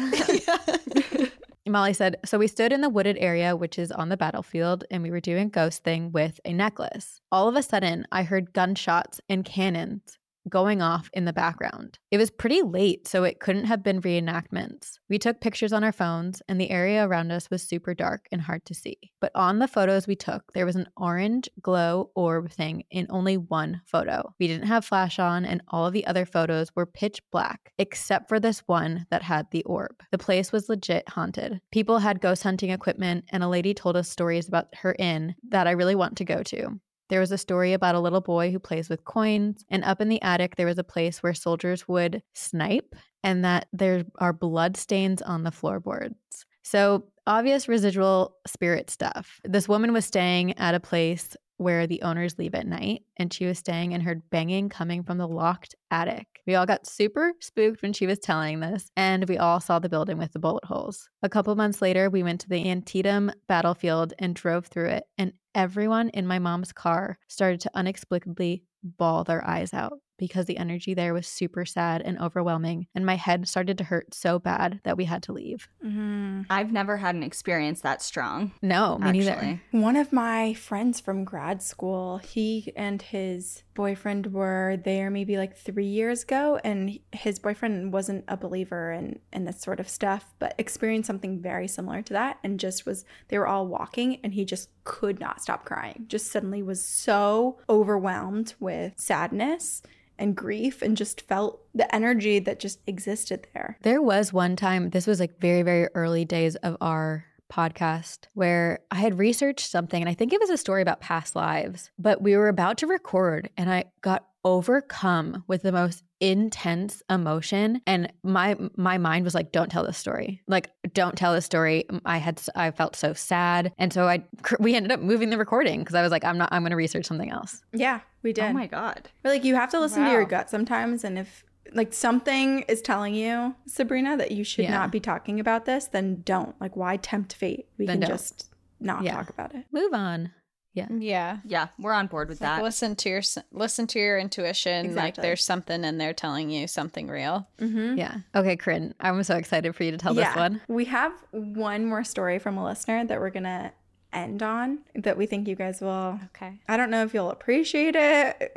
yeah. 0.49 1.27
Molly 1.71 1.93
said, 1.93 2.17
So 2.25 2.39
we 2.39 2.47
stood 2.47 2.73
in 2.73 2.81
the 2.81 2.89
wooded 2.89 3.17
area, 3.21 3.55
which 3.55 3.79
is 3.79 3.93
on 3.93 4.09
the 4.09 4.17
battlefield, 4.17 4.85
and 4.91 5.03
we 5.03 5.11
were 5.11 5.21
doing 5.21 5.51
ghost 5.51 5.85
thing 5.85 6.11
with 6.11 6.41
a 6.45 6.53
necklace. 6.53 7.21
All 7.31 7.49
of 7.49 7.55
a 7.55 7.63
sudden, 7.63 8.07
I 8.11 8.25
heard 8.25 8.53
gunshots 8.53 9.21
and 9.29 9.45
cannons 9.45 10.19
going 10.49 10.83
off 10.83 11.11
in 11.12 11.25
the 11.25 11.33
background. 11.33 11.99
It 12.11 12.19
was 12.19 12.31
pretty 12.31 12.62
late, 12.62 13.07
so 13.07 13.25
it 13.25 13.41
couldn't 13.41 13.67
have 13.67 13.83
been 13.83 14.01
reenactments. 14.01 14.99
We 15.09 15.19
took 15.19 15.41
pictures 15.41 15.73
on 15.73 15.85
our 15.85 15.93
phones, 15.93 16.43
and 16.49 16.61
the 16.61 16.71
area 16.71 17.07
around 17.07 17.31
us 17.31 17.51
was 17.51 17.62
super 17.62 17.95
dark 17.95 18.27
and 18.33 18.41
hard 18.41 18.65
to 18.67 18.75
see. 18.75 18.99
But 19.21 19.33
on 19.35 19.59
the 19.59 19.69
photos 19.69 20.07
we 20.07 20.17
took, 20.17 20.53
there 20.53 20.67
was 20.67 20.77
an 20.77 20.89
orange 20.97 21.49
glow 21.61 22.11
orb 22.15 22.51
thing 22.51 22.85
in 22.91 23.07
only 23.11 23.37
one 23.37 23.83
photo. 23.87 24.35
We 24.39 24.47
didn't 24.47 24.69
have 24.69 24.85
flash 24.85 25.19
on, 25.19 25.45
and 25.45 25.62
all 25.69 25.87
of 25.87 25.93
the 25.93 26.07
other 26.07 26.25
photos 26.25 26.75
were 26.75 26.87
pitch 26.87 27.21
black, 27.31 27.73
except 27.79 28.29
for 28.29 28.41
this 28.41 28.61
one 28.67 29.07
that 29.11 29.23
had 29.23 29.47
the 29.51 29.65
orb. 29.65 30.03
The 30.11 30.19
place 30.19 30.53
was 30.53 30.69
legit 30.69 31.09
haunted. 31.09 31.61
People 31.73 31.99
had 31.99 32.21
ghost 32.21 32.43
hunting 32.43 32.71
equipment, 32.71 33.25
and 33.31 33.43
a 33.43 33.49
lady 33.49 33.75
told 33.75 33.97
us 33.97 34.09
stories 34.09 34.49
about 34.49 34.69
her 34.77 34.97
inn 34.99 35.35
that 35.49 35.67
I 35.67 35.73
really 35.73 35.95
want 35.95 36.17
to 36.19 36.25
go 36.25 36.43
to. 36.45 36.81
There 37.11 37.20
was 37.20 37.32
a 37.32 37.39
story 37.39 37.73
about 37.73 37.97
a 37.97 38.01
little 38.01 38.20
boy 38.20 38.53
who 38.53 38.61
plays 38.61 38.89
with 38.89 39.05
coins, 39.05 39.65
and 39.69 39.82
up 39.82 40.01
in 40.01 40.09
the 40.09 40.23
attic, 40.23 40.55
there 40.55 40.66
was 40.66 40.78
a 40.78 40.85
place 40.85 41.23
where 41.23 41.35
soldiers 41.35 41.89
would 41.89 42.23
snipe, 42.35 42.95
and 43.24 43.45
that 43.45 43.66
there 43.73 44.05
are 44.19 44.32
blood 44.32 44.77
stains 44.77 45.20
on 45.20 45.43
the 45.43 45.51
floorboards. 45.51 46.47
So, 46.62 47.05
obvious 47.27 47.69
residual 47.69 48.37
spirit 48.47 48.91
stuff. 48.91 49.41
This 49.43 49.69
woman 49.69 49.93
was 49.93 50.05
staying 50.05 50.57
at 50.57 50.77
a 50.77 50.81
place 50.81 51.37
where 51.57 51.87
the 51.87 52.01
owners 52.03 52.39
leave 52.39 52.55
at 52.55 52.66
night, 52.66 53.03
and 53.19 53.32
she 53.32 53.45
was 53.45 53.59
staying 53.59 53.93
and 53.93 54.03
heard 54.03 54.23
banging 54.31 54.69
coming 54.69 55.03
from 55.03 55.19
the 55.19 55.28
locked 55.28 55.74
attic. 55.91 56.27
We 56.47 56.55
all 56.55 56.65
got 56.65 56.87
super 56.87 57.32
spooked 57.41 57.82
when 57.82 57.93
she 57.93 58.07
was 58.07 58.19
telling 58.19 58.61
this, 58.61 58.91
and 58.97 59.28
we 59.28 59.37
all 59.37 59.61
saw 59.61 59.78
the 59.78 59.91
building 59.91 60.16
with 60.16 60.32
the 60.32 60.39
bullet 60.39 60.65
holes. 60.65 61.11
A 61.23 61.28
couple 61.28 61.55
months 61.57 61.82
later, 61.82 62.09
we 62.09 62.23
went 62.23 62.41
to 62.43 62.49
the 62.49 62.70
Antietam 62.70 63.31
battlefield 63.47 64.15
and 64.19 64.35
drove 64.35 64.69
through 64.69 64.89
it, 64.91 65.05
and 65.19 65.32
everyone 65.55 66.09
in 66.11 66.27
my 66.27 66.39
mom's 66.39 66.73
car 66.73 67.19
started 67.29 67.61
to 67.61 67.71
inexplicably 67.77 68.65
bawl 68.83 69.25
their 69.25 69.47
eyes 69.47 69.75
out 69.75 69.99
because 70.21 70.45
the 70.45 70.59
energy 70.59 70.93
there 70.93 71.15
was 71.15 71.27
super 71.27 71.65
sad 71.65 72.03
and 72.03 72.21
overwhelming. 72.21 72.87
And 72.95 73.07
my 73.07 73.17
head 73.17 73.49
started 73.49 73.79
to 73.79 73.85
hurt 73.85 74.13
so 74.13 74.39
bad 74.39 74.81
that 74.85 74.99
we 74.99 75.07
had 75.07 75.23
to 75.25 75.33
leave. 75.33 75.67
Mm-hmm. 75.83 76.43
I've 76.51 76.73
never 76.73 76.99
had 76.99 77.15
an 77.15 77.23
experience 77.23 77.81
that 77.81 78.03
strong. 78.03 78.53
No, 78.61 78.99
me 78.99 79.07
actually. 79.07 79.25
neither. 79.25 79.61
One 79.71 79.97
of 79.97 80.13
my 80.13 80.53
friends 80.53 81.01
from 81.01 81.25
grad 81.25 81.63
school, 81.63 82.19
he 82.19 82.71
and 82.77 83.01
his 83.01 83.63
boyfriend 83.75 84.35
were 84.35 84.77
there 84.85 85.09
maybe 85.09 85.39
like 85.39 85.57
three 85.57 85.87
years 85.87 86.23
ago, 86.23 86.61
and 86.63 86.99
his 87.13 87.39
boyfriend 87.39 87.95
wasn't 87.95 88.27
a 88.29 88.37
believer 88.37 88.93
in, 88.93 89.21
in 89.33 89.47
this 89.47 89.63
sort 89.63 89.81
of 89.81 89.89
stuff, 89.89 90.35
but 90.39 90.55
experienced 90.59 91.07
something 91.07 91.41
very 91.41 91.67
similar 91.67 92.03
to 92.03 92.13
that 92.13 92.37
and 92.45 92.61
just 92.61 92.85
was, 92.85 93.07
they 93.29 93.39
were 93.39 93.47
all 93.47 93.67
walking, 93.67 94.21
and 94.23 94.35
he 94.35 94.45
just 94.45 94.69
could 94.85 95.20
not 95.20 95.40
stop 95.40 95.65
crying. 95.65 96.05
Just 96.09 96.31
suddenly 96.31 96.62
was 96.62 96.85
so 96.85 97.59
overwhelmed 97.69 98.55
with 98.61 98.94
sadness 98.97 99.82
and 100.19 100.36
grief 100.36 100.82
and 100.82 100.97
just 100.97 101.23
felt 101.23 101.62
the 101.74 101.93
energy 101.94 102.39
that 102.39 102.61
just 102.61 102.81
existed 102.86 103.47
there. 103.55 103.78
There 103.82 104.02
was 104.02 104.32
one 104.32 104.55
time, 104.55 104.90
this 104.90 105.07
was 105.07 105.19
like 105.19 105.40
very, 105.40 105.62
very 105.62 105.89
early 105.94 106.24
days 106.24 106.57
of 106.57 106.77
our 106.81 107.24
podcast 107.51 108.27
where 108.35 108.78
I 108.90 108.97
had 108.97 109.19
researched 109.19 109.69
something 109.69 110.01
and 110.01 110.09
I 110.09 110.15
think 110.15 110.32
it 110.32 110.40
was 110.40 110.51
a 110.51 110.57
story 110.57 110.82
about 110.82 111.01
past 111.01 111.35
lives, 111.35 111.90
but 111.98 112.23
we 112.23 112.36
were 112.36 112.48
about 112.48 112.78
to 112.78 112.86
record 112.86 113.51
and 113.57 113.70
I 113.70 113.85
got 114.02 114.27
overcome 114.44 115.44
with 115.48 115.62
the 115.62 115.73
most 115.73 116.05
intense 116.21 117.03
emotion 117.09 117.81
and 117.87 118.13
my 118.23 118.57
my 118.77 118.99
mind 118.99 119.25
was 119.25 119.35
like 119.35 119.53
don't 119.53 119.71
tell 119.71 119.85
this 119.85 119.97
story 119.97 120.43
like 120.47 120.71
don't 120.93 121.17
tell 121.17 121.33
this 121.33 121.47
story 121.47 121.85
i 122.05 122.19
had 122.19 122.41
i 122.55 122.71
felt 122.71 122.95
so 122.95 123.13
sad 123.13 123.73
and 123.79 123.93
so 123.93 124.07
i 124.07 124.23
we 124.61 124.75
ended 124.75 124.93
up 124.93 125.01
moving 125.01 125.31
the 125.31 125.39
recording 125.39 125.81
because 125.81 125.95
i 125.95 126.03
was 126.03 126.11
like 126.11 126.25
i'm 126.25 126.37
not 126.39 126.49
i'm 126.53 126.63
going 126.63 126.71
to 126.71 126.77
research 126.77 127.07
something 127.07 127.31
else 127.31 127.63
yeah 127.73 128.01
we 128.23 128.31
oh 128.31 128.33
did 128.35 128.45
oh 128.45 128.53
my 128.53 128.67
god 128.67 129.09
but 129.23 129.31
like 129.31 129.45
you 129.45 129.55
have 129.55 129.71
to 129.71 129.81
listen 129.81 130.03
wow. 130.03 130.09
to 130.09 130.13
your 130.15 130.25
gut 130.25 130.51
sometimes 130.51 131.05
and 131.05 131.19
if 131.19 131.45
like 131.73 131.93
something 131.93 132.61
is 132.63 132.83
telling 132.83 133.15
you, 133.15 133.55
Sabrina, 133.67 134.17
that 134.17 134.33
you 134.33 134.43
should 134.43 134.65
Yeah. 134.65 134.73
not 134.73 134.91
be 134.91 134.99
talking 134.99 135.39
about 135.39 135.67
this, 135.67 135.87
then 135.87 136.23
don't. 136.25 136.61
Like, 136.61 136.75
why 136.75 136.97
tempt 136.97 137.33
fate? 137.33 137.69
We 137.79 137.87
Then 137.87 138.01
can 138.01 138.09
don't. 138.09 138.17
just 138.17 138.53
not 138.81 139.05
Yeah. 139.05 139.15
talk 139.15 139.29
about 139.31 139.55
it. 139.55 139.67
Move 139.71 139.93
on. 139.95 140.33
Yeah. 140.73 140.87
Yeah, 140.91 141.39
Yeah. 141.45 141.69
we're 141.79 141.93
on 141.93 142.07
board 142.07 142.29
with 142.29 142.41
Like, 142.41 142.59
that. 142.59 142.63
listen 142.63 142.95
to 142.97 143.09
your 143.09 143.23
listen 143.53 143.87
to 143.89 143.99
your 143.99 144.19
intuition. 144.19 144.95
Like 144.95 145.17
there's 145.17 145.43
something 145.45 145.83
in 145.85 145.99
there 145.99 146.13
telling 146.13 146.49
you 146.51 146.69
something 146.69 147.09
real. 147.09 147.49
Mm-hmm. 147.59 147.99
Yeah. 147.99 148.15
Okay, 148.35 148.57
Corinne. 148.57 148.95
I'm 149.01 149.23
so 149.25 149.37
excited 149.37 149.75
for 149.75 149.83
you 149.85 149.91
to 149.91 149.99
tell 149.99 150.15
this 150.15 150.35
one. 150.37 150.61
We 150.69 150.85
have 150.87 151.13
one 151.33 151.87
more 151.87 152.05
story 152.05 152.39
from 152.39 152.57
a 152.57 152.65
listener 152.65 153.05
that 153.05 153.19
we're 153.19 153.31
gonna 153.31 153.73
end 154.13 154.43
on 154.43 154.79
that 154.95 155.17
we 155.17 155.27
think 155.27 155.47
you 155.49 155.55
guys 155.57 155.81
will. 155.81 156.19
Okay. 156.37 156.61
I 156.69 156.77
don't 156.77 156.91
know 156.91 157.05
if 157.05 157.15
you'll 157.15 157.31
appreciate 157.31 157.95
it, 157.97 158.53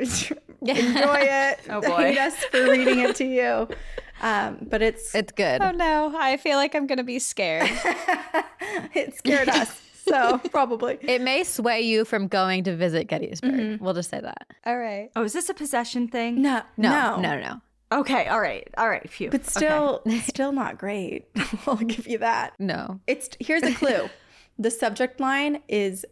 enjoy 0.60 1.18
it, 1.20 1.58
Oh, 1.68 1.80
boy. 1.80 1.96
hate 1.96 2.18
us 2.18 2.34
for 2.44 2.62
reading 2.70 3.00
it 3.00 3.16
to 3.16 3.24
you. 3.24 3.68
Um, 4.22 4.58
but 4.70 4.82
it's 4.82 5.14
It's 5.14 5.32
good. 5.32 5.60
Oh 5.62 5.70
no, 5.72 6.12
I 6.16 6.36
feel 6.38 6.56
like 6.58 6.74
I'm 6.76 6.86
gonna 6.86 7.04
be 7.04 7.18
scared. 7.18 7.68
it 8.94 9.16
scared 9.16 9.48
us, 9.48 9.80
so 10.06 10.38
probably. 10.50 10.98
It 11.02 11.20
may 11.22 11.44
sway 11.44 11.80
you 11.82 12.04
from 12.04 12.28
going 12.28 12.64
to 12.64 12.76
visit 12.76 13.04
Gettysburg. 13.08 13.52
Mhm. 13.52 13.80
We'll 13.80 13.94
just 13.94 14.10
say 14.10 14.20
that. 14.20 14.46
All 14.64 14.76
right. 14.78 15.10
oh, 15.16 15.24
is 15.24 15.32
this 15.32 15.48
a 15.48 15.54
possession 15.54 16.08
thing? 16.08 16.40
No, 16.42 16.62
No, 16.76 17.16
no, 17.16 17.20
no, 17.20 17.36
no, 17.36 17.40
no. 17.40 17.60
Okay, 18.00 18.26
all 18.26 18.40
right, 18.40 18.66
all 18.76 18.88
right, 18.88 19.08
phew. 19.08 19.30
But 19.30 19.42
Okay. 19.42 19.50
still, 19.50 20.02
still 20.22 20.52
not 20.52 20.78
great. 20.78 21.26
I'll 21.66 21.76
give 21.76 22.06
you 22.08 22.18
that. 22.18 22.54
No. 22.58 23.00
It's 23.06 23.28
here's 23.40 23.62
a 23.62 23.72
clue. 23.74 24.08
the 24.58 24.70
subject 24.70 25.20
line 25.20 25.62
is 25.68 26.04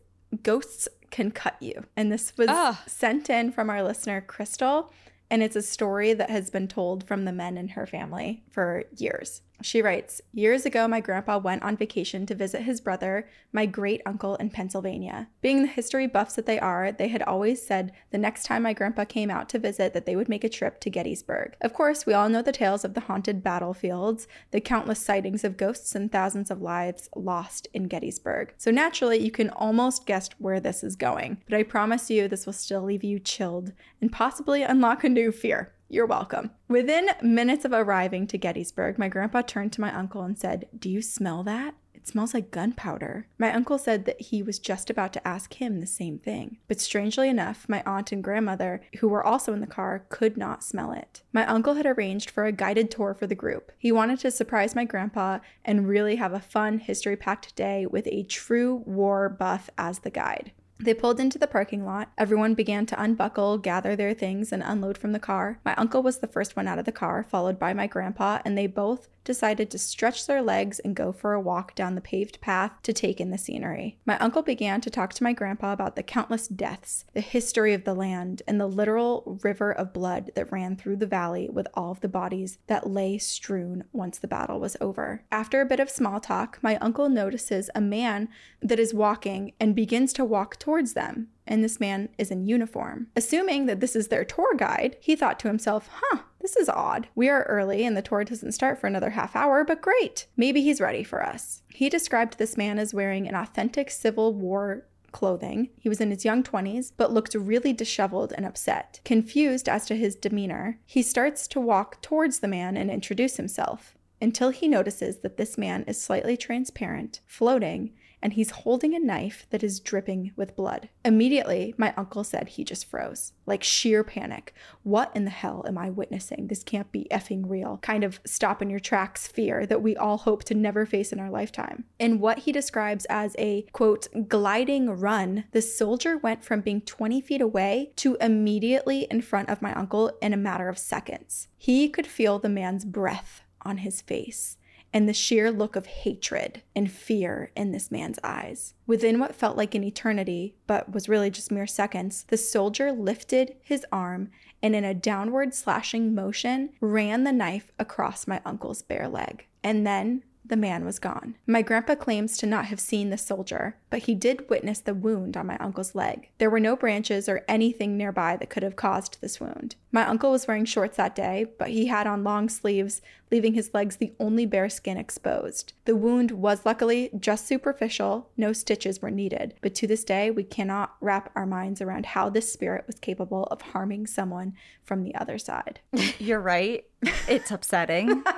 ghosts 0.43 0.89
can 1.11 1.31
cut 1.31 1.57
you. 1.61 1.85
And 1.97 2.11
this 2.13 2.33
was 2.39 2.49
Ah. 2.51 2.83
sent 2.87 3.29
in 3.31 3.53
from 3.53 3.69
our 3.69 3.83
listener 3.83 4.21
Crystal, 4.21 4.93
and 5.31 5.43
it's 5.43 5.57
a 5.57 5.63
story 5.63 6.13
that 6.15 6.31
has 6.31 6.51
been 6.51 6.69
told 6.69 7.05
from 7.05 7.25
the 7.25 7.33
men 7.33 7.57
in 7.59 7.69
her 7.69 7.87
family 7.87 8.43
for 8.51 8.85
years. 8.97 9.43
She 9.63 9.81
writes, 9.81 10.21
Years 10.33 10.67
ago, 10.67 10.89
my 10.89 11.01
grandpa 11.01 11.39
went 11.39 11.63
on 11.63 11.77
vacation 11.77 12.27
to 12.27 12.35
visit 12.35 12.63
his 12.63 12.81
brother, 12.81 13.29
my 13.53 13.65
great 13.65 14.03
uncle, 14.05 14.35
in 14.37 14.51
Pennsylvania. 14.51 15.29
Being 15.41 15.63
the 15.63 15.69
history 15.69 16.07
buffs 16.07 16.35
that 16.35 16.47
they 16.47 16.59
are, 16.59 16.93
they 16.93 17.09
had 17.09 17.23
always 17.23 17.65
said 17.65 17.93
the 18.11 18.19
next 18.19 18.45
time 18.45 18.65
my 18.65 18.73
grandpa 18.73 19.05
came 19.05 19.31
out 19.31 19.49
to 19.51 19.59
visit 19.59 19.95
that 19.95 20.05
they 20.05 20.17
would 20.17 20.29
make 20.29 20.45
a 20.45 20.49
trip 20.49 20.81
to 20.81 20.91
Gettysburg. 20.91 21.57
Of 21.61 21.73
course, 21.73 22.07
we 22.07 22.13
all 22.13 22.29
know 22.29 22.43
the 22.43 22.53
tales 22.53 22.85
of 22.85 22.95
the 22.95 23.01
haunted 23.01 23.43
battlefields, 23.43 24.27
the 24.51 24.61
countless 24.61 24.99
sightings 24.99 25.45
of 25.45 25.57
ghosts, 25.57 25.95
and 25.95 26.11
thousands 26.11 26.51
of 26.51 26.61
lives 26.61 27.09
lost 27.15 27.69
in 27.73 27.85
Gettysburg. 27.85 28.55
So 28.59 28.71
naturally, 28.71 29.19
you 29.19 29.31
can 29.31 29.51
almost 29.51 30.07
guess 30.07 30.29
where 30.39 30.61
this 30.61 30.83
is 30.83 30.97
going. 30.97 31.39
But 31.49 31.57
I 31.57 31.63
promise 31.63 32.11
you, 32.11 32.27
this 32.27 32.47
will 32.47 32.53
still 32.53 32.83
leave 32.83 33.05
you 33.05 33.19
chilled 33.19 33.73
and 34.01 34.11
possibly 34.11 34.63
unlock 34.63 35.05
a 35.05 35.09
new 35.09 35.31
fear. 35.31 35.73
You're 35.93 36.07
welcome. 36.07 36.53
Within 36.69 37.11
minutes 37.21 37.67
of 37.67 37.75
arriving 37.75 38.27
to 38.29 38.39
Gettysburg, 38.39 38.99
my 38.99 39.09
grandpa 39.09 39.43
turned 39.43 39.75
to 39.75 39.83
my 39.83 39.95
uncle 39.95 40.23
and 40.23 40.39
said, 40.39 40.67
Do 40.79 40.89
you 40.89 41.03
smell 41.03 41.43
that? 41.43 41.75
It 41.93 42.09
smells 42.09 42.33
like 42.33 42.51
gunpowder. 42.51 43.27
My 43.37 43.53
uncle 43.53 43.77
said 43.77 44.07
that 44.07 44.19
he 44.19 44.43
was 44.43 44.59
just 44.59 44.89
about 44.89 45.13
to 45.13 45.29
ask 45.29 45.53
him 45.53 45.81
the 45.81 45.87
same 45.87 46.19
thing. 46.19 46.57
But 46.67 46.81
strangely 46.81 47.29
enough, 47.29 47.69
my 47.69 47.83
aunt 47.85 48.11
and 48.11 48.25
grandmother, 48.25 48.81
who 49.01 49.09
were 49.09 49.23
also 49.23 49.53
in 49.53 49.61
the 49.61 49.67
car, 49.67 50.07
could 50.09 50.39
not 50.39 50.65
smell 50.65 50.93
it. 50.93 51.25
My 51.31 51.47
uncle 51.47 51.75
had 51.75 51.85
arranged 51.85 52.31
for 52.31 52.47
a 52.47 52.53
guided 52.53 52.91
tour 52.91 53.13
for 53.13 53.27
the 53.27 53.35
group. 53.35 53.71
He 53.77 53.93
wanted 53.93 54.19
to 54.21 54.31
surprise 54.31 54.75
my 54.75 54.87
grandpa 54.87 55.41
and 55.63 55.87
really 55.87 56.17
have 56.17 56.33
a 56.33 56.41
fun, 56.41 56.79
history 56.79 57.17
packed 57.17 57.55
day 57.55 57.85
with 57.85 58.07
a 58.07 58.23
true 58.23 58.83
war 58.87 59.29
buff 59.29 59.69
as 59.77 59.99
the 59.99 60.11
guide. 60.11 60.53
They 60.83 60.95
pulled 60.95 61.21
into 61.21 61.39
the 61.39 61.47
parking 61.47 61.85
lot. 61.85 62.11
Everyone 62.19 62.55
began 62.55 62.87
to 62.87 63.01
unbuckle, 63.01 63.59
gather 63.59 63.95
their 63.95 64.15
things, 64.15 64.51
and 64.51 64.65
unload 64.65 64.99
from 64.99 65.13
the 65.13 65.21
car. 65.21 65.61
My 65.65 65.77
uncle 65.77 66.03
was 66.03 66.19
the 66.19 66.27
first 66.27 66.57
one 66.57 66.67
out 66.67 66.81
of 66.81 66.87
the 66.87 66.91
car, 66.91 67.23
followed 67.23 67.57
by 67.57 67.73
my 67.73 67.87
grandpa, 67.87 68.41
and 68.45 68.59
they 68.59 68.67
both 68.67 69.09
decided 69.25 69.71
to 69.71 69.79
stretch 69.79 70.27
their 70.27 70.43
legs 70.43 70.79
and 70.81 70.97
go 70.97 71.13
for 71.13 71.33
a 71.33 71.41
walk 71.41 71.75
down 71.75 71.95
the 71.95 72.01
paved 72.01 72.41
path 72.41 72.73
to 72.83 72.93
take 72.93 73.21
in 73.21 73.31
the 73.31 73.39
scenery. 73.39 73.99
My 74.05 74.19
uncle 74.19 74.43
began 74.43 74.81
to 74.83 74.91
talk 74.91 75.13
to 75.15 75.23
my 75.23 75.33
grandpa 75.33 75.73
about 75.73 75.97
the 75.97 76.03
countless 76.03 76.49
deaths, 76.49 77.05
the 77.15 77.21
history 77.21 77.75
of 77.75 77.85
the 77.85 77.95
land, 77.95 78.43
and 78.47 78.61
the 78.61 78.67
literal 78.67 79.39
river 79.43 79.73
of 79.73 79.93
blood 79.93 80.31
that 80.35 80.51
ran 80.51 80.77
through 80.77 80.97
the 80.97 81.07
valley 81.07 81.49
with 81.51 81.69
all 81.75 81.91
of 81.91 82.01
the 82.01 82.09
bodies 82.09 82.59
that 82.67 82.91
lay 82.91 83.19
strewn 83.19 83.85
once 83.93 84.19
the 84.19 84.29
battle 84.29 84.61
was 84.61 84.77
over. 84.81 85.25
After 85.31 85.61
a 85.61 85.67
bit 85.67 85.81
of 85.81 85.91
small 85.91 86.21
talk, 86.21 86.59
my 86.63 86.77
uncle 86.77 87.09
notices 87.09 87.71
a 87.75 87.81
man 87.81 88.29
that 88.61 88.79
is 88.79 88.95
walking 88.95 89.53
and 89.61 89.75
begins 89.75 90.13
to 90.15 90.25
walk 90.25 90.59
towards 90.59 90.95
them. 90.95 91.29
And 91.47 91.65
this 91.65 91.81
man 91.81 92.09
is 92.19 92.31
in 92.31 92.47
uniform. 92.47 93.09
Assuming 93.17 93.67
that 93.67 93.81
this 93.81 93.97
is 93.97 94.09
their 94.09 94.25
tour 94.25 94.55
guide, 94.57 94.97
he 95.01 95.17
thought 95.17 95.41
to 95.41 95.49
himself, 95.49 95.89
huh, 95.93 96.21
this 96.43 96.57
is 96.57 96.69
odd. 96.69 97.09
We 97.15 97.29
are 97.29 97.45
early 97.45 97.87
and 97.87 97.97
the 97.97 98.03
tour 98.03 98.25
doesn't 98.25 98.53
start 98.53 98.79
for 98.79 98.87
another 98.87 99.11
half 99.11 99.35
hour, 99.35 99.65
but 99.65 99.81
great. 99.81 100.27
Maybe 100.37 100.61
he's 100.61 100.81
ready 100.81 101.05
for 101.05 101.25
us. 101.25 101.63
He 101.69 101.89
described 101.89 102.37
this 102.37 102.57
man 102.57 102.79
as 102.79 102.93
wearing 102.93 103.27
an 103.27 103.35
authentic 103.35 103.91
Civil 103.91 104.35
War 104.35 104.85
clothing. 105.13 105.71
He 105.79 105.89
was 105.89 106.01
in 106.01 106.11
his 106.11 106.25
young 106.25 106.43
20s, 106.43 106.93
but 106.97 107.13
looked 107.13 107.35
really 107.35 107.73
disheveled 107.73 108.33
and 108.37 108.45
upset. 108.45 109.01
Confused 109.05 109.69
as 109.69 109.87
to 109.87 109.95
his 109.95 110.17
demeanor, 110.17 110.79
he 110.85 111.03
starts 111.03 111.47
to 111.49 111.61
walk 111.61 112.03
towards 112.03 112.41
the 112.41 112.49
man 112.49 112.77
and 112.77 112.91
introduce 112.91 113.37
himself 113.37 113.97
until 114.21 114.51
he 114.51 114.69
notices 114.69 115.19
that 115.19 115.37
this 115.37 115.59
man 115.59 115.85
is 115.87 116.01
slightly 116.01 116.37
transparent, 116.37 117.21
floating, 117.27 117.93
and 118.23 118.35
he's 118.35 118.51
holding 118.51 118.95
a 118.95 118.99
knife 118.99 119.47
that 119.51 119.63
is 119.63 119.81
dripping 119.81 120.33
with 120.37 120.57
blood. 120.57 120.89
Immediately, 121.05 121.75
my 121.77 121.93
uncle 121.97 122.25
said 122.25 122.49
he 122.49 122.65
just 122.65 122.87
froze, 122.87 123.33
like 123.47 123.65
sheer 123.65 124.05
panic. 124.05 124.55
What 124.83 125.11
in 125.15 125.25
the 125.25 125.31
hell 125.31 125.65
am 125.67 125.77
I 125.77 125.91
witnessing? 125.91 126.47
This 126.47 126.63
can't 126.63 126.91
be 126.93 127.09
effing 127.11 127.49
real. 127.49 127.79
Kind 127.83 128.05
of 128.05 128.21
stop 128.25 128.63
in 128.63 128.71
your 128.71 128.81
tracks 128.81 129.27
fear 129.27 129.67
that 129.67 129.83
we 129.83 129.97
all 129.97 130.19
hope 130.19 130.45
to 130.45 130.55
never 130.55 130.87
face 130.87 131.13
in 131.13 131.19
our 131.19 131.31
lifetime. 131.31 131.85
In 131.99 132.21
what 132.21 132.41
he 132.41 132.53
describes 132.53 133.05
as 133.07 133.35
a 133.39 133.63
quote, 133.73 134.07
gliding 134.29 134.89
run, 134.89 135.45
the 135.53 135.63
soldier 135.63 136.17
went 136.17 136.45
from 136.45 136.61
being 136.61 136.81
20 136.83 137.21
feet 137.21 137.41
away 137.41 137.93
to 137.97 138.17
immediately 138.21 139.07
in 139.11 139.21
front 139.21 139.49
of 139.49 139.63
my 139.63 139.75
uncle 139.75 140.13
in 140.21 140.33
a 140.33 140.37
matter 140.37 140.69
of 140.69 140.79
seconds. 140.79 141.49
He 141.59 141.89
could 141.89 142.07
feel 142.07 142.39
the 142.39 142.49
man's 142.49 142.85
breath 142.85 143.43
on 143.63 143.79
his 143.79 144.01
face 144.01 144.57
and 144.93 145.09
the 145.09 145.15
sheer 145.15 145.51
look 145.51 145.77
of 145.77 145.87
hatred 145.87 146.63
and 146.77 146.91
fear 146.91 147.51
in 147.57 147.73
this 147.73 147.91
man's 147.91 148.19
eyes. 148.23 148.75
Within 148.87 149.19
what 149.19 149.35
felt 149.35 149.57
like 149.57 149.75
an 149.75 149.85
eternity, 149.85 150.55
but 150.67 150.93
was 150.93 151.09
really 151.09 151.31
just 151.31 151.51
mere 151.51 151.67
seconds, 151.67 152.25
the 152.29 152.37
soldier 152.37 152.93
lifted 152.93 153.57
his 153.63 153.87
arm 153.91 154.31
and, 154.63 154.77
in 154.77 154.85
a 154.85 154.95
downward 154.95 155.55
slashing 155.55 156.15
motion, 156.15 156.71
ran 156.81 157.25
the 157.25 157.33
knife 157.33 157.73
across 157.79 158.27
my 158.27 158.41
uncle's 158.45 158.83
bare 158.83 159.09
leg. 159.09 159.47
And 159.65 159.87
then 159.87 160.23
the 160.53 160.57
man 160.59 160.85
was 160.85 160.99
gone. 160.99 161.35
My 161.47 161.63
grandpa 161.63 161.95
claims 161.95 162.37
to 162.37 162.47
not 162.47 162.67
have 162.67 162.79
seen 162.79 163.09
the 163.09 163.17
soldier, 163.17 163.79
but 163.89 164.01
he 164.01 164.15
did 164.15 164.51
witness 164.51 164.81
the 164.81 164.93
wound 164.93 165.35
on 165.35 165.47
my 165.47 165.57
uncle's 165.57 165.95
leg. 165.95 166.29
There 166.37 166.51
were 166.51 166.61
no 166.61 166.77
branches 166.77 167.27
or 167.27 167.43
anything 167.49 167.97
nearby 167.97 168.37
that 168.37 168.51
could 168.51 168.63
have 168.63 168.77
caused 168.77 169.17
this 169.23 169.41
wound. 169.41 169.77
My 169.93 170.07
uncle 170.07 170.31
was 170.31 170.47
wearing 170.47 170.67
shorts 170.67 170.99
that 170.99 171.17
day, 171.17 171.47
but 171.59 171.71
he 171.71 171.87
had 171.87 172.07
on 172.07 172.23
long 172.23 172.51
sleeves, 172.51 173.01
leaving 173.31 173.55
his 173.55 173.73
legs 173.73 173.97
the 173.97 174.13
only 174.21 174.45
bare 174.45 174.69
skin 174.69 174.99
exposed. 174.99 175.73
The 175.87 175.97
wound 175.97 176.33
was 176.33 176.67
luckily 176.67 177.09
just 177.19 177.47
superficial, 177.47 178.29
no 178.37 178.53
stitches 178.53 179.01
were 179.01 179.11
needed, 179.11 179.55
but 179.63 179.75
to 179.77 179.87
this 179.87 180.05
day, 180.05 180.31
we 180.31 180.45
cannot 180.45 180.97
wrap 181.01 181.33
our 181.35 181.47
minds 181.47 181.81
around 181.81 182.05
how 182.05 182.29
this 182.29 182.53
spirit 182.53 182.85
was 182.87 182.97
capable 182.99 183.45
of 183.45 183.63
harming 183.63 184.07
someone 184.07 184.53
from 184.85 185.03
the 185.03 185.15
other 185.15 185.39
side. 185.39 185.81
You're 186.19 186.43
right. 186.43 186.85
It's 187.27 187.51
upsetting. 187.51 188.23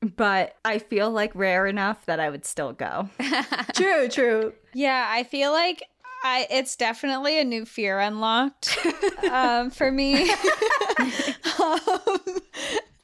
but 0.00 0.56
I 0.64 0.78
feel 0.78 1.10
like 1.10 1.34
rare 1.34 1.66
enough 1.66 2.06
that 2.06 2.20
I 2.20 2.30
would 2.30 2.44
still 2.44 2.72
go. 2.72 3.08
true, 3.74 4.08
true. 4.08 4.54
Yeah, 4.72 5.06
I 5.08 5.24
feel 5.24 5.52
like 5.52 5.82
I 6.24 6.46
it's 6.50 6.76
definitely 6.76 7.38
a 7.38 7.44
new 7.44 7.64
fear 7.64 7.98
unlocked 7.98 8.78
um, 9.30 9.70
for 9.70 9.90
me. 9.90 10.30
um, 11.60 12.18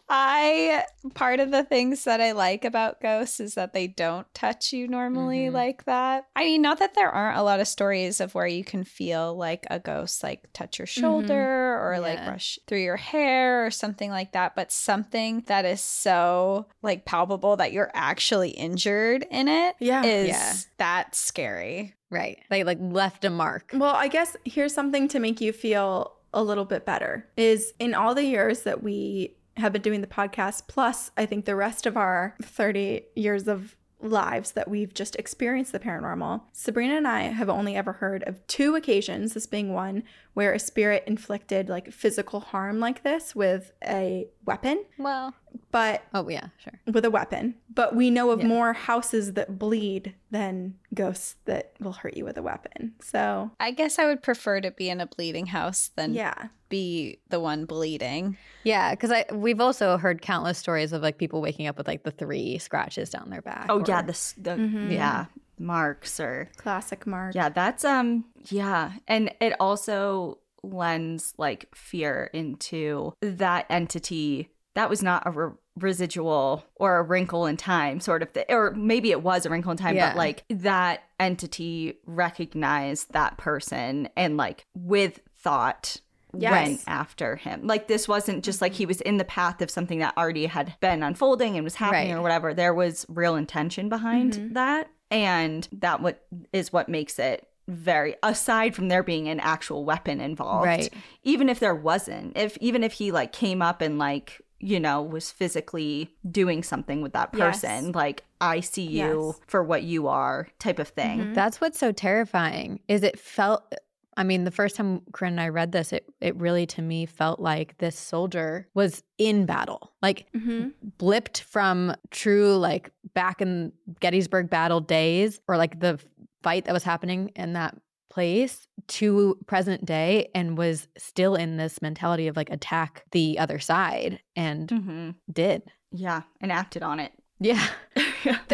I 0.08 0.84
part 1.14 1.40
of 1.40 1.50
the 1.50 1.64
things 1.64 2.04
that 2.04 2.20
I 2.20 2.32
like 2.32 2.64
about 2.64 3.00
ghosts 3.00 3.40
is 3.40 3.54
that 3.54 3.72
they 3.72 3.86
don't 3.86 4.26
touch 4.34 4.72
you 4.72 4.86
normally 4.88 5.46
Mhm. 5.46 5.52
like 5.52 5.84
that. 5.84 6.26
I 6.36 6.44
mean, 6.44 6.62
not 6.62 6.78
that 6.78 6.94
there 6.94 7.10
aren't 7.10 7.38
a 7.38 7.42
lot 7.42 7.60
of 7.60 7.68
stories 7.68 8.20
of 8.20 8.34
where 8.34 8.46
you 8.46 8.64
can 8.64 8.84
feel 8.84 9.34
like 9.36 9.66
a 9.70 9.78
ghost 9.78 10.22
like 10.22 10.44
touch 10.52 10.78
your 10.78 10.86
shoulder 10.86 11.78
or 11.82 11.98
like 12.00 12.24
brush 12.24 12.58
through 12.66 12.82
your 12.82 12.96
hair 12.96 13.66
or 13.66 13.70
something 13.70 14.10
like 14.10 14.32
that, 14.32 14.54
but 14.54 14.70
something 14.72 15.42
that 15.46 15.64
is 15.64 15.80
so 15.80 16.66
like 16.82 17.04
palpable 17.04 17.56
that 17.56 17.72
you're 17.72 17.90
actually 17.94 18.50
injured 18.50 19.26
in 19.30 19.48
it 19.48 19.76
Yeah. 19.80 20.04
is 20.04 20.28
Yeah. 20.28 20.52
that's 20.78 21.18
scary. 21.18 21.94
Right. 22.10 22.38
They 22.50 22.62
like 22.62 22.78
left 22.80 23.24
a 23.24 23.30
mark. 23.30 23.70
Well, 23.74 23.94
I 23.96 24.06
guess 24.08 24.36
here's 24.44 24.72
something 24.72 25.08
to 25.08 25.18
make 25.18 25.40
you 25.40 25.52
feel 25.52 26.12
a 26.32 26.42
little 26.42 26.64
bit 26.64 26.84
better 26.84 27.26
is 27.36 27.72
in 27.78 27.94
all 27.94 28.14
the 28.14 28.24
years 28.24 28.62
that 28.62 28.82
we 28.82 29.34
have 29.56 29.72
been 29.72 29.82
doing 29.82 30.00
the 30.00 30.06
podcast, 30.06 30.68
plus 30.68 31.10
I 31.16 31.26
think 31.26 31.44
the 31.44 31.56
rest 31.56 31.86
of 31.86 31.96
our 31.96 32.34
30 32.42 33.02
years 33.14 33.48
of 33.48 33.76
lives 34.00 34.52
that 34.52 34.68
we've 34.68 34.92
just 34.92 35.16
experienced 35.16 35.72
the 35.72 35.78
paranormal, 35.78 36.42
Sabrina 36.52 36.96
and 36.96 37.08
I 37.08 37.22
have 37.22 37.48
only 37.48 37.76
ever 37.76 37.94
heard 37.94 38.22
of 38.24 38.46
two 38.46 38.74
occasions, 38.74 39.34
this 39.34 39.46
being 39.46 39.72
one, 39.72 40.02
where 40.34 40.52
a 40.52 40.58
spirit 40.58 41.04
inflicted 41.06 41.68
like 41.68 41.92
physical 41.92 42.40
harm 42.40 42.78
like 42.78 43.02
this 43.02 43.34
with 43.34 43.72
a 43.84 44.28
weapon. 44.46 44.84
Well, 44.98 45.34
but 45.72 46.02
oh 46.14 46.28
yeah, 46.28 46.48
sure. 46.58 46.80
With 46.86 47.04
a 47.04 47.10
weapon. 47.10 47.54
But 47.74 47.94
we 47.94 48.10
know 48.10 48.30
of 48.30 48.40
Yeah. 48.40 48.46
more 48.46 48.72
houses 48.72 49.34
that 49.34 49.58
bleed 49.58 50.14
than 50.30 50.76
ghosts 50.94 51.36
that 51.44 51.72
will 51.80 51.92
hurt 51.92 52.16
you 52.16 52.24
with 52.24 52.38
a 52.38 52.42
weapon. 52.42 52.94
So, 53.00 53.50
I 53.60 53.70
guess 53.72 53.98
I 53.98 54.06
would 54.06 54.22
prefer 54.22 54.60
to 54.60 54.70
be 54.70 54.88
in 54.88 55.00
a 55.00 55.06
bleeding 55.06 55.46
house 55.46 55.90
than 55.96 56.14
yeah. 56.14 56.48
be 56.68 57.18
the 57.28 57.40
one 57.40 57.64
bleeding. 57.66 58.36
Yeah, 58.64 58.92
because 58.92 59.10
I 59.10 59.24
we've 59.32 59.60
also 59.60 59.98
heard 59.98 60.22
countless 60.22 60.58
stories 60.58 60.92
of 60.92 61.02
like 61.02 61.18
people 61.18 61.40
waking 61.42 61.66
up 61.66 61.76
with 61.76 61.86
like 61.88 62.04
the 62.04 62.10
three 62.10 62.58
scratches 62.58 63.10
down 63.10 63.30
their 63.30 63.42
back. 63.42 63.66
Oh 63.68 63.82
yeah, 63.86 64.00
or- 64.00 64.02
the 64.04 64.10
s- 64.10 64.34
the 64.38 64.50
Mhm. 64.50 64.92
yeah 64.92 65.26
marks 65.58 66.20
or 66.20 66.48
Classic 66.56 67.06
Mark. 67.06 67.34
yeah, 67.34 67.48
that's 67.48 67.84
um 67.84 68.24
yeah, 68.48 68.92
and 69.08 69.32
it 69.40 69.54
also 69.58 70.38
lends 70.72 71.34
like 71.38 71.66
fear 71.74 72.30
into 72.32 73.12
that 73.20 73.66
entity 73.70 74.50
that 74.74 74.90
was 74.90 75.02
not 75.02 75.22
a 75.26 75.30
re- 75.30 75.52
residual 75.78 76.64
or 76.76 76.98
a 76.98 77.02
wrinkle 77.02 77.46
in 77.46 77.56
time 77.56 78.00
sort 78.00 78.22
of 78.22 78.30
thing 78.30 78.44
or 78.48 78.72
maybe 78.72 79.10
it 79.10 79.22
was 79.22 79.46
a 79.46 79.50
wrinkle 79.50 79.70
in 79.70 79.76
time 79.78 79.94
Yeah. 79.96 80.10
but 80.10 80.16
like 80.18 80.44
that 80.50 81.02
entity 81.18 81.98
recognized 82.06 83.12
that 83.12 83.36
person 83.38 84.08
and 84.16 84.36
like 84.36 84.64
with 84.74 85.20
thought 85.38 86.00
Yes. 86.38 86.50
went 86.52 86.80
after 86.86 87.36
him 87.36 87.66
like 87.66 87.88
this 87.88 88.06
wasn't 88.06 88.44
just 88.44 88.60
like 88.60 88.74
he 88.74 88.84
was 88.84 89.00
in 89.02 89.16
the 89.16 89.24
path 89.24 89.62
of 89.62 89.70
something 89.70 90.00
that 90.00 90.14
already 90.18 90.44
had 90.46 90.74
been 90.80 91.02
unfolding 91.02 91.56
and 91.56 91.64
was 91.64 91.76
happening 91.76 92.12
Right. 92.12 92.18
or 92.18 92.22
whatever 92.22 92.52
there 92.52 92.74
was 92.74 93.06
real 93.08 93.36
intention 93.36 93.88
behind 93.88 94.34
Mhm. 94.34 94.52
that 94.54 94.88
and 95.10 95.66
that 95.72 96.02
what 96.02 96.26
is 96.52 96.72
what 96.74 96.90
makes 96.90 97.18
it 97.18 97.48
very 97.68 98.14
aside 98.22 98.74
from 98.74 98.88
there 98.88 99.02
being 99.02 99.28
an 99.28 99.40
actual 99.40 99.84
weapon 99.84 100.20
involved 100.20 100.64
Right. 100.66 100.92
even 101.24 101.48
if 101.48 101.58
there 101.60 101.74
wasn't 101.74 102.36
if 102.36 102.56
even 102.60 102.84
if 102.84 102.92
he 102.94 103.10
like 103.12 103.32
came 103.32 103.60
up 103.60 103.80
and 103.80 103.98
like 103.98 104.40
you 104.60 104.78
know 104.80 105.02
was 105.02 105.30
physically 105.32 106.10
doing 106.30 106.62
something 106.62 107.02
with 107.02 107.12
that 107.14 107.30
Yes. 107.34 107.60
person 107.60 107.92
like 107.92 108.24
i 108.40 108.60
see 108.60 108.86
you 108.86 109.26
Yes. 109.34 109.40
for 109.48 109.62
what 109.64 109.82
you 109.82 110.06
are 110.06 110.48
type 110.58 110.78
of 110.78 110.88
thing 110.88 111.18
Mhm. 111.18 111.34
That's 111.34 111.60
what's 111.60 111.78
so 111.78 111.92
terrifying. 111.92 112.80
Is 112.88 113.02
it 113.02 113.18
felt 113.18 113.74
I 114.18 114.24
mean, 114.24 114.44
the 114.44 114.50
first 114.50 114.76
time 114.76 115.02
Corinne 115.12 115.32
and 115.34 115.40
I 115.42 115.48
read 115.50 115.72
this, 115.72 115.92
it 115.92 116.06
it 116.22 116.34
really 116.36 116.64
to 116.68 116.80
me 116.80 117.04
felt 117.04 117.38
like 117.38 117.76
this 117.78 117.98
soldier 117.98 118.66
was 118.72 119.02
in 119.18 119.44
battle. 119.44 119.92
Like 120.00 120.24
Mhm. 120.34 120.72
blipped 120.98 121.40
from 121.42 121.94
true 122.10 122.56
like 122.56 122.92
back 123.12 123.42
in 123.42 123.72
Gettysburg 124.00 124.48
battle 124.48 124.80
days 124.80 125.38
or 125.48 125.58
like 125.58 125.80
the 125.80 126.00
fight 126.46 126.64
that 126.64 126.72
was 126.72 126.84
happening 126.84 127.30
in 127.34 127.52
that 127.54 127.74
place 128.08 128.68
to 128.86 129.36
present 129.46 129.84
day 129.84 130.30
and 130.34 130.56
was 130.56 130.86
still 130.96 131.34
in 131.34 131.56
this 131.56 131.82
mentality 131.82 132.28
of 132.28 132.36
like 132.36 132.48
attack 132.50 133.02
the 133.10 133.36
other 133.38 133.58
side 133.58 134.20
and 134.36 134.70
hmm 134.70 135.10
did. 135.32 135.62
yeah 135.92 136.22
and 136.40 136.52
acted 136.52 136.82
on 136.82 137.00
it 137.00 137.12
Yeah. 137.38 137.66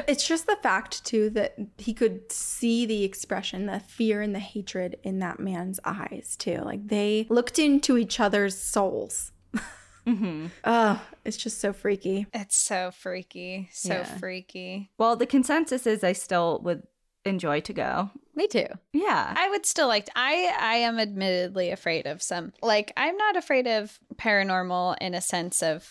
It's 0.08 0.26
just 0.26 0.46
the 0.46 0.58
fact, 0.62 1.04
too, 1.04 1.30
that 1.30 1.54
he 1.78 1.94
could 1.94 2.32
see 2.32 2.84
the 2.84 3.04
expression, 3.04 3.66
the 3.66 3.78
fear 3.78 4.20
and 4.20 4.34
the 4.34 4.40
hatred 4.40 4.96
in 5.04 5.20
that 5.20 5.38
man's 5.38 5.78
eyes, 5.84 6.34
too. 6.36 6.58
Like 6.64 6.88
they 6.88 7.26
looked 7.30 7.58
into 7.60 7.96
each 7.96 8.18
other's 8.18 8.58
souls. 8.58 9.30
hmm 10.04 10.46
Oh, 10.64 11.00
it's 11.24 11.36
just 11.36 11.60
so 11.60 11.72
freaky. 11.72 12.26
It's 12.34 12.56
so 12.56 12.90
freaky. 12.90 13.68
So 13.72 13.94
Yeah. 13.94 14.18
freaky. 14.18 14.90
well 14.98 15.14
the 15.16 15.26
consensus 15.26 15.86
is 15.86 16.02
i 16.02 16.12
still 16.12 16.60
would 16.64 16.82
enjoy 17.24 17.60
to 17.60 17.72
go 17.72 18.10
Me 18.34 18.46
too. 18.46 18.66
yeah 18.92 19.34
I 19.36 19.48
would 19.50 19.64
still 19.66 19.88
like 19.88 20.06
to, 20.06 20.12
I 20.16 20.54
I 20.58 20.74
am 20.76 20.98
admittedly 20.98 21.70
afraid 21.70 22.06
of 22.06 22.22
some 22.22 22.52
like 22.62 22.92
I'm 22.96 23.16
not 23.16 23.36
afraid 23.36 23.66
of 23.66 23.98
paranormal 24.16 24.96
in 25.00 25.14
a 25.14 25.20
sense 25.20 25.62
of 25.62 25.88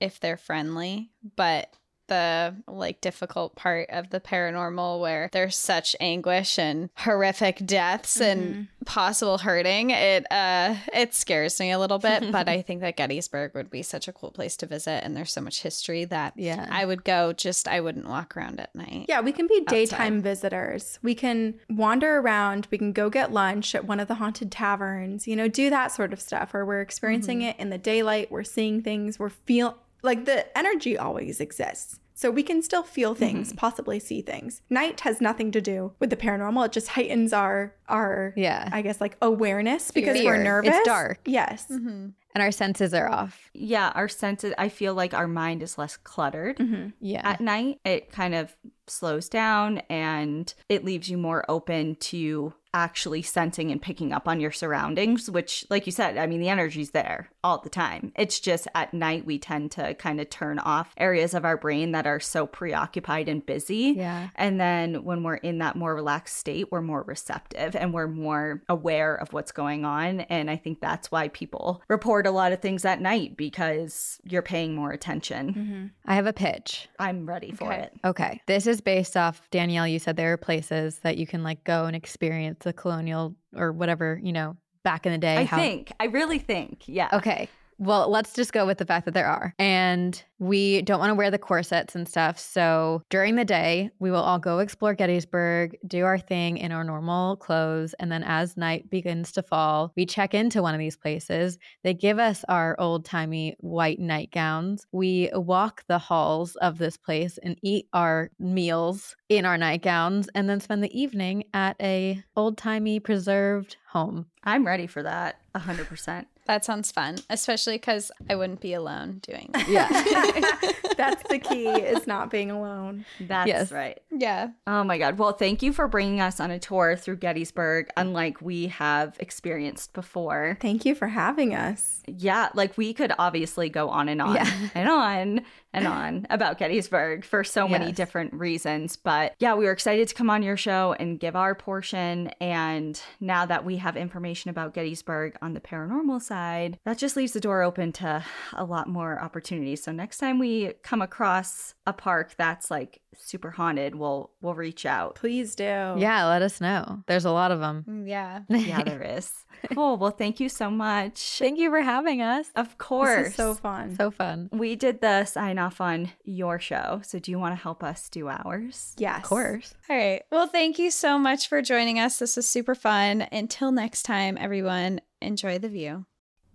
if 0.00 0.18
they're 0.20 0.36
friendly, 0.36 1.10
but 1.36 1.72
the 2.08 2.54
like 2.68 3.00
difficult 3.00 3.54
part 3.56 3.88
of 3.90 4.10
the 4.10 4.20
paranormal 4.20 5.00
where 5.00 5.28
there's 5.32 5.56
such 5.56 5.96
anguish 6.00 6.58
and 6.58 6.90
horrific 6.98 7.64
deaths 7.66 8.20
and 8.20 8.68
possible 8.84 9.38
hurting 9.38 9.90
it 9.90 10.30
uh 10.30 10.74
it 10.92 11.14
scares 11.14 11.58
me 11.58 11.70
a 11.70 11.78
little 11.78 11.98
bit 11.98 12.30
but 12.32 12.48
i 12.48 12.60
think 12.60 12.80
that 12.82 12.96
gettysburg 12.96 13.54
would 13.54 13.70
be 13.70 13.82
such 13.82 14.06
a 14.08 14.12
cool 14.12 14.30
place 14.30 14.56
to 14.56 14.66
visit 14.66 15.02
and 15.04 15.16
there's 15.16 15.32
so 15.32 15.40
much 15.40 15.62
history 15.62 16.04
that 16.04 16.34
Yeah. 16.36 16.66
i 16.70 16.84
would 16.84 17.04
go 17.04 17.32
just 17.32 17.66
i 17.68 17.80
wouldn't 17.80 18.06
walk 18.08 18.36
around 18.36 18.60
at 18.60 18.74
night 18.74 19.06
Yeah, 19.08 19.20
we 19.20 19.32
can 19.32 19.46
be 19.46 19.60
Outside. 19.60 19.74
daytime 19.74 20.22
visitors. 20.22 20.98
We 21.02 21.14
can 21.14 21.54
wander 21.70 22.18
around. 22.18 22.66
We 22.70 22.78
can 22.78 22.92
go 22.92 23.08
get 23.10 23.32
lunch 23.32 23.74
at 23.74 23.84
one 23.86 24.00
of 24.00 24.08
the 24.08 24.14
haunted 24.14 24.50
taverns, 24.52 25.26
you 25.26 25.36
know, 25.36 25.48
do 25.48 25.70
that 25.70 25.88
sort 25.92 26.12
of 26.12 26.20
stuff 26.20 26.52
where 26.52 26.64
we're 26.64 26.80
experiencing 26.80 27.42
it 27.42 27.58
in 27.58 27.70
the 27.70 27.78
daylight. 27.78 28.30
We're 28.30 28.44
seeing 28.44 28.82
things. 28.82 29.18
We're 29.18 29.28
feel 29.30 29.76
like 30.04 30.24
the 30.26 30.56
energy 30.56 30.96
always 30.96 31.40
exists. 31.40 31.98
So 32.16 32.30
we 32.30 32.44
can 32.44 32.62
still 32.62 32.84
feel 32.84 33.16
things, 33.16 33.52
possibly 33.52 33.98
see 33.98 34.22
things. 34.22 34.62
Night 34.70 35.00
has 35.00 35.20
nothing 35.20 35.50
to 35.50 35.60
do 35.60 35.94
with 35.98 36.10
the 36.10 36.16
paranormal. 36.16 36.66
It 36.66 36.72
just 36.72 36.88
heightens 36.88 37.32
our 37.32 37.74
our 37.88 38.32
Yeah. 38.36 38.68
I 38.70 38.82
guess 38.82 39.00
like 39.00 39.16
awareness 39.20 39.90
because 39.90 40.22
we're 40.22 40.40
Fear. 40.40 40.62
It's 40.64 40.86
dark. 40.86 41.18
Yes. 41.24 41.66
mm-hmm. 41.68 42.10
and 42.36 42.42
our 42.42 42.52
senses 42.52 42.94
are 42.94 43.08
off. 43.10 43.50
yeah 43.54 43.90
our 43.94 44.08
senses 44.08 44.52
i 44.58 44.68
feel 44.68 44.92
like 44.94 45.14
our 45.14 45.28
mind 45.28 45.62
is 45.62 45.78
less 45.78 45.96
cluttered 45.96 46.58
hmm 46.58 46.88
Yeah. 47.00 47.20
at 47.24 47.40
night 47.40 47.78
it 47.84 48.10
kind 48.12 48.34
of 48.34 48.56
slows 48.88 49.28
down 49.28 49.78
and 49.88 50.52
it 50.68 50.84
leaves 50.84 51.08
you 51.08 51.16
more 51.18 51.44
open 51.48 51.94
to 52.10 52.52
actually 52.74 53.22
sensing 53.22 53.70
and 53.70 53.80
picking 53.80 54.12
up 54.12 54.28
on 54.28 54.40
your 54.40 54.50
surroundings 54.50 55.30
which 55.30 55.64
like 55.70 55.86
you 55.86 55.92
said 55.92 56.18
i 56.18 56.26
mean 56.26 56.40
the 56.40 56.48
energy's 56.48 56.90
there 56.90 57.30
all 57.42 57.58
the 57.58 57.70
time 57.70 58.12
it's 58.16 58.40
just 58.40 58.66
at 58.74 58.92
night 58.92 59.24
we 59.24 59.38
tend 59.38 59.70
to 59.70 59.94
kind 59.94 60.20
of 60.20 60.28
turn 60.28 60.58
off 60.58 60.92
areas 60.98 61.32
of 61.34 61.44
our 61.44 61.56
brain 61.56 61.92
that 61.92 62.06
are 62.06 62.20
so 62.20 62.46
preoccupied 62.46 63.28
and 63.28 63.46
busy 63.46 63.94
yeah. 63.96 64.28
and 64.34 64.60
then 64.60 65.04
when 65.04 65.22
we're 65.22 65.36
in 65.36 65.58
that 65.58 65.76
more 65.76 65.94
relaxed 65.94 66.36
state, 66.36 66.70
we're 66.72 66.80
more 66.82 67.02
receptive 67.02 67.76
and 67.76 67.94
we're 67.94 68.08
more 68.08 68.62
aware 68.68 69.14
of 69.14 69.32
what's 69.32 69.52
going 69.52 69.84
on. 69.84 70.20
And 70.22 70.50
I 70.50 70.56
think 70.56 70.80
that's 70.80 71.10
why 71.10 71.28
people 71.28 71.82
report 71.88 72.26
a 72.26 72.30
lot 72.30 72.52
of 72.52 72.60
things 72.60 72.84
at 72.84 73.00
night 73.00 73.36
because 73.36 74.18
you're 74.24 74.42
paying 74.42 74.74
more 74.74 74.90
attention. 74.90 75.48
hmm 75.52 75.86
I 76.10 76.16
have 76.16 76.26
a 76.26 76.32
pitch. 76.32 76.88
I'm 76.98 77.26
ready 77.26 77.52
for 77.52 77.72
Okay. 77.72 77.82
it. 77.82 77.92
Okay. 78.04 78.40
This 78.46 78.66
is 78.66 78.80
based 78.80 79.16
off 79.16 79.48
Danielle. 79.50 79.86
You 79.86 79.98
said 79.98 80.16
there 80.16 80.32
are 80.32 80.36
places 80.36 80.98
that 81.00 81.16
you 81.16 81.26
can 81.26 81.42
like 81.42 81.64
go 81.64 81.84
and 81.86 81.94
experience 81.96 82.63
the 82.64 82.72
colonial 82.72 83.36
or 83.54 83.70
whatever, 83.72 84.18
you 84.22 84.32
know, 84.32 84.56
back 84.82 85.06
in 85.06 85.12
the 85.12 85.18
day. 85.18 85.36
I 85.36 85.44
how- 85.44 85.56
think, 85.56 85.92
I 86.00 86.06
really 86.06 86.38
think, 86.38 86.82
yeah. 86.86 87.08
Okay. 87.12 87.48
Well, 87.78 88.08
let's 88.08 88.32
just 88.32 88.52
go 88.52 88.66
with 88.66 88.78
the 88.78 88.86
fact 88.86 89.04
that 89.06 89.14
there 89.14 89.26
are. 89.26 89.54
And 89.58 90.22
we 90.38 90.82
don't 90.82 90.98
want 91.00 91.10
to 91.10 91.14
wear 91.14 91.30
the 91.30 91.38
corsets 91.38 91.94
and 91.94 92.08
stuff. 92.08 92.38
So 92.38 93.02
during 93.10 93.36
the 93.36 93.44
day, 93.44 93.90
we 93.98 94.10
will 94.10 94.20
all 94.20 94.38
go 94.38 94.58
explore 94.58 94.94
Gettysburg, 94.94 95.76
do 95.86 96.04
our 96.04 96.18
thing 96.18 96.58
in 96.58 96.72
our 96.72 96.84
normal 96.84 97.36
clothes. 97.36 97.94
And 97.94 98.12
then 98.12 98.22
as 98.22 98.56
night 98.56 98.90
begins 98.90 99.32
to 99.32 99.42
fall, 99.42 99.92
we 99.96 100.06
check 100.06 100.34
into 100.34 100.62
one 100.62 100.74
of 100.74 100.78
these 100.78 100.96
places. 100.96 101.58
They 101.82 101.94
give 101.94 102.18
us 102.18 102.44
our 102.48 102.76
old 102.78 103.04
timey 103.04 103.56
white 103.60 103.98
nightgowns. 103.98 104.86
We 104.92 105.30
walk 105.32 105.84
the 105.88 105.98
halls 105.98 106.56
of 106.56 106.78
this 106.78 106.96
place 106.96 107.38
and 107.42 107.58
eat 107.62 107.88
our 107.92 108.30
meals 108.38 109.16
in 109.28 109.44
our 109.44 109.58
nightgowns 109.58 110.28
and 110.34 110.48
then 110.48 110.60
spend 110.60 110.84
the 110.84 110.98
evening 110.98 111.44
at 111.54 111.76
a 111.80 112.22
old 112.36 112.58
timey 112.58 113.00
preserved 113.00 113.76
home. 113.88 114.26
I'm 114.42 114.66
ready 114.66 114.86
for 114.86 115.02
that 115.02 115.40
100%. 115.54 116.26
That 116.46 116.64
sounds 116.64 116.92
fun, 116.92 117.16
especially 117.30 117.76
because 117.76 118.12
I 118.28 118.34
wouldn't 118.36 118.60
be 118.60 118.74
alone 118.74 119.20
doing 119.22 119.50
it. 119.54 119.66
Yeah. 119.68 119.88
That's 120.96 121.22
the 121.28 121.38
key 121.38 121.66
is 121.68 122.06
not 122.06 122.30
being 122.30 122.50
alone. 122.50 123.04
That's 123.18 123.48
Yes. 123.48 123.72
right. 123.72 123.98
yeah. 124.10 124.48
Oh 124.66 124.84
my 124.84 124.98
God. 124.98 125.18
Well, 125.18 125.32
thank 125.32 125.62
you 125.62 125.72
for 125.72 125.88
bringing 125.88 126.20
us 126.20 126.40
on 126.40 126.50
a 126.50 126.58
tour 126.58 126.96
through 126.96 127.16
Gettysburg, 127.16 127.88
unlike 127.96 128.40
we 128.42 128.68
have 128.68 129.16
experienced 129.18 129.92
before. 129.94 130.58
Thank 130.60 130.84
you 130.84 130.94
for 130.94 131.08
having 131.08 131.54
us. 131.54 132.02
Yeah, 132.06 132.50
like 132.54 132.76
we 132.76 132.92
could 132.92 133.12
obviously 133.18 133.68
go 133.70 133.88
on 133.88 134.08
and 134.08 134.20
on 134.22 134.34
Yeah. 134.36 134.50
and 134.74 134.88
on 134.88 135.40
and 135.74 135.86
on 135.86 136.26
about 136.30 136.58
Gettysburg 136.58 137.24
for 137.24 137.44
so 137.44 137.66
many 137.68 137.86
Yes. 137.86 137.96
different 137.96 138.32
reasons. 138.34 138.96
But 138.96 139.34
yeah, 139.38 139.54
we 139.54 139.64
were 139.64 139.72
excited 139.72 140.08
to 140.08 140.14
come 140.14 140.30
on 140.30 140.42
your 140.42 140.56
show 140.56 140.94
and 140.98 141.18
give 141.20 141.36
our 141.36 141.54
portion. 141.54 142.28
And 142.40 143.00
now 143.20 143.46
that 143.46 143.64
we 143.64 143.76
have 143.78 143.96
information 143.96 144.50
about 144.50 144.74
Gettysburg 144.74 145.36
on 145.42 145.54
the 145.54 145.60
paranormal 145.60 146.22
side, 146.22 146.78
that 146.84 146.98
just 146.98 147.16
leaves 147.16 147.32
the 147.32 147.40
door 147.40 147.62
open 147.62 147.92
to 147.92 148.24
a 148.52 148.64
lot 148.64 148.88
more 148.88 149.20
opportunities. 149.20 149.82
So 149.82 149.92
next 149.92 150.18
time 150.18 150.38
we 150.38 150.72
come 150.82 151.02
across 151.02 151.74
a 151.86 151.92
park 151.92 152.34
that's 152.36 152.70
like 152.70 153.00
super 153.16 153.50
haunted, 153.52 153.94
we'll 153.94 154.30
we'll 154.42 154.54
reach 154.54 154.84
out. 154.84 155.14
Please 155.14 155.54
do. 155.54 155.64
Yeah, 155.64 156.26
let 156.26 156.42
us 156.42 156.60
know. 156.60 157.02
There's 157.06 157.24
a 157.24 157.30
lot 157.30 157.50
of 157.52 157.60
them. 157.60 157.84
Mm, 157.88 158.08
Yeah. 158.08 158.40
Yeah, 158.48 158.82
there 158.82 159.02
is. 159.02 159.32
Cool. 159.72 159.96
Well, 159.96 160.10
thank 160.10 160.40
you 160.40 160.48
so 160.48 160.68
much. 160.70 161.38
Thank 161.38 161.58
you 161.58 161.70
for 161.70 161.80
having 161.80 162.20
us. 162.20 162.48
Of 162.56 162.76
course. 162.76 163.16
This 163.18 163.28
is 163.28 163.34
so 163.36 163.54
fun. 163.54 163.94
So 163.96 164.10
fun. 164.10 164.48
We 164.52 164.76
did 164.76 165.00
the 165.00 165.24
sign 165.24 165.58
off 165.58 165.63
on 165.80 166.10
your 166.24 166.58
show. 166.58 167.00
So 167.04 167.18
do 167.18 167.30
you 167.30 167.38
want 167.38 167.56
to 167.56 167.62
help 167.62 167.82
us 167.82 168.08
do 168.08 168.28
ours? 168.28 168.94
yes. 168.98 169.18
Of 169.18 169.22
course. 169.24 169.74
All 169.88 169.96
right. 169.96 170.22
Well, 170.30 170.46
thank 170.46 170.78
you 170.78 170.90
so 170.90 171.18
much 171.18 171.48
for 171.48 171.62
joining 171.62 171.98
us. 171.98 172.18
This 172.18 172.36
was 172.36 172.46
super 172.48 172.74
fun. 172.74 173.22
Until 173.32 173.72
next 173.72 174.02
time, 174.04 174.36
everyone, 174.38 175.00
enjoy 175.22 175.58
the 175.58 175.68
view. 175.68 176.06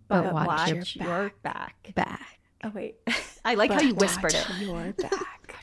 But 0.07 0.23
But 0.23 0.33
watch 0.33 0.47
watch, 0.47 0.95
your 0.95 1.07
your 1.07 1.31
back. 1.43 1.91
Back. 1.95 2.39
Oh 2.63 2.71
wait. 2.73 2.95
I 3.45 3.53
like 3.55 3.71
how 3.71 3.81
you 3.81 3.93
whispered 3.95 4.33
it. 4.33 4.45
Your 4.59 4.93
back. 4.97 5.55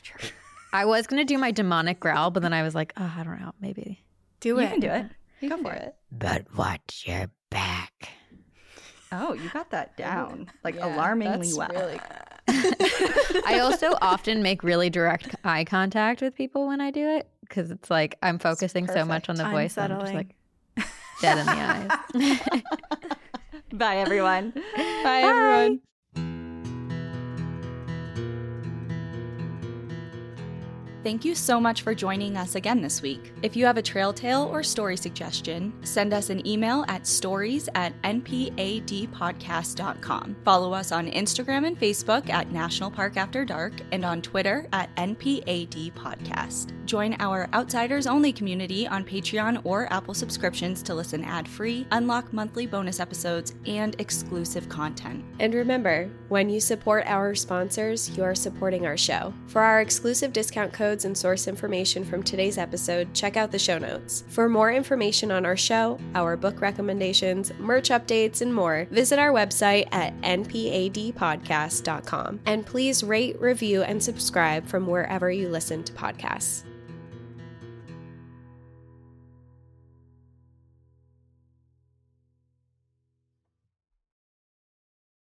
I 0.73 0.85
was 0.85 1.07
gonna 1.07 1.25
do 1.25 1.37
my 1.37 1.51
demonic 1.51 1.99
growl, 1.99 2.29
but 2.31 2.41
then 2.43 2.53
I 2.53 2.61
was 2.63 2.75
like, 2.75 2.91
oh, 2.97 3.13
I 3.17 3.23
don't 3.23 3.39
know, 3.39 3.53
maybe. 3.61 4.03
Do 4.41 4.59
it. 4.59 4.63
You 4.63 4.67
can 4.69 4.79
do 4.79 4.89
it. 4.89 5.05
You 5.41 5.49
Go 5.49 5.55
can 5.55 5.65
for 5.65 5.71
it. 5.73 5.81
it. 5.83 5.95
But 6.11 6.45
watch 6.57 7.03
your 7.07 7.29
back. 7.49 8.09
Oh, 9.11 9.33
you 9.33 9.49
got 9.49 9.71
that 9.71 9.95
down 9.95 10.49
like 10.63 10.75
Yeah, 10.75 10.93
alarmingly 10.95 11.37
that's 11.47 11.57
well. 11.57 11.69
really- 11.69 11.99
I 12.47 13.59
also 13.61 13.93
often 14.01 14.41
make 14.41 14.63
really 14.63 14.89
direct 14.89 15.35
eye 15.43 15.63
contact 15.65 16.21
with 16.21 16.35
people 16.35 16.67
when 16.67 16.81
I 16.81 16.91
do 16.91 17.07
it 17.07 17.29
because 17.41 17.71
it's 17.71 17.89
like 17.89 18.17
I'm 18.21 18.39
focusing 18.39 18.87
so 18.87 19.05
much 19.05 19.29
on 19.29 19.35
the 19.35 19.45
voice 19.49 19.75
that 19.75 19.91
I'm 19.91 19.99
just 20.01 20.13
like 20.13 20.35
dead 21.21 21.37
in 21.37 21.45
the 21.45 21.51
eyes. 22.51 22.61
Bye, 23.73 23.97
everyone. 23.97 24.51
Bye, 24.75 25.21
everyone. 25.23 25.81
Thank 31.07 31.23
you 31.23 31.35
so 31.35 31.61
much 31.61 31.83
for 31.83 31.95
joining 31.95 32.35
us 32.35 32.55
again 32.55 32.81
this 32.81 33.01
week. 33.01 33.31
If 33.41 33.55
you 33.55 33.65
have 33.65 33.77
a 33.77 33.81
trail 33.81 34.11
tale 34.11 34.49
or 34.51 34.61
story 34.61 34.97
suggestion, 34.97 35.71
send 35.85 36.13
us 36.13 36.29
an 36.29 36.45
email 36.45 36.83
at 36.89 37.07
stories 37.07 37.69
at 37.75 37.93
npadpodcast.com. 38.01 40.35
Follow 40.43 40.73
us 40.73 40.91
on 40.91 41.09
Instagram 41.09 41.65
and 41.65 41.79
Facebook 41.79 42.29
at 42.29 42.51
National 42.51 42.91
Park 42.91 43.15
After 43.15 43.45
Dark 43.45 43.71
and 43.93 44.03
on 44.03 44.21
Twitter 44.21 44.67
at 44.73 44.93
NPAD 44.97 45.93
Podcast. 45.93 46.73
Join 46.85 47.15
our 47.19 47.47
Outsiders 47.53 48.07
Only 48.07 48.33
community 48.33 48.85
on 48.87 49.05
Patreon 49.05 49.61
or 49.63 49.91
Apple 49.91 50.13
subscriptions 50.13 50.83
to 50.83 50.93
listen 50.93 51.23
ad 51.23 51.47
free, 51.47 51.87
unlock 51.91 52.33
monthly 52.33 52.65
bonus 52.65 52.99
episodes, 52.99 53.55
and 53.65 53.95
exclusive 53.99 54.67
content. 54.67 55.23
And 55.39 55.53
remember, 55.53 56.09
when 56.29 56.49
you 56.49 56.59
support 56.59 57.05
our 57.05 57.35
sponsors, 57.35 58.09
you 58.17 58.23
are 58.23 58.35
supporting 58.35 58.85
our 58.85 58.97
show. 58.97 59.33
For 59.47 59.61
our 59.61 59.79
exclusive 59.81 60.33
discount 60.33 60.73
codes 60.97 61.05
and 61.05 61.15
source 61.15 61.47
information 61.47 62.03
from 62.03 62.23
today's 62.23 62.57
episode, 62.57 63.13
check 63.13 63.37
out 63.37 63.51
the 63.51 63.59
show 63.59 63.77
notes. 63.77 64.23
For 64.29 64.49
more 64.49 64.71
information 64.71 65.31
on 65.31 65.45
our 65.45 65.55
show, 65.55 65.99
our 66.15 66.35
book 66.35 66.59
recommendations, 66.59 67.53
merch 67.59 67.89
updates, 67.89 68.41
and 68.41 68.51
more, 68.51 68.87
visit 68.89 69.19
our 69.19 69.31
website 69.31 69.87
at 69.91 70.19
npadpodcast.com. 70.21 72.39
And 72.47 72.65
please 72.65 73.03
rate, 73.03 73.39
review, 73.39 73.83
and 73.83 74.01
subscribe 74.01 74.65
from 74.65 74.87
wherever 74.87 75.29
you 75.29 75.49
listen 75.49 75.83
to 75.83 75.93
podcasts. 75.93 76.63